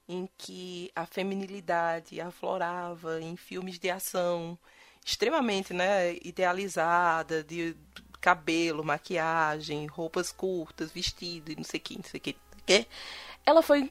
em 0.06 0.28
que 0.36 0.92
a 0.94 1.06
feminilidade 1.06 2.20
aflorava 2.20 3.18
em 3.22 3.34
filmes 3.34 3.78
de 3.78 3.88
ação, 3.88 4.58
extremamente, 5.02 5.72
né, 5.72 6.16
idealizada, 6.22 7.42
de 7.42 7.74
cabelo, 8.20 8.84
maquiagem, 8.84 9.86
roupas 9.86 10.30
curtas, 10.30 10.92
vestido, 10.92 11.50
e 11.50 11.56
não 11.56 11.64
sei 11.64 11.80
o 11.80 11.82
que, 11.82 11.96
não 11.96 12.04
sei 12.04 12.18
o 12.18 12.22
que, 12.22 12.36
ela 13.46 13.62
foi 13.62 13.90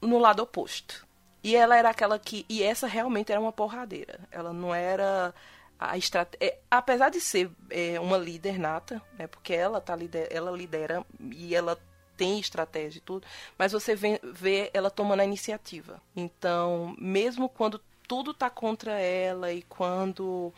no 0.00 0.18
lado 0.18 0.42
oposto. 0.42 1.06
E 1.42 1.56
ela 1.56 1.76
era 1.76 1.90
aquela 1.90 2.18
que. 2.18 2.44
E 2.48 2.62
essa 2.62 2.86
realmente 2.86 3.32
era 3.32 3.40
uma 3.40 3.52
porradeira. 3.52 4.20
Ela 4.30 4.52
não 4.52 4.74
era 4.74 5.34
a 5.78 5.96
estratégia. 5.96 6.58
Apesar 6.70 7.08
de 7.08 7.20
ser 7.20 7.50
é, 7.70 7.98
uma 7.98 8.18
líder 8.18 8.58
nata, 8.58 9.00
né? 9.18 9.26
Porque 9.26 9.54
ela 9.54 9.80
tá 9.80 9.96
lider... 9.96 10.28
ela 10.30 10.50
lidera 10.50 11.04
e 11.18 11.54
ela 11.54 11.78
tem 12.20 12.38
estratégia 12.38 12.98
e 12.98 13.00
tudo, 13.00 13.26
mas 13.56 13.72
você 13.72 13.94
vê, 13.94 14.20
vê 14.22 14.70
ela 14.74 14.90
tomando 14.90 15.20
a 15.20 15.24
iniciativa. 15.24 16.02
Então, 16.14 16.94
mesmo 16.98 17.48
quando 17.48 17.80
tudo 18.06 18.34
tá 18.34 18.50
contra 18.50 19.00
ela 19.00 19.50
e 19.50 19.62
quando 19.62 20.52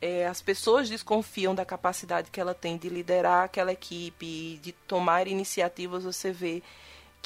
é, 0.00 0.26
as 0.26 0.42
pessoas 0.42 0.88
desconfiam 0.88 1.54
da 1.54 1.64
capacidade 1.64 2.28
que 2.28 2.40
ela 2.40 2.54
tem 2.54 2.76
de 2.76 2.88
liderar 2.88 3.44
aquela 3.44 3.70
equipe 3.70 4.58
de 4.60 4.72
tomar 4.72 5.28
iniciativas, 5.28 6.02
você 6.02 6.32
vê 6.32 6.60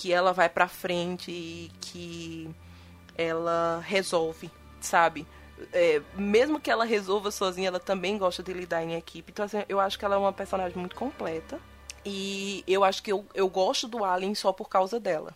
que 0.01 0.13
ela 0.15 0.33
vai 0.33 0.49
pra 0.49 0.67
frente 0.67 1.31
e 1.31 1.71
que 1.81 2.51
ela 3.17 3.81
resolve, 3.87 4.51
sabe? 4.81 5.27
É, 5.73 6.01
mesmo 6.17 6.59
que 6.59 6.71
ela 6.71 6.85
resolva 6.87 7.31
sozinha, 7.31 7.69
ela 7.69 7.81
também 7.81 8.17
gosta 8.17 8.43
de 8.43 8.53
lidar 8.53 8.83
em 8.83 8.95
equipe. 8.95 9.31
Então, 9.31 9.45
assim, 9.45 9.63
eu 9.69 9.79
acho 9.79 9.99
que 9.99 10.05
ela 10.07 10.15
é 10.17 10.19
uma 10.19 10.33
personagem 10.33 10.79
muito 10.79 10.97
completa. 10.97 11.61
E 12.05 12.65
eu 12.67 12.83
acho 12.83 13.03
que 13.03 13.13
eu, 13.13 13.27
eu 13.35 13.49
gosto 13.49 13.87
do 13.89 14.05
Alien 14.05 14.35
só 14.35 14.53
por 14.53 14.71
causa 14.71 14.99
dela. 14.99 15.35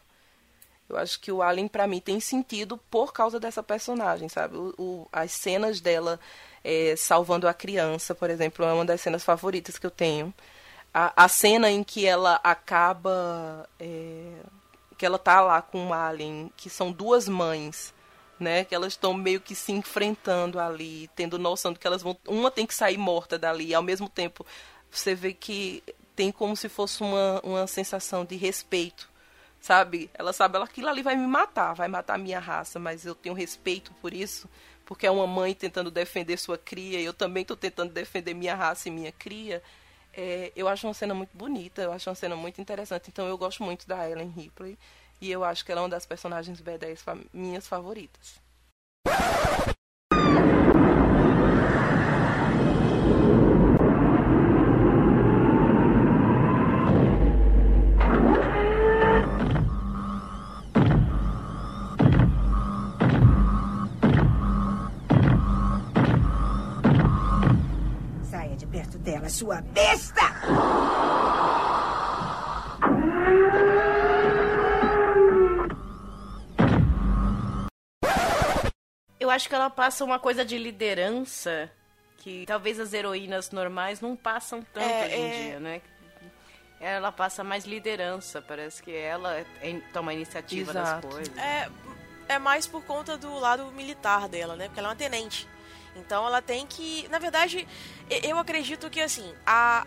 Eu 0.88 0.96
acho 0.98 1.18
que 1.20 1.32
o 1.32 1.42
Alien, 1.42 1.68
pra 1.68 1.86
mim, 1.86 2.00
tem 2.00 2.20
sentido 2.20 2.78
por 2.90 3.12
causa 3.12 3.40
dessa 3.40 3.62
personagem, 3.62 4.28
sabe? 4.28 4.56
O, 4.56 4.74
o- 4.78 5.08
as 5.12 5.32
cenas 5.32 5.80
dela 5.80 6.20
é, 6.62 6.94
salvando 6.96 7.48
a 7.48 7.54
criança, 7.54 8.14
por 8.14 8.30
exemplo, 8.30 8.64
é 8.64 8.72
uma 8.72 8.84
das 8.84 9.00
cenas 9.00 9.24
favoritas 9.24 9.78
que 9.78 9.86
eu 9.86 9.90
tenho. 9.90 10.32
A, 10.94 11.24
a 11.24 11.28
cena 11.28 11.70
em 11.70 11.82
que 11.82 12.06
ela 12.06 12.40
acaba. 12.42 13.68
é, 13.80 14.40
que 14.96 15.04
ela 15.04 15.18
tá 15.18 15.40
lá 15.40 15.60
com 15.60 15.88
o 15.88 15.92
Alien, 15.92 16.50
que 16.56 16.70
são 16.70 16.92
duas 16.92 17.28
mães, 17.28 17.92
né? 18.38 18.64
Que 18.64 18.74
elas 18.74 18.92
estão 18.92 19.12
meio 19.12 19.40
que 19.40 19.54
se 19.54 19.72
enfrentando 19.72 20.58
ali, 20.58 21.10
tendo 21.16 21.38
noção 21.38 21.72
de 21.72 21.78
que 21.78 21.86
elas 21.86 22.02
vão. 22.02 22.16
Uma 22.26 22.50
tem 22.50 22.66
que 22.66 22.74
sair 22.74 22.96
morta 22.96 23.38
dali, 23.38 23.66
e 23.68 23.74
ao 23.74 23.82
mesmo 23.82 24.08
tempo 24.08 24.46
você 24.90 25.14
vê 25.14 25.32
que 25.34 25.82
tem 26.14 26.30
como 26.30 26.56
se 26.56 26.68
fosse 26.68 27.02
uma, 27.02 27.40
uma 27.42 27.66
sensação 27.66 28.24
de 28.24 28.36
respeito, 28.36 29.10
sabe? 29.60 30.08
Ela 30.14 30.32
sabe, 30.32 30.56
ela, 30.56 30.64
aquilo 30.64 30.88
ali 30.88 31.02
vai 31.02 31.16
me 31.16 31.26
matar, 31.26 31.74
vai 31.74 31.88
matar 31.88 32.14
a 32.14 32.18
minha 32.18 32.38
raça, 32.38 32.78
mas 32.78 33.04
eu 33.04 33.14
tenho 33.14 33.34
respeito 33.34 33.92
por 34.00 34.14
isso, 34.14 34.48
porque 34.86 35.06
é 35.06 35.10
uma 35.10 35.26
mãe 35.26 35.54
tentando 35.54 35.90
defender 35.90 36.38
sua 36.38 36.56
cria, 36.56 37.00
e 37.00 37.04
eu 37.04 37.12
também 37.12 37.42
estou 37.42 37.56
tentando 37.56 37.92
defender 37.92 38.34
minha 38.34 38.54
raça 38.54 38.88
e 38.88 38.92
minha 38.92 39.10
cria. 39.10 39.62
É, 40.16 40.52
eu 40.54 40.68
acho 40.68 40.86
uma 40.86 40.94
cena 40.94 41.12
muito 41.14 41.36
bonita, 41.36 41.82
eu 41.82 41.92
acho 41.92 42.08
uma 42.08 42.14
cena 42.14 42.36
muito 42.36 42.60
interessante, 42.60 43.08
então 43.08 43.26
eu 43.26 43.36
gosto 43.36 43.62
muito 43.64 43.86
da 43.86 44.08
Ellen 44.08 44.30
Ripley, 44.30 44.78
e 45.20 45.30
eu 45.30 45.42
acho 45.44 45.64
que 45.64 45.72
ela 45.72 45.80
é 45.80 45.82
uma 45.84 45.88
das 45.88 46.06
personagens 46.06 46.60
B10 46.60 46.96
fa- 47.02 47.18
minhas 47.32 47.66
favoritas. 47.66 48.38
Dela, 69.24 69.28
sua 69.28 69.60
besta! 69.62 70.22
Eu 79.18 79.30
acho 79.30 79.48
que 79.48 79.54
ela 79.54 79.70
passa 79.70 80.04
uma 80.04 80.18
coisa 80.18 80.44
de 80.44 80.58
liderança 80.58 81.70
que 82.18 82.44
talvez 82.46 82.78
as 82.78 82.92
heroínas 82.92 83.50
normais 83.50 84.00
não 84.00 84.16
passam 84.16 84.62
tanto 84.72 84.84
É, 84.84 85.04
hoje 85.06 85.14
em 85.14 85.24
é. 85.30 85.42
dia, 85.48 85.60
né? 85.60 85.82
Ela 86.80 87.10
passa 87.10 87.42
mais 87.42 87.64
liderança, 87.64 88.42
parece 88.42 88.82
que 88.82 88.94
ela 88.94 89.34
é- 89.62 89.80
toma 89.92 90.10
a 90.10 90.14
iniciativa 90.14 90.72
Exato. 90.72 91.06
das 91.06 91.14
coisas. 91.14 91.38
É, 91.38 91.68
é 92.28 92.38
mais 92.38 92.66
por 92.66 92.84
conta 92.84 93.16
do 93.16 93.32
lado 93.38 93.64
militar 93.72 94.28
dela, 94.28 94.56
né? 94.56 94.66
Porque 94.66 94.80
ela 94.80 94.88
é 94.88 94.90
uma 94.90 94.96
tenente. 94.96 95.48
Então 95.96 96.26
ela 96.26 96.42
tem 96.42 96.66
que. 96.66 97.06
Na 97.08 97.18
verdade, 97.18 97.66
eu 98.22 98.38
acredito 98.38 98.90
que 98.90 99.00
assim, 99.00 99.34
a, 99.46 99.84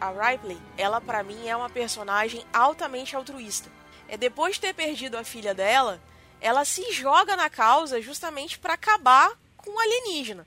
a, 0.00 0.08
a 0.08 0.30
Ripley, 0.30 0.60
ela 0.76 1.00
pra 1.00 1.22
mim 1.22 1.48
é 1.48 1.56
uma 1.56 1.70
personagem 1.70 2.44
altamente 2.52 3.16
altruísta. 3.16 3.70
É 4.08 4.16
depois 4.16 4.54
de 4.54 4.62
ter 4.62 4.74
perdido 4.74 5.16
a 5.16 5.24
filha 5.24 5.54
dela, 5.54 6.00
ela 6.40 6.64
se 6.64 6.92
joga 6.92 7.36
na 7.36 7.48
causa 7.48 8.00
justamente 8.00 8.58
pra 8.58 8.74
acabar 8.74 9.32
com 9.56 9.70
o 9.70 9.78
alienígena. 9.78 10.46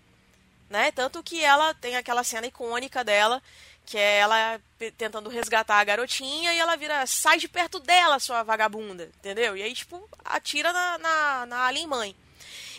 Né? 0.69 0.91
Tanto 0.91 1.23
que 1.23 1.43
ela 1.43 1.73
tem 1.73 1.95
aquela 1.95 2.23
cena 2.23 2.47
icônica 2.47 3.03
dela, 3.03 3.41
que 3.85 3.97
é 3.97 4.17
ela 4.17 4.59
tentando 4.97 5.29
resgatar 5.29 5.79
a 5.79 5.83
garotinha 5.83 6.53
e 6.53 6.57
ela 6.57 6.75
vira, 6.75 7.05
sai 7.05 7.37
de 7.37 7.47
perto 7.47 7.79
dela, 7.79 8.19
sua 8.19 8.43
vagabunda, 8.43 9.09
entendeu? 9.17 9.55
E 9.55 9.61
aí, 9.61 9.73
tipo, 9.73 10.09
atira 10.23 10.73
na, 10.73 10.97
na, 10.97 11.45
na 11.45 11.65
alien 11.65 11.87
mãe. 11.87 12.15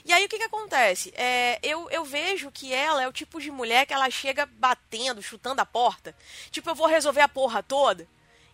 E 0.06 0.12
aí 0.12 0.24
o 0.24 0.28
que 0.28 0.38
que 0.38 0.44
acontece? 0.44 1.12
É, 1.16 1.58
eu, 1.64 1.90
eu 1.90 2.04
vejo 2.04 2.48
que 2.52 2.72
ela 2.72 3.02
é 3.02 3.08
o 3.08 3.12
tipo 3.12 3.40
de 3.40 3.50
mulher 3.50 3.84
que 3.86 3.92
ela 3.92 4.08
chega 4.08 4.46
batendo, 4.46 5.20
chutando 5.20 5.60
a 5.60 5.66
porta. 5.66 6.14
Tipo, 6.52 6.70
eu 6.70 6.76
vou 6.76 6.86
resolver 6.86 7.22
a 7.22 7.28
porra 7.28 7.60
toda 7.60 8.06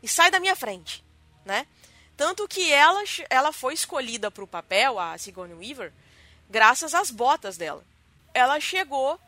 e 0.03 0.09
sai 0.09 0.31
da 0.31 0.41
minha 0.41 0.57
frente, 0.57 1.05
né? 1.45 1.67
Tanto 2.17 2.49
que 2.49 2.73
ela, 2.73 3.03
ela 3.29 3.53
foi 3.53 3.75
escolhida 3.75 4.31
pro 4.31 4.47
papel, 4.47 4.99
a 4.99 5.19
Sigourney 5.19 5.55
Weaver, 5.55 5.93
graças 6.49 6.95
às 6.95 7.11
botas 7.11 7.59
dela. 7.59 7.85
Ela 8.33 8.59
chegou 8.59 9.21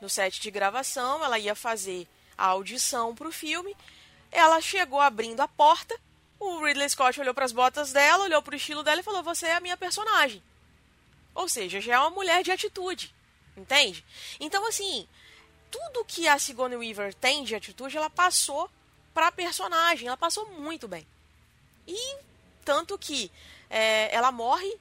no 0.00 0.10
set 0.10 0.40
de 0.40 0.50
gravação, 0.50 1.24
ela 1.24 1.38
ia 1.38 1.54
fazer 1.54 2.08
a 2.36 2.46
audição 2.46 3.14
pro 3.14 3.30
filme. 3.30 3.76
Ela 4.32 4.60
chegou 4.60 5.00
abrindo 5.00 5.42
a 5.42 5.46
porta. 5.46 5.96
O 6.40 6.58
Ridley 6.58 6.90
Scott 6.90 7.20
olhou 7.20 7.34
pras 7.34 7.52
botas 7.52 7.92
dela, 7.92 8.24
olhou 8.24 8.42
pro 8.42 8.56
estilo 8.56 8.82
dela 8.82 9.00
e 9.00 9.04
falou: 9.04 9.22
"Você 9.22 9.46
é 9.46 9.54
a 9.54 9.60
minha 9.60 9.76
personagem". 9.76 10.42
Ou 11.38 11.48
seja, 11.48 11.80
já 11.80 11.94
é 11.94 11.98
uma 12.00 12.10
mulher 12.10 12.42
de 12.42 12.50
atitude, 12.50 13.14
entende? 13.56 14.04
Então 14.40 14.66
assim, 14.66 15.06
tudo 15.70 16.04
que 16.04 16.26
a 16.26 16.36
Sigourney 16.36 16.76
Weaver 16.76 17.14
tem 17.14 17.44
de 17.44 17.54
atitude, 17.54 17.96
ela 17.96 18.10
passou 18.10 18.68
pra 19.14 19.30
personagem, 19.30 20.08
ela 20.08 20.16
passou 20.16 20.46
muito 20.50 20.88
bem. 20.88 21.06
E 21.86 22.16
tanto 22.64 22.98
que 22.98 23.30
é, 23.70 24.12
ela 24.12 24.32
morre, 24.32 24.76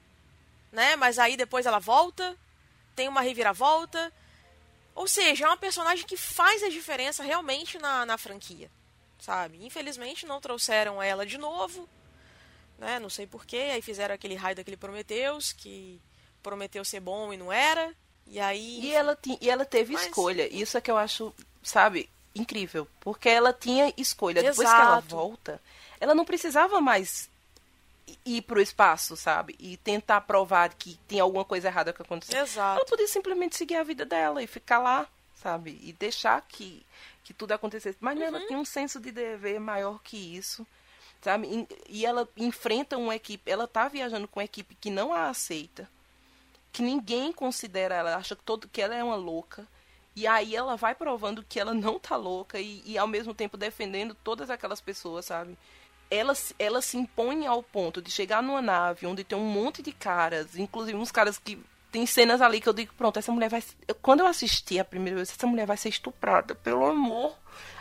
né? 0.72 0.96
Mas 0.96 1.20
aí 1.20 1.38
depois 1.38 1.68
ela 1.68 1.78
volta, 1.78 2.36
tem 2.96 3.08
uma 3.08 3.22
reviravolta. 3.22 4.12
Ou 4.96 5.08
seja, 5.08 5.46
é 5.46 5.48
uma 5.48 5.58
personagem 5.58 6.08
que 6.08 6.18
faz 6.18 6.64
a 6.64 6.70
diferença 6.70 7.22
realmente 7.22 7.78
na, 7.78 8.04
na 8.04 8.18
franquia. 8.18 8.68
sabe? 9.20 9.64
Infelizmente 9.64 10.26
não 10.26 10.42
trouxeram 10.42 11.04
ela 11.04 11.24
de 11.24 11.38
novo, 11.38 11.88
né? 12.80 12.98
Não 13.00 13.12
sei 13.12 13.28
porquê. 13.28 13.70
Aí 13.74 13.82
fizeram 13.84 14.16
aquele 14.16 14.34
raio 14.34 14.56
daquele 14.56 14.76
Prometheus, 14.76 15.54
que 15.54 16.02
prometeu 16.48 16.86
ser 16.86 17.02
bom 17.02 17.34
e 17.34 17.38
não 17.38 17.52
era. 17.52 17.94
E 18.26 18.40
aí. 18.40 18.80
E 18.82 18.94
ela, 18.94 19.18
e 19.42 19.50
ela 19.50 19.66
teve 19.66 19.94
Mas- 19.94 20.06
escolha. 20.06 20.48
Isso 20.54 20.78
é 20.78 20.82
que 20.82 20.90
eu 20.90 20.98
acho, 20.98 21.34
sabe, 21.62 22.10
incrível. 22.34 22.88
Porque 23.02 23.28
ela 23.28 23.52
tinha 23.52 23.94
escolha. 23.98 24.42
Depois 24.42 24.58
que 24.70 24.76
ela 24.76 24.98
Exato. 25.00 25.08
volta, 25.16 25.62
ela 26.00 26.16
não 26.16 26.24
precisava 26.26 26.80
mais 26.80 27.30
ir 28.26 28.42
pro 28.44 28.62
espaço, 28.62 29.18
sabe? 29.18 29.56
E 29.60 29.76
tentar 29.78 30.22
provar 30.22 30.74
que 30.74 30.98
tem 31.08 31.20
alguma 31.20 31.44
coisa 31.44 31.68
errada 31.68 31.92
que 31.92 32.02
aconteceu. 32.02 32.42
Exato. 32.42 32.80
Ela 32.80 32.86
podia 32.90 33.08
simplesmente 33.08 33.58
seguir 33.58 33.76
a 33.76 33.84
vida 33.84 34.06
dela 34.06 34.42
e 34.42 34.48
ficar 34.48 34.80
lá, 34.80 35.06
sabe? 35.42 35.78
E 35.84 35.92
deixar 35.94 36.42
que, 36.48 36.86
que 37.26 37.34
tudo 37.34 37.52
acontecesse. 37.52 37.98
Mas 38.00 38.20
ela 38.22 38.40
Uhum. 38.40 38.48
tem 38.48 38.58
um 38.58 38.64
senso 38.66 39.00
de 39.02 39.12
dever 39.12 39.60
maior 39.60 40.00
que 40.02 40.16
isso, 40.38 40.66
sabe? 41.22 41.48
E- 41.48 41.68
E 42.00 42.06
ela 42.06 42.28
enfrenta 42.38 42.98
uma 42.98 43.16
equipe, 43.16 43.50
ela 43.50 43.68
tá 43.68 43.88
viajando 43.90 44.28
com 44.28 44.40
uma 44.40 44.46
equipe 44.46 44.76
que 44.76 44.90
não 44.90 45.12
a 45.14 45.28
aceita, 45.30 45.90
que 46.78 46.84
ninguém 46.84 47.34
considera 47.34 47.96
ela, 47.96 48.16
acha 48.18 48.36
que, 48.36 48.44
todo, 48.44 48.68
que 48.68 48.80
ela 48.80 48.94
é 48.94 49.04
uma 49.04 49.16
louca. 49.16 49.68
E 50.16 50.28
aí 50.28 50.56
ela 50.56 50.76
vai 50.76 50.94
provando 50.94 51.44
que 51.44 51.60
ela 51.60 51.74
não 51.74 51.98
tá 51.98 52.16
louca 52.16 52.60
e, 52.60 52.84
e 52.86 53.00
ao 53.00 53.08
mesmo 53.08 53.34
tempo 53.34 53.58
defendendo 53.58 54.14
todas 54.14 54.52
aquelas 54.52 54.80
pessoas, 54.80 55.26
sabe? 55.26 55.58
Ela, 56.08 56.34
ela 56.60 56.80
se 56.80 56.96
impõe 56.96 57.48
ao 57.48 57.64
ponto 57.64 58.00
de 58.00 58.12
chegar 58.12 58.44
numa 58.44 58.62
nave 58.62 59.08
onde 59.08 59.24
tem 59.24 59.36
um 59.36 59.50
monte 59.50 59.82
de 59.82 59.92
caras, 59.92 60.56
inclusive 60.56 60.96
uns 60.96 61.12
caras 61.12 61.40
que 61.40 61.60
tem 61.92 62.06
cenas 62.06 62.42
ali 62.44 62.62
que 62.62 62.70
eu 62.70 62.74
digo, 62.74 62.94
pronto, 62.94 63.18
essa 63.18 63.32
mulher 63.32 63.50
vai. 63.50 63.64
quando 64.00 64.20
eu 64.20 64.28
assisti 64.28 64.78
a 64.78 64.86
primeira 64.86 65.16
vez, 65.16 65.32
essa 65.32 65.48
mulher 65.48 65.66
vai 65.66 65.78
ser 65.78 65.90
estuprada, 65.90 66.54
pelo 66.54 66.86
amor. 66.86 67.36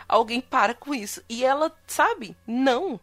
Alguém 0.09 0.41
para 0.41 0.73
com 0.73 0.95
isso. 0.95 1.21
E 1.29 1.45
ela, 1.45 1.71
sabe? 1.85 2.35
Não. 2.47 2.99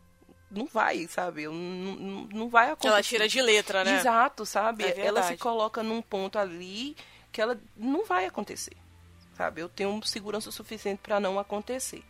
Não 0.54 0.66
vai, 0.66 1.06
sabe? 1.08 1.46
Não, 1.46 1.52
não, 1.52 2.28
não 2.32 2.48
vai 2.48 2.70
acontecer. 2.70 2.88
Ela 2.88 3.02
tira 3.02 3.28
de 3.28 3.42
letra, 3.42 3.84
né? 3.84 3.98
Exato, 3.98 4.46
sabe? 4.46 4.84
É 4.84 5.00
ela 5.00 5.22
se 5.22 5.36
coloca 5.36 5.82
num 5.82 6.00
ponto 6.00 6.38
ali 6.38 6.96
que 7.32 7.40
ela 7.40 7.58
não 7.76 8.04
vai 8.04 8.26
acontecer. 8.26 8.76
Sabe? 9.36 9.60
Eu 9.60 9.68
tenho 9.68 10.00
segurança 10.04 10.50
suficiente 10.52 11.00
para 11.02 11.18
não 11.18 11.38
acontecer. 11.38 12.04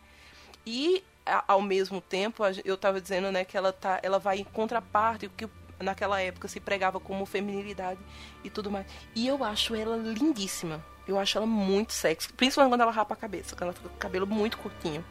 E 0.65 1.03
ao 1.47 1.61
mesmo 1.61 1.99
tempo, 1.99 2.43
eu 2.63 2.77
tava 2.77 3.01
dizendo, 3.01 3.31
né, 3.31 3.43
que 3.43 3.57
ela 3.57 3.73
tá, 3.73 3.99
ela 4.03 4.19
vai 4.19 4.39
em 4.39 4.43
contraparte 4.43 5.25
o 5.25 5.29
que 5.31 5.49
naquela 5.79 6.21
época 6.21 6.47
se 6.47 6.59
pregava 6.59 6.99
como 6.99 7.25
feminilidade 7.25 7.99
e 8.43 8.49
tudo 8.49 8.69
mais. 8.69 8.85
E 9.15 9.27
eu 9.27 9.43
acho 9.43 9.75
ela 9.75 9.97
lindíssima. 9.97 10.83
Eu 11.07 11.19
acho 11.19 11.37
ela 11.37 11.45
muito 11.45 11.93
sexy, 11.93 12.31
principalmente 12.33 12.71
quando 12.71 12.81
ela 12.81 12.91
rapa 12.91 13.13
a 13.13 13.17
cabeça, 13.17 13.55
quando 13.55 13.63
ela 13.69 13.73
fica 13.73 13.89
com 13.89 13.95
o 13.95 13.99
cabelo 13.99 14.25
muito 14.25 14.57
curtinho. 14.57 15.05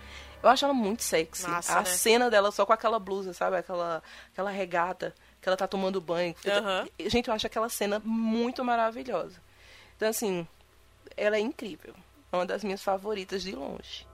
Eu 0.44 0.50
acho 0.50 0.62
ela 0.62 0.74
muito 0.74 1.02
sexy. 1.02 1.48
Massa, 1.48 1.72
a 1.72 1.78
né? 1.78 1.84
cena 1.86 2.28
dela 2.28 2.52
só 2.52 2.66
com 2.66 2.72
aquela 2.74 2.98
blusa, 2.98 3.32
sabe? 3.32 3.56
Aquela, 3.56 4.02
aquela 4.30 4.50
regata 4.50 5.14
que 5.40 5.48
ela 5.48 5.56
tá 5.56 5.66
tomando 5.66 6.02
banho. 6.02 6.34
Aham. 6.46 6.86
Gente, 7.06 7.28
eu 7.28 7.34
acho 7.34 7.46
aquela 7.46 7.70
cena 7.70 7.98
muito 8.04 8.62
maravilhosa. 8.62 9.40
Então, 9.96 10.06
assim, 10.06 10.46
ela 11.16 11.36
é 11.36 11.40
incrível. 11.40 11.94
É 12.30 12.36
uma 12.36 12.44
das 12.44 12.62
minhas 12.62 12.82
favoritas 12.82 13.42
de 13.42 13.52
longe. 13.52 14.06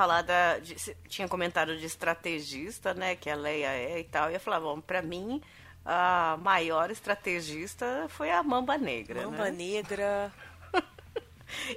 Falar 0.00 0.22
da. 0.22 0.58
de- 0.58 0.76
tinha 1.08 1.28
comentado 1.28 1.76
de 1.76 1.84
estrategista, 1.84 2.94
né? 2.94 3.14
Que 3.16 3.28
a 3.28 3.34
Leia 3.34 3.68
é 3.68 4.00
e 4.00 4.04
tal. 4.04 4.26
Eu 4.28 4.32
ia 4.32 4.40
falar, 4.40 4.58
bom, 4.58 4.80
pra 4.80 5.02
mim, 5.02 5.42
a 5.84 6.38
maior 6.40 6.90
estrategista 6.90 8.06
foi 8.08 8.30
a 8.30 8.42
Mamba 8.42 8.78
Negra. 8.78 9.22
Mamba 9.26 9.50
né? 9.50 9.50
Negra. 9.50 10.32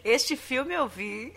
Este 0.05 0.37
filme 0.37 0.73
eu 0.73 0.87
vi. 0.87 1.33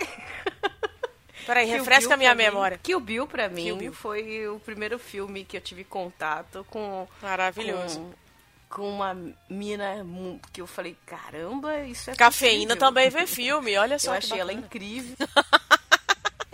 Peraí, 1.45 1.67
Kill 1.67 1.79
refresca 1.79 2.09
Bill 2.09 2.15
a 2.15 2.17
minha 2.19 2.35
mim- 2.35 2.45
memória. 2.45 2.79
Kill 2.83 3.01
Bill, 3.01 3.27
pra 3.27 3.49
Kill 3.49 3.75
mim, 3.75 3.79
Bill. 3.79 3.93
foi 3.93 4.47
o 4.49 4.61
primeiro 4.61 4.99
filme 4.99 5.45
que 5.45 5.57
eu 5.57 5.61
tive 5.61 5.83
contato 5.85 6.65
com. 6.71 7.09
Maravilhoso. 7.23 7.99
Com, 8.69 8.83
com 8.83 8.91
uma 8.91 9.15
mina 9.49 10.05
que 10.53 10.61
eu 10.61 10.67
falei, 10.67 10.97
caramba, 11.07 11.81
isso 11.81 12.11
é 12.11 12.15
Cafeína 12.15 12.75
possível. 12.75 12.77
também 12.89 13.11
vê 13.11 13.27
filme, 13.27 13.77
olha 13.77 13.99
só. 13.99 14.13
Eu 14.13 14.19
achei 14.19 14.39
ela 14.39 14.53
bacana. 14.53 14.67
incrível. 14.67 15.17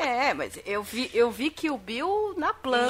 É, 0.04 0.34
mas 0.34 0.58
eu 0.66 0.82
vi, 0.82 1.10
eu 1.14 1.30
vi 1.30 1.50
que 1.50 1.70
o 1.70 1.78
Bill 1.78 2.34
na 2.36 2.52
planta. 2.54 2.86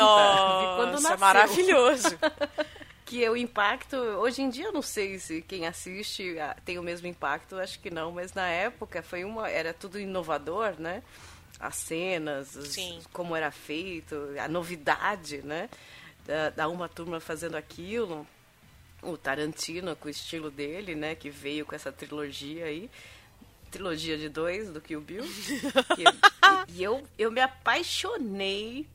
Nossa, 0.93 1.09
maravilhoso. 1.19 2.19
Que 3.05 3.29
o 3.29 3.37
impacto, 3.37 3.95
hoje 3.97 4.41
em 4.41 4.49
dia 4.49 4.65
eu 4.67 4.73
não 4.73 4.81
sei 4.81 5.19
se 5.19 5.43
quem 5.43 5.67
assiste 5.67 6.39
ah, 6.39 6.57
tem 6.65 6.79
o 6.79 6.83
mesmo 6.83 7.07
impacto, 7.07 7.57
acho 7.59 7.79
que 7.79 7.91
não, 7.91 8.11
mas 8.11 8.33
na 8.33 8.49
época 8.49 9.03
foi 9.03 9.23
uma, 9.23 9.51
era 9.51 9.75
tudo 9.75 10.01
inovador, 10.01 10.77
né? 10.79 11.03
As 11.61 11.75
cenas, 11.77 12.57
os- 12.57 12.73
como 13.13 13.37
era 13.37 13.51
feito, 13.51 14.17
a 14.43 14.49
novidade, 14.49 15.43
né? 15.45 15.69
Da, 16.25 16.49
da 16.51 16.69
uma 16.69 16.89
turma 16.89 17.21
fazendo 17.21 17.55
aquilo. 17.57 18.27
O 19.03 19.19
Tarantino 19.19 19.95
com 19.95 20.07
o 20.09 20.11
estilo 20.11 20.51
dele, 20.51 20.95
né? 20.95 21.15
Que 21.15 21.29
veio 21.29 21.67
com 21.67 21.75
essa 21.75 21.93
trilogia 21.93 22.65
aí. 22.65 22.89
Trilogia 23.73 24.17
de 24.17 24.29
dois 24.29 24.71
do 24.71 24.81
Kill 24.81 25.01
Bill. 25.01 25.25
Que- 25.97 26.05
e 26.73 26.83
eu, 26.83 27.03
eu 27.19 27.33
me 27.33 27.41
apaixonei 27.41 28.87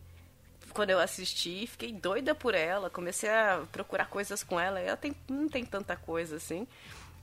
quando 0.73 0.91
eu 0.91 0.99
assisti, 0.99 1.65
fiquei 1.65 1.91
doida 1.91 2.35
por 2.35 2.53
ela, 2.53 2.89
comecei 2.89 3.29
a 3.29 3.63
procurar 3.71 4.05
coisas 4.05 4.43
com 4.43 4.59
ela. 4.59 4.79
Ela 4.79 4.95
tem, 4.95 5.13
não 5.27 5.49
tem 5.49 5.65
tanta 5.65 5.95
coisa 5.95 6.35
assim. 6.37 6.67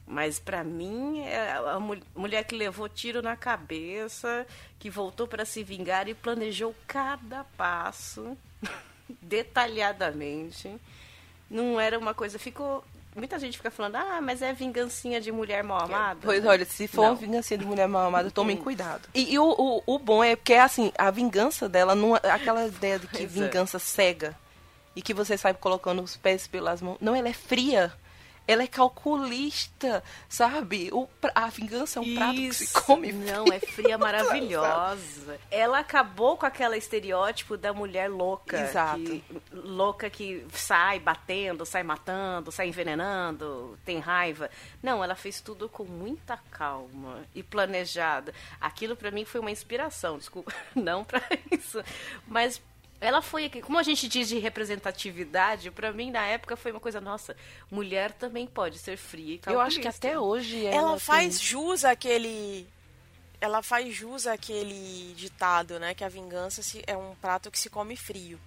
Mas 0.06 0.38
pra 0.38 0.62
mim, 0.64 1.20
é 1.20 1.52
a 1.52 1.78
mu- 1.80 2.02
mulher 2.14 2.44
que 2.44 2.54
levou 2.56 2.88
tiro 2.90 3.22
na 3.22 3.36
cabeça, 3.36 4.46
que 4.78 4.90
voltou 4.90 5.26
pra 5.26 5.44
se 5.46 5.62
vingar 5.62 6.08
e 6.08 6.14
planejou 6.14 6.74
cada 6.86 7.44
passo 7.56 8.36
detalhadamente. 9.22 10.76
Não 11.48 11.78
era 11.80 11.98
uma 11.98 12.12
coisa. 12.14 12.38
Ficou. 12.38 12.84
Muita 13.14 13.38
gente 13.38 13.56
fica 13.56 13.70
falando, 13.70 13.94
ah, 13.96 14.20
mas 14.20 14.42
é 14.42 14.52
vingancinha 14.52 15.20
de 15.20 15.30
mulher 15.30 15.62
mal 15.62 15.82
amada. 15.84 16.18
Pois 16.22 16.44
olha, 16.44 16.64
se 16.64 16.88
for 16.88 17.02
uma 17.02 17.14
vingança 17.14 17.56
de 17.56 17.64
mulher 17.64 17.86
mal 17.86 18.08
amada, 18.08 18.28
tomem 18.30 18.56
cuidado. 18.58 19.08
E, 19.14 19.32
e 19.34 19.38
o, 19.38 19.44
o, 19.46 19.82
o 19.86 19.98
bom 20.00 20.22
é 20.24 20.34
porque, 20.34 20.54
assim, 20.54 20.92
a 20.98 21.10
vingança 21.12 21.68
dela, 21.68 21.94
não, 21.94 22.16
é- 22.16 22.30
aquela 22.30 22.66
ideia 22.66 22.98
de 22.98 23.06
que 23.06 23.18
Pois 23.18 23.36
é. 23.36 23.44
vingança 23.44 23.78
cega 23.78 24.34
e 24.96 25.00
que 25.02 25.14
você 25.14 25.38
sai 25.38 25.54
colocando 25.54 26.02
os 26.02 26.16
pés 26.16 26.46
pelas 26.48 26.82
mãos. 26.82 26.96
Não, 27.00 27.14
ela 27.14 27.28
é 27.28 27.32
fria. 27.32 27.92
Ela 28.46 28.64
é 28.64 28.66
calculista, 28.66 30.02
sabe? 30.28 30.90
O, 30.92 31.08
a 31.34 31.46
vingança 31.48 31.98
é 31.98 32.02
um 32.02 32.14
prato 32.14 32.34
que 32.34 32.52
se 32.52 32.64
Isso. 32.64 32.82
come 32.84 33.10
Não, 33.12 33.46
é 33.46 33.58
fria 33.58 33.96
maravilhosa. 33.96 35.38
Ela 35.50 35.78
acabou 35.78 36.36
com 36.36 36.44
aquele 36.46 36.76
estereótipo 36.76 37.56
da 37.56 37.72
mulher 37.72 38.10
louca. 38.10 38.60
Exato. 38.60 39.00
que- 39.02 39.24
louca 39.52 40.10
que 40.10 40.46
sai 40.52 40.98
batendo, 41.00 41.64
sai 41.64 41.82
matando, 41.82 42.52
sai 42.52 42.68
envenenando, 42.68 43.78
tem 43.84 43.98
raiva. 43.98 44.50
Não, 44.82 45.02
ela 45.02 45.14
fez 45.14 45.40
tudo 45.40 45.68
com 45.68 45.84
muita 45.84 46.36
calma 46.50 47.22
e 47.34 47.42
planejada. 47.42 48.34
Aquilo 48.60 48.94
pra 48.94 49.10
mim 49.10 49.24
foi 49.24 49.40
uma 49.40 49.50
inspiração, 49.50 50.18
desculpa, 50.18 50.52
não 50.74 51.02
pra 51.04 51.22
isso. 51.50 51.82
Mas 52.26 52.60
ela 53.00 53.20
foi 53.20 53.44
aqui, 53.46 53.60
como 53.60 53.78
a 53.78 53.82
gente 53.82 54.08
diz 54.08 54.28
de 54.28 54.38
representatividade, 54.38 55.70
pra 55.70 55.92
mim 55.92 56.10
na 56.10 56.24
época 56.26 56.56
foi 56.56 56.70
uma 56.70 56.80
coisa, 56.80 57.00
nossa, 57.00 57.36
mulher 57.70 58.12
também 58.12 58.46
pode 58.46 58.78
ser 58.78 58.96
fria 58.96 59.34
e 59.36 59.40
Eu 59.52 59.60
acho 59.60 59.80
que 59.80 59.88
até 59.88 60.18
hoje 60.18 60.64
ela, 60.66 60.76
Ela 60.76 60.90
tem- 60.92 60.98
faz 61.00 61.40
jus 61.40 61.84
àquele. 61.84 62.66
Ela 63.40 63.62
faz 63.62 63.92
jus 63.94 64.26
àquele 64.26 65.12
ditado, 65.14 65.78
né? 65.78 65.92
Que 65.94 66.02
a 66.04 66.08
vingança 66.08 66.62
se- 66.62 66.82
é 66.86 66.96
um 66.96 67.14
prato 67.16 67.50
que 67.50 67.58
se 67.58 67.68
come 67.68 67.94
frio. 67.96 68.40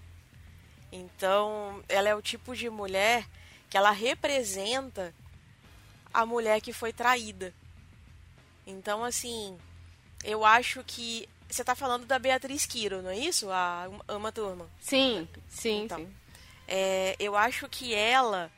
Então, 0.92 1.84
ela 1.88 2.10
é 2.10 2.16
o 2.16 2.22
tipo 2.22 2.56
de 2.56 2.70
mulher 2.70 3.28
que 3.70 3.78
ela 3.78 3.92
representa 3.92 5.14
a 6.14 6.26
mulher 6.26 6.62
que 6.62 6.74
foi 6.74 6.92
traída. 6.94 7.54
Então, 8.66 9.04
assim, 9.04 9.58
eu 10.24 10.44
acho 10.46 10.84
que. 10.84 11.28
Você 11.50 11.64
tá 11.64 11.76
falando 11.76 12.06
da 12.06 12.20
Beatriz 12.20 12.66
Quiro, 12.66 13.02
não 13.02 13.10
é 13.10 13.18
isso? 13.18 13.50
A 13.50 13.90
Ama 14.08 14.32
Turma. 14.32 14.70
Sim, 14.82 15.28
sim, 15.50 15.84
Então. 15.84 15.98
sim. 16.00 16.14
É, 16.68 17.16
eu 17.20 17.36
acho 17.38 17.70
que 17.70 17.94
ela 17.94 18.52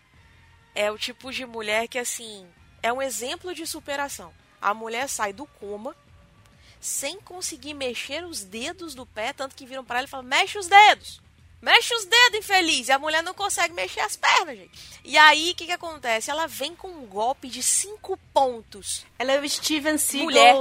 é 0.73 0.91
o 0.91 0.97
tipo 0.97 1.31
de 1.31 1.45
mulher 1.45 1.87
que, 1.87 1.99
assim, 1.99 2.47
é 2.81 2.91
um 2.91 3.01
exemplo 3.01 3.53
de 3.53 3.67
superação. 3.67 4.33
A 4.59 4.73
mulher 4.73 5.07
sai 5.07 5.31
do 5.31 5.45
coma 5.45 5.95
sem 6.79 7.19
conseguir 7.19 7.73
mexer 7.73 8.25
os 8.25 8.43
dedos 8.43 8.95
do 8.95 9.05
pé, 9.05 9.33
tanto 9.33 9.55
que 9.55 9.65
viram 9.65 9.85
para 9.85 9.99
ela 9.99 10.07
e 10.07 10.09
falam: 10.09 10.25
mexe 10.25 10.57
os 10.57 10.67
dedos. 10.67 11.21
Mexe 11.61 11.93
os 11.93 12.05
dedos, 12.05 12.39
infeliz. 12.39 12.87
E 12.87 12.91
a 12.91 12.99
mulher 12.99 13.21
não 13.21 13.33
consegue 13.33 13.73
mexer 13.73 13.99
as 13.99 14.15
pernas, 14.15 14.57
gente. 14.57 14.99
E 15.03 15.17
aí, 15.17 15.51
o 15.51 15.55
que, 15.55 15.65
que 15.65 15.71
acontece? 15.71 16.31
Ela 16.31 16.47
vem 16.47 16.75
com 16.75 16.87
um 16.87 17.05
golpe 17.05 17.49
de 17.49 17.61
cinco 17.61 18.17
pontos. 18.33 19.05
Ela 19.17 19.33
é 19.33 19.39
o 19.39 19.49
Steven 19.49 19.97
Seagal. 19.97 20.25
Mulher. 20.25 20.55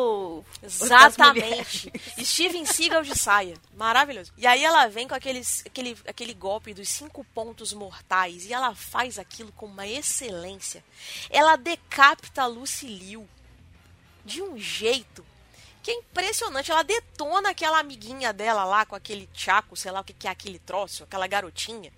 Exatamente. 0.62 1.92
Steven 2.20 2.64
Seagal 2.64 3.02
de 3.02 3.16
saia. 3.16 3.54
Maravilhoso. 3.76 4.32
E 4.36 4.46
aí 4.46 4.64
ela 4.64 4.88
vem 4.88 5.06
com 5.06 5.14
aqueles, 5.14 5.62
aquele, 5.64 5.96
aquele 6.06 6.34
golpe 6.34 6.74
dos 6.74 6.88
cinco 6.88 7.24
pontos 7.32 7.72
mortais. 7.72 8.46
E 8.46 8.52
ela 8.52 8.74
faz 8.74 9.18
aquilo 9.18 9.52
com 9.52 9.66
uma 9.66 9.86
excelência. 9.86 10.84
Ela 11.30 11.54
decapita 11.54 12.42
a 12.42 12.46
Lucilio 12.46 13.28
de 14.24 14.42
um 14.42 14.58
jeito 14.58 15.24
que 15.82 15.90
é 15.90 15.94
impressionante. 15.94 16.70
Ela 16.70 16.82
detona 16.82 17.50
aquela 17.50 17.78
amiguinha 17.78 18.32
dela 18.32 18.64
lá 18.64 18.84
com 18.86 18.94
aquele 18.96 19.26
tchaco, 19.32 19.76
sei 19.76 19.90
lá 19.90 20.00
o 20.00 20.04
que, 20.04 20.12
que 20.12 20.26
é 20.28 20.30
aquele 20.30 20.58
troço, 20.58 21.04
aquela 21.04 21.26
garotinha. 21.26 21.92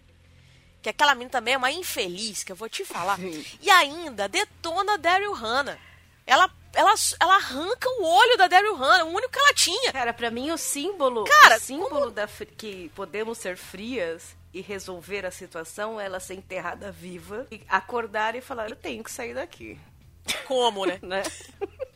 Que 0.82 0.88
aquela 0.88 1.14
menina 1.14 1.30
também 1.30 1.54
é 1.54 1.58
uma 1.58 1.70
infeliz, 1.70 2.42
que 2.42 2.52
eu 2.52 2.56
vou 2.56 2.68
te 2.68 2.84
falar. 2.84 3.18
E 3.60 3.68
ainda 3.70 4.28
detona 4.28 4.94
a 4.94 4.96
Daryl 4.96 5.32
Hannah. 5.34 5.78
Ela, 6.26 6.50
ela, 6.72 6.94
ela 7.18 7.34
arranca 7.36 7.88
o 7.88 8.04
olho 8.04 8.36
da 8.38 8.46
Daryl 8.48 8.76
Hannah, 8.76 9.04
o 9.04 9.08
único 9.14 9.32
que 9.32 9.38
ela 9.38 9.52
tinha. 9.54 9.92
Cara, 9.92 10.12
pra 10.14 10.30
mim 10.30 10.50
o 10.50 10.56
símbolo, 10.56 11.24
Cara, 11.24 11.56
o 11.56 11.60
símbolo 11.60 12.10
da 12.10 12.26
fri- 12.28 12.46
que 12.46 12.88
podemos 12.94 13.36
ser 13.36 13.56
frias 13.56 14.34
e 14.54 14.60
resolver 14.60 15.26
a 15.26 15.30
situação 15.30 16.00
é 16.00 16.06
ela 16.06 16.18
ser 16.20 16.34
enterrada 16.34 16.90
viva 16.90 17.46
e 17.50 17.60
acordar 17.68 18.34
e 18.34 18.40
falar, 18.40 18.70
eu 18.70 18.76
tenho 18.76 19.02
que 19.04 19.10
sair 19.10 19.34
daqui, 19.34 19.78
Como, 20.46 20.86
né? 20.86 20.98
né? 21.02 21.22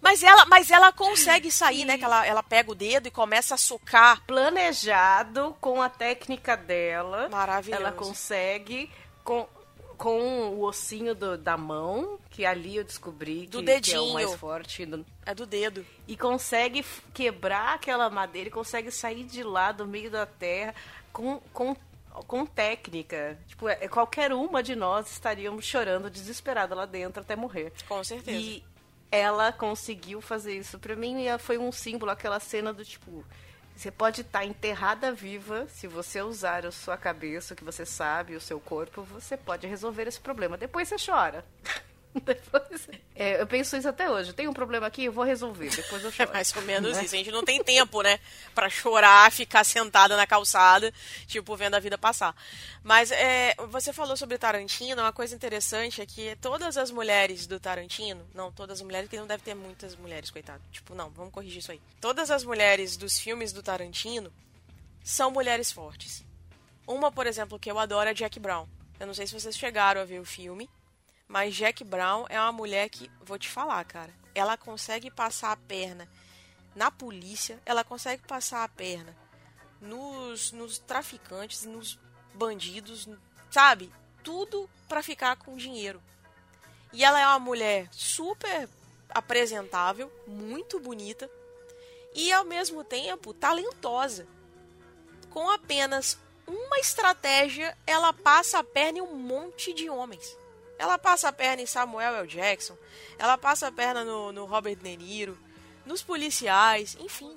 Mas 0.05 0.23
ela, 0.23 0.45
mas 0.45 0.71
ela 0.71 0.93
consegue 0.93 1.51
sair, 1.51 1.85
né? 1.87 1.97
Que 1.97 2.05
ela, 2.05 2.25
ela 2.27 2.43
pega 2.43 2.71
o 2.71 2.75
dedo 2.75 3.09
e 3.09 3.11
começa 3.11 3.55
a 3.55 3.59
socar. 3.59 4.23
Planejado 4.27 5.57
com 5.61 5.81
a 5.83 5.89
técnica 5.89 6.57
dela. 6.57 7.29
Maravilhoso. 7.31 7.83
Ela 7.83 7.91
consegue 7.93 8.91
com 9.25 9.49
com 9.97 10.49
o 10.51 10.63
ossinho 10.65 11.15
do- 11.15 11.39
da 11.39 11.57
mão, 11.57 12.19
que 12.29 12.45
ali 12.45 12.77
eu 12.77 12.85
descobri 12.85 13.47
Do 13.47 13.61
que, 13.61 13.65
que 13.65 13.71
é 13.71 13.75
dedinho. 13.77 14.03
o 14.11 14.13
mais 14.15 14.35
forte 14.35 14.85
do- 14.85 15.07
É 15.25 15.33
do 15.33 15.47
dedo. 15.47 15.87
e 16.09 16.17
consegue 16.17 16.85
quebrar 17.15 17.75
aquela 17.77 18.11
madeira 18.11 18.49
e 18.49 18.53
consegue 18.53 18.91
sair 18.91 19.23
de 19.23 19.45
lá 19.45 19.71
do 19.71 19.87
meio 19.87 20.11
da 20.11 20.27
terra 20.27 20.75
com, 21.13 21.39
com, 21.53 21.77
com 22.27 22.45
técnica. 22.45 23.39
Tipo, 23.47 23.69
é- 23.69 23.87
qualquer 23.87 24.33
uma 24.33 24.65
de 24.65 24.75
nós 24.75 25.09
estaríamos 25.13 25.65
chorando 25.65 26.11
desesperada 26.11 26.75
lá 26.75 26.87
dentro 26.87 27.23
até 27.23 27.37
morrer. 27.37 27.73
Com 27.89 28.03
certeza. 28.03 28.37
E 28.37 28.65
ela 29.15 29.53
conseguiu 29.53 30.21
fazer 30.21 30.57
isso. 30.59 30.79
Pra 30.79 30.97
mim 30.97 31.27
eh, 31.27 31.39
foi 31.39 31.59
um 31.59 31.71
símbolo, 31.71 32.11
aquela 32.11 32.41
cena 32.41 32.73
do 32.73 32.85
tipo. 32.85 33.25
Você 33.77 33.91
pode 33.91 34.21
estar 34.21 34.45
enterrada 34.45 35.13
viva, 35.13 35.67
se 35.69 35.89
você 35.89 36.23
usar 36.23 36.65
a 36.65 36.71
sua 36.71 36.97
cabeça, 36.97 37.55
o 37.55 37.57
que 37.57 37.65
você 37.65 37.85
sabe, 37.85 38.37
o 38.37 38.41
seu 38.41 38.61
corpo, 38.61 39.03
você 39.03 39.37
pode 39.37 39.67
resolver 39.67 40.07
esse 40.07 40.21
problema. 40.21 40.57
Depois 40.57 40.89
você 40.89 40.97
chora. 40.97 41.45
Depois, 42.25 42.89
É, 43.17 43.41
eu 43.41 43.47
penso 43.47 43.77
isso 43.77 43.89
até 43.89 44.09
hoje. 44.11 44.33
Tem 44.33 44.47
um 44.47 44.53
problema 44.53 44.87
aqui, 44.87 45.05
eu 45.05 45.13
vou 45.13 45.25
resolver. 45.25 45.69
Depois 45.71 46.03
eu 46.03 46.09
É 46.11 46.13
choro. 46.13 46.33
mais 46.33 46.55
ou 46.55 46.63
menos 46.63 46.97
isso. 46.99 47.15
A 47.15 47.19
gente 47.19 47.31
não 47.31 47.45
tem 47.45 47.63
tempo, 47.63 48.03
né? 48.03 48.19
Pra 48.55 48.69
chorar, 48.71 49.31
ficar 49.33 49.65
sentada 49.65 50.17
na 50.17 50.27
calçada, 50.27 50.93
tipo, 51.27 51.57
vendo 51.57 51.75
a 51.75 51.81
vida 51.81 51.99
passar. 51.99 52.35
Mas 52.83 53.11
é, 53.11 53.55
você 53.69 53.93
falou 53.93 54.17
sobre 54.17 54.39
Tarantino, 54.39 55.03
uma 55.03 55.13
coisa 55.13 55.35
interessante 55.35 56.01
é 56.01 56.07
que 56.07 56.37
todas 56.37 56.77
as 56.77 56.91
mulheres 56.91 57.47
do 57.47 57.59
Tarantino, 57.59 58.25
não, 58.35 58.53
todas 58.53 58.79
as 58.79 58.83
mulheres, 58.83 59.09
que 59.11 59.17
não 59.19 59.27
deve 59.27 59.43
ter 59.43 59.55
muitas 59.55 59.97
mulheres, 59.97 60.31
coitado. 60.31 60.63
Tipo, 60.71 60.95
não, 60.95 61.11
vamos 61.11 61.33
corrigir 61.33 61.59
isso 61.59 61.73
aí. 61.73 61.81
Todas 62.01 62.31
as 62.31 62.45
mulheres 62.45 62.97
dos 62.97 63.19
filmes 63.19 63.53
do 63.53 63.63
Tarantino 63.63 64.33
são 65.03 65.31
mulheres 65.31 65.73
fortes. 65.73 66.25
Uma, 66.87 67.11
por 67.11 67.27
exemplo, 67.27 67.59
que 67.59 67.71
eu 67.71 67.79
adoro 67.79 68.11
é 68.11 68.15
Jack 68.15 68.39
Brown. 68.39 68.67
Eu 69.01 69.07
não 69.07 69.15
sei 69.15 69.27
se 69.27 69.33
vocês 69.39 69.57
chegaram 69.57 70.01
a 70.01 70.05
ver 70.05 70.21
o 70.21 70.25
filme, 70.25 70.69
mas 71.29 71.55
Jack 71.55 71.83
Brown 71.85 72.27
é 72.29 72.41
uma 72.41 72.53
mulher 72.53 72.89
que, 72.89 73.11
vou 73.23 73.39
te 73.39 73.49
falar, 73.49 73.85
cara, 73.85 74.13
ela 74.35 74.57
consegue 74.57 75.11
passar 75.11 75.53
a 75.53 75.57
perna 75.57 76.09
na 76.75 76.91
polícia, 76.91 77.59
ela 77.65 77.85
consegue 77.85 78.23
passar 78.27 78.65
a 78.65 78.69
perna 78.69 79.17
nos, 79.81 80.53
nos 80.53 80.79
traficantes, 80.79 81.65
nos 81.65 81.99
bandidos, 82.35 83.09
sabe? 83.51 83.93
Tudo 84.23 84.69
pra 84.89 85.03
ficar 85.03 85.37
com 85.37 85.57
dinheiro. 85.57 86.03
E 86.93 87.05
ela 87.05 87.21
é 87.21 87.27
uma 87.27 87.39
mulher 87.39 87.89
super 87.93 88.69
apresentável, 89.11 90.11
muito 90.27 90.81
bonita 90.81 91.31
e 92.15 92.33
ao 92.33 92.45
mesmo 92.45 92.85
tempo 92.85 93.35
talentosa. 93.35 94.27
Com 95.31 95.51
apenas 95.51 96.19
uma 96.47 96.79
estratégia, 96.79 97.77
ela 97.87 98.13
passa 98.13 98.59
a 98.59 98.65
perna 98.65 98.99
em 98.99 99.03
um 99.03 99.17
monte 99.17 99.73
de 99.73 99.91
homens. 99.91 100.37
Ela 100.79 100.99
passa 100.99 101.29
a 101.29 101.33
perna 101.33 101.63
em 101.63 101.67
Samuel 101.67 102.17
L. 102.17 102.27
Jackson, 102.29 102.77
ela 103.19 103.39
passa 103.39 103.69
a 103.69 103.73
perna 103.73 104.05
no, 104.05 104.33
no 104.33 104.45
Robert 104.45 104.77
De 104.77 104.97
Niro, 104.97 105.39
nos 105.87 106.03
policiais, 106.03 106.97
enfim. 107.01 107.37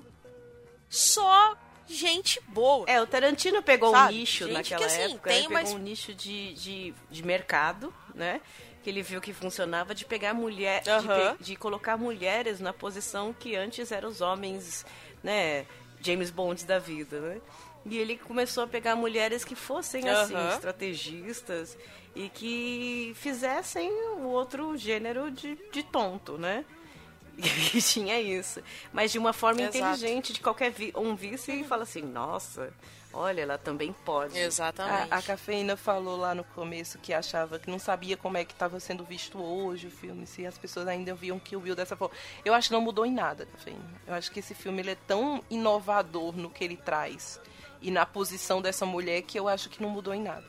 Só 0.89 1.55
gente 1.87 2.39
boa. 2.47 2.85
É, 2.89 3.01
o 3.01 3.07
Tarantino 3.07 3.61
pegou 3.61 3.91
Sabe? 3.91 4.13
um 4.13 4.17
nicho 4.17 4.45
Gente 4.45 4.53
naquela 4.53 4.79
que, 4.79 4.85
assim, 4.85 5.11
época, 5.13 5.29
tem 5.29 5.45
ele 5.45 5.47
pegou 5.55 5.75
um 5.75 5.77
nicho 5.77 6.13
de, 6.13 6.53
de, 6.53 6.93
de 7.09 7.23
mercado, 7.23 7.93
né? 8.15 8.41
Que 8.83 8.89
ele 8.89 9.01
viu 9.01 9.19
que 9.21 9.33
funcionava 9.33 9.93
de 9.93 10.05
pegar 10.05 10.33
mulher, 10.33 10.81
de 10.81 10.89
Aham. 10.89 11.35
pe- 11.35 11.43
de, 11.43 11.55
colocar 11.55 11.97
mulheres 11.97 12.59
na 12.59 12.71
posição 12.73 13.33
que 13.33 13.55
antes 13.55 13.91
eram 13.91 14.09
os 14.09 14.21
homens, 14.21 14.85
né? 15.23 15.65
James 15.99 16.29
Bond 16.29 16.63
da 16.65 16.79
vida, 16.79 17.19
né? 17.19 17.41
E 17.89 17.97
ele 17.97 18.17
começou 18.17 18.63
a 18.63 18.67
pegar 18.67 18.95
mulheres 18.95 19.43
que 19.45 19.55
fossem 19.55 20.09
assim, 20.09 20.35
Aham. 20.35 20.49
estrategistas 20.49 21.77
e 22.15 22.29
que 22.29 23.13
fizessem 23.15 23.89
o 24.17 24.23
outro 24.23 24.75
gênero 24.75 25.31
de, 25.31 25.57
de 25.71 25.83
tonto, 25.83 26.37
né? 26.37 26.65
E 27.73 27.81
tinha 27.81 28.19
isso. 28.19 28.61
Mas 28.91 29.11
de 29.11 29.19
uma 29.19 29.31
forma 29.31 29.61
Exato. 29.61 29.77
inteligente, 29.77 30.33
de 30.33 30.39
qualquer 30.41 30.71
vi 30.71 30.91
um 30.95 31.15
vice 31.15 31.51
e 31.51 31.63
fala 31.63 31.83
assim, 31.83 32.01
nossa, 32.01 32.73
olha, 33.13 33.41
ela 33.41 33.57
também 33.59 33.93
pode. 33.93 34.37
Exatamente. 34.37 35.13
A, 35.13 35.17
a 35.19 35.21
Cafeína 35.21 35.77
falou 35.77 36.17
lá 36.17 36.33
no 36.33 36.43
começo 36.43 36.97
que 36.97 37.13
achava 37.13 37.59
que 37.59 37.69
não 37.69 37.77
sabia 37.77 38.17
como 38.17 38.37
é 38.37 38.43
que 38.43 38.53
estava 38.53 38.79
sendo 38.79 39.03
visto 39.03 39.39
hoje 39.39 39.85
o 39.85 39.91
filme, 39.91 40.25
se 40.25 40.47
as 40.47 40.57
pessoas 40.57 40.87
ainda 40.87 41.13
viam 41.13 41.37
que 41.37 41.55
o 41.55 41.59
Bill 41.59 41.75
dessa 41.75 41.95
forma. 41.95 42.15
Eu 42.43 42.55
acho 42.55 42.69
que 42.69 42.73
não 42.73 42.81
mudou 42.81 43.05
em 43.05 43.13
nada, 43.13 43.45
Cafeína. 43.45 43.85
Eu 44.07 44.15
acho 44.15 44.31
que 44.31 44.39
esse 44.39 44.55
filme 44.55 44.79
ele 44.81 44.91
é 44.91 44.97
tão 45.05 45.43
inovador 45.49 46.35
no 46.35 46.49
que 46.49 46.63
ele 46.63 46.77
traz 46.77 47.39
e 47.81 47.91
na 47.91 48.05
posição 48.05 48.61
dessa 48.61 48.85
mulher 48.85 49.21
que 49.21 49.39
eu 49.39 49.47
acho 49.47 49.69
que 49.69 49.81
não 49.81 49.89
mudou 49.89 50.13
em 50.13 50.21
nada. 50.21 50.45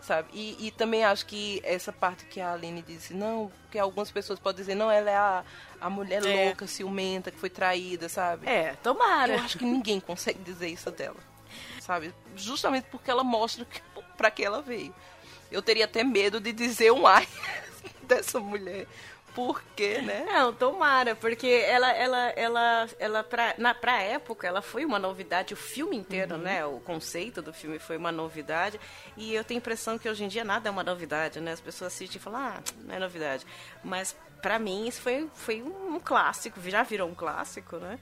Sabe? 0.00 0.28
E, 0.32 0.68
e 0.68 0.70
também 0.70 1.04
acho 1.04 1.26
que 1.26 1.60
essa 1.64 1.92
parte 1.92 2.24
que 2.26 2.40
a 2.40 2.52
Aline 2.52 2.82
disse, 2.82 3.12
não, 3.12 3.50
porque 3.62 3.78
algumas 3.78 4.10
pessoas 4.10 4.38
podem 4.38 4.60
dizer, 4.60 4.74
não, 4.74 4.90
ela 4.90 5.10
é 5.10 5.16
a, 5.16 5.44
a 5.80 5.90
mulher 5.90 6.24
É. 6.24 6.46
louca, 6.46 6.66
ciumenta, 6.66 7.30
que 7.30 7.38
foi 7.38 7.50
traída, 7.50 8.08
sabe? 8.08 8.48
É, 8.48 8.74
tomara. 8.82 9.34
Eu 9.34 9.40
acho 9.40 9.58
que 9.58 9.64
ninguém 9.64 9.98
consegue 10.00 10.38
dizer 10.38 10.68
isso 10.68 10.90
dela. 10.92 11.16
Sabe? 11.80 12.14
Justamente 12.36 12.86
porque 12.90 13.10
ela 13.10 13.24
mostra 13.24 13.64
que, 13.64 13.82
pra 14.16 14.30
que 14.30 14.44
ela 14.44 14.62
veio. 14.62 14.94
Eu 15.50 15.60
teria 15.62 15.84
até 15.86 16.04
medo 16.04 16.40
de 16.40 16.52
dizer 16.52 16.92
um 16.92 17.06
ai 17.06 17.26
dessa 18.02 18.38
mulher. 18.38 18.86
Porque, 19.38 20.00
né? 20.00 20.26
Não, 20.26 20.52
tomara, 20.52 21.14
porque 21.14 21.46
ela, 21.46 21.92
ela, 21.92 22.30
ela, 22.30 22.88
ela 22.98 23.22
pra, 23.22 23.54
na, 23.56 23.72
pra 23.72 24.02
época, 24.02 24.48
ela 24.48 24.60
foi 24.60 24.84
uma 24.84 24.98
novidade, 24.98 25.54
o 25.54 25.56
filme 25.56 25.96
inteiro, 25.96 26.36
né? 26.36 26.66
O 26.66 26.80
conceito 26.80 27.40
do 27.40 27.52
filme 27.52 27.78
foi 27.78 27.96
uma 27.96 28.10
novidade. 28.10 28.80
E 29.16 29.32
eu 29.32 29.44
tenho 29.44 29.58
a 29.58 29.62
impressão 29.62 29.96
que 29.96 30.08
hoje 30.08 30.24
em 30.24 30.28
dia 30.28 30.42
nada 30.42 30.68
é 30.68 30.72
uma 30.72 30.82
novidade, 30.82 31.40
né? 31.40 31.52
As 31.52 31.60
pessoas 31.60 31.92
assistem 31.92 32.18
e 32.18 32.20
falam, 32.20 32.40
ah, 32.40 32.60
não 32.82 32.96
é 32.96 32.98
novidade. 32.98 33.46
Mas 33.84 34.16
pra 34.42 34.58
mim 34.58 34.88
isso 34.88 35.00
foi, 35.00 35.30
foi 35.32 35.62
um 35.62 36.00
clássico, 36.00 36.60
já 36.68 36.82
virou 36.82 37.08
um 37.08 37.14
clássico, 37.14 37.76
né? 37.76 37.96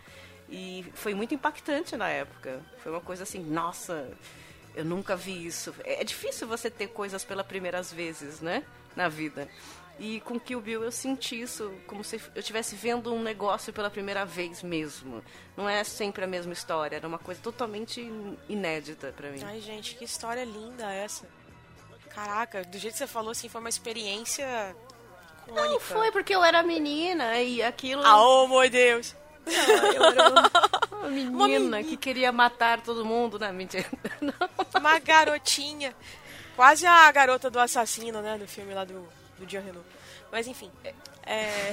E 0.49 0.87
foi 0.95 1.12
muito 1.14 1.34
impactante 1.34 1.99
na 1.99 2.09
época. 2.09 2.62
Foi 2.78 2.91
uma 2.91 3.03
coisa 3.03 3.24
assim, 3.24 3.41
nossa, 3.41 4.09
eu 4.74 4.87
nunca 4.87 5.14
vi 5.14 5.45
isso. 5.45 5.74
É 5.84 6.01
é 6.01 6.05
difícil 6.05 6.49
você 6.49 6.70
ter 6.70 6.87
coisas 6.87 7.26
pela 7.26 7.45
primeiras 7.45 7.93
vezes, 7.93 8.41
né? 8.41 8.62
Na 8.97 9.11
vida. 9.11 9.47
E 9.99 10.20
com 10.20 10.38
Kill 10.38 10.61
Bill 10.61 10.84
eu 10.84 10.92
senti 10.92 11.40
isso 11.40 11.72
como 11.86 12.05
se 12.05 12.16
eu 12.16 12.40
estivesse 12.40 12.76
vendo 12.76 13.12
um 13.14 13.22
negócio 13.22 13.72
pela 13.72 13.88
primeira 13.88 14.26
vez 14.26 14.62
mesmo. 14.62 15.24
Não 15.57 15.66
é 15.68 15.82
sempre 15.84 16.24
a 16.24 16.26
mesma 16.26 16.53
história, 16.53 16.97
era 16.97 17.09
uma 17.09 17.18
coisa 17.18 17.40
totalmente 17.42 18.01
inédita 18.49 19.12
pra 19.16 19.30
mim. 19.30 19.40
Ai, 19.42 19.61
gente, 19.61 19.94
que 19.94 20.05
história 20.05 20.44
linda 20.44 20.92
essa. 20.92 21.26
Caraca, 22.11 22.62
do 22.64 22.78
jeito 22.78 22.92
que 22.94 22.99
você 22.99 23.07
falou, 23.07 23.30
assim, 23.30 23.49
foi 23.49 23.61
uma 23.61 23.70
experiência 23.70 24.76
icônica. 25.47 25.68
Não 25.68 25.80
foi 25.80 26.12
porque 26.12 26.34
eu 26.34 26.44
era 26.44 26.62
menina 26.62 27.40
e 27.40 27.62
aquilo. 27.62 28.03
Ah, 28.05 28.20
oh, 28.20 28.49
meu 28.49 28.68
Deus! 28.68 29.14
Eu 29.47 30.05
era 30.05 30.28
uma 30.28 31.09
menina 31.09 31.82
que 31.82 31.97
queria 31.97 32.32
matar 32.32 32.82
todo 32.82 33.05
mundo, 33.05 33.38
né? 33.38 33.51
Mentira. 33.53 33.86
Não. 34.20 34.34
Uma 34.78 34.99
garotinha. 34.99 35.94
Quase 36.57 36.86
a 36.86 37.11
garota 37.12 37.49
do 37.49 37.61
assassino, 37.61 38.20
né? 38.20 38.36
Do 38.38 38.49
filme 38.49 38.74
lá 38.74 38.84
do, 38.84 39.07
do 39.39 39.49
Jean 39.49 39.61
Reno. 39.61 39.84
Mas 40.30 40.47
enfim. 40.47 40.70
É... 41.24 41.72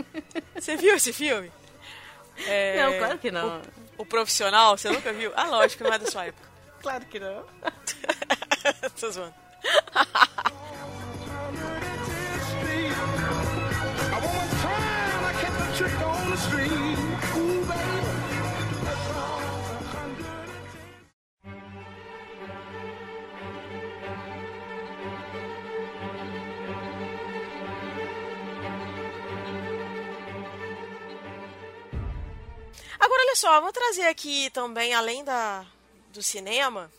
Você 0.54 0.76
viu 0.76 0.94
esse 0.96 1.12
filme? 1.12 1.50
É, 2.46 2.82
Não, 2.82 2.98
claro 2.98 3.18
que 3.18 3.30
não. 3.30 3.60
O, 3.96 4.02
o 4.02 4.06
profissional, 4.06 4.76
você 4.76 4.90
nunca 4.90 5.12
viu? 5.12 5.32
Ah, 5.36 5.44
lógico, 5.44 5.84
não 5.84 5.92
é 5.92 5.98
da 5.98 6.06
sua 6.10 6.26
época. 6.26 6.44
Claro 6.82 7.06
que 7.06 7.18
não. 7.18 7.46
Tô 9.00 9.10
zoando. 9.10 9.32
Agora, 14.12 14.38
olha 15.24 17.03
só, 33.34 33.60
vou 33.60 33.72
trazer 33.72 34.06
aqui 34.06 34.50
também, 34.50 34.94
além 34.94 35.24
da, 35.24 35.66
do 36.12 36.22
cinema, 36.22 36.90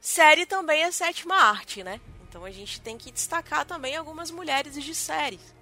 série 0.00 0.46
também 0.46 0.82
é 0.82 0.90
sétima 0.90 1.34
arte, 1.34 1.82
né? 1.82 2.00
Então 2.28 2.44
a 2.44 2.50
gente 2.50 2.80
tem 2.80 2.96
que 2.96 3.10
destacar 3.10 3.64
também 3.64 3.96
algumas 3.96 4.30
mulheres 4.30 4.74
de 4.74 4.94
séries. 4.94 5.54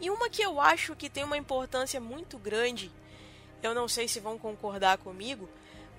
E 0.00 0.10
uma 0.10 0.28
que 0.28 0.42
eu 0.42 0.60
acho 0.60 0.94
que 0.96 1.10
tem 1.10 1.24
uma 1.24 1.36
importância 1.36 2.00
muito 2.00 2.38
grande, 2.38 2.90
eu 3.62 3.74
não 3.74 3.88
sei 3.88 4.06
se 4.06 4.20
vão 4.20 4.38
concordar 4.38 4.98
comigo, 4.98 5.48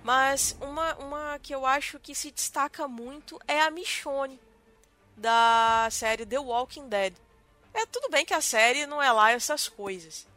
mas 0.03 0.55
uma, 0.61 0.93
uma 0.95 1.39
que 1.39 1.53
eu 1.53 1.65
acho 1.65 1.99
que 1.99 2.13
se 2.13 2.31
destaca 2.31 2.87
muito 2.87 3.39
é 3.47 3.61
a 3.61 3.71
Michonne, 3.71 4.39
da 5.17 5.87
série 5.91 6.25
The 6.25 6.39
Walking 6.39 6.87
Dead. 6.89 7.13
É 7.73 7.85
tudo 7.85 8.09
bem 8.09 8.25
que 8.25 8.33
a 8.33 8.41
série 8.41 8.85
não 8.85 9.01
é 9.01 9.11
lá 9.11 9.31
essas 9.31 9.67
coisas. 9.67 10.27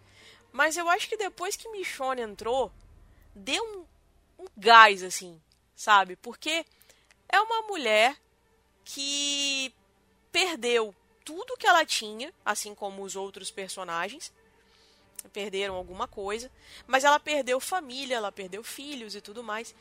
Mas 0.52 0.76
eu 0.76 0.88
acho 0.88 1.09
que 1.09 1.16
depois 1.16 1.56
que 1.56 1.68
Michonne 1.68 2.22
entrou, 2.22 2.72
deu 3.39 3.62
um, 3.64 4.45
um 4.45 4.47
gás, 4.57 5.03
assim, 5.03 5.41
sabe? 5.74 6.16
Porque 6.16 6.64
é 7.28 7.41
uma 7.41 7.62
mulher 7.62 8.16
que 8.84 9.72
perdeu 10.32 10.95
tudo 11.24 11.57
que 11.57 11.66
ela 11.66 11.84
tinha, 11.84 12.32
assim 12.45 12.74
como 12.74 13.03
os 13.03 13.16
outros 13.16 13.51
personagens. 13.51 14.32
Perderam 15.32 15.74
alguma 15.74 16.07
coisa, 16.07 16.51
mas 16.86 17.05
ela 17.05 17.18
perdeu 17.18 17.61
família, 17.61 18.16
ela 18.16 18.32
perdeu 18.32 18.62
filhos 18.62 19.14
e 19.14 19.20
tudo 19.20 19.43
mais. 19.43 19.74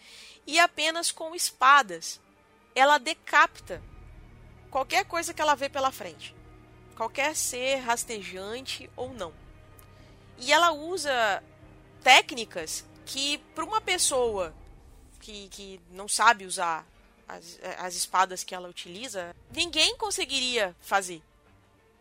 E 0.46 0.60
apenas 0.60 1.12
com 1.12 1.36
espadas 1.36 2.20
ela 2.76 2.98
decapita 2.98 3.82
qualquer 4.70 5.06
coisa 5.06 5.34
que 5.34 5.42
ela 5.42 5.56
vê 5.56 5.70
pela 5.70 5.92
frente. 5.92 6.36
Qualquer 6.96 7.36
ser 7.36 7.78
rastejante 7.78 8.90
ou 8.96 9.14
não. 9.14 9.34
E 10.38 10.52
ela 10.52 10.72
usa 10.72 11.44
técnicas 12.04 12.86
que, 13.08 13.38
para 13.56 13.64
uma 13.64 13.82
pessoa 13.82 14.54
que, 15.20 15.48
que 15.50 15.82
não 15.92 16.08
sabe 16.08 16.46
usar 16.46 16.86
as, 17.28 17.60
as 17.80 17.96
espadas 17.96 18.44
que 18.44 18.54
ela 18.54 18.70
utiliza, 18.70 19.36
ninguém 19.52 19.98
conseguiria 19.98 20.76
fazer. 20.82 21.22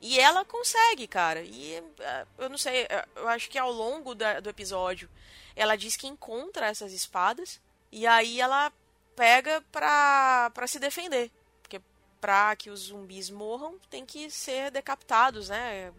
E 0.01 0.21
ela 0.21 0.45
consegue, 0.45 1.07
cara. 1.07 1.41
E 1.43 1.75
eh, 1.99 2.27
eu 2.39 2.49
não 2.51 2.59
sei, 2.59 2.83
eh, 2.89 3.09
eu 3.17 3.29
acho 3.29 3.49
que 3.49 3.59
ao 3.59 3.73
longo 3.73 4.15
da- 4.15 4.41
do 4.41 4.51
episódio 4.51 5.09
ela 5.57 5.75
diz 5.75 5.97
que 5.97 6.07
encontra 6.07 6.67
essas 6.67 6.93
espadas 6.93 7.59
e 7.91 8.07
aí 8.07 8.41
ela 8.41 8.71
pega 9.17 9.65
pra, 9.73 10.51
pra 10.53 10.67
se 10.67 10.79
defender. 10.79 11.31
Porque 11.63 11.81
pra 12.21 12.55
que 12.57 12.69
os 12.69 12.81
zumbis 12.89 13.31
morram, 13.31 13.79
tem 13.89 14.05
que 14.05 14.31
ser 14.31 14.71
decapitados, 14.71 15.49
né? 15.49 15.91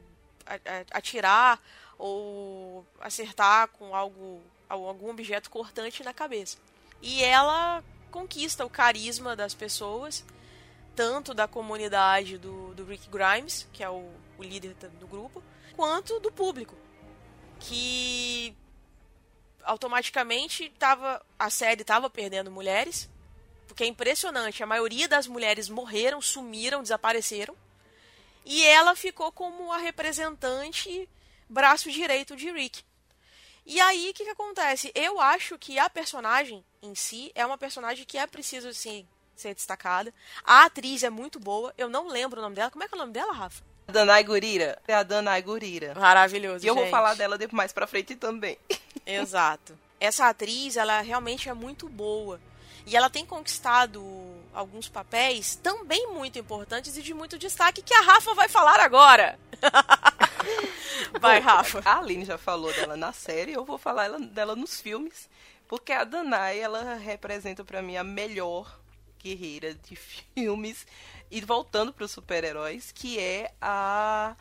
Atirar 0.92 1.60
ou 1.98 2.86
acertar 3.02 3.68
com 3.70 3.96
algo, 3.96 4.42
algum 4.70 5.10
objeto 5.10 5.50
cortante 5.50 6.04
na 6.04 6.14
cabeça. 6.14 6.58
E 7.02 7.24
ela 7.24 7.84
conquista 8.12 8.66
o 8.66 8.70
carisma 8.70 9.36
das 9.36 9.54
pessoas, 9.54 10.24
tanto 10.96 11.34
da 11.34 11.48
comunidade 11.48 12.38
do, 12.38 12.74
do 12.74 12.84
Rick 12.86 13.08
Grimes, 13.10 13.68
que 13.72 13.84
é 13.84 13.90
o, 13.90 14.10
o 14.38 14.44
líder 14.44 14.74
do 14.74 15.08
grupo, 15.08 15.44
quanto 15.76 16.20
do 16.20 16.32
público, 16.32 16.76
que 17.60 18.56
automaticamente 19.64 20.70
tava, 20.80 21.24
a 21.38 21.50
série 21.50 21.82
estava 21.82 22.10
perdendo 22.10 22.50
mulheres, 22.50 23.10
porque 23.68 23.84
é 23.84 23.88
impressionante, 23.88 24.64
a 24.64 24.68
maioria 24.68 25.08
das 25.08 25.28
mulheres 25.28 25.70
morreram, 25.70 26.22
sumiram, 26.22 26.82
desapareceram, 26.82 27.56
e 28.46 28.66
ela 28.66 28.96
ficou 28.96 29.32
como 29.32 29.72
a 29.72 29.78
representante 29.78 31.08
braço 31.50 31.92
direito 31.92 32.36
de 32.36 32.50
Rick. 32.50 32.82
E 33.70 33.82
aí, 33.82 34.10
o 34.10 34.14
que, 34.14 34.24
que 34.24 34.30
acontece? 34.30 34.92
Eu 34.96 35.20
acho 35.20 35.58
que 35.60 35.78
a 35.78 35.90
personagem 35.90 36.64
em 36.82 36.96
si 36.96 37.32
é 37.36 37.46
uma 37.46 37.58
personagem 37.58 38.06
que 38.06 38.18
é 38.18 38.26
preciso, 38.26 38.74
sim, 38.74 39.06
ser 39.36 39.54
destacada. 39.54 40.14
A 40.46 40.64
atriz 40.64 41.04
é 41.04 41.10
muito 41.10 41.38
boa. 41.38 41.74
Eu 41.78 41.90
não 41.90 42.08
lembro 42.08 42.40
o 42.40 42.42
nome 42.44 42.56
dela. 42.56 42.72
Como 42.72 42.82
é 42.84 42.88
que 42.88 42.94
é 42.94 42.98
o 42.98 43.00
nome 43.02 43.12
dela, 43.12 43.34
Rafa? 43.34 43.62
Danai 43.88 44.24
Gurira. 44.24 44.82
É 44.88 44.94
a 44.96 45.04
Danai 45.04 45.42
Gurira. 45.42 45.94
Maravilhoso, 45.96 46.66
E 46.66 46.68
eu 46.70 46.74
vou 46.76 46.86
gente. 46.86 46.92
falar 46.92 47.14
dela 47.16 47.38
depois 47.38 47.58
mais 47.58 47.74
pra 47.74 47.86
frente 47.86 48.16
também. 48.16 48.58
Exato. 49.06 49.78
Essa 50.00 50.30
atriz, 50.30 50.78
ela 50.78 51.02
realmente 51.02 51.50
é 51.50 51.54
muito 51.54 51.90
boa. 51.90 52.40
E 52.86 52.96
ela 52.96 53.10
tem 53.10 53.26
conquistado 53.26 54.02
alguns 54.54 54.88
papéis 54.88 55.58
também 55.58 56.08
muito 56.08 56.40
importantes 56.40 56.96
e 56.96 57.02
de 57.02 57.14
muito 57.14 57.38
destaque 57.38 57.82
que 57.82 57.94
a 57.94 58.00
Rafa 58.02 58.34
vai 58.34 58.48
falar 58.48 58.80
agora. 58.80 59.38
vai, 61.20 61.40
Rafa. 61.40 61.82
A 61.86 62.00
Aline 62.00 62.26
já 62.26 62.38
falou 62.38 62.72
dela 62.74 62.96
na 62.98 63.12
série, 63.14 63.54
eu 63.54 63.66
vou 63.66 63.78
falar 63.78 64.06
ela- 64.06 64.20
dela 64.20 64.56
nos 64.56 64.80
filmes. 64.82 65.30
Porque 65.68 65.92
a 65.92 66.04
Danai, 66.04 66.60
ela 66.60 66.96
representa 66.96 67.64
pra 67.64 67.82
mim 67.82 67.98
a 67.98 68.04
melhor 68.04 68.80
guerreira 69.20 69.74
de 69.74 69.96
filmes. 69.96 70.86
E 71.30 71.42
voltando 71.42 71.92
pros 71.94 72.12
super-heróis, 72.12 72.92
que 72.94 73.20
é 73.20 73.54
a, 73.62 74.36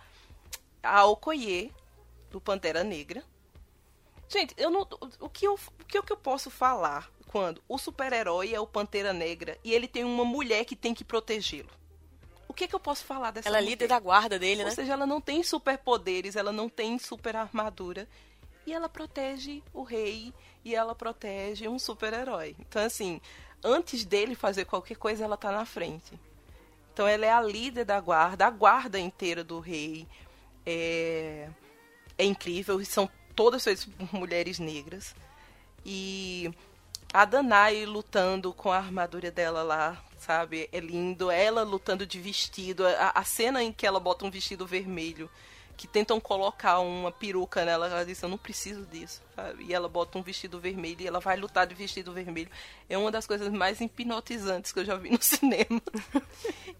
a 0.83 1.05
Okoye, 1.07 1.73
do 2.31 2.41
Pantera 2.41 2.85
Negra. 2.85 3.25
Gente, 4.29 4.55
eu 4.57 4.71
não, 4.71 4.87
o, 5.21 5.29
que 5.29 5.47
eu, 5.47 5.55
o 5.55 5.85
que 5.85 5.99
eu 5.99 6.03
que 6.03 6.13
eu 6.13 6.17
posso 6.17 6.51
falar 6.51 7.11
quando 7.29 7.63
o 7.69 7.79
super-herói 7.79 8.55
é 8.55 8.61
o 8.61 8.67
Pantera 8.67 9.13
Negra 9.13 9.59
e 9.65 9.73
ele 9.73 9.87
tem 9.89 10.05
uma 10.05 10.25
mulher 10.25 10.65
que 10.65 10.77
tem 10.77 10.95
que 10.95 11.05
protegê-lo? 11.05 11.71
O 12.57 12.59
que, 12.59 12.69
que 12.69 12.75
eu 12.75 12.81
posso 12.81 13.05
falar 13.05 13.33
dessa 13.33 13.51
Ela 13.51 13.59
é 13.59 13.61
líder 13.61 13.87
da 13.87 14.01
guarda 14.01 14.39
dele, 14.39 14.63
Ou 14.63 14.69
né? 14.69 14.75
seja, 14.75 14.95
ela 14.95 15.05
não 15.05 15.21
tem 15.21 15.43
superpoderes, 15.43 16.37
ela 16.37 16.51
não 16.51 16.71
tem 16.71 16.99
super 16.99 17.37
armadura. 17.37 18.09
E 18.67 18.73
ela 18.73 18.89
protege 18.89 19.63
o 19.75 19.83
rei 19.83 20.33
e 20.65 20.75
ela 20.75 20.95
protege 20.95 21.69
um 21.69 21.79
super-herói. 21.79 22.57
Então, 22.59 22.83
assim, 22.83 23.21
antes 23.63 24.07
dele 24.07 24.35
fazer 24.35 24.65
qualquer 24.65 24.97
coisa, 24.97 25.23
ela 25.23 25.37
tá 25.37 25.53
na 25.53 25.67
frente. 25.67 26.19
Então, 26.95 27.07
ela 27.07 27.27
é 27.27 27.31
a 27.31 27.43
líder 27.43 27.85
da 27.85 28.01
guarda, 28.01 28.47
a 28.47 28.51
guarda 28.51 28.99
inteira 28.99 29.45
do 29.45 29.61
rei. 29.61 30.09
É, 30.65 31.51
é 32.17 32.25
incrível, 32.25 32.83
são 32.87 33.07
todas 33.35 33.65
por 33.85 34.15
mulheres 34.15 34.59
negras. 34.59 35.15
E 35.85 36.51
a 37.13 37.27
Danai 37.27 37.85
lutando 37.85 38.51
com 38.55 38.73
a 38.73 38.79
armadura 38.79 39.31
dela 39.31 39.63
lá, 39.63 40.03
sabe? 40.27 40.69
É 40.73 40.81
lindo. 40.81 41.31
Ela 41.31 41.63
lutando 41.63 42.05
de 42.05 42.21
vestido. 42.21 42.87
A, 42.87 43.13
a 43.15 43.25
cena 43.25 43.63
em 43.63 43.73
que 43.73 43.87
ela 43.87 44.01
bota 44.01 44.25
um 44.25 44.31
vestido 44.31 44.67
vermelho, 44.67 45.31
que 45.77 45.87
tentam 45.87 46.19
colocar 46.19 46.81
uma 46.81 47.13
peruca 47.13 47.65
nela, 47.65 47.87
ela 47.87 48.05
diz: 48.05 48.21
Eu 48.21 48.29
não 48.29 48.39
preciso 48.39 48.85
disso. 48.87 49.23
sabe? 49.37 49.65
E 49.65 49.73
ela 49.73 49.89
bota 49.89 50.19
um 50.19 50.23
vestido 50.23 50.59
vermelho 50.59 51.01
e 51.01 51.07
ela 51.07 51.21
vai 51.21 51.37
lutar 51.37 51.67
de 51.67 51.75
vestido 51.75 52.13
vermelho. 52.13 52.51
É 52.89 52.99
uma 52.99 53.11
das 53.11 53.27
coisas 53.27 53.53
mais 53.53 53.81
hipnotizantes 53.81 54.73
que 54.73 54.81
eu 54.81 54.85
já 54.85 54.97
vi 54.97 55.11
no 55.11 55.23
cinema. 55.23 55.81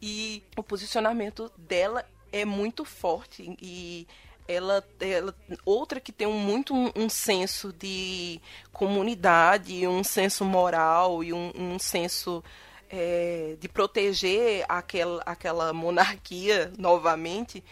e 0.03 0.43
o 0.57 0.63
posicionamento 0.63 1.51
dela 1.57 2.05
é 2.33 2.45
muito 2.45 2.85
forte. 2.85 3.57
E 3.63 4.09
ela, 4.49 4.85
ela 5.01 5.35
outra 5.65 6.01
que 6.01 6.13
tem 6.13 6.27
um, 6.27 6.39
muito 6.39 6.75
um, 6.75 6.91
um 6.97 7.09
senso 7.09 7.73
de 7.73 8.41
comunidade, 8.73 9.87
um 9.87 10.05
senso 10.05 10.45
moral 10.45 11.23
e 11.23 11.33
um, 11.33 11.53
um 11.55 11.79
senso 11.79 12.43
é, 12.89 13.57
de 13.59 13.69
proteger 13.69 14.65
aquela, 14.69 15.73
monarquia 15.73 16.73
novamente, 16.79 17.63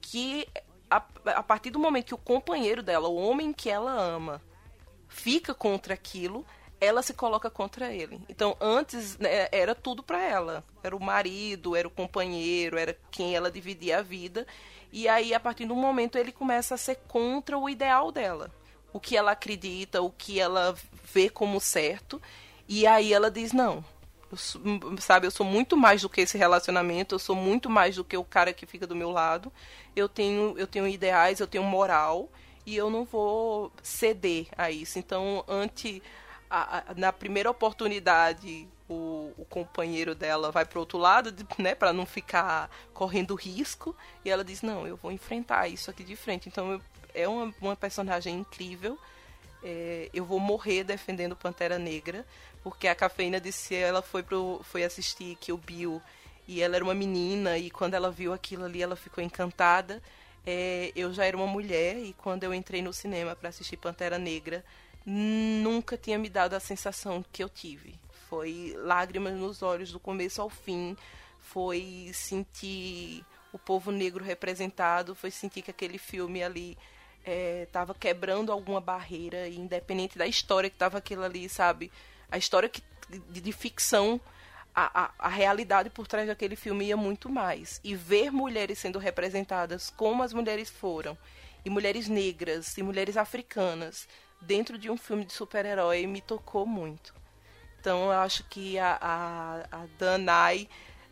que 0.00 0.46
a, 0.90 1.02
a 1.26 1.42
partir 1.42 1.70
do 1.70 1.78
momento 1.78 2.06
que 2.06 2.14
o 2.14 2.18
companheiro 2.18 2.82
dela, 2.82 3.08
o 3.08 3.16
homem 3.16 3.52
que 3.52 3.70
ela 3.70 3.92
ama, 3.92 4.42
fica 5.08 5.54
contra 5.54 5.94
aquilo, 5.94 6.44
ela 6.80 7.02
se 7.02 7.12
coloca 7.12 7.50
contra 7.50 7.92
ele. 7.92 8.20
Então, 8.28 8.56
antes 8.60 9.18
né, 9.18 9.48
era 9.50 9.74
tudo 9.74 10.02
para 10.02 10.22
ela. 10.22 10.64
Era 10.82 10.94
o 10.94 11.02
marido, 11.02 11.74
era 11.74 11.88
o 11.88 11.90
companheiro, 11.90 12.78
era 12.78 12.96
quem 13.10 13.34
ela 13.34 13.50
dividia 13.50 13.98
a 13.98 14.02
vida. 14.02 14.46
E 14.92 15.08
aí, 15.08 15.34
a 15.34 15.40
partir 15.40 15.66
do 15.66 15.74
momento, 15.74 16.16
ele 16.16 16.32
começa 16.32 16.74
a 16.74 16.78
ser 16.78 16.96
contra 17.08 17.58
o 17.58 17.68
ideal 17.68 18.12
dela. 18.12 18.50
O 18.92 19.00
que 19.00 19.16
ela 19.16 19.32
acredita, 19.32 20.00
o 20.00 20.10
que 20.10 20.40
ela 20.40 20.74
vê 21.12 21.28
como 21.28 21.60
certo. 21.60 22.22
E 22.68 22.86
aí 22.86 23.12
ela 23.12 23.30
diz: 23.30 23.52
não. 23.52 23.84
Eu 24.30 24.98
sabe, 25.00 25.26
eu 25.26 25.30
sou 25.30 25.46
muito 25.46 25.76
mais 25.76 26.02
do 26.02 26.08
que 26.08 26.20
esse 26.20 26.36
relacionamento, 26.36 27.14
eu 27.14 27.18
sou 27.18 27.34
muito 27.34 27.70
mais 27.70 27.96
do 27.96 28.04
que 28.04 28.16
o 28.16 28.24
cara 28.24 28.52
que 28.52 28.66
fica 28.66 28.86
do 28.86 28.94
meu 28.94 29.10
lado. 29.10 29.50
Eu 29.96 30.08
tenho, 30.08 30.54
eu 30.58 30.66
tenho 30.66 30.86
ideais, 30.86 31.40
eu 31.40 31.46
tenho 31.46 31.64
moral 31.64 32.28
e 32.66 32.76
eu 32.76 32.90
não 32.90 33.04
vou 33.04 33.72
ceder 33.82 34.46
a 34.56 34.70
isso. 34.70 34.98
Então, 34.98 35.44
ante 35.48 36.02
a- 36.50 36.78
a- 36.90 36.94
na 36.94 37.12
primeira 37.12 37.50
oportunidade 37.50 38.68
o, 38.88 39.32
o 39.36 39.44
companheiro 39.48 40.14
dela 40.14 40.50
vai 40.50 40.64
pro 40.64 40.80
outro 40.80 40.98
lado, 40.98 41.34
né, 41.58 41.74
para 41.74 41.92
não 41.92 42.06
ficar 42.06 42.70
correndo 42.94 43.34
risco, 43.34 43.94
e 44.24 44.30
ela 44.30 44.42
diz: 44.44 44.62
"Não, 44.62 44.86
eu 44.86 44.96
vou 44.96 45.12
enfrentar 45.12 45.68
isso 45.68 45.90
aqui 45.90 46.02
de 46.04 46.16
frente". 46.16 46.48
Então 46.48 46.72
eu- 46.72 46.80
é 47.14 47.26
uma, 47.28 47.54
uma 47.60 47.76
personagem 47.76 48.34
incrível. 48.34 48.98
É, 49.62 50.08
eu 50.14 50.24
vou 50.24 50.38
morrer 50.38 50.84
defendendo 50.84 51.34
Pantera 51.34 51.78
Negra, 51.78 52.24
porque 52.68 52.86
a 52.86 52.94
cafeína 52.94 53.40
disse 53.40 53.74
ela 53.74 54.02
foi 54.02 54.22
pro 54.22 54.60
foi 54.62 54.84
assistir 54.84 55.36
que 55.36 55.50
o 55.50 55.56
Bill 55.56 56.02
e 56.46 56.60
ela 56.60 56.76
era 56.76 56.84
uma 56.84 56.94
menina 56.94 57.56
e 57.56 57.70
quando 57.70 57.94
ela 57.94 58.10
viu 58.10 58.30
aquilo 58.30 58.66
ali 58.66 58.82
ela 58.82 58.94
ficou 58.94 59.24
encantada. 59.24 60.02
É, 60.46 60.92
eu 60.94 61.12
já 61.12 61.24
era 61.24 61.36
uma 61.36 61.46
mulher 61.46 61.96
e 61.96 62.12
quando 62.12 62.44
eu 62.44 62.52
entrei 62.52 62.82
no 62.82 62.92
cinema 62.92 63.34
para 63.34 63.48
assistir 63.48 63.78
Pantera 63.78 64.18
Negra, 64.18 64.62
nunca 65.04 65.96
tinha 65.96 66.18
me 66.18 66.28
dado 66.28 66.54
a 66.54 66.60
sensação 66.60 67.24
que 67.32 67.42
eu 67.42 67.48
tive. 67.48 67.98
Foi 68.28 68.74
lágrimas 68.76 69.34
nos 69.34 69.62
olhos 69.62 69.90
do 69.90 69.98
começo 69.98 70.42
ao 70.42 70.50
fim, 70.50 70.94
foi 71.40 72.10
sentir 72.12 73.24
o 73.50 73.58
povo 73.58 73.90
negro 73.90 74.22
representado, 74.22 75.14
foi 75.14 75.30
sentir 75.30 75.62
que 75.62 75.70
aquele 75.70 75.96
filme 75.96 76.42
ali 76.42 76.76
estava 77.62 77.94
quebrando 77.94 78.52
alguma 78.52 78.80
barreira, 78.80 79.48
independente 79.48 80.18
da 80.18 80.26
história 80.26 80.68
que 80.70 80.76
estava 80.76 80.98
aquilo 80.98 81.24
ali, 81.24 81.48
sabe? 81.48 81.90
A 82.30 82.38
história 82.38 82.68
que, 82.68 82.82
de, 83.08 83.40
de 83.40 83.52
ficção, 83.52 84.20
a, 84.74 85.04
a, 85.04 85.10
a 85.18 85.28
realidade 85.28 85.90
por 85.90 86.06
trás 86.06 86.26
daquele 86.26 86.54
filme 86.54 86.86
ia 86.86 86.96
muito 86.96 87.28
mais. 87.28 87.80
E 87.82 87.94
ver 87.94 88.30
mulheres 88.30 88.78
sendo 88.78 88.98
representadas 88.98 89.90
como 89.90 90.22
as 90.22 90.32
mulheres 90.32 90.70
foram, 90.70 91.16
e 91.64 91.70
mulheres 91.70 92.08
negras, 92.08 92.76
e 92.78 92.82
mulheres 92.82 93.16
africanas, 93.16 94.08
dentro 94.40 94.78
de 94.78 94.90
um 94.90 94.96
filme 94.96 95.24
de 95.24 95.32
super-herói, 95.32 96.06
me 96.06 96.20
tocou 96.20 96.64
muito. 96.64 97.14
Então 97.80 98.04
eu 98.06 98.18
acho 98.18 98.44
que 98.44 98.78
a, 98.78 98.98
a, 99.00 99.82
a 99.82 99.86
Danai. 99.98 100.68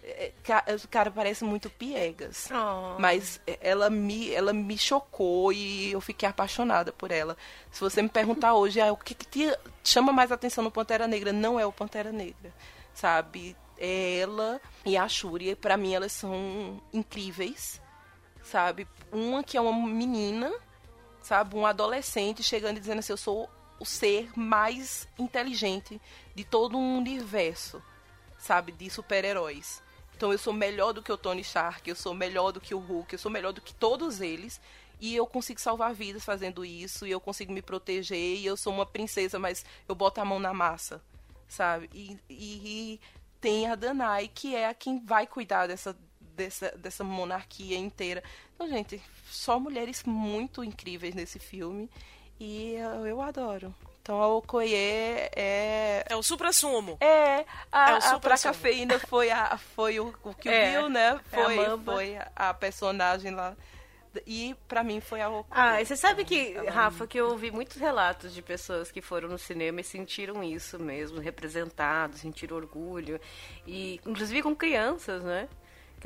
É, 0.09 0.33
ca- 0.45 0.65
Cara, 0.91 1.11
parece 1.11 1.45
muito 1.45 1.69
piegas. 1.69 2.49
Oh. 2.51 2.99
Mas 2.99 3.41
ela 3.61 3.91
me, 3.91 4.33
ela 4.33 4.53
me 4.53 4.79
chocou 4.79 5.53
e 5.53 5.91
eu 5.93 6.01
fiquei 6.01 6.29
apaixonada 6.29 6.93
por 6.93 7.11
ela. 7.11 7.37
Se 7.71 7.81
você 7.81 8.01
me 8.01 8.09
perguntar 8.09 8.55
hoje, 8.55 8.81
ah, 8.81 8.93
o 8.93 8.97
que, 8.97 9.15
que 9.15 9.27
te 9.27 9.53
chama 9.85 10.13
mais 10.13 10.31
atenção 10.31 10.63
no 10.63 10.71
Pantera 10.71 11.07
Negra, 11.09 11.33
não 11.33 11.59
é 11.59 11.67
o 11.67 11.73
Pantera 11.73 12.13
Negra, 12.13 12.55
sabe? 12.95 13.57
É 13.79 14.21
ela 14.21 14.61
e 14.85 14.97
a 14.97 15.07
Shuri, 15.09 15.55
pra 15.55 15.77
mim 15.77 15.93
elas 15.93 16.13
são 16.13 16.81
incríveis, 16.93 17.81
sabe? 18.43 18.89
Uma 19.13 19.43
que 19.45 19.57
é 19.57 19.61
uma 19.61 19.87
menina, 19.87 20.51
sabe? 21.21 21.57
Um 21.57 21.67
adolescente 21.67 22.43
chegando 22.43 22.77
e 22.79 22.81
dizendo 22.81 23.01
assim, 23.01 23.13
eu 23.13 23.17
sou 23.19 23.51
o 23.79 23.85
ser 23.85 24.31
mais 24.35 25.07
inteligente 25.19 26.01
de 26.35 26.43
todo 26.45 26.79
um 26.79 26.97
universo, 26.97 27.83
sabe? 28.39 28.73
De 28.73 28.89
super-heróis. 28.89 29.83
Então 30.17 30.33
eu 30.33 30.39
sou 30.39 30.53
melhor 30.53 30.93
do 30.93 31.03
que 31.03 31.13
o 31.13 31.17
Tony 31.19 31.43
Stark, 31.43 31.89
eu 31.89 31.95
sou 31.97 32.15
melhor 32.15 32.51
do 32.53 32.61
que 32.61 32.75
o 32.75 32.79
Hulk, 32.79 33.13
eu 33.15 33.19
sou 33.19 33.31
melhor 33.31 33.53
do 33.53 33.61
que 33.61 33.75
todos 33.75 34.21
eles. 34.21 34.61
E 34.99 35.15
eu 35.15 35.27
consigo 35.27 35.61
salvar 35.61 35.93
vidas 35.93 36.25
fazendo 36.25 36.65
isso, 36.65 37.07
e 37.07 37.11
eu 37.11 37.21
consigo 37.21 37.53
me 37.53 37.61
proteger, 37.61 38.39
e 38.39 38.47
eu 38.47 38.57
sou 38.57 38.73
uma 38.73 38.87
princesa, 38.87 39.39
mas 39.39 39.63
eu 39.87 39.95
boto 39.95 40.23
a 40.23 40.25
mão 40.25 40.39
na 40.39 40.55
massa, 40.55 41.03
sabe? 41.47 41.91
E, 41.93 42.17
e- 42.31 42.95
e 42.95 43.01
tem 43.39 43.67
a 43.67 43.75
Danai, 43.75 44.31
que 44.35 44.55
é 44.57 44.67
a 44.67 44.73
quem 44.73 45.05
vai 45.05 45.27
cuidar 45.27 45.67
dessa, 45.67 45.95
dessa, 46.35 46.71
dessa 46.79 47.05
monarquia 47.05 47.77
inteira. 47.77 48.25
Então, 48.55 48.67
gente, 48.71 49.03
só 49.31 49.61
mulheres 49.61 50.03
muito 50.05 50.65
incríveis 50.65 51.15
nesse 51.15 51.39
filme, 51.39 51.91
e 52.41 52.73
eu, 52.77 53.07
eu 53.07 53.21
adoro. 53.21 53.75
Então 54.07 54.23
a 54.23 54.29
Okoye 54.29 54.73
é 54.73 56.05
É 56.09 56.15
o 56.15 56.23
supra-sumo. 56.23 56.97
é, 57.01 57.45
a, 57.73 57.91
É 57.91 57.95
o 57.95 57.97
a 57.97 58.01
supra 58.01 58.21
pra 58.21 58.39
cafeína 58.39 59.01
foi, 59.01 59.33
a, 59.33 59.59
foi 59.59 59.99
o, 59.99 60.15
o 60.23 60.33
que 60.33 60.49
É, 60.49 60.71
viu, 60.71 60.89
né? 60.89 61.19
é 61.33 61.41
a 61.41 61.45
Foi, 61.45 61.57
foi 61.85 62.19
a 62.37 62.55
personagem 62.55 63.33
lá. 63.33 63.57
E 64.25 64.55
pra 64.69 64.85
mim 64.85 65.01
foi 65.01 65.21
a 65.21 65.29
Okoye. 65.29 65.45
Ah, 65.51 65.83
e 65.83 65.85
você 65.85 65.97
sabe 65.97 66.25
que, 66.25 66.55
Ela- 66.55 66.71
Rafa, 66.71 67.05
que 67.07 67.19
eu 67.19 67.31
ouvi 67.31 67.51
muitos 67.51 67.77
relatos 67.79 68.33
de 68.33 68.41
pessoas 68.43 68.93
que 68.93 69.03
foram 69.03 69.29
no 69.29 69.37
cinema 69.39 69.81
e 69.81 69.85
sentiram 69.85 70.43
isso 70.43 70.79
mesmo, 70.79 71.19
representados, 71.19 72.21
sentiram 72.21 72.57
orgulho. 72.57 73.21
E 73.67 74.01
inclusive 74.07 74.41
com 74.43 74.55
crianças, 74.55 75.23
né? 75.25 75.49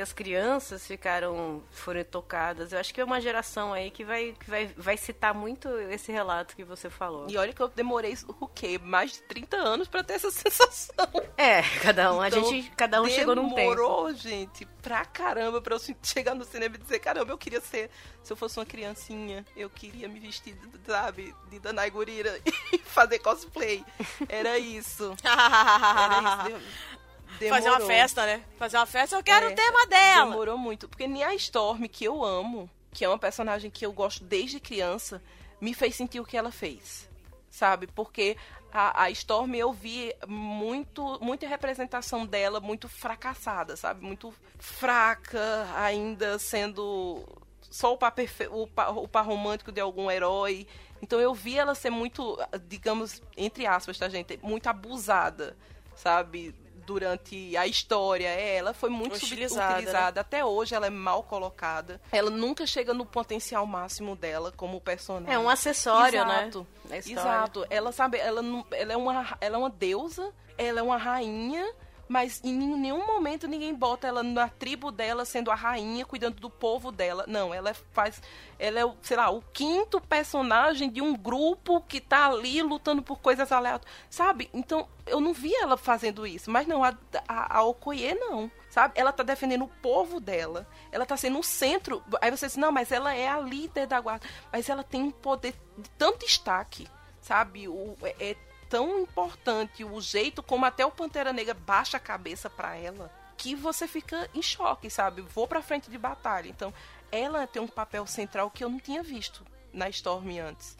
Que 0.00 0.02
as 0.02 0.14
crianças 0.14 0.86
ficaram, 0.86 1.62
foram 1.70 2.02
tocadas. 2.02 2.72
Eu 2.72 2.78
acho 2.78 2.94
que 2.94 3.02
é 3.02 3.04
uma 3.04 3.20
geração 3.20 3.70
aí 3.70 3.90
que 3.90 4.02
vai, 4.02 4.32
que 4.32 4.48
vai, 4.48 4.66
vai 4.74 4.96
citar 4.96 5.34
muito 5.34 5.68
esse 5.90 6.10
relato 6.10 6.56
que 6.56 6.64
você 6.64 6.88
falou. 6.88 7.26
E 7.28 7.36
olha 7.36 7.52
que 7.52 7.60
eu 7.60 7.68
demorei 7.68 8.16
o 8.40 8.48
quê? 8.48 8.80
Mais 8.82 9.12
de 9.12 9.22
30 9.24 9.58
anos 9.58 9.88
pra 9.88 10.02
ter 10.02 10.14
essa 10.14 10.30
sensação. 10.32 10.94
É, 11.36 11.60
cada 11.82 12.14
um, 12.14 12.20
a 12.22 12.28
Então, 12.28 12.44
gente, 12.46 12.70
cada 12.70 13.02
um 13.02 13.10
chegou 13.10 13.36
num 13.36 13.50
tempo. 13.50 13.56
Demorou, 13.56 14.14
gente, 14.14 14.64
pra 14.80 15.04
caramba 15.04 15.60
pra 15.60 15.76
eu 15.76 15.80
chegar 16.02 16.34
no 16.34 16.46
cinema 16.46 16.76
e 16.76 16.78
dizer, 16.78 16.98
caramba, 17.00 17.34
eu 17.34 17.38
queria 17.38 17.60
ser, 17.60 17.90
se 18.22 18.32
eu 18.32 18.36
fosse 18.38 18.58
uma 18.58 18.64
criancinha, 18.64 19.44
eu 19.54 19.68
queria 19.68 20.08
me 20.08 20.18
vestir, 20.18 20.56
sabe, 20.86 21.34
de 21.50 21.58
Danai 21.58 21.90
Gurira 21.90 22.40
e 22.72 22.78
fazer 22.78 23.18
cosplay. 23.18 23.84
Era 24.30 24.58
isso. 24.58 25.14
Era 25.22 26.48
isso. 26.48 26.90
De- 27.38 27.48
Fazer 27.48 27.68
uma 27.68 27.78
demorou. 27.78 27.86
festa, 27.86 28.26
né? 28.26 28.42
Fazer 28.58 28.76
uma 28.76 28.86
festa, 28.86 29.16
eu 29.16 29.22
quero 29.22 29.46
É, 29.46 29.52
o 29.52 29.54
tema 29.54 29.86
dela. 29.86 30.30
Demorou 30.30 30.58
muito. 30.58 30.88
Porque 30.88 31.06
nem 31.06 31.22
a 31.22 31.34
Storm, 31.34 31.84
que 31.88 32.04
eu 32.04 32.24
amo, 32.24 32.68
que 32.92 33.04
é 33.04 33.08
uma 33.08 33.18
personagem 33.18 33.70
que 33.70 33.84
eu 33.86 33.92
gosto 33.92 34.24
desde 34.24 34.58
criança, 34.60 35.22
me 35.60 35.72
fez 35.74 35.94
sentir 35.94 36.20
o 36.20 36.24
que 36.24 36.36
ela 36.36 36.50
fez. 36.52 37.08
Sabe? 37.50 37.86
Porque 37.88 38.36
a, 38.72 39.04
a 39.04 39.10
Storm 39.10 39.54
eu 39.54 39.72
vi 39.72 40.14
muito, 40.26 41.18
muita 41.20 41.46
representação 41.46 42.24
dela 42.26 42.60
muito 42.60 42.88
fracassada, 42.88 43.76
sabe? 43.76 44.04
Muito 44.04 44.32
fraca, 44.58 45.66
ainda 45.76 46.38
sendo 46.38 47.24
só 47.70 47.92
o 47.94 47.98
par, 47.98 48.12
o 48.50 48.66
par, 48.66 48.96
o 48.98 49.06
par 49.08 49.24
romântico 49.26 49.70
de 49.72 49.80
algum 49.80 50.10
herói. 50.10 50.66
Então 51.02 51.18
eu 51.20 51.32
vi 51.34 51.58
ela 51.58 51.74
ser 51.74 51.90
muito, 51.90 52.38
digamos, 52.66 53.22
entre 53.36 53.66
aspas, 53.66 53.98
tá, 53.98 54.08
gente? 54.08 54.38
Muito 54.42 54.66
abusada, 54.68 55.56
sabe? 55.96 56.54
Durante 56.90 57.56
a 57.56 57.68
história. 57.68 58.26
É, 58.26 58.56
ela 58.56 58.74
foi 58.74 58.90
muito 58.90 59.14
Utilizada, 59.14 59.74
subutilizada. 59.74 60.20
Até 60.22 60.44
hoje 60.44 60.74
ela 60.74 60.88
é 60.88 60.90
mal 60.90 61.22
colocada. 61.22 62.00
Ela 62.10 62.30
nunca 62.30 62.66
chega 62.66 62.92
no 62.92 63.06
potencial 63.06 63.64
máximo 63.64 64.16
dela 64.16 64.52
como 64.56 64.80
personagem. 64.80 65.32
É 65.32 65.38
um 65.38 65.48
acessório, 65.48 66.18
Exato. 66.18 66.60
né? 66.60 66.66
da 66.88 66.98
história. 66.98 67.20
Exato. 67.20 67.66
Ela 67.70 67.92
sabe, 67.92 68.18
ela, 68.18 68.42
não, 68.42 68.66
ela, 68.72 68.92
é 68.92 68.96
uma, 68.96 69.38
ela 69.40 69.56
é 69.56 69.58
uma 69.58 69.70
deusa, 69.70 70.32
ela 70.58 70.80
é 70.80 70.82
uma 70.82 70.96
rainha, 70.96 71.64
mas 72.10 72.40
em 72.42 72.52
nenhum 72.52 73.06
momento 73.06 73.46
ninguém 73.46 73.72
bota 73.72 74.08
ela 74.08 74.20
na 74.20 74.48
tribo 74.48 74.90
dela 74.90 75.24
sendo 75.24 75.48
a 75.48 75.54
rainha, 75.54 76.04
cuidando 76.04 76.40
do 76.40 76.50
povo 76.50 76.90
dela. 76.90 77.24
Não, 77.28 77.54
ela 77.54 77.72
faz. 77.92 78.20
Ela 78.58 78.80
é, 78.80 78.94
sei 79.00 79.16
lá, 79.16 79.30
o 79.30 79.40
quinto 79.52 80.00
personagem 80.00 80.90
de 80.90 81.00
um 81.00 81.14
grupo 81.14 81.80
que 81.82 82.00
tá 82.00 82.26
ali 82.26 82.60
lutando 82.62 83.00
por 83.00 83.20
coisas 83.20 83.52
aleatórias. 83.52 83.96
Sabe? 84.10 84.50
Então, 84.52 84.88
eu 85.06 85.20
não 85.20 85.32
vi 85.32 85.54
ela 85.54 85.76
fazendo 85.76 86.26
isso. 86.26 86.50
Mas 86.50 86.66
não, 86.66 86.82
a, 86.82 86.92
a, 87.28 87.58
a 87.58 87.62
Okoye 87.62 88.12
não. 88.16 88.50
Sabe? 88.68 88.94
Ela 88.96 89.12
tá 89.12 89.22
defendendo 89.22 89.62
o 89.62 89.70
povo 89.80 90.18
dela. 90.18 90.66
Ela 90.90 91.06
tá 91.06 91.16
sendo 91.16 91.38
o 91.38 91.44
centro. 91.44 92.02
Aí 92.20 92.32
você 92.32 92.48
diz, 92.48 92.56
não, 92.56 92.72
mas 92.72 92.90
ela 92.90 93.14
é 93.14 93.28
a 93.28 93.38
líder 93.38 93.86
da 93.86 94.00
guarda. 94.00 94.26
Mas 94.52 94.68
ela 94.68 94.82
tem 94.82 95.00
um 95.00 95.12
poder 95.12 95.54
de 95.78 95.88
tanto 95.90 96.26
destaque. 96.26 96.88
Sabe? 97.20 97.68
O, 97.68 97.96
é, 98.02 98.30
é 98.30 98.49
tão 98.70 99.00
importante 99.00 99.84
o 99.84 100.00
jeito 100.00 100.42
como 100.42 100.64
até 100.64 100.86
o 100.86 100.92
Pantera 100.92 101.32
Negra 101.32 101.52
baixa 101.52 101.96
a 101.96 102.00
cabeça 102.00 102.48
pra 102.48 102.76
ela 102.76 103.10
que 103.36 103.54
você 103.54 103.88
fica 103.88 104.30
em 104.32 104.40
choque, 104.40 104.88
sabe? 104.88 105.22
Vou 105.22 105.48
pra 105.48 105.62
frente 105.62 105.90
de 105.90 105.98
batalha. 105.98 106.48
Então, 106.48 106.72
ela 107.10 107.46
tem 107.46 107.60
um 107.60 107.66
papel 107.66 108.06
central 108.06 108.50
que 108.50 108.62
eu 108.62 108.68
não 108.68 108.78
tinha 108.78 109.02
visto 109.02 109.44
na 109.72 109.88
Storm 109.88 110.38
antes. 110.38 110.76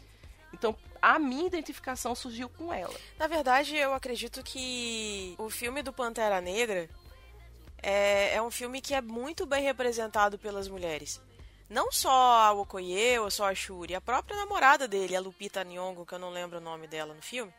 Então, 0.53 0.75
a 1.01 1.17
minha 1.17 1.47
identificação 1.47 2.15
surgiu 2.15 2.47
com 2.49 2.71
ela. 2.71 2.93
Na 3.17 3.27
verdade, 3.27 3.75
eu 3.75 3.93
acredito 3.93 4.43
que 4.43 5.35
o 5.37 5.49
filme 5.49 5.81
do 5.81 5.91
Pantera 5.91 6.39
Negra 6.39 6.87
é, 7.81 8.35
é 8.35 8.41
um 8.41 8.51
filme 8.51 8.79
que 8.79 8.93
é 8.93 9.01
muito 9.01 9.45
bem 9.45 9.63
representado 9.63 10.37
pelas 10.37 10.67
mulheres. 10.67 11.19
Não 11.71 11.89
só 11.89 12.11
a 12.11 12.51
Okoye 12.51 13.17
ou 13.19 13.31
só 13.31 13.49
a 13.49 13.55
Shuri, 13.55 13.95
a 13.95 14.01
própria 14.01 14.35
namorada 14.35 14.89
dele, 14.89 15.15
a 15.15 15.21
Lupita 15.21 15.63
Nyong'o, 15.63 16.05
que 16.05 16.13
eu 16.13 16.19
não 16.19 16.29
lembro 16.29 16.57
o 16.57 16.61
nome 16.61 16.85
dela 16.85 17.13
no 17.13 17.21
filme, 17.21 17.53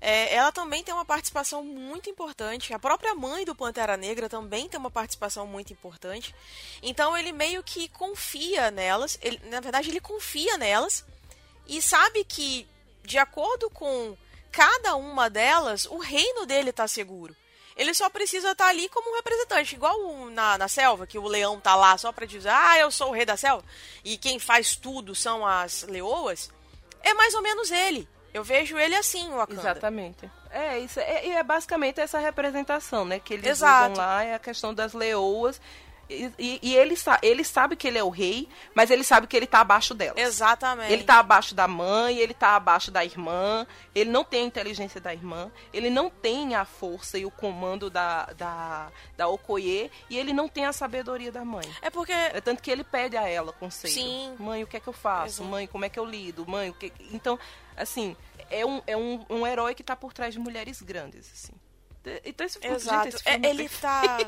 é, 0.00 0.32
ela 0.32 0.52
também 0.52 0.84
tem 0.84 0.94
uma 0.94 1.04
participação 1.04 1.64
muito 1.64 2.08
importante. 2.08 2.72
A 2.72 2.78
própria 2.78 3.16
mãe 3.16 3.44
do 3.44 3.56
Pantera 3.56 3.96
Negra 3.96 4.28
também 4.28 4.68
tem 4.68 4.78
uma 4.78 4.92
participação 4.92 5.44
muito 5.44 5.72
importante. 5.72 6.32
Então 6.80 7.18
ele 7.18 7.32
meio 7.32 7.60
que 7.64 7.88
confia 7.88 8.70
nelas. 8.70 9.18
Ele, 9.20 9.40
na 9.50 9.58
verdade, 9.58 9.90
ele 9.90 9.98
confia 9.98 10.56
nelas 10.56 11.04
e 11.66 11.82
sabe 11.82 12.22
que, 12.22 12.64
de 13.02 13.18
acordo 13.18 13.68
com 13.70 14.16
cada 14.52 14.94
uma 14.94 15.28
delas, 15.28 15.84
o 15.86 15.98
reino 15.98 16.46
dele 16.46 16.70
tá 16.70 16.86
seguro. 16.86 17.34
Ele 17.78 17.94
só 17.94 18.10
precisa 18.10 18.50
estar 18.50 18.66
ali 18.66 18.88
como 18.88 19.10
um 19.12 19.14
representante, 19.16 19.74
igual 19.76 19.96
o- 19.98 20.28
na, 20.30 20.58
na 20.58 20.66
selva, 20.68 21.06
que 21.06 21.16
o 21.18 21.26
leão 21.28 21.58
tá 21.60 21.74
lá 21.76 21.96
só 21.96 22.10
pra 22.12 22.26
dizer, 22.26 22.48
ah, 22.50 22.76
eu 22.78 22.90
sou 22.90 23.08
o 23.10 23.12
rei 23.12 23.24
da 23.24 23.36
selva, 23.36 23.64
e 24.04 24.18
quem 24.18 24.38
faz 24.40 24.74
tudo 24.76 25.14
são 25.14 25.46
as 25.46 25.84
leoas. 25.84 26.50
É 27.02 27.14
mais 27.14 27.32
ou 27.34 27.40
menos 27.40 27.70
ele. 27.70 28.06
Eu 28.34 28.42
vejo 28.44 28.76
ele 28.76 28.94
assim, 28.96 29.28
o 29.32 29.36
Wakanda. 29.36 29.60
Exatamente. 29.60 30.30
É, 30.50 30.78
isso 30.80 30.98
é, 31.00 31.26
e 31.26 31.30
é 31.30 31.42
basicamente 31.42 32.00
essa 32.00 32.18
representação, 32.18 33.04
né? 33.04 33.18
Que 33.20 33.34
eles 33.34 33.46
Exato. 33.46 33.92
usam 33.92 34.04
lá, 34.04 34.22
é 34.24 34.34
a 34.34 34.38
questão 34.38 34.74
das 34.74 34.92
leoas. 34.92 35.60
E, 36.10 36.58
e- 36.62 36.74
ele, 36.74 36.94
ele 37.22 37.44
sabe 37.44 37.76
que 37.76 37.86
ele 37.86 37.98
é 37.98 38.02
o 38.02 38.08
rei, 38.08 38.48
mas 38.74 38.90
ele 38.90 39.04
sabe 39.04 39.26
que 39.26 39.36
ele 39.36 39.46
tá 39.46 39.60
abaixo 39.60 39.94
dela. 39.94 40.18
Exatamente. 40.18 40.90
Ele 40.90 41.04
tá 41.04 41.18
abaixo 41.18 41.54
da 41.54 41.68
mãe, 41.68 42.16
ele 42.18 42.32
tá 42.32 42.56
abaixo 42.56 42.90
da 42.90 43.04
irmã, 43.04 43.66
ele 43.94 44.10
não 44.10 44.24
tem 44.24 44.42
a 44.42 44.46
inteligência 44.46 45.00
da 45.00 45.12
irmã, 45.12 45.50
ele 45.72 45.90
não 45.90 46.08
tem 46.08 46.54
a 46.54 46.64
força 46.64 47.18
e 47.18 47.26
o 47.26 47.30
comando 47.30 47.90
da, 47.90 48.24
da, 48.38 48.90
da 49.16 49.28
Okoye, 49.28 49.90
e 50.08 50.16
ele 50.18 50.32
não 50.32 50.48
tem 50.48 50.64
a 50.64 50.72
sabedoria 50.72 51.30
da 51.30 51.44
mãe. 51.44 51.68
É 51.82 51.90
porque 51.90 52.12
É 52.12 52.40
tanto 52.40 52.62
que 52.62 52.70
ele 52.70 52.84
pede 52.84 53.16
a 53.16 53.28
ela 53.28 53.52
conselho. 53.52 53.92
Sim. 53.92 54.34
Mãe, 54.38 54.62
o 54.64 54.66
que 54.66 54.76
é 54.78 54.80
que 54.80 54.88
eu 54.88 54.92
faço? 54.94 55.42
Exato. 55.42 55.50
Mãe, 55.50 55.66
como 55.66 55.84
é 55.84 55.88
que 55.90 55.98
eu 55.98 56.04
lido? 56.06 56.46
Mãe, 56.48 56.70
o 56.70 56.74
que... 56.74 56.90
Então, 57.12 57.38
assim, 57.76 58.16
é 58.50 58.64
um, 58.64 58.80
é 58.86 58.96
um, 58.96 59.26
um 59.28 59.46
herói 59.46 59.74
que 59.74 59.82
tá 59.82 59.94
por 59.94 60.14
trás 60.14 60.32
de 60.32 60.40
mulheres 60.40 60.80
grandes, 60.80 61.30
assim. 61.32 61.52
Então 62.24 62.46
esse 62.46 62.58
Exato. 62.66 63.04
gente, 63.04 63.14
esse 63.16 63.24
filme 63.24 63.46
É, 63.46 63.50
ele 63.50 63.68
tá. 63.68 64.18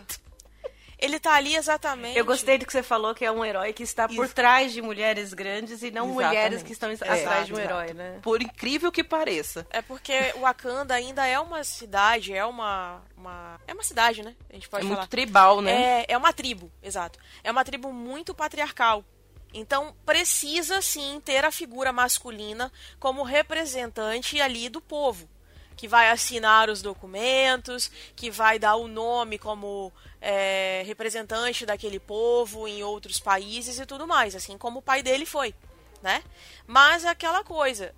Ele 1.01 1.19
tá 1.19 1.33
ali 1.35 1.57
exatamente. 1.57 2.19
Eu 2.19 2.25
gostei 2.25 2.59
do 2.59 2.67
que 2.67 2.73
você 2.73 2.83
falou, 2.83 3.15
que 3.15 3.25
é 3.25 3.33
um 3.33 3.45
herói 3.45 3.73
que 3.73 3.83
está 3.83 4.07
por 4.07 4.27
Isso. 4.27 4.35
trás 4.35 4.73
de 4.73 4.83
mulheres 4.83 5.33
grandes 5.33 5.83
e 5.83 5.91
não 5.91 6.11
Exatamente. 6.11 6.27
mulheres 6.27 6.63
que 6.63 6.73
estão 6.73 6.91
É, 6.91 6.95
atrás 6.95 7.47
de 7.47 7.55
um 7.55 7.59
exato. 7.59 7.75
herói, 7.75 7.95
né? 7.95 8.19
Por 8.23 8.43
incrível 8.43 8.93
que 8.93 9.03
pareça. 9.03 9.67
É 9.71 9.81
porque 9.81 10.13
Wakanda 10.39 10.95
ainda 10.95 11.27
é 11.27 11.41
uma 11.41 11.65
cidade, 11.65 12.35
é 12.35 12.45
uma. 12.45 13.03
uma... 13.17 13.59
É 13.67 13.73
uma 13.73 13.83
cidade, 13.83 14.23
né? 14.23 14.35
A 14.51 14.55
gente 14.55 14.69
pode 14.69 14.85
é 14.85 14.89
falar. 14.89 15.01
muito 15.01 15.11
tribal, 15.11 15.63
né? 15.63 16.01
É, 16.03 16.07
é 16.11 16.17
uma 16.19 16.33
tribo, 16.33 16.71
exato. 16.83 17.19
É 17.43 17.51
uma 17.51 17.65
tribo 17.65 17.93
muito 17.93 18.35
patriarcal. 18.35 19.05
Então 19.53 19.95
precisa 20.07 20.81
sim 20.81 21.21
ter 21.25 21.45
a 21.45 21.51
figura 21.51 21.93
masculina 21.93 22.71
como 23.01 23.23
representante 23.23 24.41
ali 24.41 24.69
do 24.69 24.81
povo, 24.81 25.29
que 25.77 25.89
vai 25.89 26.11
assinar 26.11 26.69
os 26.71 26.83
documentos, 26.83 27.91
que 28.15 28.31
vai 28.31 28.59
dar 28.59 28.77
o 28.77 28.87
nome 28.87 29.39
como 29.39 29.93
é, 30.21 30.83
representante 30.87 31.65
daquele 31.65 31.99
povo 31.99 32.69
em 32.69 32.83
outros 32.83 33.19
países 33.19 33.79
e 33.79 33.87
tudo 33.87 34.07
mais, 34.07 34.35
assim 34.35 34.59
como 34.59 34.81
o 34.81 34.83
pai 34.83 35.03
dele 35.03 35.25
foi, 35.25 35.55
né? 36.03 36.23
Mas 36.67 37.05
aquela 37.05 37.43
coisa, 37.43 37.95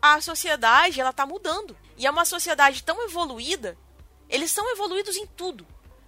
a 0.00 0.20
sociedade 0.20 1.00
ela 1.00 1.12
tá 1.12 1.26
mudando 1.26 1.76
e 1.96 2.06
é 2.06 2.10
uma 2.10 2.24
sociedade 2.24 2.82
tão 2.82 3.02
evoluída, 3.04 3.76
eles 4.28 4.50
são 4.50 4.70
evoluídos 4.70 5.16
em 5.16 5.26
tudo 5.26 5.66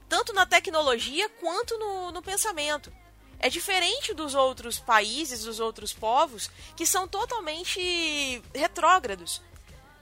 tanto 0.09 0.33
na 0.33 0.47
tecnologia 0.47 1.29
quanto 1.41 1.77
no, 1.79 2.13
no 2.13 2.23
pensamento. 2.23 2.93
É 3.39 3.49
diferente 3.49 4.15
dos 4.15 4.35
outros 4.35 4.79
países, 4.79 5.45
dos 5.45 5.61
outros 5.61 5.93
povos, 5.93 6.51
que 6.75 6.87
são 6.87 7.07
totalmente 7.07 8.43
retrógrados, 8.55 9.43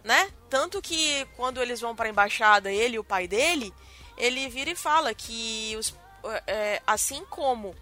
né? 0.04 0.30
Tanto 0.48 0.80
que 0.80 1.26
quando 1.36 1.60
eles 1.60 1.80
vão 1.80 1.96
para 1.96 2.06
a 2.06 2.10
embaixada, 2.10 2.70
ele 2.70 2.96
e 2.96 2.98
o 2.98 3.04
pai 3.04 3.26
dele, 3.26 3.74
ele 4.16 4.48
vira 4.48 4.70
e 4.70 4.76
fala 4.76 5.14
que 5.14 5.76
os, 5.78 5.94
é, 6.46 6.82
assim 6.86 7.24
como 7.26 7.74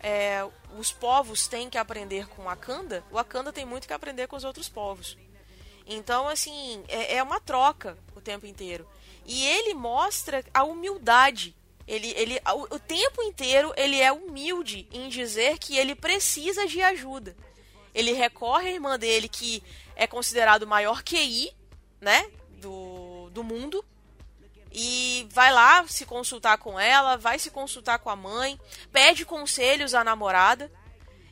é, 0.00 0.46
os 0.76 0.90
povos 0.90 1.46
têm 1.46 1.70
que 1.70 1.78
aprender 1.78 2.26
com 2.28 2.44
Wakanda, 2.44 3.04
o 3.10 3.14
Wakanda 3.14 3.52
tem 3.52 3.64
muito 3.64 3.86
que 3.86 3.92
aprender 3.92 4.26
com 4.26 4.36
os 4.36 4.44
outros 4.44 4.68
povos. 4.68 5.16
Então, 5.86 6.28
assim, 6.28 6.82
é, 6.88 7.16
é 7.16 7.22
uma 7.22 7.40
troca 7.40 7.96
o 8.14 8.20
tempo 8.20 8.46
inteiro. 8.46 8.86
E 9.24 9.46
ele 9.46 9.74
mostra 9.74 10.44
a 10.52 10.64
humildade. 10.64 11.54
Ele, 11.86 12.12
ele, 12.16 12.40
o, 12.70 12.78
tempo 12.78 13.22
inteiro 13.22 13.72
ele 13.76 14.00
é 14.00 14.12
humilde 14.12 14.88
em 14.92 15.08
dizer 15.08 15.58
que 15.58 15.76
ele 15.76 15.94
precisa 15.94 16.66
de 16.66 16.80
ajuda. 16.80 17.36
Ele 17.94 18.12
recorre 18.12 18.68
à 18.68 18.72
irmã 18.72 18.98
dele, 18.98 19.28
que 19.28 19.62
é 19.94 20.06
considerado 20.06 20.62
o 20.62 20.66
maior 20.66 21.02
QI, 21.02 21.52
né, 22.00 22.30
do, 22.60 23.28
do 23.30 23.44
mundo, 23.44 23.84
e 24.74 25.26
vai 25.30 25.52
lá 25.52 25.86
se 25.86 26.06
consultar 26.06 26.58
com 26.58 26.78
ela, 26.78 27.16
vai 27.16 27.38
se 27.38 27.50
consultar 27.50 27.98
com 27.98 28.10
a 28.10 28.16
mãe, 28.16 28.58
pede 28.90 29.24
conselhos 29.24 29.94
à 29.94 30.02
namorada. 30.02 30.70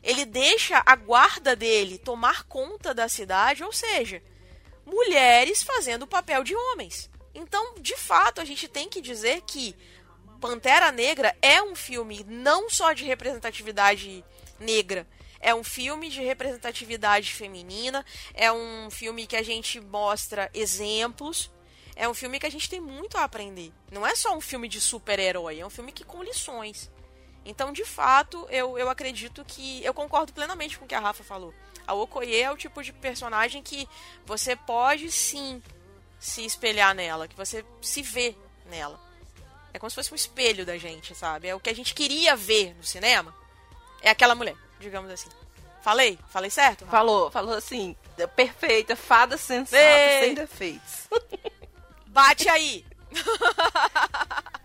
Ele 0.03 0.25
deixa 0.25 0.81
a 0.85 0.95
guarda 0.95 1.55
dele 1.55 1.97
tomar 1.97 2.43
conta 2.43 2.93
da 2.93 3.07
cidade, 3.07 3.63
ou 3.63 3.71
seja, 3.71 4.21
mulheres 4.85 5.63
fazendo 5.63 6.03
o 6.03 6.07
papel 6.07 6.43
de 6.43 6.55
homens. 6.55 7.09
Então, 7.33 7.75
de 7.79 7.95
fato, 7.95 8.41
a 8.41 8.45
gente 8.45 8.67
tem 8.67 8.89
que 8.89 9.01
dizer 9.01 9.41
que 9.41 9.75
Pantera 10.39 10.91
Negra 10.91 11.35
é 11.41 11.61
um 11.61 11.75
filme 11.75 12.25
não 12.27 12.69
só 12.69 12.93
de 12.93 13.05
representatividade 13.05 14.23
negra, 14.59 15.07
é 15.39 15.53
um 15.53 15.63
filme 15.63 16.09
de 16.09 16.21
representatividade 16.21 17.33
feminina, 17.33 18.05
é 18.33 18.51
um 18.51 18.89
filme 18.89 19.25
que 19.25 19.35
a 19.35 19.43
gente 19.43 19.79
mostra 19.79 20.49
exemplos, 20.53 21.51
é 21.95 22.07
um 22.07 22.13
filme 22.13 22.39
que 22.39 22.45
a 22.45 22.51
gente 22.51 22.69
tem 22.69 22.79
muito 22.79 23.17
a 23.17 23.23
aprender. 23.23 23.71
Não 23.91 24.05
é 24.05 24.15
só 24.15 24.35
um 24.35 24.41
filme 24.41 24.67
de 24.67 24.79
super-herói, 24.79 25.59
é 25.59 25.65
um 25.65 25.69
filme 25.69 25.91
que 25.91 26.03
com 26.03 26.23
lições. 26.23 26.89
Então, 27.43 27.73
de 27.73 27.83
fato, 27.83 28.47
eu, 28.49 28.77
eu 28.77 28.89
acredito 28.89 29.43
que. 29.45 29.83
Eu 29.83 29.93
concordo 29.93 30.31
plenamente 30.31 30.77
com 30.77 30.85
o 30.85 30.87
que 30.87 30.95
a 30.95 30.99
Rafa 30.99 31.23
falou. 31.23 31.53
A 31.87 31.93
Okoye 31.93 32.41
é 32.41 32.51
o 32.51 32.57
tipo 32.57 32.83
de 32.83 32.93
personagem 32.93 33.63
que 33.63 33.87
você 34.25 34.55
pode 34.55 35.11
sim 35.11 35.61
se 36.19 36.45
espelhar 36.45 36.93
nela, 36.93 37.27
que 37.27 37.35
você 37.35 37.65
se 37.81 38.01
vê 38.01 38.35
nela. 38.67 38.99
É 39.73 39.79
como 39.79 39.89
se 39.89 39.95
fosse 39.95 40.11
um 40.11 40.15
espelho 40.15 40.65
da 40.65 40.77
gente, 40.77 41.15
sabe? 41.15 41.47
É 41.47 41.55
o 41.55 41.59
que 41.59 41.69
a 41.69 41.75
gente 41.75 41.95
queria 41.95 42.35
ver 42.35 42.75
no 42.75 42.83
cinema. 42.83 43.33
É 44.01 44.09
aquela 44.09 44.35
mulher, 44.35 44.55
digamos 44.79 45.09
assim. 45.09 45.29
Falei? 45.81 46.19
Falei 46.29 46.51
certo? 46.51 46.85
Rafa? 46.85 46.97
Falou, 46.97 47.31
falou 47.31 47.55
assim, 47.55 47.95
perfeita, 48.35 48.95
fada 48.95 49.35
sensata, 49.35 49.81
Ei. 49.81 50.19
sem 50.21 50.33
defeitos. 50.35 51.07
Bate 52.13 52.49
aí! 52.49 52.85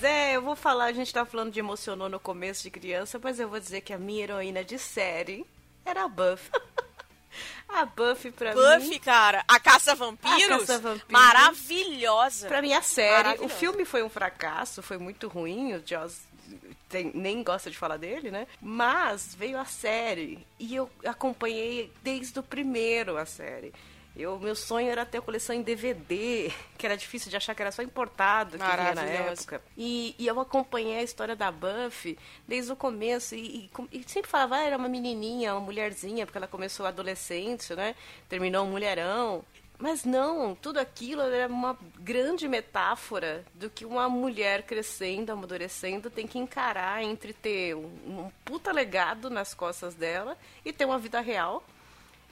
Pois 0.00 0.10
é, 0.10 0.34
eu 0.36 0.40
vou 0.40 0.56
falar, 0.56 0.86
a 0.86 0.92
gente 0.92 1.12
tá 1.12 1.26
falando 1.26 1.52
de 1.52 1.58
emocionou 1.58 2.08
no 2.08 2.18
começo 2.18 2.62
de 2.62 2.70
criança, 2.70 3.20
mas 3.22 3.38
eu 3.38 3.50
vou 3.50 3.60
dizer 3.60 3.82
que 3.82 3.92
a 3.92 3.98
minha 3.98 4.22
heroína 4.22 4.64
de 4.64 4.78
série 4.78 5.44
era 5.84 6.04
a 6.04 6.08
Buffy. 6.08 6.50
a 7.68 7.84
Buffy 7.84 8.30
pra 8.32 8.54
Buffy, 8.54 8.88
mim, 8.88 8.98
cara, 8.98 9.44
a 9.46 9.60
Caça-Vampiros, 9.60 10.42
A 10.44 10.58
Caça-Vampiros. 10.58 11.04
maravilhosa. 11.10 12.48
pra 12.48 12.62
mim 12.62 12.72
a 12.72 12.80
série, 12.80 13.44
o 13.44 13.48
filme 13.50 13.84
foi 13.84 14.02
um 14.02 14.08
fracasso, 14.08 14.82
foi 14.82 14.96
muito 14.96 15.28
ruim, 15.28 15.74
o 15.74 15.82
Joss 15.86 16.22
tem- 16.88 17.12
nem 17.14 17.42
gosta 17.42 17.70
de 17.70 17.76
falar 17.76 17.98
dele, 17.98 18.30
né? 18.30 18.46
Mas 18.60 19.34
veio 19.34 19.58
a 19.58 19.66
série 19.66 20.38
e 20.58 20.74
eu 20.74 20.90
acompanhei 21.04 21.92
desde 22.02 22.38
o 22.38 22.42
primeiro 22.42 23.18
a 23.18 23.26
série. 23.26 23.70
Eu, 24.16 24.38
meu 24.38 24.54
sonho 24.54 24.90
era 24.90 25.06
ter 25.06 25.18
a 25.18 25.22
coleção 25.22 25.54
em 25.54 25.62
DVD, 25.62 26.52
que 26.76 26.84
era 26.84 26.96
difícil 26.96 27.30
de 27.30 27.36
achar 27.36 27.54
que 27.54 27.62
era 27.62 27.70
só 27.70 27.82
importado 27.82 28.58
que 28.58 28.64
vinha 28.64 28.94
na 28.94 29.04
época. 29.04 29.62
E, 29.76 30.14
e 30.18 30.26
eu 30.26 30.38
acompanhei 30.40 30.98
a 30.98 31.02
história 31.02 31.36
da 31.36 31.50
Buffy 31.50 32.18
desde 32.46 32.72
o 32.72 32.76
começo 32.76 33.34
e, 33.34 33.70
e 33.92 34.00
e 34.00 34.04
sempre 34.06 34.30
falava, 34.30 34.56
ah, 34.56 34.64
era 34.64 34.76
uma 34.76 34.88
menininha, 34.88 35.54
uma 35.54 35.60
mulherzinha, 35.60 36.26
porque 36.26 36.38
ela 36.38 36.46
começou 36.46 36.86
adolescente, 36.86 37.74
né? 37.74 37.94
Terminou 38.28 38.66
um 38.66 38.70
mulherão. 38.70 39.44
Mas 39.80 40.04
não, 40.04 40.54
tudo 40.54 40.78
aquilo 40.78 41.22
era 41.22 41.50
uma 41.50 41.76
grande 41.98 42.46
metáfora 42.46 43.42
do 43.54 43.70
que 43.70 43.86
uma 43.86 44.10
mulher 44.10 44.64
crescendo, 44.64 45.32
amadurecendo, 45.32 46.10
tem 46.10 46.26
que 46.26 46.38
encarar 46.38 47.02
entre 47.02 47.32
ter 47.32 47.74
um, 47.74 47.88
um 48.06 48.30
puta 48.44 48.72
legado 48.72 49.30
nas 49.30 49.54
costas 49.54 49.94
dela 49.94 50.36
e 50.66 50.72
ter 50.72 50.84
uma 50.84 50.98
vida 50.98 51.18
real. 51.20 51.64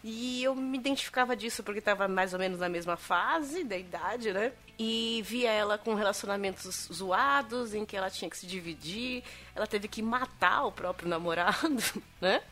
E 0.02 0.44
eu 0.44 0.54
me 0.54 0.78
identificava 0.78 1.34
disso 1.34 1.62
porque 1.62 1.80
estava 1.80 2.06
mais 2.06 2.32
ou 2.32 2.38
menos 2.38 2.60
na 2.60 2.68
mesma 2.68 2.96
fase 2.96 3.64
da 3.64 3.76
idade, 3.76 4.32
né? 4.32 4.52
E 4.78 5.22
via 5.26 5.50
ela 5.50 5.76
com 5.76 5.94
relacionamentos 5.94 6.88
zoados, 6.92 7.74
em 7.74 7.84
que 7.84 7.96
ela 7.96 8.08
tinha 8.08 8.30
que 8.30 8.36
se 8.36 8.46
dividir, 8.46 9.24
ela 9.54 9.66
teve 9.66 9.88
que 9.88 10.00
matar 10.00 10.64
o 10.64 10.72
próprio 10.72 11.08
namorado, 11.10 11.82
né? 12.20 12.42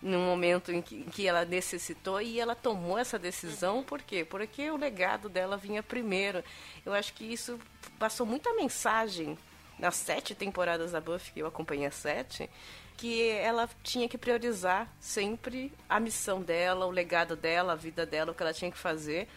Num 0.00 0.26
momento 0.26 0.72
em 0.72 0.82
que, 0.82 0.96
em 0.96 1.04
que 1.04 1.28
ela 1.28 1.44
necessitou 1.44 2.20
e 2.20 2.40
ela 2.40 2.56
tomou 2.56 2.98
essa 2.98 3.16
decisão, 3.16 3.84
por 3.84 4.02
quê? 4.02 4.24
Porque 4.24 4.68
o 4.68 4.76
legado 4.76 5.28
dela 5.28 5.56
vinha 5.56 5.80
primeiro. 5.80 6.42
Eu 6.84 6.92
acho 6.92 7.14
que 7.14 7.24
isso 7.24 7.56
passou 8.00 8.26
muita 8.26 8.52
mensagem 8.54 9.38
nas 9.78 9.94
sete 9.94 10.34
temporadas 10.34 10.90
da 10.90 11.00
Buffy, 11.00 11.32
que 11.32 11.40
eu 11.40 11.46
acompanhei 11.46 11.86
as 11.86 11.94
sete, 11.94 12.50
que 12.96 13.28
ela 13.30 13.68
tinha 13.82 14.08
que 14.08 14.16
priorizar 14.18 14.88
sempre 15.00 15.72
a 15.88 15.98
missão 15.98 16.40
dela, 16.40 16.86
o 16.86 16.90
legado 16.90 17.34
dela, 17.36 17.72
a 17.72 17.76
vida 17.76 18.06
dela, 18.06 18.32
o 18.32 18.34
que 18.34 18.42
ela 18.42 18.52
tinha 18.52 18.70
que 18.70 18.78
fazer, 18.78 19.28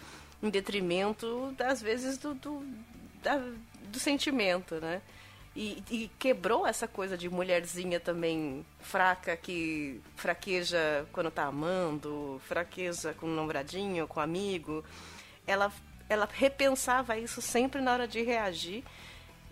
em 0.44 0.49
detrimento, 0.49 1.53
das 1.57 1.82
vezes, 1.82 2.18
do, 2.18 2.34
do, 2.36 2.64
da- 3.23 3.41
do 3.88 3.99
sentimento, 3.99 4.76
né? 4.76 5.02
E, 5.56 5.82
e 5.90 6.11
quebrou 6.19 6.68
essa 6.68 6.86
coisa 6.86 7.18
de 7.18 7.30
mulherzinha 7.30 7.98
também 7.98 8.65
fraca, 8.82 9.38
que 9.38 10.02
fraqueja 10.18 11.07
quando 11.14 11.32
tá 11.32 11.45
amando, 11.45 12.41
fraqueja 12.45 13.14
com 13.14 13.26
o 13.27 13.34
namoradinho, 13.34 14.06
com 14.06 14.19
o 14.19 14.23
amigo. 14.23 14.84
Ela, 15.48 15.72
ela 16.10 16.27
repensava 16.30 17.18
isso 17.18 17.41
sempre 17.41 17.80
na 17.82 17.94
hora 17.94 18.06
de 18.07 18.22
reagir. 18.22 18.84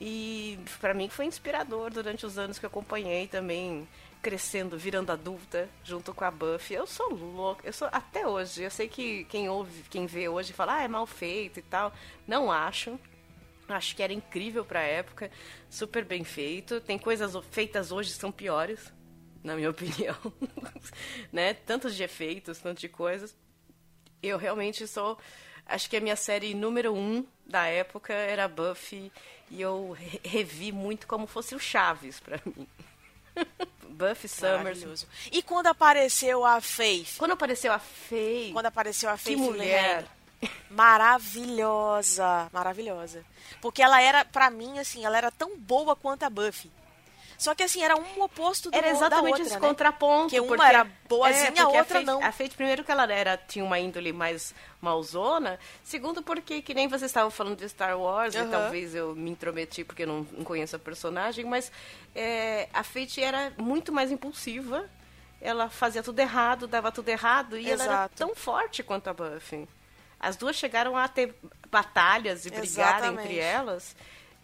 E 0.06 0.60
pra 0.82 0.94
mim 0.94 1.08
foi 1.08 1.24
inspirador 1.24 1.90
durante 1.90 2.26
os 2.26 2.38
anos 2.38 2.60
que 2.60 2.66
eu 2.66 2.68
acompanhei 2.68 3.26
também, 3.26 3.88
crescendo, 4.22 4.78
virando 4.78 5.14
adulta, 5.14 5.70
junto 5.82 6.14
com 6.14 6.26
a 6.26 6.30
Buffy. 6.30 6.76
Eu 6.76 6.86
sou 6.86 7.14
louca, 7.14 7.66
eu 7.66 7.72
sou 7.72 7.88
até 7.90 8.28
hoje. 8.28 8.64
Eu 8.64 8.70
sei 8.70 8.90
que 8.90 9.24
quem 9.24 9.48
ouve, 9.48 9.84
quem 9.90 10.06
vê 10.06 10.28
hoje 10.28 10.52
fala, 10.52 10.76
ah, 10.76 10.84
é 10.84 10.90
mal 10.90 11.08
feito 11.08 11.60
e 11.60 11.62
tal. 11.62 11.94
Não 12.28 12.52
acho. 12.52 13.00
Acho 13.70 13.96
que 13.96 14.04
era 14.04 14.12
incrível 14.12 14.66
pra 14.66 14.82
época, 14.82 15.32
super 15.70 16.04
bem 16.04 16.26
feito. 16.26 16.82
Tem 16.82 17.00
coisas 17.00 17.34
feitas 17.50 17.90
hoje 17.90 18.12
que 18.12 18.20
são 18.20 18.30
piores, 18.30 18.92
na 19.42 19.56
minha 19.56 19.70
opinião. 19.72 20.18
né? 21.32 21.54
Tantos 21.54 21.96
de 21.96 22.04
efeitos, 22.04 22.60
tanto 22.60 22.82
de 22.82 22.90
coisas. 22.90 23.34
Eu 24.22 24.38
realmente 24.38 24.86
sou. 24.86 25.18
Acho 25.66 25.90
que 25.90 25.98
a 25.98 26.02
minha 26.02 26.16
série 26.16 26.54
número 26.54 26.94
um 26.94 27.26
da 27.46 27.66
época 27.68 28.14
era 28.14 28.48
Buffy. 28.48 29.12
E 29.50 29.62
eu 29.62 29.92
re- 29.92 30.20
revi 30.24 30.72
muito 30.72 31.06
como 31.08 31.28
fosse 31.28 31.54
o 31.56 31.60
Chaves 31.60 32.20
pra 32.20 32.40
mim. 32.46 32.68
Buffy 33.90 34.28
Summers. 34.28 35.06
E 35.32 35.42
quando 35.44 35.68
apareceu 35.68 36.44
a 36.46 36.60
Faith? 36.60 37.18
Quando 37.18 37.32
apareceu 37.32 37.72
a 37.72 37.80
Faye, 37.80 38.52
Quando 38.52 38.66
apareceu 38.66 39.10
a 39.10 39.18
Faith 39.18 39.38
mulher. 39.38 40.06
Lehane, 40.42 40.52
Maravilhosa, 40.70 42.50
maravilhosa. 42.52 43.24
Porque 43.62 43.82
ela 43.82 44.02
era, 44.02 44.26
pra 44.26 44.50
mim, 44.50 44.80
assim, 44.80 45.06
ela 45.06 45.18
era 45.18 45.32
tão 45.32 45.58
boa 45.58 45.96
quanto 45.96 46.24
a 46.24 46.30
Buffy. 46.30 46.72
Só 47.44 47.54
que 47.54 47.62
assim, 47.64 47.84
era 47.84 47.98
um 47.98 48.22
oposto 48.22 48.72
do 48.72 48.78
era 48.78 48.90
exatamente 48.90 49.32
outra, 49.32 49.44
esse 49.44 49.54
né? 49.56 49.60
contraponto. 49.60 50.22
Porque 50.30 50.40
uma 50.40 50.48
porque- 50.56 50.64
era 50.64 50.88
boazinha, 51.10 51.54
é, 51.58 51.60
a 51.62 51.68
outra 51.68 51.84
Fate- 51.84 52.06
não. 52.06 52.24
A 52.24 52.32
Fate, 52.32 52.56
primeiro 52.56 52.86
que 52.86 52.92
ela 52.92 53.04
era, 53.12 53.36
tinha 53.36 53.66
uma 53.66 53.78
índole 53.78 54.14
mais 54.14 54.56
malzona. 54.82 55.60
Segundo 55.84 56.22
porque, 56.24 56.62
que 56.62 56.74
nem 56.74 56.88
vocês 56.88 57.12
estavam 57.12 57.30
falando 57.30 57.58
de 57.58 57.68
Star 57.68 58.00
Wars, 58.00 58.34
e 58.34 58.38
Aham. 58.38 58.50
talvez 58.50 58.96
eu 58.96 59.14
me 59.14 59.30
intrometi 59.32 59.84
porque 59.84 60.04
eu 60.04 60.08
não, 60.08 60.26
não 60.32 60.46
conheço 60.46 60.78
a 60.78 60.80
personagem, 60.80 61.44
mas 61.44 61.70
é, 62.16 62.70
a 62.74 62.82
Fate 62.82 63.22
era 63.22 63.52
muito 63.58 63.92
mais 63.92 64.10
impulsiva. 64.10 64.90
Ela 65.42 65.68
fazia 65.70 66.02
tudo 66.02 66.18
errado, 66.20 66.66
dava 66.66 66.94
tudo 66.94 67.10
errado, 67.10 67.58
e 67.58 67.70
ela 67.70 67.84
era 67.84 67.94
Exato. 67.94 68.16
tão 68.16 68.34
forte 68.34 68.82
quanto 68.82 69.10
a 69.10 69.14
Buffy. 69.14 69.68
As 70.18 70.38
duas 70.38 70.56
chegaram 70.56 70.96
a 70.98 71.10
ter 71.10 71.36
batalhas 71.70 72.46
e 72.46 72.50
brigar 72.50 72.64
Exatamente. 73.00 73.24
entre 73.28 73.40
elas. 73.40 73.94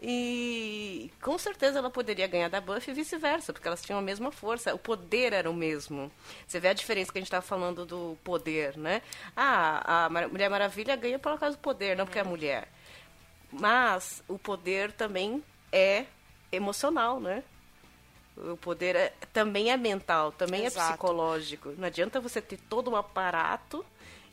E 0.02 1.12
com 1.22 1.38
certeza 1.38 1.80
ela 1.80 1.90
poderia 1.90 2.26
ganhar 2.26 2.48
da 2.50 2.62
Buffy 2.62 2.92
e 2.92 2.94
vice-versa, 2.94 3.52
porque 3.52 3.68
elas 3.68 3.82
tinham 3.82 4.00
a 4.00 4.02
mesma 4.02 4.32
força. 4.32 4.74
O 4.74 4.78
poder 4.80 5.34
era 5.34 5.50
o 5.50 5.54
mesmo. 5.54 6.10
Você 6.48 6.60
vê 6.60 6.70
a 6.70 6.74
diferença 6.74 7.12
que 7.12 7.18
a 7.18 7.22
gente 7.22 7.28
estava 7.28 7.46
falando 7.46 7.86
do 7.86 8.18
poder, 8.24 8.78
né? 8.78 9.02
Ah, 9.36 10.06
a 10.06 10.10
Mulher 10.30 10.50
Maravilha 10.50 10.96
ganha 10.96 11.20
por 11.20 11.38
causa 11.38 11.58
do 11.58 11.60
poder, 11.62 11.98
não 11.98 12.06
porque 12.06 12.20
é 12.20 12.24
mulher. 12.24 12.70
Mas 13.52 14.24
o 14.28 14.40
poder 14.40 14.92
também 14.94 15.44
é 15.72 16.06
emocional, 16.52 17.20
né? 17.20 17.44
O 18.38 18.56
poder 18.56 18.96
é- 18.96 19.14
também 19.34 19.70
é 19.70 19.76
mental, 19.76 20.32
também 20.32 20.64
Exato. 20.66 20.88
é 20.88 20.90
psicológico. 20.92 21.74
Não 21.78 21.88
adianta 21.88 22.22
você 22.22 22.42
ter 22.42 22.58
todo 22.70 22.90
um 22.90 22.96
aparato 22.96 23.86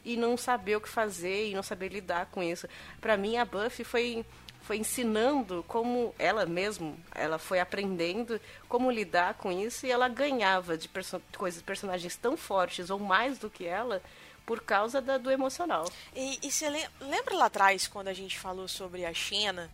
e 0.05 0.17
não 0.17 0.37
saber 0.37 0.77
o 0.77 0.81
que 0.81 0.89
fazer 0.89 1.49
e 1.51 1.55
não 1.55 1.63
saber 1.65 1.89
lidar 1.89 2.27
com 2.27 2.41
isso. 2.41 2.69
Pra 3.01 3.17
mim, 3.17 3.37
a 3.37 3.45
Buffy 3.45 3.85
foi 3.85 4.25
foi 4.67 4.79
ensinando 4.79 5.65
como 5.69 6.13
ela 6.19 6.45
mesmo, 6.45 6.99
ela 7.15 7.39
foi 7.39 7.61
aprendendo 7.61 8.41
como 8.69 8.91
lidar 8.91 9.35
com 9.35 9.53
isso 9.53 9.87
e 9.87 9.91
ela 9.91 10.09
ganhava 10.09 10.77
de 10.77 10.89
perso 10.89 11.23
coisas, 11.37 11.63
personagens 11.63 12.17
tão 12.17 12.37
fortes 12.37 12.91
ou 12.91 12.99
mais 12.99 13.39
do 13.39 13.49
que 13.49 13.65
ela 13.65 14.03
por 14.45 14.61
causa 14.61 15.01
da- 15.01 15.19
do 15.19 15.31
emocional. 15.31 15.85
E, 16.15 16.39
e 16.43 16.51
você 16.51 16.69
lem- 16.69 16.89
lembra 17.01 17.37
lá 17.37 17.47
atrás, 17.47 17.87
quando 17.87 18.09
a 18.09 18.13
gente 18.13 18.39
falou 18.39 18.67
sobre 18.67 19.05
a 19.05 19.15
Xena, 19.15 19.71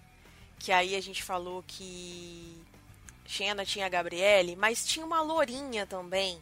que 0.59 0.71
aí 0.73 0.95
a 0.95 1.01
gente 1.01 1.23
falou 1.23 1.65
que 1.67 2.63
Xena 3.27 3.65
tinha 3.65 3.87
a 3.87 3.89
Gabriele, 3.89 4.57
mas 4.57 4.85
tinha 4.85 5.05
uma 5.07 5.23
lourinha 5.23 5.87
também 5.87 6.39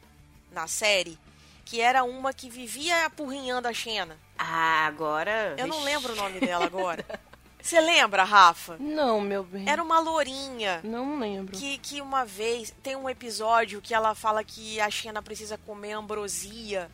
na 0.51 0.67
série, 0.67 1.17
que 1.65 1.81
era 1.81 2.03
uma 2.03 2.33
que 2.33 2.51
vivia 2.51 3.07
apurrinhando 3.07 3.69
a 3.69 3.73
Xena. 3.73 4.19
Ah, 4.37 4.87
agora. 4.87 5.55
Eu 5.57 5.67
não 5.69 5.83
lembro 5.85 6.13
o 6.13 6.17
nome 6.17 6.41
dela 6.41 6.65
agora. 6.65 7.05
Você 7.63 7.81
lembra, 7.81 8.25
Rafa? 8.25 8.77
Não, 8.79 9.21
meu 9.21 9.43
bem. 9.45 9.69
Era 9.69 9.83
uma 9.83 9.99
lourinha. 10.01 10.81
Não 10.83 11.19
lembro. 11.19 11.57
Que, 11.57 11.79
que 11.79 12.01
uma 12.01 12.25
vez 12.25 12.75
tem 12.83 12.97
um 12.97 13.09
episódio 13.09 13.81
que 13.81 13.95
ela 13.95 14.15
fala 14.15 14.43
que 14.45 14.81
a 14.81 14.91
Xena 14.91 15.21
precisa 15.23 15.59
comer 15.59 15.93
ambrosia 15.93 16.91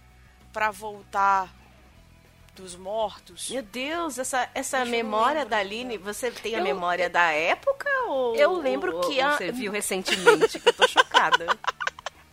pra 0.52 0.70
voltar 0.70 1.54
dos 2.54 2.74
mortos. 2.74 3.50
Meu 3.50 3.62
Deus, 3.62 4.18
essa, 4.18 4.48
essa 4.54 4.78
eu 4.78 4.86
memória 4.86 5.44
da 5.44 5.58
Aline, 5.58 5.98
você 5.98 6.30
tem 6.30 6.54
a 6.54 6.58
Eu- 6.58 6.64
memória 6.64 7.10
da 7.10 7.30
época 7.30 7.88
ou 8.08 8.34
Eu 8.34 8.52
lembro 8.54 8.94
ou- 8.96 9.00
que 9.02 9.20
ou 9.20 9.26
a- 9.26 9.36
você 9.36 9.52
viu 9.52 9.70
recentemente 9.70 10.58
que 10.58 10.68
eu 10.68 10.72
tô 10.72 10.86
chocada. 10.88 11.46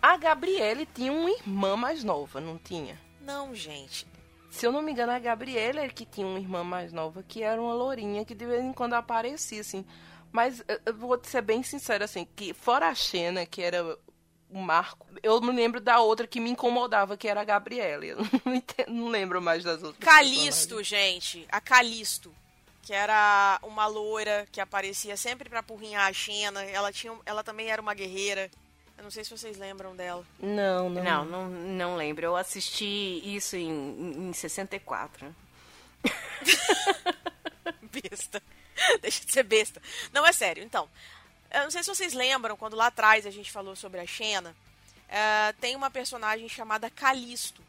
A 0.02 0.16
Gabriele 0.18 0.86
tinha 0.86 1.12
uma 1.12 1.30
irmã 1.30 1.76
mais 1.76 2.04
nova, 2.04 2.40
não 2.40 2.58
tinha? 2.58 2.98
Não, 3.22 3.54
gente. 3.54 4.08
Se 4.54 4.68
eu 4.68 4.72
não 4.72 4.84
me 4.84 4.92
engano, 4.92 5.12
a 5.12 5.18
Gabriela 5.18 5.80
é 5.82 5.90
que 5.90 6.06
tinha 6.06 6.28
uma 6.28 6.38
irmã 6.40 6.64
mais 6.64 6.94
nova, 6.94 7.24
que 7.24 7.42
era 7.42 7.60
uma 7.60 7.74
lourinha, 7.74 8.24
que 8.24 8.36
de 8.36 8.46
vez 8.46 8.64
em 8.64 8.72
quando 8.72 8.94
aparecia, 8.94 9.62
assim. 9.62 9.84
Mas 10.32 10.64
eu- 10.68 10.80
eu 10.86 10.96
vou 10.96 11.20
ser 11.24 11.42
bem 11.42 11.64
sincera, 11.64 12.06
assim, 12.06 12.28
que 12.36 12.54
fora 12.54 12.88
a 12.88 12.94
Xena, 12.94 13.48
que 13.48 13.64
era 13.64 13.98
o 14.52 14.60
Marco, 14.62 15.08
eu 15.24 15.42
me 15.42 15.52
lembro 15.52 15.82
da 15.82 16.00
outra 16.02 16.28
que 16.28 16.40
me 16.40 16.52
incomodava, 16.52 17.18
que 17.18 17.28
era 17.28 17.42
a 17.42 17.44
Gabriela. 17.44 18.04
Eu 18.40 18.42
não, 18.46 18.54
entendo- 18.54 18.92
não 18.94 19.08
lembro 19.08 19.42
mais 19.42 19.64
das 19.64 19.82
outras. 19.82 20.04
Calisto, 20.04 20.84
gente. 20.84 21.48
A 21.52 21.60
Calisto. 21.60 22.32
Que 22.84 22.94
era 22.94 23.60
uma 23.64 23.88
loira 23.88 24.46
que 24.52 24.62
aparecia 24.62 25.18
sempre 25.18 25.50
pra 25.50 25.62
apurrinhar 25.62 26.08
a 26.08 26.14
Xena. 26.14 26.62
Ela, 26.66 26.92
tinha, 26.92 27.18
ela 27.26 27.44
também 27.44 27.70
era 27.72 27.82
uma 27.82 27.96
guerreira. 27.96 28.52
Eu 29.04 29.08
não 29.08 29.12
sei 29.12 29.26
se 29.26 29.32
vocês 29.32 29.58
lembram 29.58 29.94
dela. 29.98 30.26
Não, 30.40 30.90
não. 30.90 31.04
Não, 31.04 31.26
não, 31.26 31.50
não 31.50 31.96
lembro. 31.98 32.26
Eu 32.26 32.38
assisti 32.38 33.22
isso 33.36 33.58
em, 33.58 34.30
em 34.30 34.32
64. 34.32 35.36
Besta. 37.92 38.42
Deixa 39.02 39.26
de 39.26 39.34
ser 39.34 39.44
besta. 39.44 39.82
Não, 40.14 40.26
é 40.26 40.32
sério. 40.32 40.64
Então, 40.64 40.90
eu 41.52 41.64
não 41.64 41.72
sei 41.72 41.84
se 41.84 41.94
vocês 41.94 42.14
lembram, 42.14 42.56
quando 42.56 42.78
lá 42.78 42.88
atrás 42.88 43.26
a 43.26 43.30
gente 43.30 43.52
falou 43.52 43.76
sobre 43.76 44.00
a 44.00 44.08
Xena, 44.08 44.56
eh, 45.10 45.54
tem 45.60 45.76
uma 45.76 45.92
personagem 45.92 46.48
chamada 46.48 46.90
Calisto. 46.90 47.62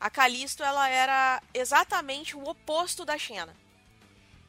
A 0.00 0.10
Calisto, 0.10 0.64
ela 0.64 0.88
era 0.88 1.40
exatamente 1.54 2.36
o 2.36 2.42
oposto 2.42 3.04
da 3.04 3.16
Xena. 3.16 3.54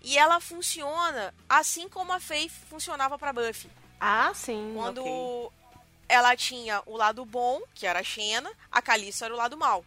E 0.01 0.17
ela 0.17 0.39
funciona 0.39 1.31
assim 1.47 1.87
como 1.87 2.11
a 2.11 2.19
Faith 2.19 2.53
funcionava 2.67 3.19
pra 3.19 3.31
Buffy. 3.31 3.69
Ah, 3.99 4.31
sim. 4.33 4.73
Quando 4.75 5.05
ok. 5.05 5.57
Ela 6.07 6.35
tinha 6.35 6.81
o 6.85 6.95
lado 6.95 7.25
bom, 7.25 7.61
que 7.73 7.85
era 7.85 7.99
a 7.99 8.03
Xena, 8.03 8.51
a 8.71 8.81
Calisto 8.81 9.25
era 9.25 9.33
o 9.33 9.37
lado 9.37 9.57
mal. 9.57 9.85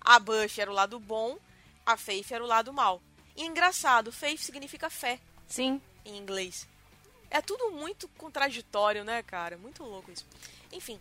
A 0.00 0.18
Buffy 0.18 0.60
era 0.60 0.70
o 0.70 0.74
lado 0.74 0.98
bom, 0.98 1.38
a 1.84 1.96
Faith 1.96 2.32
era 2.32 2.44
o 2.44 2.46
lado 2.46 2.72
mal. 2.72 3.00
E 3.36 3.44
engraçado, 3.44 4.12
Faith 4.12 4.40
significa 4.40 4.90
fé 4.90 5.18
Sim. 5.46 5.80
em 6.04 6.16
inglês. 6.16 6.66
É 7.30 7.40
tudo 7.40 7.70
muito 7.70 8.08
contraditório, 8.08 9.04
né, 9.04 9.22
cara? 9.22 9.56
Muito 9.56 9.82
louco 9.82 10.10
isso. 10.10 10.26
Enfim. 10.72 10.98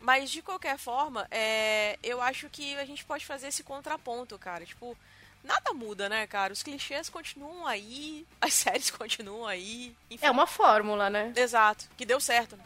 Mas 0.00 0.30
de 0.30 0.40
qualquer 0.40 0.78
forma, 0.78 1.26
é, 1.30 1.98
eu 2.02 2.20
acho 2.22 2.48
que 2.48 2.76
a 2.76 2.84
gente 2.84 3.04
pode 3.04 3.26
fazer 3.26 3.48
esse 3.48 3.62
contraponto, 3.62 4.38
cara. 4.38 4.64
Tipo, 4.64 4.96
nada 5.44 5.72
muda, 5.72 6.08
né, 6.08 6.26
cara? 6.26 6.52
Os 6.52 6.62
clichês 6.62 7.08
continuam 7.08 7.66
aí, 7.66 8.26
as 8.40 8.54
séries 8.54 8.90
continuam 8.90 9.46
aí. 9.46 9.94
Enfim. 10.10 10.24
É 10.24 10.30
uma 10.30 10.46
fórmula, 10.46 11.10
né? 11.10 11.32
Exato, 11.36 11.88
que 11.96 12.06
deu 12.06 12.20
certo. 12.20 12.56
né? 12.56 12.64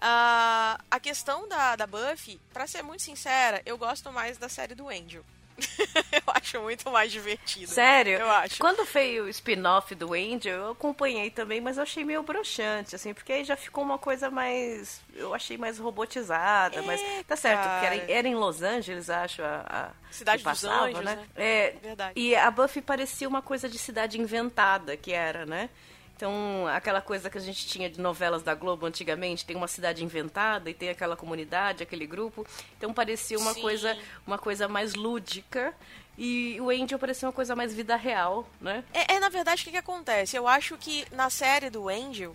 Ah, 0.00 0.78
a 0.90 1.00
questão 1.00 1.48
da, 1.48 1.76
da 1.76 1.86
Buffy, 1.86 2.40
pra 2.52 2.66
ser 2.66 2.82
muito 2.82 3.02
sincera, 3.02 3.62
eu 3.64 3.76
gosto 3.78 4.12
mais 4.12 4.38
da 4.38 4.48
série 4.48 4.74
do 4.74 4.88
Angel. 4.88 5.24
eu 6.12 6.22
acho 6.34 6.60
muito 6.60 6.90
mais 6.90 7.10
divertido. 7.10 7.66
Sério? 7.70 8.18
Eu 8.18 8.30
acho. 8.30 8.58
Quando 8.58 8.84
veio 8.84 9.24
o 9.24 9.28
spin-off 9.28 9.94
do 9.94 10.12
Angel, 10.12 10.52
eu 10.58 10.70
acompanhei 10.72 11.30
também, 11.30 11.60
mas 11.60 11.78
eu 11.78 11.82
achei 11.82 12.04
meio 12.04 12.22
broxante, 12.22 12.94
assim, 12.94 13.14
porque 13.14 13.32
aí 13.32 13.44
já 13.44 13.56
ficou 13.56 13.82
uma 13.82 13.98
coisa 13.98 14.30
mais. 14.30 15.00
Eu 15.14 15.32
achei 15.34 15.56
mais 15.56 15.78
robotizada, 15.78 16.82
mas. 16.82 17.00
É, 17.00 17.22
Tá 17.24 17.36
certo, 17.36 17.62
porque 17.62 17.86
era, 17.86 18.12
era 18.12 18.28
em 18.28 18.34
Los 18.34 18.62
Angeles, 18.62 19.08
acho, 19.08 19.42
a. 19.42 19.64
a 19.68 20.12
Cidade 20.12 20.42
que 20.42 20.48
dos 20.50 20.60
passava, 20.60 20.86
Anjos, 20.88 21.04
né? 21.04 21.26
É, 21.34 21.74
Verdade. 21.82 22.12
E 22.20 22.36
a 22.36 22.50
Buffy 22.50 22.82
parecia 22.82 23.26
uma 23.28 23.42
coisa 23.42 23.68
de 23.68 23.78
cidade 23.78 24.20
inventada, 24.20 24.96
que 24.96 25.12
era, 25.12 25.46
né? 25.46 25.70
Então, 26.16 26.66
aquela 26.68 27.02
coisa 27.02 27.28
que 27.28 27.36
a 27.36 27.40
gente 27.40 27.66
tinha 27.66 27.90
de 27.90 28.00
novelas 28.00 28.42
da 28.42 28.54
Globo 28.54 28.86
antigamente, 28.86 29.44
tem 29.44 29.54
uma 29.54 29.68
cidade 29.68 30.02
inventada 30.02 30.70
e 30.70 30.74
tem 30.74 30.88
aquela 30.88 31.14
comunidade, 31.14 31.82
aquele 31.82 32.06
grupo. 32.06 32.46
Então 32.78 32.92
parecia 32.94 33.38
uma 33.38 33.52
Sim. 33.52 33.60
coisa, 33.60 33.98
uma 34.26 34.38
coisa 34.38 34.66
mais 34.66 34.94
lúdica 34.94 35.74
e 36.16 36.58
o 36.58 36.70
Angel 36.70 36.98
parecia 36.98 37.28
uma 37.28 37.34
coisa 37.34 37.54
mais 37.54 37.74
vida 37.74 37.96
real, 37.96 38.48
né? 38.58 38.82
É, 38.94 39.16
é, 39.16 39.20
na 39.20 39.28
verdade, 39.28 39.60
o 39.60 39.64
que, 39.66 39.72
que 39.72 39.76
acontece? 39.76 40.34
Eu 40.34 40.48
acho 40.48 40.78
que 40.78 41.06
na 41.12 41.28
série 41.28 41.68
do 41.68 41.86
Angel, 41.86 42.34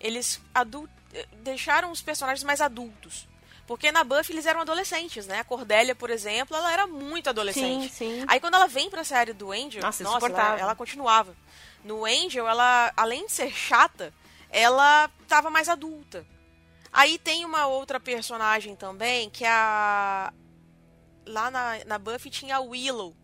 eles 0.00 0.40
eh, 1.12 1.26
deixaram 1.42 1.90
os 1.90 2.00
personagens 2.00 2.42
mais 2.42 2.62
adultos. 2.62 3.28
Porque 3.66 3.92
na 3.92 4.02
Buffy 4.02 4.34
eles 4.34 4.46
eram 4.46 4.62
adolescentes, 4.62 5.26
né? 5.26 5.40
A 5.40 5.44
Cordélia, 5.44 5.94
por 5.94 6.08
exemplo, 6.08 6.56
ela 6.56 6.72
era 6.72 6.86
muito 6.86 7.28
adolescente. 7.28 7.90
Sim, 7.90 8.20
sim. 8.20 8.24
Aí 8.26 8.40
quando 8.40 8.54
ela 8.54 8.66
vem 8.66 8.88
pra 8.88 9.04
série 9.04 9.34
do 9.34 9.52
Angel, 9.52 9.82
Nossa, 9.82 10.02
nossa, 10.02 10.26
ela, 10.26 10.58
ela 10.58 10.74
continuava. 10.74 11.36
No 11.84 12.04
Angel, 12.04 12.46
ela, 12.46 12.92
além 12.96 13.26
de 13.26 13.32
ser 13.32 13.50
chata, 13.50 14.12
ela 14.50 15.10
tava 15.26 15.50
mais 15.50 15.68
adulta. 15.68 16.26
Aí 16.92 17.18
tem 17.18 17.44
uma 17.44 17.66
outra 17.66 18.00
personagem 18.00 18.74
também, 18.74 19.30
que 19.30 19.44
é 19.44 19.50
a. 19.50 20.32
Lá 21.26 21.50
na, 21.50 21.84
na 21.84 21.98
Buffy 21.98 22.30
tinha 22.30 22.56
a 22.56 22.60
Willow. 22.60 23.14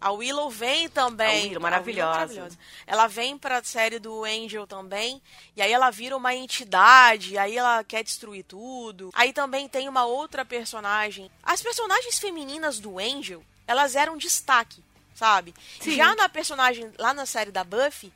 A 0.00 0.12
Willow 0.12 0.48
vem 0.48 0.88
também. 0.88 1.40
A 1.40 1.42
Willow, 1.44 1.62
maravilhosa. 1.62 2.12
maravilhosa. 2.12 2.58
Ela 2.86 3.06
vem 3.06 3.36
pra 3.36 3.62
série 3.64 3.98
do 3.98 4.24
Angel 4.24 4.66
também. 4.66 5.20
E 5.56 5.62
aí 5.62 5.72
ela 5.72 5.90
vira 5.90 6.16
uma 6.16 6.34
entidade. 6.34 7.36
Aí 7.36 7.56
ela 7.56 7.82
quer 7.82 8.04
destruir 8.04 8.44
tudo. 8.44 9.10
Aí 9.12 9.32
também 9.32 9.68
tem 9.68 9.88
uma 9.88 10.04
outra 10.04 10.44
personagem. 10.44 11.30
As 11.42 11.62
personagens 11.62 12.18
femininas 12.18 12.78
do 12.78 12.98
Angel, 12.98 13.42
elas 13.66 13.96
eram 13.96 14.16
destaque, 14.16 14.84
sabe? 15.18 15.52
Sim. 15.80 15.96
Já 15.96 16.14
na 16.14 16.28
personagem 16.28 16.92
lá 16.96 17.12
na 17.12 17.26
série 17.26 17.50
da 17.50 17.64
Buffy, 17.64 18.12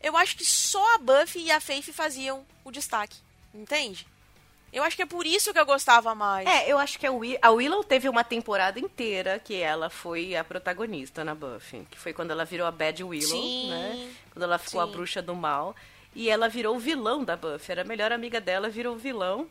eu 0.00 0.16
acho 0.16 0.36
que 0.36 0.44
só 0.44 0.94
a 0.94 0.98
Buffy 0.98 1.42
e 1.46 1.50
a 1.50 1.60
Faith 1.60 1.90
faziam 1.92 2.46
o 2.64 2.70
destaque. 2.70 3.16
Entende? 3.52 4.06
Eu 4.72 4.82
acho 4.82 4.96
que 4.96 5.02
é 5.02 5.06
por 5.06 5.24
isso 5.26 5.52
que 5.52 5.58
eu 5.58 5.66
gostava 5.66 6.14
mais. 6.14 6.46
É, 6.48 6.70
eu 6.70 6.78
acho 6.78 6.98
que 6.98 7.06
a, 7.06 7.12
Wi- 7.12 7.38
a 7.40 7.50
Willow 7.50 7.82
teve 7.84 8.08
uma 8.08 8.24
temporada 8.24 8.78
inteira 8.80 9.38
que 9.38 9.54
ela 9.54 9.88
foi 9.88 10.34
a 10.34 10.42
protagonista 10.44 11.24
na 11.24 11.34
Buffy. 11.34 11.86
Que 11.90 11.98
foi 11.98 12.12
quando 12.12 12.32
ela 12.32 12.44
virou 12.44 12.66
a 12.66 12.72
Bad 12.72 13.02
Willow, 13.04 13.28
Sim, 13.28 13.70
né? 13.70 14.12
Quando 14.32 14.42
ela 14.42 14.58
ficou 14.58 14.80
a 14.80 14.86
sim. 14.86 14.92
bruxa 14.92 15.22
do 15.22 15.34
mal. 15.34 15.74
E 16.14 16.28
ela 16.28 16.48
virou 16.48 16.74
o 16.76 16.78
vilão 16.80 17.22
da 17.24 17.36
Buffy. 17.36 17.70
Era 17.72 17.82
a 17.82 17.84
melhor 17.84 18.10
amiga 18.12 18.40
dela, 18.40 18.68
virou 18.68 18.94
o 18.94 18.98
vilão. 18.98 19.48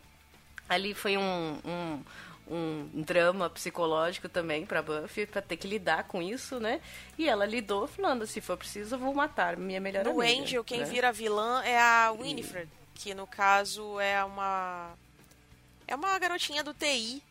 Ali 0.67 0.93
foi 0.93 1.17
um, 1.17 1.59
um, 1.65 2.03
um 2.47 3.01
drama 3.01 3.49
psicológico 3.49 4.27
também 4.27 4.65
pra 4.65 4.81
Buffy, 4.81 5.25
pra 5.25 5.41
ter 5.41 5.57
que 5.57 5.67
lidar 5.67 6.03
com 6.05 6.21
isso, 6.21 6.59
né? 6.59 6.81
E 7.17 7.27
ela 7.27 7.45
lidou 7.45 7.87
falando, 7.87 8.27
se 8.27 8.41
for 8.41 8.57
preciso, 8.57 8.95
eu 8.95 8.99
vou 8.99 9.13
matar 9.13 9.55
minha 9.57 9.79
melhor 9.79 10.03
No 10.03 10.19
amiga. 10.21 10.41
Angel, 10.41 10.63
quem 10.63 10.79
né? 10.79 10.85
vira 10.85 11.11
vilã 11.11 11.63
é 11.63 11.79
a 11.79 12.11
Winifred, 12.11 12.69
que 12.95 13.13
no 13.13 13.25
caso 13.25 13.99
é 13.99 14.23
uma. 14.23 14.93
É 15.87 15.95
uma 15.95 16.17
garotinha 16.19 16.63
do 16.63 16.73
TI. 16.73 17.21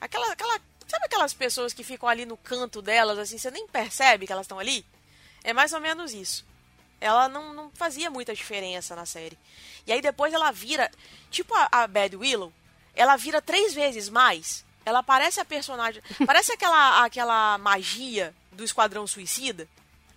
Aquela, 0.00 0.32
aquela. 0.32 0.58
Sabe 0.86 1.06
aquelas 1.06 1.32
pessoas 1.32 1.72
que 1.72 1.84
ficam 1.84 2.08
ali 2.08 2.26
no 2.26 2.36
canto 2.36 2.82
delas, 2.82 3.18
assim, 3.18 3.38
você 3.38 3.50
nem 3.50 3.66
percebe 3.66 4.26
que 4.26 4.32
elas 4.32 4.44
estão 4.44 4.58
ali? 4.58 4.84
É 5.44 5.52
mais 5.52 5.72
ou 5.72 5.80
menos 5.80 6.12
isso. 6.12 6.44
Ela 7.00 7.28
não, 7.28 7.52
não 7.52 7.70
fazia 7.72 8.10
muita 8.10 8.34
diferença 8.34 8.94
na 8.94 9.04
série. 9.06 9.38
E 9.86 9.92
aí 9.92 10.00
depois 10.00 10.32
ela 10.32 10.50
vira. 10.52 10.90
Tipo 11.30 11.54
a, 11.54 11.68
a 11.72 11.86
Bad 11.86 12.16
Willow, 12.16 12.52
ela 12.94 13.16
vira 13.16 13.40
três 13.40 13.74
vezes 13.74 14.08
mais. 14.08 14.64
Ela 14.84 15.02
parece 15.02 15.40
a 15.40 15.44
personagem. 15.44 16.02
Parece 16.26 16.52
aquela, 16.52 17.04
aquela 17.04 17.56
magia 17.58 18.34
do 18.50 18.64
Esquadrão 18.64 19.06
Suicida. 19.06 19.68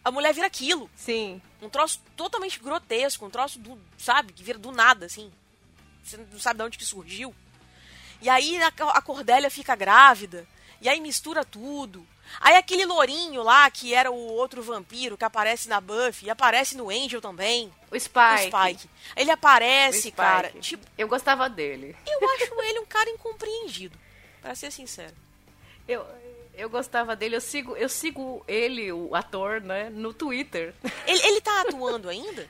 A 0.04 0.10
mulher 0.10 0.34
vira 0.34 0.48
aquilo. 0.48 0.90
Sim. 0.96 1.42
Um 1.62 1.70
troço 1.70 2.02
totalmente 2.16 2.60
grotesco, 2.60 3.26
um 3.26 3.30
troço 3.30 3.60
do, 3.60 3.80
sabe, 3.98 4.34
que 4.34 4.44
vira 4.44 4.58
do 4.58 4.72
nada, 4.72 5.06
assim. 5.06 5.32
Você 6.04 6.18
não 6.18 6.40
sabe 6.40 6.58
de 6.60 6.66
onde 6.66 6.78
que 6.78 6.86
surgiu. 6.86 7.34
E 8.22 8.30
aí 8.30 8.62
a, 8.62 8.68
a 8.68 9.02
Cordélia 9.02 9.50
fica 9.50 9.76
grávida. 9.76 10.48
E 10.82 10.90
aí 10.90 11.00
mistura 11.00 11.46
tudo. 11.46 12.06
Aí 12.40 12.56
aquele 12.56 12.86
lourinho 12.86 13.42
lá, 13.44 13.70
que 13.72 13.94
era 13.94 14.12
o 14.12 14.16
outro 14.34 14.62
vampiro 14.62 15.18
que 15.18 15.26
aparece 15.26 15.70
na 15.70 15.80
Buffy, 15.80 16.28
e 16.28 16.30
aparece 16.30 16.76
no 16.78 16.90
Angel 16.90 17.22
também. 17.22 17.72
O 17.92 18.00
Spike. 18.00 18.56
O 18.56 18.60
Spike. 18.60 18.90
Ele 19.16 19.32
aparece, 19.32 20.00
Spike. 20.00 20.18
cara. 20.18 20.50
Tipo, 20.60 20.86
Eu 20.98 21.08
gostava 21.08 21.50
dele. 21.50 21.96
eu 22.06 22.30
acho 22.32 22.54
ele 22.64 22.80
um 22.80 22.86
cara 22.86 23.10
incompreendido. 23.10 23.98
Pra 24.42 24.54
ser 24.56 24.72
sincero. 24.72 25.14
Eu, 25.88 26.06
eu 26.54 26.70
gostava 26.70 27.16
dele, 27.16 27.36
eu 27.36 27.42
sigo, 27.42 27.76
eu 27.76 27.90
sigo 27.90 28.44
ele, 28.48 28.92
o 28.92 29.14
ator, 29.16 29.62
né, 29.62 29.90
no 29.90 30.14
Twitter. 30.14 30.74
Ele, 31.06 31.22
ele 31.28 31.42
tá 31.42 31.62
atuando 31.68 32.10
ainda? 32.10 32.48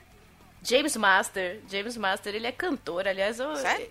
James 0.66 0.96
Master, 0.96 1.60
James 1.70 1.96
Master, 1.96 2.34
ele 2.34 2.46
é 2.46 2.52
cantor, 2.52 3.06
aliás, 3.06 3.38
eu, 3.38 3.50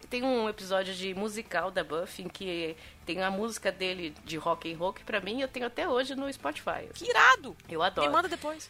tem 0.10 0.24
um 0.24 0.50
episódio 0.50 0.94
de 0.94 1.14
musical 1.14 1.72
da 1.72 1.84
Buffy 1.84 2.26
em 2.26 2.28
que 2.28 2.76
tem 3.06 3.24
a 3.24 3.32
música 3.32 3.72
dele 3.72 4.14
de 4.26 4.36
rock 4.36 4.72
and 4.72 4.78
roll 4.78 4.92
que 4.92 5.04
pra 5.04 5.22
mim 5.22 5.42
eu 5.42 5.48
tenho 5.48 5.66
até 5.66 5.88
hoje 5.88 6.16
no 6.16 6.32
Spotify. 6.32 6.90
Que 6.94 7.10
irado. 7.10 7.56
Eu 7.70 7.82
adoro. 7.82 8.08
Me 8.08 8.14
manda 8.14 8.28
depois. 8.28 8.70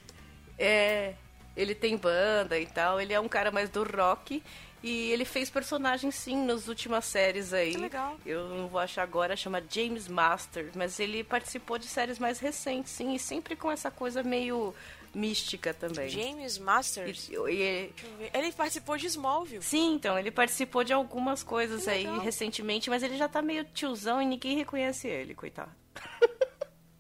É, 0.57 1.15
ele 1.57 1.73
tem 1.73 1.98
banda 1.98 2.60
e 2.60 2.68
tal, 2.68 3.02
ele 3.02 3.11
é 3.11 3.19
um 3.19 3.27
cara 3.27 3.49
mais 3.49 3.69
do 3.72 3.84
rock 3.84 4.44
e 4.84 5.11
ele 5.11 5.26
fez 5.26 5.49
personagem 5.49 6.11
sim 6.11 6.45
nas 6.45 6.68
últimas 6.68 7.06
séries 7.06 7.53
aí. 7.53 7.72
Que 7.72 7.77
legal. 7.77 8.19
Eu 8.23 8.48
não 8.49 8.68
vou 8.68 8.80
achar 8.80 9.02
agora, 9.02 9.36
chama 9.36 9.64
James 9.68 10.07
Master, 10.07 10.69
mas 10.76 10.99
ele 10.99 11.23
participou 11.23 11.80
de 11.80 11.88
séries 11.88 12.19
mais 12.19 12.40
recentes, 12.40 12.91
sim, 12.91 13.15
e 13.15 13.19
sempre 13.19 13.56
com 13.56 13.72
essa 13.72 13.90
coisa 13.90 14.22
meio 14.22 14.76
mística 15.16 15.74
também. 15.74 16.10
James 16.10 16.58
Masters. 16.58 17.30
E- 17.30 17.34
e- 17.34 17.38
Deixa 17.38 18.06
eu 18.08 18.18
ver. 18.18 18.30
Ele 18.34 18.52
participou 18.52 18.98
de 18.98 19.08
Smallville. 19.08 19.64
sim, 19.64 19.94
então, 19.96 20.20
ele 20.20 20.30
participou 20.30 20.84
de 20.84 20.94
algumas 20.94 21.42
coisas 21.42 21.88
aí 21.88 22.06
recentemente, 22.20 22.90
mas 22.90 23.02
ele 23.02 23.18
já 23.18 23.28
tá 23.28 23.42
meio 23.42 23.64
tiozão 23.66 24.22
e 24.22 24.26
ninguém 24.26 24.58
reconhece 24.58 25.08
ele, 25.08 25.34
coitado. 25.34 25.72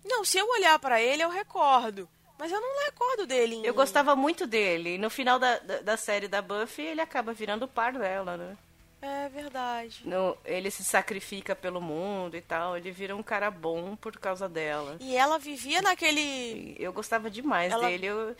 Não, 0.03 0.23
se 0.23 0.37
eu 0.37 0.47
olhar 0.49 0.77
pra 0.79 1.01
ele, 1.01 1.23
eu 1.23 1.29
recordo. 1.29 2.07
Mas 2.37 2.51
eu 2.51 2.59
não 2.59 2.85
recordo 2.85 3.25
dele 3.25 3.55
em... 3.55 3.65
Eu 3.65 3.73
gostava 3.73 4.13
muito 4.15 4.45
dele. 4.45 4.97
No 4.97 5.09
final 5.09 5.39
da, 5.39 5.57
da, 5.59 5.79
da 5.81 5.97
série 5.97 6.27
da 6.27 6.41
Buffy, 6.41 6.83
ele 6.85 6.99
acaba 7.01 7.31
virando 7.33 7.63
o 7.63 7.67
par 7.67 7.93
dela, 7.93 8.35
né? 8.35 8.57
É 9.07 9.29
verdade. 9.29 10.01
No, 10.03 10.35
ele 10.43 10.71
se 10.71 10.83
sacrifica 10.83 11.55
pelo 11.55 11.79
mundo 11.79 12.35
e 12.35 12.41
tal. 12.41 12.75
Ele 12.75 12.91
vira 12.91 13.15
um 13.15 13.21
cara 13.21 13.51
bom 13.51 13.95
por 13.95 14.17
causa 14.17 14.49
dela. 14.49 14.97
E 14.99 15.15
ela 15.15 15.37
vivia 15.37 15.81
naquele... 15.81 16.75
Eu 16.79 16.91
gostava 16.91 17.29
demais 17.29 17.71
Ela- 17.71 17.87
dele. 17.87 18.07
Eu 18.07 18.35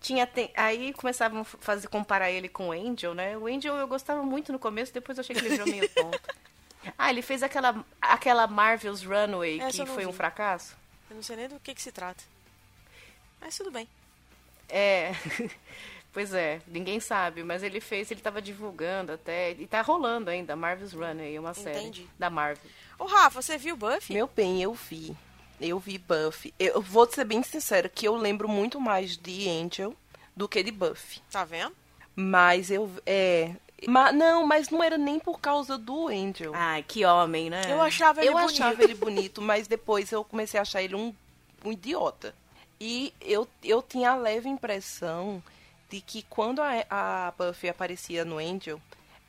tinha 0.00 0.26
te- 0.26 0.50
aí 0.54 0.92
começavam 0.92 1.40
a 1.40 1.44
fazer 1.44 1.88
comparar 1.88 2.30
ele 2.30 2.48
com 2.48 2.68
o 2.68 2.72
Angel, 2.72 3.14
né? 3.14 3.36
O 3.38 3.46
Angel 3.46 3.74
eu 3.76 3.86
gostava 3.88 4.22
muito 4.22 4.52
no 4.52 4.58
começo, 4.58 4.92
depois 4.92 5.16
eu 5.16 5.22
achei 5.22 5.34
que 5.34 5.40
ele 5.42 5.50
virou 5.56 5.66
meio 5.66 5.88
tonto. 5.88 6.20
Ah, 6.98 7.10
ele 7.10 7.22
fez 7.22 7.44
aquela 7.44 7.84
aquela 8.00 8.44
Marvel's 8.48 9.04
Runway 9.04 9.60
Essa 9.60 9.84
que 9.84 9.90
foi 9.90 10.04
um 10.04 10.10
vi. 10.10 10.16
fracasso. 10.16 10.76
Eu 11.08 11.14
não 11.14 11.22
sei 11.22 11.36
nem 11.36 11.46
do 11.48 11.60
que, 11.60 11.72
que 11.76 11.80
se 11.80 11.92
trata. 11.92 12.24
Mas 13.40 13.56
tudo 13.56 13.70
bem. 13.70 13.86
É. 14.68 15.12
Pois 16.12 16.34
é, 16.34 16.60
ninguém 16.66 17.00
sabe, 17.00 17.42
mas 17.42 17.62
ele 17.62 17.80
fez, 17.80 18.10
ele 18.10 18.20
tava 18.20 18.42
divulgando 18.42 19.12
até, 19.12 19.52
e 19.52 19.66
tá 19.66 19.80
rolando 19.80 20.28
ainda, 20.28 20.54
Marvel's 20.54 20.92
Runway, 20.92 21.38
uma 21.38 21.54
série 21.54 21.80
Entendi. 21.80 22.08
da 22.18 22.28
Marvel. 22.28 22.70
Ô, 22.98 23.06
Rafa, 23.06 23.40
você 23.40 23.56
viu 23.56 23.76
Buffy? 23.76 24.12
Meu 24.12 24.28
bem, 24.28 24.62
eu 24.62 24.74
vi. 24.74 25.16
Eu 25.58 25.78
vi 25.78 25.96
Buffy. 25.96 26.52
Eu 26.58 26.82
vou 26.82 27.10
ser 27.10 27.24
bem 27.24 27.42
sincera 27.42 27.88
que 27.88 28.06
eu 28.06 28.14
lembro 28.14 28.46
muito 28.46 28.78
mais 28.78 29.16
de 29.16 29.48
Angel 29.48 29.94
do 30.36 30.48
que 30.48 30.62
de 30.62 30.70
Buffy. 30.70 31.20
Tá 31.30 31.44
vendo? 31.44 31.74
Mas 32.14 32.70
eu. 32.70 32.90
É. 33.06 33.54
Ma, 33.88 34.12
não, 34.12 34.46
mas 34.46 34.68
não 34.68 34.82
era 34.82 34.98
nem 34.98 35.18
por 35.18 35.40
causa 35.40 35.78
do 35.78 36.08
Angel. 36.08 36.52
Ai, 36.54 36.82
que 36.82 37.04
homem, 37.04 37.48
né? 37.48 37.62
Eu 37.68 37.80
achava 37.80 38.20
ele 38.20 38.28
eu 38.28 38.34
bonito. 38.34 38.50
achava 38.50 38.84
ele 38.84 38.94
bonito, 38.94 39.40
mas 39.42 39.66
depois 39.66 40.12
eu 40.12 40.22
comecei 40.22 40.58
a 40.58 40.62
achar 40.62 40.82
ele 40.82 40.94
um, 40.94 41.14
um 41.64 41.72
idiota. 41.72 42.34
E 42.80 43.14
eu, 43.20 43.48
eu 43.62 43.80
tinha 43.82 44.10
a 44.10 44.16
leve 44.16 44.48
impressão 44.48 45.42
de 45.92 46.00
que 46.00 46.22
quando 46.22 46.60
a, 46.62 46.70
a 46.90 47.32
Buffy 47.36 47.68
aparecia 47.68 48.24
no 48.24 48.38
Angel, 48.38 48.80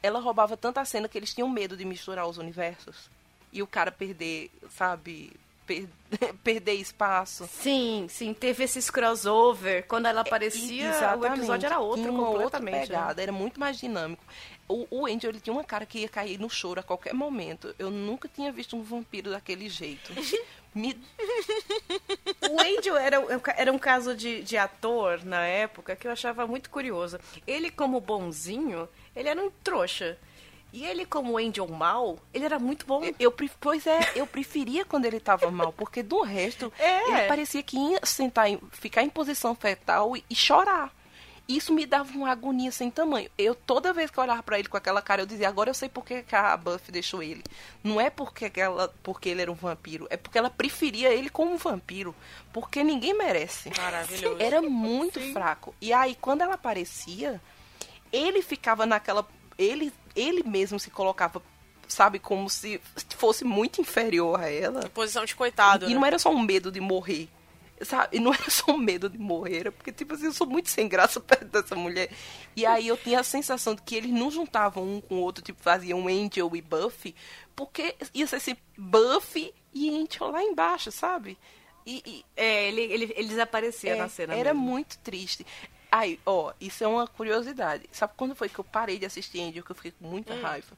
ela 0.01 0.19
roubava 0.19 0.55
tanta 0.55 0.83
cena 0.85 1.09
que 1.09 1.17
eles 1.17 1.33
tinham 1.33 1.49
medo 1.49 1.75
de 1.75 1.83
misturar 1.83 2.25
os 2.25 2.37
universos. 2.37 3.09
E 3.51 3.61
o 3.61 3.67
cara 3.67 3.91
perder, 3.91 4.49
sabe, 4.71 5.33
per- 5.67 5.87
perder 6.41 6.75
espaço. 6.75 7.47
Sim, 7.51 8.07
sim, 8.09 8.33
teve 8.33 8.63
esses 8.63 8.89
crossover. 8.89 9.85
Quando 9.87 10.05
ela 10.07 10.21
aparecia, 10.21 10.85
o 10.85 10.89
Exatamente. 10.95 11.37
episódio 11.39 11.65
era 11.65 11.79
outro 11.79 12.01
Tinha 12.03 12.11
uma 12.13 12.29
outra 12.29 12.43
completamente. 12.43 12.73
né? 12.73 12.87
pegada, 12.87 13.21
era 13.21 13.31
muito 13.33 13.59
mais 13.59 13.77
dinâmico. 13.77 14.23
O, 14.73 14.87
o 14.89 15.05
Angel 15.05 15.29
ele 15.29 15.39
tinha 15.39 15.53
uma 15.53 15.63
cara 15.63 15.85
que 15.85 15.99
ia 15.99 16.09
cair 16.09 16.39
no 16.39 16.49
choro 16.49 16.79
a 16.79 16.83
qualquer 16.83 17.13
momento. 17.13 17.75
Eu 17.77 17.91
nunca 17.91 18.27
tinha 18.27 18.51
visto 18.51 18.75
um 18.75 18.81
vampiro 18.81 19.29
daquele 19.29 19.69
jeito. 19.69 20.11
Me 20.73 20.99
O 22.49 22.59
Angel 22.59 22.97
era, 22.97 23.17
era 23.55 23.71
um 23.71 23.77
caso 23.77 24.15
de, 24.15 24.41
de 24.41 24.57
ator 24.57 25.23
na 25.23 25.45
época 25.45 25.95
que 25.95 26.07
eu 26.07 26.11
achava 26.11 26.47
muito 26.47 26.69
curioso. 26.71 27.19
Ele, 27.45 27.69
como 27.69 28.01
bonzinho, 28.01 28.89
ele 29.15 29.29
era 29.29 29.39
um 29.39 29.51
trouxa. 29.63 30.17
E 30.71 30.83
ele, 30.83 31.05
como 31.05 31.37
Angel 31.37 31.67
mal, 31.67 32.17
ele 32.33 32.45
era 32.45 32.57
muito 32.57 32.87
bom. 32.87 33.03
Eu, 33.19 33.31
pois 33.61 33.85
é, 33.85 33.99
eu 34.15 34.25
preferia 34.25 34.83
quando 34.83 35.05
ele 35.05 35.19
tava 35.19 35.51
mal, 35.51 35.71
porque 35.71 36.01
do 36.01 36.21
resto, 36.23 36.73
É. 36.79 37.11
ele 37.11 37.27
parecia 37.27 37.61
que 37.61 37.77
ia 37.77 37.99
sentar 38.03 38.47
ficar 38.71 39.03
em 39.03 39.09
posição 39.09 39.53
fetal 39.53 40.17
e, 40.17 40.25
e 40.27 40.35
chorar. 40.35 40.91
Isso 41.47 41.73
me 41.73 41.85
dava 41.85 42.09
uma 42.13 42.31
agonia 42.31 42.71
sem 42.71 42.89
tamanho. 42.89 43.29
Eu, 43.37 43.53
toda 43.53 43.91
vez 43.91 44.09
que 44.09 44.17
eu 44.17 44.23
olhava 44.23 44.41
pra 44.41 44.57
ele 44.57 44.69
com 44.69 44.77
aquela 44.77 45.01
cara, 45.01 45.21
eu 45.21 45.25
dizia, 45.25 45.49
agora 45.49 45.69
eu 45.69 45.73
sei 45.73 45.89
por 45.89 46.05
que 46.05 46.23
a 46.31 46.55
Buffy 46.55 46.91
deixou 46.91 47.21
ele. 47.21 47.43
Não 47.83 47.99
é 47.99 48.09
porque, 48.09 48.49
ela, 48.55 48.93
porque 49.03 49.27
ele 49.27 49.41
era 49.41 49.51
um 49.51 49.55
vampiro, 49.55 50.07
é 50.09 50.15
porque 50.15 50.37
ela 50.37 50.49
preferia 50.49 51.09
ele 51.13 51.29
como 51.29 51.51
um 51.53 51.57
vampiro. 51.57 52.15
Porque 52.53 52.81
ninguém 52.81 53.13
merece. 53.13 53.69
Maravilhoso. 53.77 54.37
Era 54.41 54.61
muito 54.61 55.19
fraco. 55.33 55.75
E 55.81 55.91
aí, 55.91 56.15
quando 56.19 56.41
ela 56.41 56.53
aparecia, 56.53 57.41
ele 58.11 58.41
ficava 58.41 58.85
naquela. 58.85 59.27
Ele, 59.57 59.91
ele 60.15 60.43
mesmo 60.43 60.79
se 60.79 60.89
colocava, 60.89 61.41
sabe, 61.89 62.19
como 62.19 62.49
se 62.49 62.79
fosse 63.17 63.43
muito 63.43 63.81
inferior 63.81 64.39
a 64.39 64.49
ela. 64.49 64.87
Posição 64.89 65.25
de 65.25 65.35
coitado, 65.35 65.85
E 65.85 65.89
né? 65.89 65.95
não 65.95 66.05
era 66.05 66.17
só 66.17 66.29
um 66.31 66.41
medo 66.41 66.71
de 66.71 66.79
morrer. 66.79 67.27
Sabe? 67.85 68.17
E 68.17 68.19
não 68.19 68.33
era 68.33 68.49
só 68.49 68.71
um 68.71 68.77
medo 68.77 69.09
de 69.09 69.17
morrer, 69.17 69.59
era 69.59 69.71
porque, 69.71 69.91
tipo 69.91 70.13
assim, 70.13 70.25
eu 70.25 70.33
sou 70.33 70.47
muito 70.47 70.69
sem 70.69 70.87
graça 70.87 71.19
perto 71.21 71.45
dessa 71.45 71.75
mulher. 71.75 72.09
E 72.55 72.65
aí 72.65 72.87
eu 72.87 72.97
tinha 72.97 73.19
a 73.19 73.23
sensação 73.23 73.75
de 73.75 73.81
que 73.81 73.95
eles 73.95 74.11
não 74.11 74.31
juntavam 74.31 74.83
um 74.83 75.01
com 75.01 75.15
o 75.15 75.19
outro, 75.19 75.43
tipo, 75.43 75.61
faziam 75.61 76.07
Angel 76.07 76.55
e 76.55 76.61
Buffy, 76.61 77.15
porque 77.55 77.95
ia 78.13 78.27
ser 78.27 78.37
assim, 78.37 78.57
Buffy 78.77 79.53
e 79.73 79.89
Angel 79.89 80.29
lá 80.29 80.43
embaixo, 80.43 80.91
sabe? 80.91 81.37
E, 81.85 82.01
e 82.05 82.25
É, 82.35 82.67
ele, 82.67 82.81
ele, 82.81 83.13
ele 83.15 83.27
desaparecia 83.27 83.91
é, 83.91 83.95
na 83.95 84.07
cena 84.07 84.33
era 84.33 84.53
mesmo. 84.53 84.67
muito 84.69 84.97
triste. 84.99 85.45
Aí, 85.91 86.19
ó, 86.25 86.51
isso 86.59 86.83
é 86.83 86.87
uma 86.87 87.05
curiosidade. 87.05 87.87
Sabe 87.91 88.13
quando 88.17 88.35
foi 88.35 88.49
que 88.49 88.57
eu 88.57 88.63
parei 88.63 88.97
de 88.97 89.05
assistir 89.05 89.41
Angel, 89.41 89.63
que 89.63 89.71
eu 89.71 89.75
fiquei 89.75 89.91
com 89.91 90.07
muita 90.07 90.33
raiva? 90.35 90.75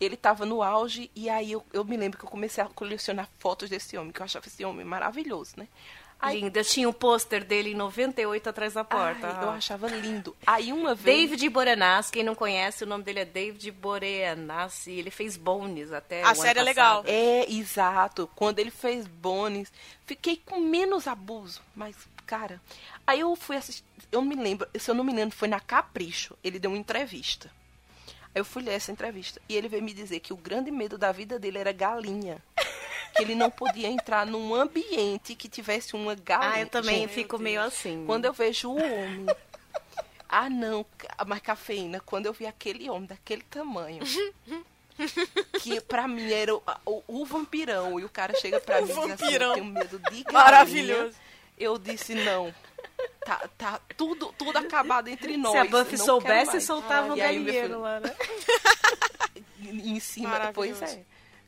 Ele 0.00 0.16
tava 0.16 0.46
no 0.46 0.62
auge, 0.62 1.10
e 1.12 1.28
aí 1.28 1.50
eu, 1.50 1.66
eu 1.72 1.84
me 1.84 1.96
lembro 1.96 2.16
que 2.16 2.24
eu 2.24 2.30
comecei 2.30 2.62
a 2.62 2.68
colecionar 2.68 3.28
fotos 3.38 3.68
desse 3.68 3.98
homem, 3.98 4.12
que 4.12 4.20
eu 4.20 4.24
achava 4.24 4.46
esse 4.46 4.64
homem 4.64 4.86
maravilhoso, 4.86 5.54
né? 5.56 5.66
Lindo. 6.26 6.58
Eu 6.58 6.64
tinha 6.64 6.88
um 6.88 6.92
pôster 6.92 7.44
dele 7.44 7.70
em 7.70 7.74
98 7.74 8.48
atrás 8.48 8.74
da 8.74 8.82
porta. 8.82 9.28
ai, 9.28 9.44
eu 9.44 9.50
achava 9.50 9.86
lindo. 9.88 10.36
Aí 10.46 10.72
uma 10.72 10.94
vez. 10.94 11.16
David 11.16 11.48
Boreanaz, 11.48 12.10
quem 12.10 12.24
não 12.24 12.34
conhece, 12.34 12.82
o 12.82 12.86
nome 12.86 13.04
dele 13.04 13.20
é 13.20 13.24
David 13.24 13.70
Boreanaz 13.70 14.86
e 14.88 14.92
ele 14.92 15.10
fez 15.10 15.36
Bones 15.36 15.92
até 15.92 16.22
A 16.24 16.34
série 16.34 16.58
é 16.58 16.62
legal. 16.62 17.04
É, 17.06 17.50
exato. 17.50 18.28
Quando 18.34 18.58
ele 18.58 18.70
fez 18.70 19.06
Bones, 19.06 19.72
fiquei 20.06 20.36
com 20.44 20.58
menos 20.58 21.06
abuso. 21.06 21.62
Mas, 21.74 21.94
cara, 22.26 22.60
aí 23.06 23.20
eu 23.20 23.34
fui 23.36 23.56
assistir. 23.56 23.84
Eu 24.10 24.22
me 24.22 24.34
lembro, 24.34 24.66
se 24.76 24.90
eu 24.90 24.94
não 24.94 25.04
me 25.04 25.12
lembro, 25.12 25.36
foi 25.36 25.46
na 25.48 25.60
Capricho. 25.60 26.36
Ele 26.42 26.58
deu 26.58 26.70
uma 26.70 26.78
entrevista. 26.78 27.50
Aí 28.34 28.40
eu 28.40 28.44
fui 28.44 28.62
ler 28.62 28.74
essa 28.74 28.92
entrevista. 28.92 29.40
E 29.48 29.56
ele 29.56 29.68
veio 29.68 29.82
me 29.82 29.92
dizer 29.92 30.20
que 30.20 30.32
o 30.32 30.36
grande 30.36 30.70
medo 30.70 30.96
da 30.98 31.10
vida 31.12 31.38
dele 31.38 31.58
era 31.58 31.72
galinha. 31.72 32.38
Que 33.16 33.22
ele 33.22 33.34
não 33.34 33.50
podia 33.50 33.88
entrar 33.88 34.26
num 34.26 34.54
ambiente 34.54 35.34
que 35.34 35.48
tivesse 35.48 35.94
uma 35.96 36.14
galinha. 36.14 36.52
Ah, 36.54 36.60
eu 36.60 36.68
também 36.68 37.00
Gente, 37.00 37.12
fico 37.14 37.38
meio 37.38 37.60
assim. 37.60 38.04
quando 38.06 38.26
eu 38.26 38.32
vejo 38.32 38.70
o 38.70 38.76
homem. 38.76 39.26
Ah, 40.28 40.50
não, 40.50 40.84
mas 41.26 41.40
cafeína, 41.40 42.00
quando 42.00 42.26
eu 42.26 42.32
vi 42.34 42.46
aquele 42.46 42.88
homem 42.90 43.06
daquele 43.06 43.42
tamanho. 43.42 44.02
que 45.60 45.80
pra 45.80 46.06
mim 46.06 46.30
era 46.30 46.54
o, 46.54 46.62
o- 46.84 47.02
o 47.08 47.24
vampirão. 47.24 47.98
E 47.98 48.04
o 48.04 48.08
cara 48.08 48.34
chega 48.38 48.60
pra 48.60 48.80
O 48.82 48.86
mim 48.86 48.90
e 48.92 48.94
diz 48.94 49.22
assim. 49.22 49.34
Eu 49.34 49.52
tenho 49.54 49.64
medo 49.64 49.98
de 49.98 50.22
galinha. 50.22 50.32
Maravilhoso. 50.32 51.16
Eu 51.56 51.78
disse: 51.78 52.14
Não. 52.14 52.54
Tá, 53.24 53.48
tá 53.58 53.80
tudo, 53.96 54.32
tudo 54.38 54.56
acabado 54.56 55.08
entre 55.08 55.36
nós. 55.36 55.52
Se 55.52 55.58
a 55.58 55.64
Buffy 55.64 55.98
não 55.98 56.04
soubesse, 56.06 56.60
soltava 56.62 57.08
o 57.08 57.12
aí, 57.12 57.38
meu 57.38 57.44
galinheiro 57.52 57.80
lá, 57.80 58.00
né? 58.00 58.14
em 59.60 60.00
cima, 60.00 60.50
pois 60.54 60.80
é. 60.82 61.04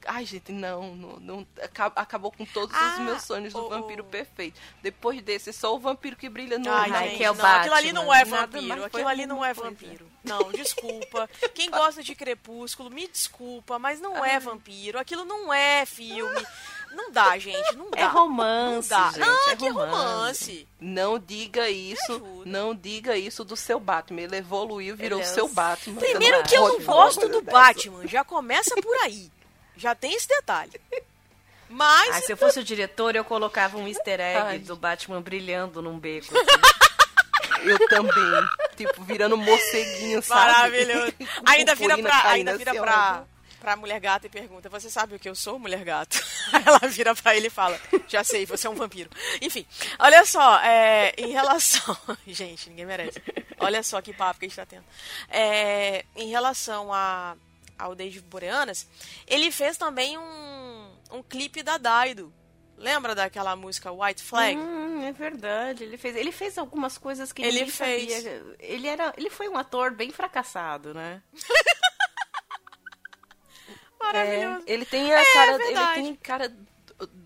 Ai, 0.07 0.25
gente, 0.25 0.51
não, 0.51 0.97
não, 0.97 1.21
não- 1.21 1.47
aca- 1.63 1.93
acabou 1.95 2.33
com 2.33 2.45
todos 2.47 2.75
Ah, 2.75 2.95
os 2.95 2.99
meus 3.05 3.23
sonhos 3.23 3.53
do 3.53 3.67
o- 3.67 3.69
vampiro 3.69 4.03
perfeito. 4.03 4.59
Depois 4.83 5.21
desse, 5.21 5.53
só 5.53 5.75
o 5.77 5.79
vampiro 5.79 6.17
que 6.17 6.27
brilha 6.27 6.59
no 6.59 6.71
Ai, 6.73 6.91
Ai, 6.91 7.09
gente, 7.09 7.17
que 7.19 7.25
é 7.25 7.31
o 7.31 7.35
não, 7.35 7.45
aquilo 7.45 7.75
ali 7.75 7.93
Batman. 7.93 8.03
não 8.05 8.15
é 8.15 8.25
vampiro. 8.25 8.85
Aquilo 8.85 9.09
ali 9.09 9.27
não 9.27 9.45
é 9.45 9.53
vampiro. 9.53 10.11
Não, 10.25 10.51
desculpa. 10.53 11.29
Quem 11.55 11.71
gosta 11.71 12.03
de 12.03 12.15
Crepúsculo, 12.15 12.89
me 12.91 13.07
desculpa, 13.09 13.79
mas 13.79 14.01
não 14.01 14.25
é 14.25 14.41
vampiro. 14.41 14.99
Aquilo 14.99 15.27
não 15.27 15.53
é 15.53 15.85
filme. 15.85 16.47
Não 16.93 17.11
dá, 17.13 17.39
gente. 17.39 17.77
Não 17.77 17.91
dá. 17.91 18.01
É 18.01 18.05
romance, 18.07 18.91
Não 18.91 18.99
dá. 18.99 19.09
gente, 19.11 19.19
não, 19.21 19.51
é 19.51 19.57
que 19.57 19.69
romance. 19.69 19.91
romance. 19.91 20.69
Não 20.81 21.19
diga 21.19 21.69
isso, 21.71 22.43
não 22.45 22.75
diga 22.75 23.17
isso 23.17 23.45
do 23.45 23.57
seu 23.57 23.79
Batman. 23.81 24.23
Ele 24.23 24.37
evoluiu, 24.37 24.97
virou 24.97 25.21
Ele 25.21 25.29
é 25.29 25.33
seu 25.33 25.45
o- 25.47 25.49
Batman. 25.49 26.01
Primeiro 26.01 26.43
que 26.45 26.55
eu 26.57 26.69
não 26.69 26.81
gosto 26.85 27.29
do. 27.29 27.43
Batman. 27.43 28.07
Já 28.07 28.25
começa 28.25 28.75
por 28.77 28.95
aí. 29.05 29.31
Já 29.77 29.95
tem 29.95 30.15
esse 30.15 30.29
detalhe. 30.29 30.73
Mas. 31.69 32.17
Ah, 32.17 32.21
se 32.23 32.33
eu 32.33 32.37
fosse 32.37 32.59
o 32.59 32.65
diretor, 32.65 33.15
eu 33.15 33.25
colocava 33.25 33.79
um 33.79 33.87
easter 33.87 34.21
egg 34.21 34.39
Ai. 34.41 34.59
do 34.59 34.75
Batman 34.77 35.23
brilhando 35.23 35.81
num 35.81 35.99
beco. 35.99 36.27
assim. 36.37 36.47
Eu 37.63 37.79
também. 37.89 38.49
tipo, 38.75 39.03
virando 39.03 39.37
morceguinho, 39.37 40.23
sabe? 40.23 40.51
Maravilhoso. 40.53 41.13
Ainda 41.45 41.75
vira 41.75 41.99
pra, 41.99 42.29
ainda 42.31 42.57
vira 42.57 42.71
assim, 42.71 42.81
pra, 42.81 43.25
pra 43.61 43.77
mulher 43.77 44.01
gata 44.01 44.27
e 44.27 44.31
pergunta: 44.31 44.69
Você 44.69 44.89
sabe 44.91 45.15
o 45.15 45.19
que 45.19 45.29
eu 45.29 45.35
sou, 45.35 45.59
mulher 45.59 45.85
gato? 45.85 46.21
Aí 46.53 46.63
ela 46.67 46.79
vira 46.89 47.15
pra 47.15 47.37
ele 47.37 47.47
e 47.49 47.51
fala: 47.51 47.79
Já 48.09 48.25
sei, 48.25 48.47
você 48.47 48.67
é 48.67 48.71
um 48.71 48.75
vampiro. 48.75 49.11
Enfim, 49.41 49.65
olha 49.99 50.25
só, 50.25 50.59
é, 50.61 51.15
em 51.17 51.31
relação. 51.31 51.97
Gente, 52.27 52.71
ninguém 52.71 52.87
merece. 52.87 53.23
Olha 53.59 53.83
só 53.83 54.01
que 54.01 54.13
papo 54.13 54.41
que 54.41 54.47
a 54.47 54.49
gente 54.49 54.57
tá 54.57 54.67
tendo. 54.67 54.85
É, 55.29 56.05
em 56.17 56.29
relação 56.31 56.93
a, 56.93 57.37
ao 57.79 57.95
David 57.95 58.23
Boreanas, 58.23 58.89
ele 59.27 59.51
fez 59.53 59.77
também 59.77 60.17
um, 60.19 60.91
um 61.13 61.23
clipe 61.23 61.63
da 61.63 61.77
Daido. 61.77 62.33
Lembra 62.79 63.15
daquela 63.15 63.55
música 63.55 63.93
White 63.93 64.23
Flag? 64.23 64.57
Hum, 64.57 65.05
é 65.07 65.13
verdade. 65.13 65.85
Ele 65.85 65.99
fez, 65.99 66.17
ele 66.17 66.33
fez 66.33 66.57
algumas 66.57 66.97
coisas 66.97 67.31
que 67.31 67.43
Ele 67.43 67.67
fez. 67.67 68.11
sabia. 68.11 68.43
Ele 68.59 68.89
era, 68.89 69.13
ele 69.19 69.29
foi 69.29 69.51
um 69.51 69.59
ator 69.59 69.91
bem 69.91 70.11
fracassado, 70.11 70.95
né? 70.95 71.21
Maravilhoso. 74.01 74.65
Ele 74.67 74.85
tem 74.85 75.13
a 75.15 75.25
cara. 75.33 75.53
Ele 75.63 75.95
tem 75.95 76.15
cara 76.17 76.57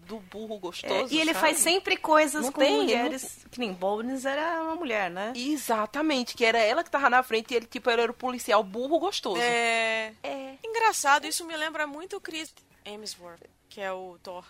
do, 0.07 0.19
burro 0.19 0.57
É, 0.57 0.59
gostoso. 0.59 1.15
e 1.15 1.21
ele 1.21 1.33
sabe? 1.33 1.47
faz 1.47 1.59
sempre 1.59 1.97
coisas 1.97 2.45
Não 2.45 2.53
com 2.53 2.61
tem, 2.61 2.77
mulheres. 2.83 3.47
Que 3.51 3.59
nem 3.59 3.73
Bones 3.73 4.25
era 4.25 4.63
uma 4.63 4.77
mulher, 4.77 5.11
né? 5.11 5.33
Exatamente, 5.35 6.35
que 6.37 6.45
era 6.45 6.59
ela 6.59 6.85
que 6.85 6.91
tava 6.91 7.09
na 7.09 7.23
frente 7.23 7.53
e 7.53 7.57
ele, 7.57 7.67
tipo, 7.67 7.91
ele 7.91 8.03
era 8.03 8.13
o 8.13 8.15
policial 8.15 8.63
burro 8.63 8.99
gostoso. 8.99 9.41
É. 9.41 10.13
É. 10.23 10.59
Engraçado, 10.63 11.27
isso 11.27 11.45
me 11.47 11.57
lembra 11.57 11.87
muito 11.87 12.17
o 12.17 12.21
Chris 12.21 12.55
Hemsworth, 12.85 13.43
que 13.69 13.81
é 13.81 13.93
o 13.93 14.19
Thor. 14.23 14.45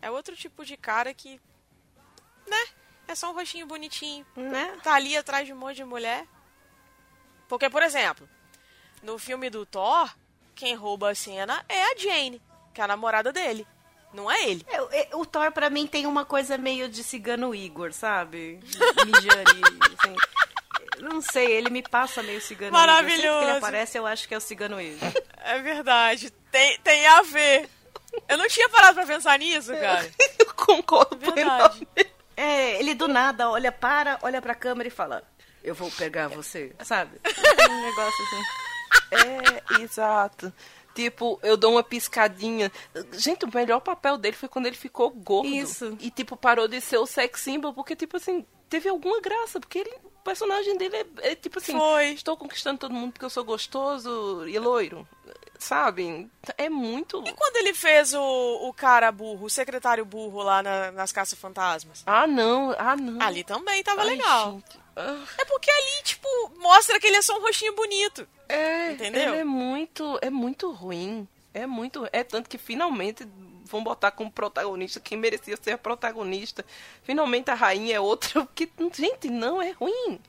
É 0.00 0.10
outro 0.10 0.34
tipo 0.36 0.64
de 0.64 0.76
cara 0.76 1.12
que, 1.12 1.40
né? 2.46 2.66
É 3.08 3.14
só 3.14 3.30
um 3.30 3.34
rostinho 3.34 3.66
bonitinho. 3.66 4.26
Né? 4.36 4.78
Tá 4.82 4.94
ali 4.94 5.16
atrás 5.16 5.46
de 5.46 5.52
um 5.52 5.56
monte 5.56 5.76
de 5.76 5.84
mulher. 5.84 6.26
Porque, 7.48 7.70
por 7.70 7.82
exemplo, 7.82 8.28
no 9.02 9.18
filme 9.18 9.48
do 9.48 9.64
Thor, 9.64 10.12
quem 10.56 10.74
rouba 10.74 11.10
a 11.10 11.14
cena 11.14 11.64
é 11.68 11.92
a 11.92 11.94
Jane, 11.96 12.42
que 12.74 12.80
é 12.80 12.84
a 12.84 12.88
namorada 12.88 13.32
dele. 13.32 13.64
Não 14.12 14.30
é 14.30 14.48
ele. 14.48 14.64
É, 14.68 15.02
é, 15.02 15.08
O 15.16 15.26
Thor, 15.26 15.52
pra 15.52 15.68
mim, 15.68 15.86
tem 15.86 16.06
uma 16.06 16.24
coisa 16.24 16.56
meio 16.56 16.88
de 16.88 17.04
cigano 17.04 17.54
Igor, 17.54 17.92
sabe? 17.92 18.58
Mijani, 19.04 19.62
assim. 20.00 20.16
Não 20.98 21.20
sei, 21.20 21.52
ele 21.52 21.68
me 21.68 21.82
passa 21.82 22.22
meio 22.22 22.40
cigano 22.40 22.74
Igor. 22.76 22.80
Sempre 22.88 23.06
que 23.06 23.12
ele 23.12 23.28
Maravilhoso. 23.28 23.58
aparece, 23.58 23.98
eu 23.98 24.06
acho 24.06 24.26
que 24.26 24.32
é 24.34 24.38
o 24.38 24.40
cigano 24.40 24.80
Igor. 24.80 25.12
É 25.44 25.60
verdade. 25.60 26.30
Tem, 26.50 26.78
tem 26.78 27.06
a 27.06 27.22
ver. 27.22 27.68
Eu 28.26 28.38
não 28.38 28.48
tinha 28.48 28.68
parado 28.70 28.94
pra 28.94 29.04
pensar 29.06 29.38
nisso, 29.38 29.72
cara. 29.74 30.10
Eu 30.38 30.46
concordo 30.56 31.16
Verdade. 31.18 31.84
plenamente. 31.94 32.16
É, 32.34 32.78
ele 32.78 32.94
do 32.94 33.08
nada 33.08 33.50
olha 33.50 33.70
para, 33.72 34.18
olha 34.22 34.40
pra 34.40 34.54
câmera 34.54 34.88
e 34.88 34.90
fala: 34.90 35.22
Eu 35.62 35.74
vou 35.74 35.90
pegar 35.90 36.28
você, 36.28 36.74
sabe? 36.82 37.18
Um 37.68 37.82
negócio 37.82 38.24
assim. 38.24 38.65
É, 39.10 39.80
exato. 39.82 40.52
Tipo, 40.94 41.38
eu 41.42 41.56
dou 41.58 41.72
uma 41.72 41.82
piscadinha. 41.82 42.72
Gente, 43.12 43.44
o 43.44 43.50
melhor 43.54 43.80
papel 43.80 44.16
dele 44.16 44.34
foi 44.34 44.48
quando 44.48 44.64
ele 44.66 44.76
ficou 44.76 45.10
gordo. 45.10 45.46
Isso. 45.48 45.96
E, 46.00 46.10
tipo, 46.10 46.36
parou 46.36 46.66
de 46.66 46.80
ser 46.80 46.96
o 46.96 47.06
sex 47.06 47.40
symbol, 47.40 47.74
porque, 47.74 47.94
tipo 47.94 48.16
assim, 48.16 48.46
teve 48.70 48.88
alguma 48.88 49.20
graça. 49.20 49.60
Porque 49.60 49.80
ele, 49.80 49.90
o 50.04 50.22
personagem 50.24 50.76
dele 50.78 50.96
é, 50.96 51.32
é, 51.32 51.34
tipo 51.34 51.58
assim: 51.58 51.72
Foi. 51.78 52.12
estou 52.12 52.34
conquistando 52.34 52.78
todo 52.78 52.94
mundo 52.94 53.12
porque 53.12 53.26
eu 53.26 53.30
sou 53.30 53.44
gostoso 53.44 54.48
e 54.48 54.58
loiro. 54.58 55.06
Sabe? 55.58 56.30
É 56.56 56.68
muito. 56.70 57.22
E 57.26 57.32
quando 57.32 57.56
ele 57.56 57.74
fez 57.74 58.14
o, 58.14 58.68
o 58.68 58.72
cara 58.72 59.10
burro, 59.12 59.46
o 59.46 59.50
secretário 59.50 60.04
burro 60.04 60.42
lá 60.42 60.62
na- 60.62 60.92
nas 60.92 61.12
caças 61.12 61.38
fantasmas? 61.38 62.02
Ah, 62.06 62.26
não, 62.26 62.74
ah, 62.78 62.94
não. 62.96 63.20
Ali 63.20 63.42
também 63.44 63.82
tava 63.82 64.02
Ai, 64.02 64.08
legal. 64.08 64.52
gente. 64.52 64.85
É 64.96 65.44
porque 65.44 65.70
ali, 65.70 66.02
tipo, 66.04 66.28
mostra 66.58 66.98
que 66.98 67.06
ele 67.06 67.16
é 67.16 67.22
só 67.22 67.36
um 67.36 67.42
rostinho 67.42 67.74
bonito. 67.74 68.26
É, 68.48 68.92
Entendeu? 68.92 69.22
ele 69.32 69.36
é 69.40 69.44
muito, 69.44 70.18
é 70.22 70.30
muito 70.30 70.70
ruim. 70.72 71.28
É 71.52 71.66
muito, 71.66 72.06
é 72.12 72.22
tanto 72.22 72.48
que 72.50 72.58
finalmente 72.58 73.26
vão 73.64 73.82
botar 73.82 74.10
como 74.10 74.30
protagonista 74.30 75.00
quem 75.00 75.18
merecia 75.18 75.56
ser 75.60 75.72
a 75.72 75.78
protagonista. 75.78 76.64
Finalmente 77.02 77.50
a 77.50 77.54
rainha 77.54 77.96
é 77.96 78.00
outra, 78.00 78.46
que 78.54 78.68
gente, 78.94 79.28
não 79.28 79.60
é 79.60 79.70
ruim. 79.72 80.20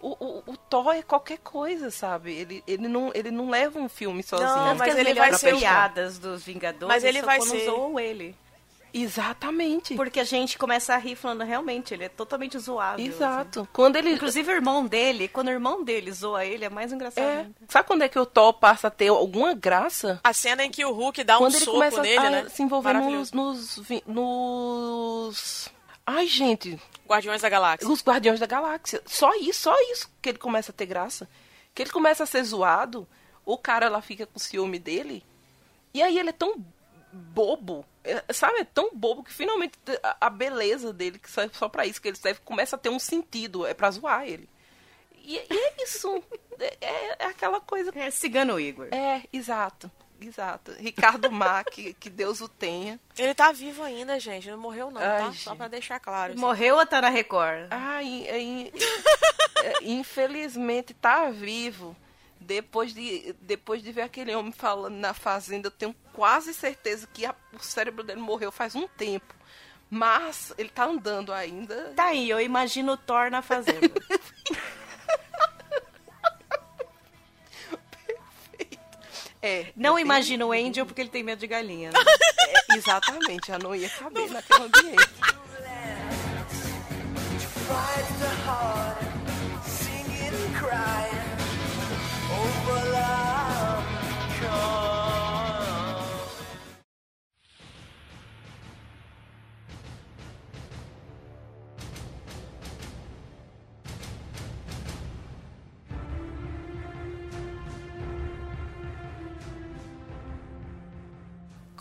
O, 0.00 0.16
o, 0.18 0.42
o 0.46 0.56
Thor 0.56 0.92
é 0.92 1.02
qualquer 1.02 1.38
coisa, 1.38 1.88
sabe? 1.90 2.32
Ele, 2.32 2.64
ele, 2.66 2.88
não, 2.88 3.12
ele 3.14 3.30
não 3.30 3.48
leva 3.48 3.78
um 3.78 3.88
filme 3.88 4.20
sozinho. 4.22 4.48
Não, 4.48 4.74
mas 4.74 4.96
ele 4.96 5.14
vai 5.14 5.32
ser 5.34 5.56
piadas 5.56 6.18
dos 6.18 6.42
Vingadores 6.42 6.88
Mas 6.88 7.04
ele 7.04 7.22
vai 7.22 7.40
ser- 7.40 7.70
ele. 8.00 8.34
Exatamente. 8.92 9.94
Porque 9.94 10.20
a 10.20 10.24
gente 10.24 10.58
começa 10.58 10.94
a 10.94 10.98
rir 10.98 11.16
falando, 11.16 11.42
realmente, 11.44 11.94
ele 11.94 12.04
é 12.04 12.08
totalmente 12.08 12.58
zoado. 12.58 13.00
Exato. 13.00 13.68
Quando 13.72 13.96
ele. 13.96 14.08
assim. 14.08 14.16
Inclusive 14.16 14.52
o 14.52 14.54
irmão 14.54 14.86
dele, 14.86 15.28
quando 15.28 15.48
o 15.48 15.50
irmão 15.50 15.82
dele 15.82 16.12
zoa 16.12 16.44
ele, 16.44 16.64
é 16.64 16.68
mais 16.68 16.92
engraçado. 16.92 17.24
É. 17.24 17.38
ainda. 17.38 17.54
Sabe 17.68 17.86
quando 17.86 18.02
é 18.02 18.08
que 18.08 18.18
o 18.18 18.26
Thor 18.26 18.52
passa 18.52 18.88
a 18.88 18.90
ter 18.90 19.08
alguma 19.08 19.54
graça? 19.54 20.20
A 20.22 20.32
cena 20.32 20.64
em 20.64 20.70
que 20.70 20.84
o 20.84 20.92
Hulk 20.92 21.24
dá 21.24 21.36
um 21.36 21.40
quando 21.40 21.54
ele 21.54 21.64
soco 21.64 21.76
começa 21.78 22.02
nele, 22.02 22.18
a 22.18 22.30
né? 22.30 22.48
se 22.48 22.62
envolver 22.62 22.94
nos, 22.94 23.32
nos, 23.32 23.80
nos. 24.06 25.68
Ai, 26.06 26.26
gente, 26.26 26.78
Guardiões 27.06 27.42
da 27.42 27.48
Galáxia. 27.48 27.88
os 27.88 28.02
Guardiões 28.02 28.40
da 28.40 28.46
Galáxia. 28.46 29.02
Só 29.06 29.34
isso, 29.36 29.62
só 29.62 29.76
isso 29.92 30.10
que 30.20 30.30
ele 30.30 30.38
começa 30.38 30.72
a 30.72 30.74
ter 30.74 30.86
graça. 30.86 31.28
Que 31.74 31.82
ele 31.82 31.90
começa 31.90 32.24
a 32.24 32.26
ser 32.26 32.42
zoado, 32.44 33.06
o 33.44 33.56
cara 33.56 33.88
lá 33.88 34.02
fica 34.02 34.26
com 34.26 34.38
ciúme 34.38 34.78
dele. 34.78 35.24
E 35.94 36.02
aí 36.02 36.18
ele 36.18 36.30
é 36.30 36.32
tão 36.32 36.56
bobo, 37.12 37.84
é, 38.04 38.22
sabe? 38.32 38.60
É 38.60 38.64
tão 38.64 38.90
bobo 38.94 39.22
que 39.22 39.32
finalmente 39.32 39.74
a, 40.02 40.16
a 40.26 40.30
beleza 40.30 40.92
dele, 40.92 41.18
que 41.18 41.30
serve 41.30 41.54
só 41.56 41.68
pra 41.68 41.86
isso, 41.86 42.00
que 42.00 42.08
ele 42.08 42.16
serve, 42.16 42.40
começa 42.44 42.76
a 42.76 42.78
ter 42.78 42.88
um 42.88 42.98
sentido, 42.98 43.66
é 43.66 43.74
pra 43.74 43.90
zoar 43.90 44.26
ele. 44.26 44.48
E, 45.24 45.36
e 45.36 45.56
é 45.56 45.82
isso. 45.84 46.22
é, 46.58 46.76
é- 46.80 47.16
é 47.20 47.24
aquela 47.26 47.60
coisa. 47.60 47.92
É 47.94 48.10
cigano 48.10 48.58
Igor. 48.58 48.88
É, 48.90 49.22
exato. 49.32 49.90
Exato. 50.20 50.72
Ricardo 50.78 51.30
Mack, 51.32 51.94
que 51.94 52.08
Deus 52.08 52.40
o 52.40 52.48
tenha. 52.48 52.98
Ele 53.18 53.34
tá 53.34 53.50
vivo 53.50 53.82
ainda, 53.82 54.18
gente. 54.20 54.48
Não 54.50 54.56
morreu, 54.58 54.88
não, 54.90 55.00
Ai, 55.00 55.18
tá? 55.18 55.24
gente. 55.30 55.40
Só 55.42 55.54
pra 55.56 55.66
deixar 55.68 55.98
claro. 55.98 56.32
assim. 56.32 56.40
Morreu 56.40 56.76
ou 56.76 56.86
tá 56.86 57.00
na 57.00 57.08
Record? 57.08 57.66
Ah, 57.70 58.00
in- 58.04 58.26
in- 58.28 58.72
infelizmente 59.82 60.94
tá 60.94 61.30
vivo. 61.30 61.96
Depois 62.42 62.92
de, 62.92 63.34
depois 63.40 63.82
de 63.82 63.92
ver 63.92 64.02
aquele 64.02 64.34
homem 64.34 64.52
falando 64.52 64.94
na 64.94 65.14
fazenda, 65.14 65.68
eu 65.68 65.70
tenho 65.70 65.94
quase 66.12 66.52
certeza 66.52 67.06
que 67.12 67.24
a- 67.24 67.34
o 67.52 67.58
cérebro 67.62 68.02
dele 68.02 68.20
morreu 68.20 68.50
faz 68.52 68.74
um 68.74 68.86
tempo. 68.88 69.34
Mas 69.88 70.52
ele 70.56 70.68
tá 70.70 70.84
andando 70.84 71.32
ainda. 71.32 71.92
Tá 71.94 72.06
aí, 72.06 72.28
eu 72.30 72.40
imagino 72.40 72.92
o 72.92 72.96
Thor 72.96 73.30
na 73.30 73.42
fazenda. 73.42 73.90
É. 79.40 79.72
Não 79.74 79.98
imagino 79.98 80.46
o 80.48 80.52
Angel 80.52 80.86
porque 80.86 81.00
ele 81.00 81.10
tem 81.10 81.22
medo 81.24 81.40
de 81.40 81.46
galinha. 81.48 81.90
né? 81.90 81.98
É, 82.70 82.76
exatamente, 82.76 83.48
já 83.48 83.58
não 83.58 83.74
ia 83.74 83.88
caber 83.90 84.30
naquele 84.30 84.62
ambiente. 84.62 85.08
Fight 87.66 88.06
the 88.20 88.30
singing 89.68 90.52
crying 90.54 91.21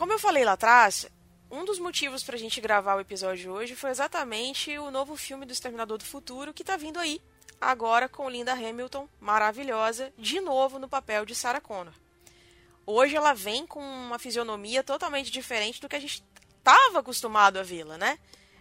Como 0.01 0.13
eu 0.13 0.17
falei 0.17 0.43
lá 0.43 0.53
atrás, 0.53 1.05
um 1.51 1.63
dos 1.63 1.77
motivos 1.77 2.23
pra 2.23 2.35
gente 2.35 2.59
gravar 2.59 2.95
o 2.95 2.99
episódio 2.99 3.51
hoje 3.51 3.75
foi 3.75 3.91
exatamente 3.91 4.75
o 4.79 4.89
novo 4.89 5.15
filme 5.15 5.45
do 5.45 5.53
Exterminador 5.53 5.99
do 5.99 6.03
Futuro 6.03 6.55
que 6.55 6.63
tá 6.63 6.75
vindo 6.75 6.97
aí, 6.97 7.21
agora 7.61 8.09
com 8.09 8.27
Linda 8.27 8.51
Hamilton, 8.51 9.07
maravilhosa, 9.19 10.11
de 10.17 10.41
novo 10.41 10.79
no 10.79 10.89
papel 10.89 11.23
de 11.23 11.35
Sarah 11.35 11.61
Connor. 11.61 11.93
Hoje 12.83 13.15
ela 13.15 13.33
vem 13.33 13.67
com 13.67 13.79
uma 13.79 14.17
fisionomia 14.17 14.81
totalmente 14.81 15.29
diferente 15.29 15.79
do 15.79 15.87
que 15.87 15.95
a 15.95 16.01
gente 16.01 16.23
tava 16.63 16.97
acostumado 16.97 17.59
a 17.59 17.61
vê-la, 17.61 17.95
né? 17.95 18.17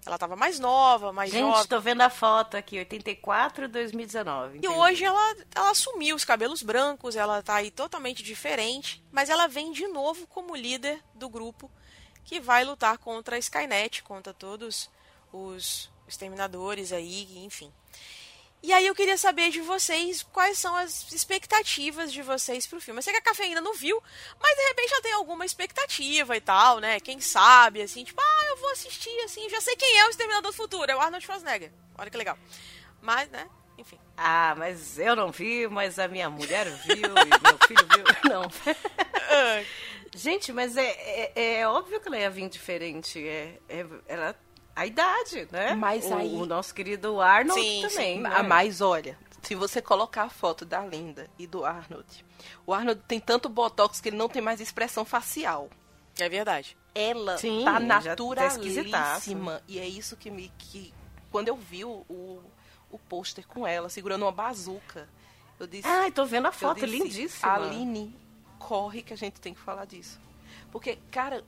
Ela 0.07 0.17
tava 0.17 0.35
mais 0.35 0.59
nova, 0.59 1.13
mais 1.13 1.31
Gente, 1.31 1.43
jovem. 1.43 1.67
tô 1.67 1.81
vendo 1.81 2.01
a 2.01 2.09
foto 2.11 2.57
aqui, 2.57 2.79
84 2.79 3.69
2019. 3.69 4.55
E 4.55 4.59
entendi. 4.59 4.75
hoje 4.75 5.05
ela, 5.05 5.37
ela 5.55 5.71
assumiu 5.71 6.17
os 6.17 6.25
cabelos 6.25 6.63
brancos, 6.63 7.17
ela 7.17 7.43
tá 7.43 7.57
aí 7.57 7.71
totalmente 7.71 8.23
diferente, 8.23 9.05
mas 9.13 9.29
ela 9.29 9.47
vem 9.47 9.73
de 9.73 9.87
novo 9.89 10.27
como 10.27 10.57
líder 10.57 11.03
do 11.15 11.29
grupo 11.29 11.71
que 12.25 12.41
vai 12.41 12.65
lutar 12.65 12.97
contra 12.99 13.37
a 13.37 13.39
Skynet, 13.39 14.03
contra 14.03 14.33
todos 14.33 14.91
os 15.33 15.91
exterminadores 16.09 16.93
aí, 16.93 17.45
enfim. 17.45 17.73
E 18.63 18.75
aí 18.75 18.87
eu 18.87 18.95
queria 18.95 19.17
saber 19.17 19.51
de 19.51 19.61
vocês 19.63 20.23
quais 20.23 20.59
são 20.59 20.77
as 20.77 21.11
expectativas 21.13 22.13
de 22.13 22.21
vocês 22.21 22.67
pro 22.67 22.81
filme. 22.81 22.99
Eu 22.99 23.03
sei 23.03 23.13
que 23.15 23.19
a 23.19 23.23
Café 23.23 23.45
ainda 23.45 23.61
não 23.61 23.73
viu, 23.75 24.03
mas 24.39 24.55
de 24.55 24.63
repente 24.69 24.91
já 24.91 25.01
tem 25.01 25.13
alguma 25.15 25.47
expectativa 25.47 26.37
e 26.37 26.41
tal, 26.43 26.79
né? 26.79 27.01
Quem 27.01 27.21
sabe, 27.21 27.81
assim, 27.81 28.05
tipo, 28.05 28.21
ah, 28.21 28.40
eu 28.51 28.57
vou 28.59 28.71
assistir, 28.73 29.11
assim, 29.25 29.49
já 29.49 29.61
sei 29.61 29.77
quem 29.77 29.99
é 29.99 30.07
o 30.07 30.11
Exterminador 30.11 30.51
do 30.51 30.57
Futuro, 30.57 30.91
é 30.91 30.95
o 30.97 31.01
Arnold 31.01 31.25
Schwarzenegger. 31.25 31.73
Olha 31.97 32.11
que 32.11 32.17
legal. 32.17 32.37
Mas, 33.01 33.29
né, 33.31 33.49
enfim. 33.79 33.99
Ah, 34.17 34.55
mas 34.59 34.99
eu 34.99 35.17
não 35.17 35.31
vi, 35.31 35.67
mas 35.69 35.99
a 35.99 36.07
minha 36.09 36.29
mulher 36.29 36.67
viu 36.85 36.97
e 36.97 37.43
meu 37.43 37.59
filho 37.67 37.87
viu. 37.95 38.05
Não. 38.31 38.43
Gente, 40.15 40.53
mas 40.53 40.77
é, 40.77 41.33
é, 41.35 41.55
é 41.61 41.69
óbvio 41.69 42.01
que 42.01 42.09
ela 42.09 42.19
ia 42.19 42.31
vir 42.31 42.49
diferente. 42.49 43.27
É, 43.27 43.59
é, 43.69 43.87
ela, 44.09 44.37
a 44.75 44.85
idade, 44.87 45.49
né? 45.51 45.75
Mas 45.75 46.05
o, 46.07 46.15
aí- 46.15 46.35
o 46.35 46.45
nosso 46.47 46.75
querido 46.75 47.21
Arnold 47.21 47.61
Sim, 47.61 47.83
também. 47.89 48.17
sim. 48.17 48.21
né? 48.23 48.31
Ah, 48.35 48.43
Mas 48.43 48.81
olha, 48.81 49.17
se 49.43 49.55
você 49.55 49.81
colocar 49.81 50.25
a 50.25 50.29
foto 50.31 50.65
da 50.65 50.85
Linda 50.85 51.31
e 51.39 51.47
do 51.47 51.65
Arnold, 51.65 52.25
o 52.67 52.75
Arnold 52.75 53.01
tem 53.07 53.21
tanto 53.21 53.49
botox 53.49 54.01
que 54.01 54.09
ele 54.09 54.17
não 54.17 54.29
tem 54.29 54.43
mais 54.43 54.61
expressão 54.61 55.05
facial. 55.05 55.71
É 56.19 56.29
verdade. 56.29 56.77
ela 56.95 57.39
Sim, 57.39 57.65
tá 57.65 57.73
já 57.75 57.79
tá 57.79 58.11
naturalíssima. 58.11 59.63
E 59.69 59.79
é 59.79 59.87
isso 59.87 60.17
que 60.17 60.31
me. 60.31 60.53
Que, 60.59 60.93
quando 61.31 61.49
eu 61.49 61.57
vi 61.57 61.85
o, 61.85 62.05
o, 62.09 62.43
o 62.91 62.99
pôster 62.99 63.47
com 63.47 63.67
ela 63.67 63.89
segurando 63.89 64.23
uma 64.23 64.33
bazuca, 64.33 65.09
eu 65.59 65.67
disse. 65.67 65.87
Ai, 65.87 66.11
tô 66.11 66.25
vendo 66.25 66.47
a 66.47 66.53
foto, 66.53 66.81
disse, 66.85 66.99
lindíssima. 66.99 67.53
Aline, 67.53 68.15
corre 68.59 69.03
que 69.03 69.13
a 69.13 69.17
gente 69.17 69.41
tem 69.41 69.55
que 69.55 69.61
falar 69.61 69.85
disso. 69.85 70.21
Porque, 70.71 70.99
cara, 71.11 71.45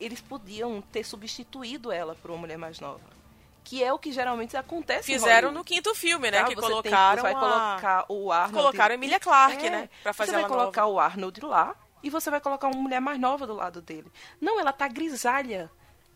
eles 0.00 0.20
podiam 0.20 0.80
ter 0.80 1.04
substituído 1.04 1.90
ela 1.92 2.14
por 2.14 2.30
uma 2.30 2.38
mulher 2.38 2.58
mais 2.58 2.80
nova. 2.80 3.16
Que 3.64 3.82
é 3.82 3.92
o 3.92 3.98
que 3.98 4.12
geralmente 4.12 4.56
acontece 4.56 5.12
Fizeram 5.12 5.50
no 5.50 5.64
quinto 5.64 5.92
filme, 5.92 6.30
né? 6.30 6.38
Tá? 6.42 6.44
que 6.48 6.54
Você 6.54 6.60
tem- 6.60 6.70
colocaram 6.70 7.16
você 7.16 7.22
vai 7.22 7.32
a- 7.32 7.38
colocar 7.40 8.06
o 8.08 8.30
Arnold. 8.30 8.54
Colocaram 8.54 8.92
a 8.92 8.94
Emilia 8.94 9.18
Clarke, 9.18 9.66
É, 9.66 9.70
né? 9.70 9.90
Pra 10.04 10.12
fazer 10.12 10.30
Você 10.30 10.34
vai 10.36 10.44
ela 10.44 10.48
colocar 10.56 10.82
nova. 10.82 10.94
o 10.94 11.00
Arnold 11.00 11.40
lá 11.44 11.74
e 12.06 12.10
você 12.10 12.30
vai 12.30 12.40
colocar 12.40 12.68
uma 12.68 12.80
mulher 12.80 13.00
mais 13.00 13.18
nova 13.18 13.46
do 13.48 13.52
lado 13.52 13.82
dele. 13.82 14.06
Não, 14.40 14.60
ela 14.60 14.72
tá 14.72 14.86
grisalha. 14.86 15.68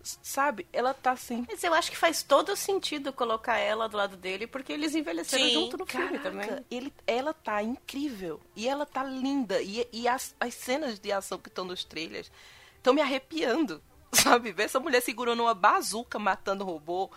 Sabe? 0.02 0.66
Ela 0.72 0.94
tá 0.94 1.10
assim. 1.10 1.44
Mas 1.46 1.62
eu 1.62 1.74
acho 1.74 1.90
que 1.90 1.96
faz 1.96 2.22
todo 2.22 2.56
sentido 2.56 3.12
colocar 3.12 3.58
ela 3.58 3.88
do 3.88 3.96
lado 3.96 4.16
dele, 4.16 4.46
porque 4.46 4.72
eles 4.72 4.94
envelheceram 4.94 5.44
Sim, 5.44 5.52
junto 5.52 5.76
no 5.76 5.84
filme 5.84 6.18
Caraca, 6.18 6.30
também. 6.30 6.64
ele, 6.70 6.94
ela 7.06 7.34
tá 7.34 7.62
incrível. 7.62 8.40
E 8.56 8.66
ela 8.68 8.86
tá 8.86 9.02
linda. 9.02 9.60
E, 9.60 9.86
e 9.92 10.08
as, 10.08 10.34
as 10.40 10.54
cenas 10.54 10.98
de 10.98 11.12
ação 11.12 11.38
que 11.38 11.48
estão 11.48 11.64
nos 11.64 11.84
trailers 11.84 12.30
estão 12.76 12.94
me 12.94 13.02
arrepiando. 13.02 13.82
Sabe? 14.12 14.52
Ver 14.52 14.62
essa 14.62 14.80
mulher 14.80 15.02
segurando 15.02 15.42
uma 15.42 15.54
bazuca 15.54 16.18
matando 16.20 16.64
robô. 16.64 17.10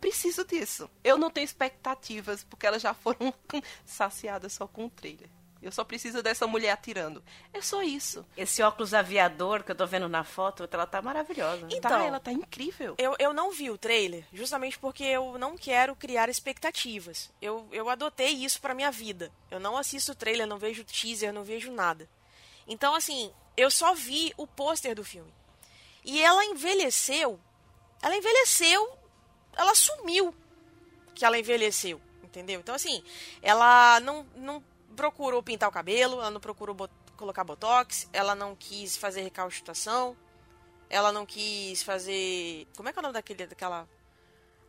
Preciso 0.00 0.44
disso. 0.44 0.88
Eu 1.04 1.18
não 1.18 1.28
tenho 1.28 1.44
expectativas, 1.44 2.44
porque 2.44 2.66
elas 2.66 2.80
já 2.80 2.94
foram 2.94 3.34
saciadas 3.84 4.52
só 4.52 4.66
com 4.66 4.86
o 4.86 4.90
trailer. 4.90 5.28
Eu 5.62 5.70
só 5.70 5.84
preciso 5.84 6.22
dessa 6.22 6.46
mulher 6.46 6.70
atirando. 6.70 7.22
É 7.52 7.60
só 7.60 7.82
isso. 7.82 8.24
Esse 8.36 8.62
óculos 8.62 8.94
aviador 8.94 9.62
que 9.62 9.70
eu 9.70 9.74
tô 9.74 9.86
vendo 9.86 10.08
na 10.08 10.24
foto, 10.24 10.66
ela 10.70 10.86
tá 10.86 11.02
maravilhosa. 11.02 11.62
né? 11.62 11.68
Então, 11.72 11.90
tá, 11.90 12.02
ela 12.02 12.18
tá 12.18 12.32
incrível. 12.32 12.94
Eu, 12.96 13.14
eu 13.18 13.32
não 13.34 13.52
vi 13.52 13.70
o 13.70 13.76
trailer, 13.76 14.24
justamente 14.32 14.78
porque 14.78 15.04
eu 15.04 15.36
não 15.38 15.58
quero 15.58 15.94
criar 15.94 16.30
expectativas. 16.30 17.30
Eu, 17.42 17.68
eu 17.72 17.90
adotei 17.90 18.30
isso 18.30 18.60
pra 18.60 18.74
minha 18.74 18.90
vida. 18.90 19.30
Eu 19.50 19.60
não 19.60 19.76
assisto 19.76 20.14
trailer, 20.14 20.46
não 20.46 20.58
vejo 20.58 20.82
teaser, 20.82 21.32
não 21.32 21.44
vejo 21.44 21.70
nada. 21.70 22.08
Então, 22.66 22.94
assim, 22.94 23.30
eu 23.56 23.70
só 23.70 23.92
vi 23.94 24.32
o 24.38 24.46
pôster 24.46 24.94
do 24.94 25.04
filme. 25.04 25.32
E 26.02 26.22
ela 26.22 26.42
envelheceu. 26.46 27.38
Ela 28.02 28.16
envelheceu. 28.16 28.96
Ela 29.54 29.74
sumiu 29.74 30.34
que 31.14 31.24
ela 31.24 31.38
envelheceu. 31.38 32.00
Entendeu? 32.24 32.60
Então, 32.60 32.74
assim, 32.74 33.02
ela 33.42 33.98
não, 34.00 34.24
não 34.36 34.62
procurou 34.96 35.42
pintar 35.42 35.68
o 35.68 35.72
cabelo, 35.72 36.16
ela 36.20 36.30
não 36.30 36.40
procurou 36.40 36.74
bot- 36.74 36.92
colocar 37.16 37.44
botox, 37.44 38.08
ela 38.12 38.34
não 38.34 38.54
quis 38.56 38.96
fazer 38.96 39.22
recaustação, 39.22 40.16
ela 40.88 41.12
não 41.12 41.24
quis 41.26 41.82
fazer. 41.82 42.66
Como 42.76 42.88
é 42.88 42.92
que 42.92 42.98
é 42.98 43.00
o 43.00 43.02
nome 43.02 43.14
daquele, 43.14 43.46
daquela. 43.46 43.88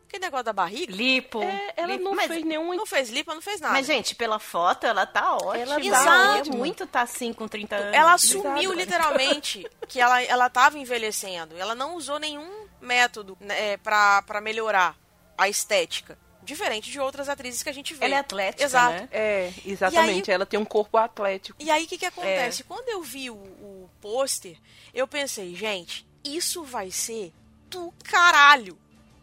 Aquele 0.06 0.24
negócio 0.26 0.44
da 0.44 0.52
barriga? 0.52 0.92
Lipo. 0.94 1.42
É, 1.42 1.72
ela 1.74 1.92
lipo. 1.92 2.04
não 2.04 2.14
mas, 2.14 2.26
fez 2.26 2.44
nenhum. 2.44 2.74
Não 2.74 2.84
fez 2.84 3.08
lipo, 3.08 3.32
não 3.32 3.40
fez 3.40 3.60
nada. 3.62 3.72
mas, 3.72 3.86
gente, 3.86 4.14
pela 4.14 4.38
foto, 4.38 4.86
ela 4.86 5.06
tá 5.06 5.36
ótima. 5.36 5.56
Ela 5.56 5.80
tá 6.04 6.36
ótima. 6.36 6.54
é 6.54 6.58
muito 6.58 6.86
tá 6.86 7.00
assim 7.00 7.32
com 7.32 7.48
30 7.48 7.76
anos. 7.76 7.94
ela 7.94 8.14
Exato. 8.14 8.46
assumiu 8.46 8.72
literalmente 8.74 9.66
que 9.88 9.98
ela, 9.98 10.22
ela 10.22 10.50
tava 10.50 10.78
envelhecendo. 10.78 11.56
Ela 11.56 11.74
não 11.74 11.96
usou 11.96 12.18
nenhum 12.18 12.68
método 12.78 13.38
né, 13.40 13.78
pra, 13.78 14.20
pra 14.22 14.38
melhorar 14.42 14.94
a 15.38 15.48
estética. 15.48 16.18
Diferente 16.42 16.90
de 16.90 16.98
outras 16.98 17.28
atrizes 17.28 17.62
que 17.62 17.68
a 17.68 17.72
gente 17.72 17.94
vê. 17.94 18.04
Ela 18.04 18.16
é 18.16 18.18
atlética, 18.18 18.64
Exato. 18.64 18.94
né? 18.94 19.08
É, 19.12 19.52
exatamente. 19.64 20.30
Ela 20.30 20.44
tem 20.44 20.58
um 20.58 20.64
corpo 20.64 20.96
atlético. 20.98 21.56
E 21.62 21.70
aí, 21.70 21.84
o 21.84 21.86
que, 21.86 21.96
que 21.98 22.04
É. 22.04 22.08
acontece? 22.08 22.64
Quando 22.64 22.88
eu 22.88 23.02
vi 23.02 23.30
o, 23.30 23.34
o 23.34 23.90
pôster, 24.00 24.56
eu 24.92 25.06
pensei, 25.06 25.54
gente, 25.54 26.04
isso 26.24 26.64
vai 26.64 26.90
ser 26.90 27.32
do 27.68 27.92
caralho, 28.04 28.76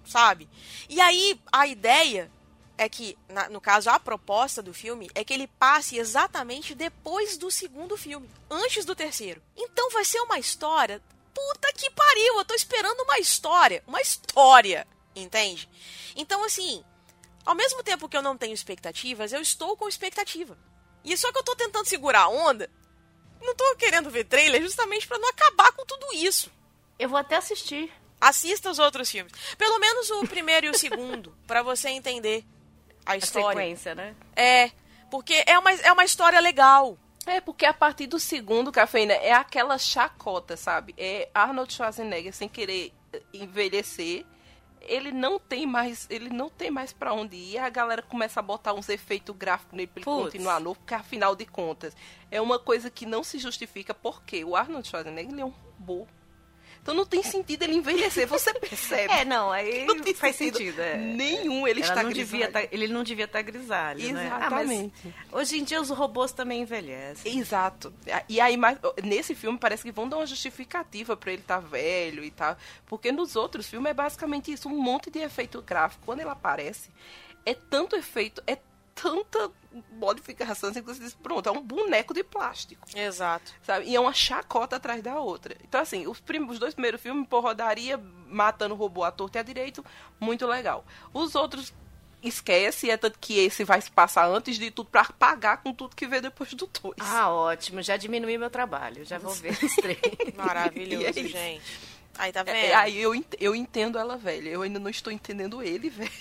sabe? 0.06 0.48
E 0.88 1.00
aí 1.02 1.40
a 1.52 1.68
ideia 1.68 2.32
é 2.78 2.88
que, 2.88 3.18
na- 3.28 3.50
no 3.50 3.60
caso, 3.60 3.90
a 3.90 4.00
proposta 4.00 4.62
do 4.62 4.74
filme 4.74 5.10
é 5.14 5.22
que 5.24 5.34
ele 5.34 5.48
passe 5.48 5.98
exatamente 5.98 6.74
depois 6.74 7.38
do 7.38 7.52
segundo 7.52 7.98
filme, 7.98 8.30
antes 8.50 8.86
do 8.86 8.96
terceiro. 8.96 9.42
Então 9.58 9.90
vai 9.90 10.06
ser 10.06 10.22
uma 10.22 10.40
história. 10.40 11.02
Puta 11.34 11.72
que 11.74 11.90
pariu, 11.92 12.38
eu 12.38 12.46
tô 12.46 12.54
esperando 12.54 13.02
uma 13.02 13.20
história. 13.20 13.84
Uma 13.86 14.02
história, 14.02 14.88
entende? 15.16 15.70
Então, 16.16 16.44
assim, 16.44 16.84
ao 17.50 17.56
mesmo 17.56 17.82
tempo 17.82 18.08
que 18.08 18.16
eu 18.16 18.22
não 18.22 18.38
tenho 18.38 18.54
expectativas, 18.54 19.34
eu 19.34 19.42
estou 19.42 19.76
com 19.76 19.90
expectativa. 19.90 20.56
E 21.04 21.18
só 21.18 21.32
que 21.32 21.40
eu 21.40 21.44
tô 21.44 21.56
tentando 21.56 21.86
segurar 21.88 22.22
a 22.22 22.28
onda. 22.30 22.70
Não 23.42 23.56
tô 23.56 23.76
querendo 23.76 24.10
ver 24.12 24.26
trailer 24.26 24.62
justamente 24.62 25.08
pra 25.08 25.18
não 25.18 25.30
acabar 25.30 25.72
com 25.72 25.84
tudo 25.84 26.14
isso. 26.14 26.52
Eu 27.00 27.10
vou 27.10 27.18
até 27.18 27.38
assistir. 27.38 27.92
Assista 28.22 28.70
os 28.70 28.78
outros 28.78 29.10
filmes. 29.10 29.34
Pelo 29.58 29.80
menos 29.80 30.12
o 30.12 30.28
primeiro 30.28 30.68
e 30.68 30.70
o 30.70 30.78
segundo, 30.78 31.36
pra 31.48 31.64
você 31.64 31.90
entender 31.90 32.46
a 33.04 33.14
A 33.14 33.18
história. 33.18 33.58
sequência, 33.60 33.96
né? 33.96 34.16
É, 34.36 34.70
porque 35.10 35.44
é 35.48 35.58
uma, 35.58 35.72
é 35.72 35.92
uma 35.92 36.06
história 36.06 36.40
legal. 36.40 37.00
É, 37.26 37.42
porque 37.42 37.66
a 37.66 37.74
partir 37.74 38.06
do 38.06 38.20
segundo, 38.20 38.72
Cafeína, 38.72 39.14
é 39.14 39.32
aquela 39.32 39.78
chacota, 39.80 40.56
sabe? 40.56 40.94
É 40.98 41.30
Arnold 41.34 41.74
Schwarzenegger 41.74 42.34
sem 42.34 42.48
querer 42.48 42.94
envelhecer. 43.34 44.24
Ele 44.82 45.12
não 45.12 45.40
tem 45.40 45.66
mais, 45.66 46.08
ele 46.10 46.30
não 46.30 46.50
tem 46.50 46.72
mais 46.72 46.94
para 46.94 47.14
onde 47.14 47.36
ir. 47.36 47.58
A 47.58 47.70
galera 47.70 48.02
começa 48.02 48.40
a 48.40 48.44
botar 48.44 48.74
uns 48.74 48.90
efeitos 48.90 49.36
gráficos 49.36 49.74
nele 49.76 49.88
pra 49.88 50.02
ele 50.02 50.06
continuar 50.06 50.60
novo, 50.60 50.80
porque 50.80 50.94
afinal 50.94 51.36
de 51.36 51.46
contas, 51.46 51.96
é 52.32 52.42
uma 52.42 52.58
coisa 52.58 52.90
que 52.90 53.06
não 53.06 53.24
se 53.24 53.40
justifica 53.40 53.94
porque 53.94 54.44
o 54.44 54.56
Arnold 54.56 54.88
Schwarzenegger 54.88 55.32
ele 55.32 55.42
é 55.42 55.46
um 55.46 55.54
robô. 55.78 56.08
Então 56.90 56.98
não 56.98 57.06
tem 57.06 57.22
sentido 57.22 57.62
ele 57.62 57.76
envelhecer, 57.76 58.26
você 58.28 58.52
percebe? 58.52 59.14
É, 59.14 59.24
não, 59.24 59.52
aí 59.52 59.86
Não 59.86 60.00
tem 60.00 60.12
faz 60.16 60.36
sentido. 60.36 60.82
é. 60.82 60.98
Nenhum, 60.98 61.68
ele 61.68 61.82
Ela 61.82 61.90
está 61.92 62.02
não 62.04 62.12
devia 62.12 62.48
grisalho. 62.48 62.68
tá- 62.68 62.74
ele 62.76 62.88
não 62.88 63.04
devia 63.04 63.26
estar 63.26 63.42
grisalho, 63.44 64.12
né? 64.12 64.28
Ah, 64.34 64.50
mas 64.50 64.70
Exatamente. 64.72 65.16
hoje 65.32 65.60
em 65.60 65.64
dia 65.64 65.80
os 65.80 65.90
robôs 65.92 66.32
também 66.32 66.64
envelhecem. 66.64 67.38
Exato. 67.38 67.94
E 68.28 68.42
aí, 68.42 68.58
mais, 68.58 68.80
nesse 69.04 69.36
filme, 69.36 69.60
parece 69.60 69.84
que 69.84 69.92
vão 69.92 70.10
dar 70.10 70.18
uma 70.18 70.26
justificativa 70.26 71.16
pra 71.16 71.32
ele 71.32 71.44
estar 71.44 71.60
velho 71.60 72.24
e 72.24 72.32
tal. 72.32 72.58
Porque 72.88 73.12
nos 73.12 73.36
outros 73.36 73.68
filmes 73.70 73.92
é 73.92 73.94
basicamente 73.94 74.52
isso: 74.52 74.68
um 74.68 74.82
monte 74.82 75.12
de 75.12 75.20
efeito 75.20 75.62
gráfico. 75.62 76.02
Quando 76.08 76.22
ele 76.22 76.30
aparece, 76.30 76.90
é 77.46 77.54
tanto 77.54 77.96
efeito, 77.96 78.42
é 78.48 78.58
tanta 79.02 79.52
modificação 79.94 80.70
assim, 80.70 80.82
que 80.82 80.88
você 80.88 81.00
diz: 81.02 81.14
pronto, 81.14 81.48
é 81.48 81.52
um 81.52 81.62
boneco 81.62 82.14
de 82.14 82.24
plástico. 82.24 82.88
Exato. 82.96 83.52
Sabe? 83.64 83.86
E 83.86 83.96
é 83.96 84.00
uma 84.00 84.14
chacota 84.14 84.76
atrás 84.76 85.02
da 85.02 85.20
outra. 85.20 85.56
Então, 85.64 85.82
assim, 85.82 86.08
os, 86.08 86.20
prim- 86.20 86.46
os 86.50 86.60
dois 86.60 86.74
primeiros 86.74 87.02
filmes, 87.02 87.28
por 87.28 87.42
rodaria, 87.44 87.98
matando 88.28 88.74
o 88.74 88.78
robô 88.78 89.04
à 89.04 89.12
torta 89.12 89.38
e 89.38 89.42
à 89.42 89.44
direito, 89.44 89.86
muito 90.20 90.46
legal. 90.48 90.86
Os 91.14 91.36
outros. 91.36 91.74
Esquece, 92.22 92.90
é 92.90 92.98
tanto 92.98 93.18
que 93.18 93.40
esse 93.40 93.64
vai 93.64 93.80
se 93.80 93.90
passar 93.90 94.28
antes 94.28 94.58
de 94.60 94.70
tudo 94.70 94.90
pra 94.90 95.06
pagar 95.06 95.64
com 95.64 95.74
tudo 95.74 95.96
que 95.96 96.06
vê 96.06 96.20
depois 96.20 96.54
do 96.54 96.68
dois. 96.68 96.98
Ah, 97.00 97.30
ótimo. 97.30 97.82
Já 97.82 97.96
diminui 97.96 98.38
meu 98.38 98.50
trabalho. 98.50 99.06
Já 99.06 99.18
vou 99.18 99.32
ver 99.34 99.58
os 99.64 99.74
três. 99.76 99.98
Maravilhoso, 100.36 101.06
é 101.08 101.14
gente. 101.14 101.62
Aí 102.18 102.34
tá 102.34 102.44
vendo? 102.44 102.56
É, 102.56 102.74
aí 102.74 103.00
eu, 103.00 103.14
eu 103.40 103.56
entendo 103.56 103.98
ela 103.98 104.18
velha. 104.18 104.50
Eu 104.50 104.64
ainda 104.64 104.80
não 104.80 104.90
estou 104.90 105.14
entendendo 105.14 105.64
ele, 105.64 105.90
velho. 105.90 106.12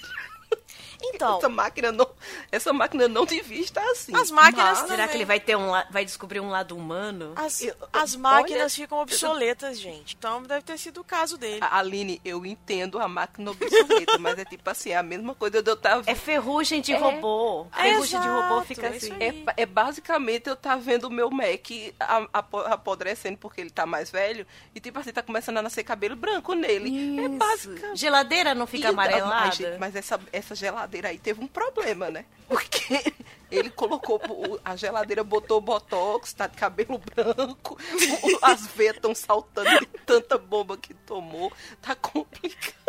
Então, 1.03 1.39
Essa 1.39 1.49
máquina 1.49 1.93
não, 1.93 2.09
essa 2.51 2.73
máquina 2.73 3.07
não 3.09 3.25
devia 3.25 3.61
estar 3.61 3.83
assim. 3.91 4.15
As 4.17 4.31
máquinas 4.31 4.81
Mas- 4.81 4.89
Será 4.89 5.07
que 5.09 5.17
ele 5.17 5.25
vai 5.25 5.39
ter 5.39 5.57
um 5.57 5.71
vai 5.91 6.05
descobrir 6.05 6.41
um 6.41 6.51
lado 6.51 6.77
humano? 6.77 7.33
as, 7.37 7.61
eu- 7.63 7.75
as 7.93 8.15
olha, 8.15 8.23
máquinas 8.23 8.75
ficam 8.75 8.99
obsoletas, 8.99 9.79
gente. 9.79 10.17
Então 10.19 10.43
deve 10.43 10.63
ter 10.63 10.77
sido 10.79 11.01
o 11.01 11.05
caso 11.05 11.39
dele. 11.39 11.61
A- 11.63 11.79
Aline, 11.79 12.21
eu 12.25 12.45
entendo 12.45 12.99
a 12.99 13.07
máquina 13.09 13.51
obsoleta, 13.51 14.19
mas 14.19 14.39
é 14.39 14.45
tipo 14.45 14.69
assim, 14.69 14.91
é 14.91 14.97
a 14.97 15.03
mesma 15.03 15.35
coisa 15.35 15.63
de 15.63 15.71
eu 15.71 15.75
estar 15.75 16.03
É 16.07 16.15
ferrugem 16.15 16.81
de 16.81 16.93
É. 16.93 16.99
robô. 16.99 17.67
É, 17.77 17.83
Ferrugem 17.83 18.21
de 18.21 18.27
robô 18.29 18.55
exato, 18.55 18.67
fica 18.67 18.87
é 18.87 18.97
assim. 18.97 19.13
É, 19.21 19.63
é 19.63 19.67
basicamente 19.67 20.49
eu 20.49 20.57
tá 20.57 20.75
vendo 20.77 21.05
o 21.05 21.11
meu 21.11 21.31
Mac 21.31 21.69
apodrecendo 22.65 23.39
porque 23.39 23.61
ele 23.61 23.71
tá 23.71 23.87
mais 23.87 24.11
velho 24.11 24.47
e 24.75 24.81
tipo 24.81 24.99
assim, 24.99 25.13
tá 25.13 25.23
começando 25.23 25.59
a 25.59 25.63
nascer 25.63 25.85
cabelo 25.85 26.17
branco 26.17 26.55
nele. 26.55 27.19
É 27.21 27.23
Isso. 27.27 27.37
basicamente. 27.39 27.97
Geladeira 27.99 28.55
não 28.55 28.67
fica 28.67 28.89
Ih, 28.89 28.91
amarelada? 28.91 29.29
Mas, 29.47 29.55
gente, 29.57 29.79
mas 29.79 29.97
essa, 29.97 30.21
essa 30.33 30.55
geladeira 30.55 30.88
aí 31.05 31.19
teve 31.19 31.43
um 31.43 31.47
problema, 31.47 32.11
né? 32.11 32.25
Porque 32.49 33.15
ele 33.51 33.71
colocou 33.71 34.21
a 34.65 34.77
geladeira, 34.77 35.23
botou 35.23 35.61
botox, 35.61 36.33
tá 36.33 36.47
de 36.47 36.57
cabelo 36.57 36.99
branco, 36.99 37.79
as 38.43 38.67
veias 38.69 38.97
estão 38.97 39.15
saltando 39.15 39.79
de 39.81 39.87
tanta 40.07 40.39
bomba 40.39 40.77
que 40.77 40.95
tomou. 40.95 41.53
Tá 41.81 41.95
complicado. 41.95 42.89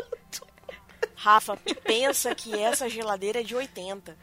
Rafa, 1.16 1.58
pensa 1.84 2.34
que 2.34 2.58
essa 2.58 2.90
geladeira 2.90 3.42
é 3.42 3.44
de 3.44 3.56
80. 3.56 4.18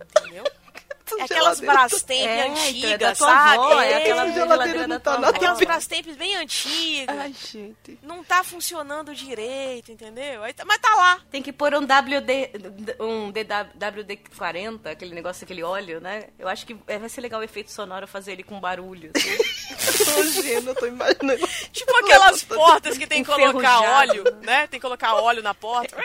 Entendeu? 0.00 0.44
É 1.18 1.22
aquelas 1.22 1.60
tá- 1.60 1.66
Brastemp 1.72 2.26
É, 2.28 2.46
então, 2.48 2.56
é 2.58 2.68
antigas, 2.68 3.18
tua 3.18 3.28
sabe? 3.28 3.54
avó, 3.54 3.80
é 3.80 3.92
É, 3.92 3.96
aquela 3.98 4.28
geladeira, 4.32 4.86
não 4.88 4.98
tá 5.00 5.12
tua 5.12 5.20
nada. 5.20 5.36
Aquelas 5.36 5.58
Brastemp 5.60 6.06
bem 6.18 6.34
antigas. 6.36 7.16
Ai, 7.16 7.32
gente. 7.32 7.98
Não 8.02 8.24
tá 8.24 8.42
funcionando 8.42 9.14
direito, 9.14 9.92
entendeu? 9.92 10.42
Aí 10.42 10.52
tá- 10.52 10.64
Mas 10.64 10.78
tá 10.78 10.92
lá. 10.96 11.20
Tem 11.30 11.40
que 11.42 11.52
pôr 11.52 11.74
um 11.74 11.82
WD, 11.86 12.50
um 12.98 13.30
DWD-40, 13.32 14.86
aquele 14.90 15.14
negócio, 15.14 15.44
aquele 15.44 15.62
óleo, 15.62 16.00
né? 16.00 16.24
Eu 16.38 16.48
acho 16.48 16.66
que 16.66 16.74
vai 16.74 17.08
ser 17.08 17.20
legal 17.20 17.40
o 17.40 17.44
efeito 17.44 17.70
sonoro 17.70 18.08
fazer 18.08 18.32
ele 18.32 18.42
com 18.42 18.58
barulho. 18.58 19.12
assim. 19.14 19.36
Tô 20.66 20.74
tô 20.74 20.86
imaginando. 20.86 21.46
Tipo 21.72 21.96
aquelas 21.98 22.42
portas 22.42 22.98
que 22.98 23.06
tem 23.06 23.22
que 23.22 23.30
colocar 23.30 23.80
óleo, 23.80 24.24
né? 24.42 24.66
Tem 24.66 24.80
que 24.80 24.84
colocar 24.86 25.14
óleo 25.14 25.42
na 25.42 25.54
porta. 25.54 25.96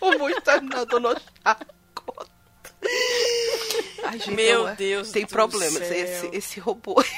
Como 0.00 0.28
está 0.30 0.60
na 0.60 0.84
dona 0.84 1.16
chacota. 1.44 1.75
Ai, 4.04 4.18
gente, 4.18 4.30
Meu 4.32 4.62
não, 4.64 4.68
é- 4.68 4.74
Deus 4.76 5.10
Tem 5.10 5.24
do 5.24 5.28
problemas. 5.28 5.72
céu. 5.86 5.92
Esse, 5.96 6.30
esse 6.32 6.60
robô. 6.60 7.02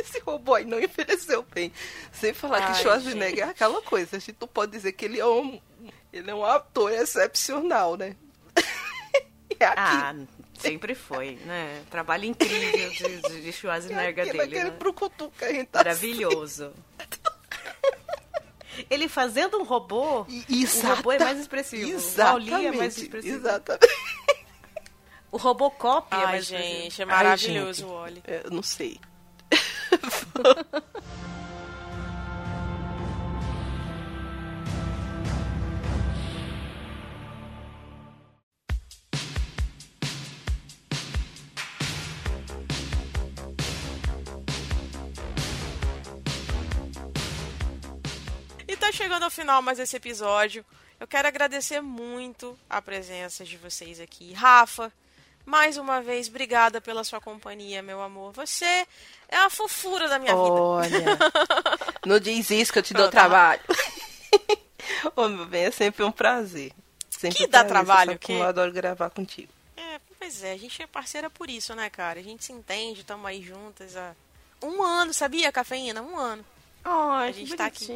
Esse 0.00 0.20
robô 0.20 0.54
aí 0.54 0.64
não 0.64 0.78
envelheceu 0.78 1.44
bem. 1.54 1.72
Sem 2.12 2.32
falar 2.34 2.58
Ai, 2.62 2.72
que 2.74 2.82
Schwarzenegger 2.82 3.46
é 3.46 3.50
aquela 3.50 3.80
coisa. 3.82 4.16
A 4.16 4.20
gente 4.20 4.36
não 4.40 4.46
pode 4.46 4.70
dizer 4.72 4.92
que 4.92 5.04
ele 5.06 5.18
é 5.18 5.26
um. 5.26 5.60
Ele 6.12 6.30
é 6.30 6.34
um 6.34 6.44
ator 6.44 6.92
excepcional, 6.92 7.96
né? 7.96 8.14
É 9.58 9.66
ah, 9.66 10.14
sempre 10.58 10.94
foi, 10.96 11.38
né? 11.46 11.80
Trabalho 11.90 12.24
incrível 12.24 12.90
de, 12.90 13.20
de, 13.22 13.40
de 13.42 13.52
Schwarzenegger 13.52 14.24
aquele, 14.28 14.46
dele, 14.46 14.64
né? 14.64 14.70
brucutu 14.70 15.32
que 15.38 15.44
a 15.44 15.52
gente 15.52 15.66
tá 15.68 15.78
Maravilhoso. 15.78 16.72
Ele 18.90 19.08
fazendo 19.08 19.58
um 19.58 19.62
robô, 19.62 20.26
E- 20.28 20.64
o 20.64 20.86
robô 20.96 21.12
é 21.12 21.18
mais 21.18 21.38
expressivo. 21.38 21.96
O. 21.98 22.20
Wall-E 22.20 22.66
é 22.66 22.72
mais 22.72 22.98
expressivo. 22.98 23.36
Exatamente. 23.36 23.86
O 25.34 25.36
Robocop 25.36 26.06
é 26.12 26.16
Ai, 26.16 26.26
mais 26.26 26.46
gente, 26.46 27.02
é 27.02 27.04
maravilhoso 27.04 27.86
o 27.86 27.90
óleo. 27.90 28.22
É, 28.24 28.42
eu 28.44 28.52
não 28.52 28.62
sei. 28.62 29.00
E 48.68 48.76
tá 48.76 48.92
chegando 48.92 49.24
ao 49.24 49.30
final 49.30 49.60
mais 49.60 49.80
esse 49.80 49.96
episódio. 49.96 50.64
Eu 51.00 51.08
quero 51.08 51.26
agradecer 51.26 51.80
muito 51.80 52.56
a 52.70 52.80
presença 52.80 53.44
de 53.44 53.56
vocês 53.56 53.98
aqui. 53.98 54.32
Rafa, 54.32 54.92
mais 55.46 55.76
uma 55.76 56.00
vez, 56.02 56.28
obrigada 56.28 56.80
pela 56.80 57.04
sua 57.04 57.20
companhia, 57.20 57.82
meu 57.82 58.00
amor. 58.02 58.32
Você 58.32 58.64
é 59.28 59.36
a 59.36 59.50
fofura 59.50 60.08
da 60.08 60.18
minha 60.18 60.34
vida. 60.34 60.52
Olha, 60.54 61.18
não 62.06 62.18
diz 62.18 62.50
isso 62.50 62.72
que 62.72 62.78
eu 62.78 62.82
te 62.82 62.94
dou 62.94 63.02
Pronto, 63.08 63.12
trabalho. 63.12 63.60
Ô, 65.16 65.28
meu 65.28 65.46
bem, 65.46 65.64
é 65.64 65.70
sempre 65.70 66.02
um 66.04 66.12
prazer. 66.12 66.72
Sempre 67.10 67.38
Que 67.38 67.44
um 67.44 67.48
dá 67.48 67.64
prazer, 67.64 67.84
trabalho, 67.86 68.18
que- 68.18 68.32
eu 68.32 68.42
adoro 68.42 68.72
gravar 68.72 69.10
contigo. 69.10 69.52
É, 69.76 70.00
pois 70.18 70.42
é, 70.42 70.52
a 70.52 70.56
gente 70.58 70.82
é 70.82 70.86
parceira 70.86 71.30
por 71.30 71.48
isso, 71.48 71.74
né, 71.74 71.88
cara? 71.90 72.20
A 72.20 72.22
gente 72.22 72.44
se 72.44 72.52
entende, 72.52 73.00
estamos 73.00 73.24
aí 73.26 73.42
juntas 73.42 73.96
há 73.96 74.14
um 74.62 74.82
ano, 74.82 75.12
sabia, 75.14 75.52
cafeína? 75.52 76.02
Um 76.02 76.16
ano. 76.18 76.44
Ai, 76.86 77.30
A 77.30 77.32
que 77.32 77.38
gente 77.40 77.56
tá 77.56 77.64
aqui. 77.66 77.86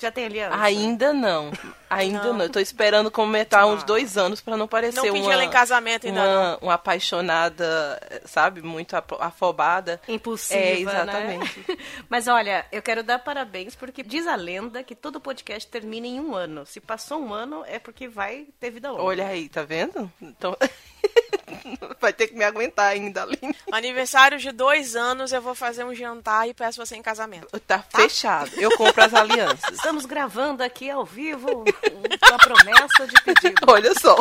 Já 0.00 0.12
tem 0.12 0.26
aliança? 0.26 0.56
Ainda 0.62 1.12
não. 1.12 1.50
Ainda 1.90 2.22
Não. 2.24 2.34
não. 2.34 2.44
Eu 2.44 2.50
tô 2.50 2.60
esperando 2.60 3.10
comentar 3.10 3.66
uns 3.66 3.82
Ah. 3.82 3.86
dois 3.86 4.16
anos 4.16 4.40
pra 4.40 4.56
não 4.56 4.68
parecer 4.68 4.96
Não 4.98 5.02
pedi 5.12 5.20
uma, 5.24 5.32
ela 5.32 5.44
em 5.44 5.50
casamento 5.50 6.06
ainda 6.06 6.22
uma, 6.22 6.58
uma 6.62 6.74
apaixonada, 6.74 8.00
sabe? 8.26 8.62
Muito 8.62 8.94
afobada. 9.18 10.00
Impulsiva, 10.06 10.60
É, 10.60 10.74
né? 10.74 10.80
exatamente. 10.80 11.78
Mas 12.08 12.28
olha, 12.28 12.64
eu 12.70 12.80
quero 12.82 13.02
dar 13.02 13.18
parabéns 13.18 13.74
porque 13.74 14.02
diz 14.02 14.26
a 14.26 14.36
lenda 14.36 14.82
que 14.84 14.94
todo 14.94 15.20
podcast 15.20 15.66
termina 15.68 16.06
em 16.06 16.20
um 16.20 16.34
ano. 16.34 16.64
Se 16.64 16.80
passou 16.80 17.20
um 17.20 17.34
ano, 17.34 17.64
é 17.66 17.78
porque 17.80 18.06
vai 18.06 18.46
ter 18.60 18.70
vida 18.70 18.90
longa. 18.90 19.02
Olha 19.02 19.26
aí, 19.26 19.48
tá 19.48 19.62
vendo? 19.64 20.10
Então, 20.22 20.56
Vai 22.00 22.12
ter 22.12 22.28
que 22.28 22.34
me 22.34 22.44
aguentar 22.44 22.92
ainda, 22.92 23.22
Aline. 23.22 23.54
Aniversário 23.72 24.38
de 24.38 24.50
dois 24.52 24.96
anos, 24.96 25.32
eu 25.32 25.42
vou 25.42 25.54
fazer 25.54 25.84
um 25.84 25.94
jantar 25.94 26.48
e 26.48 26.54
peço 26.54 26.84
você 26.84 26.96
em 26.96 27.02
casamento. 27.02 27.58
Tá, 27.60 27.84
fechado. 27.94 28.50
Eu 28.56 28.76
compro 28.76 29.02
as 29.02 29.14
alianças. 29.14 29.74
Estamos 29.74 30.06
gravando 30.06 30.62
aqui 30.62 30.90
ao 30.90 31.04
vivo 31.04 31.64
com 31.64 32.34
a 32.34 32.38
promessa 32.38 33.06
de 33.06 33.22
pedido. 33.22 33.62
Olha 33.68 33.92
só, 33.98 34.16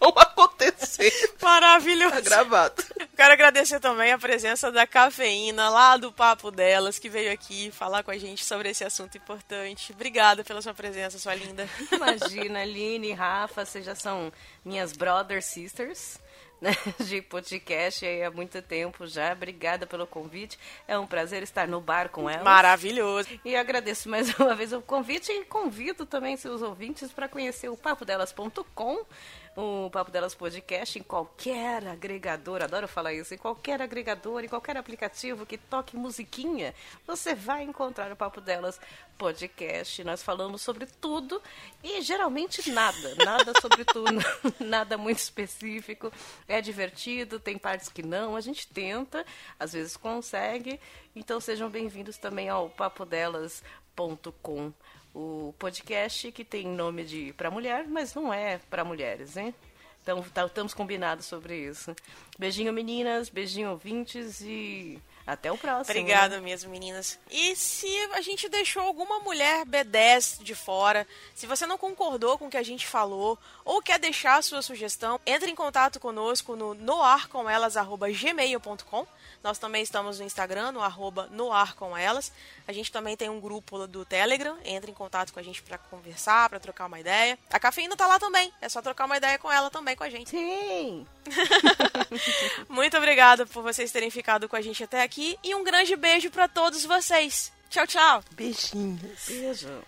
não 0.00 0.08
aconteceu. 0.16 1.10
Maravilhoso. 1.40 2.14
Tá 2.14 2.20
gravado. 2.20 2.84
Quero 3.16 3.32
agradecer 3.32 3.78
também 3.80 4.12
a 4.12 4.18
presença 4.18 4.72
da 4.72 4.86
Cafeína, 4.86 5.68
lá 5.68 5.96
do 5.96 6.10
Papo 6.10 6.50
Delas, 6.50 6.98
que 6.98 7.08
veio 7.08 7.32
aqui 7.32 7.70
falar 7.70 8.02
com 8.02 8.10
a 8.10 8.18
gente 8.18 8.44
sobre 8.44 8.70
esse 8.70 8.84
assunto 8.84 9.16
importante. 9.16 9.92
Obrigada 9.92 10.42
pela 10.42 10.62
sua 10.62 10.74
presença, 10.74 11.18
sua 11.18 11.34
linda. 11.34 11.68
Imagina, 11.90 12.60
Aline 12.60 13.10
e 13.10 13.12
Rafa, 13.12 13.64
vocês 13.64 13.84
já 13.84 13.94
são 13.94 14.32
minhas 14.64 14.92
brother 14.92 15.42
sisters. 15.42 16.18
Né, 16.62 16.70
De 17.04 17.20
podcast 17.20 18.06
aí 18.06 18.22
há 18.22 18.30
muito 18.30 18.62
tempo 18.62 19.04
já. 19.06 19.32
Obrigada 19.32 19.84
pelo 19.84 20.06
convite. 20.06 20.56
É 20.86 20.96
um 20.96 21.06
prazer 21.06 21.42
estar 21.42 21.66
no 21.66 21.80
bar 21.80 22.08
com 22.08 22.30
elas. 22.30 22.44
Maravilhoso. 22.44 23.28
E 23.44 23.56
agradeço 23.56 24.08
mais 24.08 24.32
uma 24.38 24.54
vez 24.54 24.72
o 24.72 24.80
convite 24.80 25.32
e 25.32 25.44
convido 25.44 26.06
também 26.06 26.36
seus 26.36 26.62
ouvintes 26.62 27.10
para 27.12 27.28
conhecer 27.28 27.68
o 27.68 27.76
papodelas.com, 27.76 29.04
o 29.56 29.90
Papo 29.90 30.10
Delas 30.10 30.34
Podcast 30.34 30.98
em 30.98 31.02
qualquer 31.02 31.86
agregador, 31.86 32.62
adoro 32.62 32.88
falar 32.88 33.12
isso, 33.12 33.34
em 33.34 33.38
qualquer 33.38 33.82
agregador, 33.82 34.42
em 34.42 34.48
qualquer 34.48 34.76
aplicativo 34.76 35.44
que 35.44 35.58
toque 35.58 35.96
musiquinha, 35.96 36.74
você 37.06 37.34
vai 37.34 37.62
encontrar 37.62 38.10
o 38.10 38.16
Papo 38.16 38.40
Delas 38.40 38.80
Podcast. 39.18 40.02
Nós 40.04 40.22
falamos 40.22 40.62
sobre 40.62 40.86
tudo 40.86 41.40
e 41.84 42.00
geralmente 42.00 42.70
nada, 42.70 43.14
nada 43.16 43.52
sobre 43.60 43.84
tudo, 43.84 44.18
nada 44.58 44.96
muito 44.96 45.18
específico. 45.18 46.10
É 46.48 46.62
divertido, 46.62 47.38
tem 47.38 47.58
partes 47.58 47.88
que 47.88 48.02
não, 48.02 48.34
a 48.34 48.40
gente 48.40 48.66
tenta, 48.66 49.24
às 49.60 49.74
vezes 49.74 49.96
consegue. 49.96 50.80
Então 51.14 51.40
sejam 51.40 51.68
bem-vindos 51.68 52.16
também 52.16 52.48
ao 52.48 52.70
papodelas.com 52.70 54.72
o 55.14 55.54
podcast 55.58 56.32
que 56.32 56.44
tem 56.44 56.66
nome 56.66 57.04
de 57.04 57.32
para 57.34 57.50
mulher, 57.50 57.86
mas 57.86 58.14
não 58.14 58.32
é 58.32 58.58
para 58.70 58.84
mulheres, 58.84 59.36
hein? 59.36 59.54
Então 60.02 60.22
tá- 60.34 60.46
estamos 60.46 60.72
combinados 60.74 61.26
sobre 61.26 61.56
isso. 61.56 61.94
Beijinho 62.38 62.72
meninas, 62.72 63.28
beijinho 63.28 63.70
ouvintes 63.70 64.40
e 64.40 64.98
até 65.24 65.52
o 65.52 65.56
próximo. 65.56 65.96
Obrigada 65.96 66.34
né? 66.36 66.42
mesmo, 66.42 66.68
meninas. 66.70 67.16
E 67.30 67.54
se 67.54 67.86
a 68.12 68.20
gente 68.20 68.48
deixou 68.48 68.82
alguma 68.82 69.20
mulher 69.20 69.64
B10 69.64 70.42
de 70.42 70.56
fora, 70.56 71.06
se 71.34 71.46
você 71.46 71.64
não 71.66 71.78
concordou 71.78 72.36
com 72.36 72.48
o 72.48 72.50
que 72.50 72.56
a 72.56 72.62
gente 72.64 72.84
falou, 72.84 73.38
ou 73.64 73.80
quer 73.80 74.00
deixar 74.00 74.38
a 74.38 74.42
sua 74.42 74.60
sugestão, 74.60 75.20
entre 75.24 75.48
em 75.48 75.54
contato 75.54 76.00
conosco 76.00 76.56
no 76.56 76.74
noarcomelas.gmail.com. 76.74 79.06
Nós 79.42 79.58
também 79.58 79.82
estamos 79.82 80.18
no 80.18 80.24
Instagram, 80.24 80.72
no 80.72 80.80
arroba 80.80 81.28
noarcomelas. 81.30 82.32
A 82.66 82.72
gente 82.72 82.92
também 82.92 83.16
tem 83.16 83.28
um 83.28 83.40
grupo 83.40 83.86
do 83.86 84.04
Telegram. 84.04 84.56
Entre 84.64 84.90
em 84.90 84.94
contato 84.94 85.32
com 85.32 85.40
a 85.40 85.42
gente 85.42 85.62
para 85.62 85.78
conversar, 85.78 86.48
para 86.48 86.60
trocar 86.60 86.86
uma 86.86 87.00
ideia. 87.00 87.38
A 87.50 87.58
cafeína 87.58 87.96
tá 87.96 88.06
lá 88.06 88.18
também. 88.18 88.52
É 88.60 88.68
só 88.68 88.80
trocar 88.80 89.06
uma 89.06 89.16
ideia 89.16 89.38
com 89.38 89.50
ela 89.50 89.70
também, 89.70 89.96
com 89.96 90.04
a 90.04 90.10
gente. 90.10 90.30
Sim. 90.30 91.06
Muito 92.68 92.96
obrigada 92.96 93.44
por 93.46 93.62
vocês 93.62 93.90
terem 93.90 94.10
ficado 94.10 94.48
com 94.48 94.56
a 94.56 94.60
gente 94.60 94.84
até 94.84 95.02
aqui. 95.02 95.38
E 95.42 95.54
um 95.54 95.64
grande 95.64 95.96
beijo 95.96 96.30
para 96.30 96.46
todos 96.46 96.84
vocês. 96.84 97.52
Tchau, 97.68 97.86
tchau. 97.86 98.22
Beijinhos. 98.32 99.26
Beijo. 99.26 99.82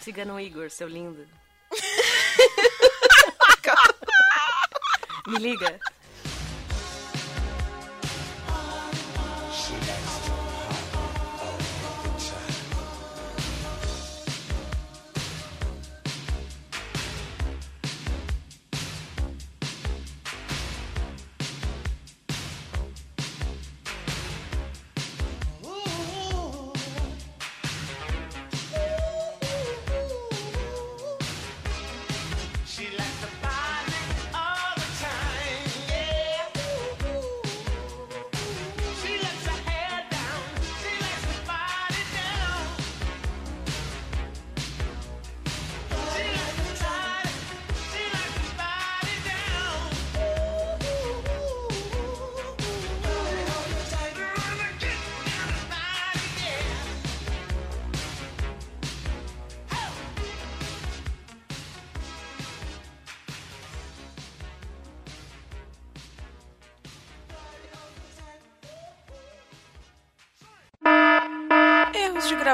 Cigano 0.00 0.38
Igor, 0.38 0.70
seu 0.70 0.88
lindo. 0.88 1.26
Me 5.26 5.38
liga. 5.38 5.80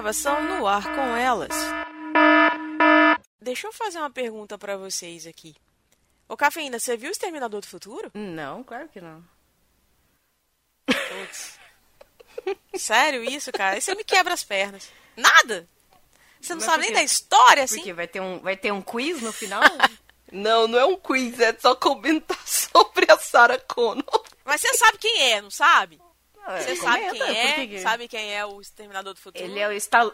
Gravação 0.08 0.42
no 0.42 0.66
ar 0.66 0.84
com 0.84 1.16
elas. 1.16 1.50
Deixa 3.40 3.66
eu 3.66 3.72
fazer 3.72 3.98
uma 3.98 4.10
pergunta 4.10 4.56
pra 4.56 4.74
vocês 4.74 5.26
aqui. 5.26 5.54
Ô, 6.26 6.34
Cafeína, 6.34 6.78
você 6.78 6.96
viu 6.96 7.10
o 7.10 7.12
Exterminador 7.12 7.60
do 7.60 7.66
Futuro? 7.66 8.10
Não, 8.14 8.64
claro 8.64 8.88
que 8.88 9.02
não. 9.02 9.22
Putz. 10.86 11.58
Sério 12.74 13.22
isso, 13.22 13.52
cara? 13.52 13.74
Aí 13.74 13.82
você 13.82 13.94
me 13.94 14.02
quebra 14.02 14.32
as 14.32 14.42
pernas. 14.42 14.90
Nada? 15.14 15.68
Você 16.40 16.54
não 16.54 16.60
Mas 16.60 16.64
sabe 16.64 16.84
nem 16.84 16.94
da 16.94 17.02
história, 17.02 17.64
assim? 17.64 17.76
Porque 17.76 17.92
vai 17.92 18.08
ter 18.08 18.20
um, 18.20 18.38
vai 18.38 18.56
ter 18.56 18.72
um 18.72 18.80
quiz 18.80 19.20
no 19.20 19.32
final? 19.32 19.62
Não, 20.30 20.68
não 20.68 20.78
é 20.78 20.84
um 20.84 20.94
quiz, 20.94 21.40
é 21.40 21.56
só 21.58 21.74
comentar 21.74 22.36
sobre 22.46 23.10
a 23.10 23.16
Sarah 23.16 23.58
Connor. 23.60 24.24
Mas 24.44 24.60
você 24.60 24.74
sabe 24.74 24.98
quem 24.98 25.32
é, 25.32 25.40
não 25.40 25.50
sabe? 25.50 25.98
É, 26.50 26.62
Você 26.62 26.76
sabe 26.76 27.04
comenta, 27.04 27.26
quem 27.26 27.76
é, 27.76 27.82
sabe 27.82 28.08
quem 28.08 28.34
é 28.34 28.46
o 28.46 28.58
Exterminador 28.58 29.12
do 29.12 29.20
Futuro? 29.20 29.44
Ele 29.44 29.60
é 29.60 29.68
o, 29.68 29.72
Stal... 29.72 30.10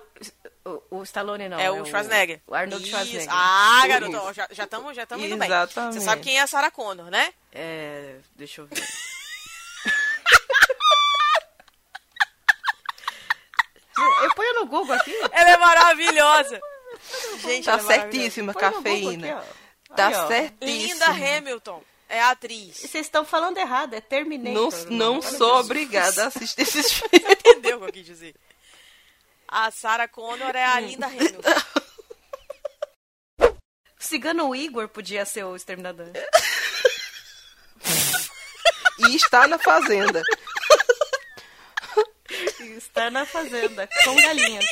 o, 0.65 0.83
o 0.99 1.03
Stallone, 1.05 1.49
não. 1.49 1.61
É 1.61 1.71
o 1.71 1.85
Schwarzenegger. 1.85 2.41
O 2.49 2.55
Arnold 2.55 2.83
Isso. 2.83 2.91
Schwarzenegger. 2.91 3.29
Ah, 3.31 3.77
Isso. 3.79 3.89
garoto, 3.89 4.17
ó, 4.17 4.33
já 4.33 4.49
estamos 4.51 4.97
já 4.97 5.07
tamo 5.07 5.25
indo 5.25 5.37
bem. 5.37 5.47
Exatamente. 5.47 5.95
Você 5.95 6.01
sabe 6.01 6.23
quem 6.23 6.37
é 6.37 6.43
a 6.43 6.47
Sarah 6.49 6.73
Connor, 6.73 7.09
né? 7.09 7.33
É, 7.53 8.17
deixa 8.35 8.63
eu 8.63 8.67
ver. 8.67 8.77
eu 14.25 14.35
ponho 14.35 14.55
no 14.55 14.67
Google 14.67 14.97
aqui. 14.97 15.15
Ela 15.31 15.51
é 15.51 15.57
maravilhosa. 15.57 16.61
Gente, 17.43 17.65
Tá 17.65 17.75
ela 17.75 17.81
é 17.81 17.85
maravilhosa. 17.85 18.11
certíssima, 18.11 18.53
cafeína. 18.55 19.39
aqui. 19.39 19.49
Tá 19.95 20.09
Aí, 20.09 20.15
certíssima. 20.27 20.67
Linda 20.67 21.07
Hamilton 21.07 21.81
é 22.15 22.21
a 22.21 22.31
atriz. 22.31 22.77
Vocês 22.79 23.07
estão 23.07 23.25
falando 23.25 23.59
errado, 23.59 23.95
é 23.95 24.01
Não, 24.01 24.09
Terminator. 24.09 24.87
não 24.91 25.15
Olha 25.15 25.23
sou 25.23 25.57
obrigada 25.61 26.25
a 26.25 26.27
assistir 26.29 26.63
esses 26.63 26.93
filmes. 26.95 27.31
Entendeu 27.31 27.77
o 27.77 27.81
que 27.81 27.87
eu 27.87 27.93
quis 27.93 28.07
dizer? 28.07 28.35
A 29.49 29.71
Sarah 29.71 30.09
Connor 30.09 30.55
é 30.55 30.65
a 30.65 30.81
Linda 30.81 31.07
Hamilton. 31.07 31.43
Cigano 33.99 34.55
Igor 34.55 34.89
podia 34.89 35.25
ser 35.25 35.45
o 35.45 35.57
exterminador. 35.57 36.11
E 38.99 39.17
está 39.17 39.47
na 39.49 39.59
fazenda. 39.59 40.23
Está 42.77 43.11
na 43.11 43.25
fazenda, 43.27 43.89
com 44.05 44.15
galinhas. 44.17 44.65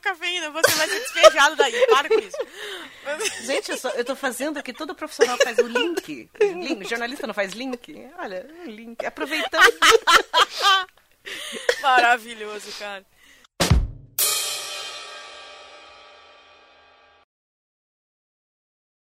Ô, 0.00 0.02
Cafeína, 0.02 0.50
você 0.50 0.70
vai 0.72 0.88
ser 0.88 0.98
despejado 1.00 1.56
daí. 1.56 1.86
Para 1.88 2.08
com 2.08 2.18
isso. 2.18 2.36
Gente, 3.44 3.70
eu, 3.70 3.76
só, 3.76 3.90
eu 3.90 4.04
tô 4.04 4.16
fazendo 4.16 4.58
o 4.58 4.62
que 4.62 4.72
todo 4.72 4.94
profissional 4.94 5.36
faz, 5.36 5.58
o 5.58 5.66
link. 5.66 6.30
link. 6.40 6.88
Jornalista 6.88 7.26
não 7.26 7.34
faz 7.34 7.52
link? 7.52 8.10
Olha, 8.18 8.46
link. 8.64 9.04
Aproveitando. 9.04 9.62
Maravilhoso, 11.82 12.72
cara. 12.78 13.04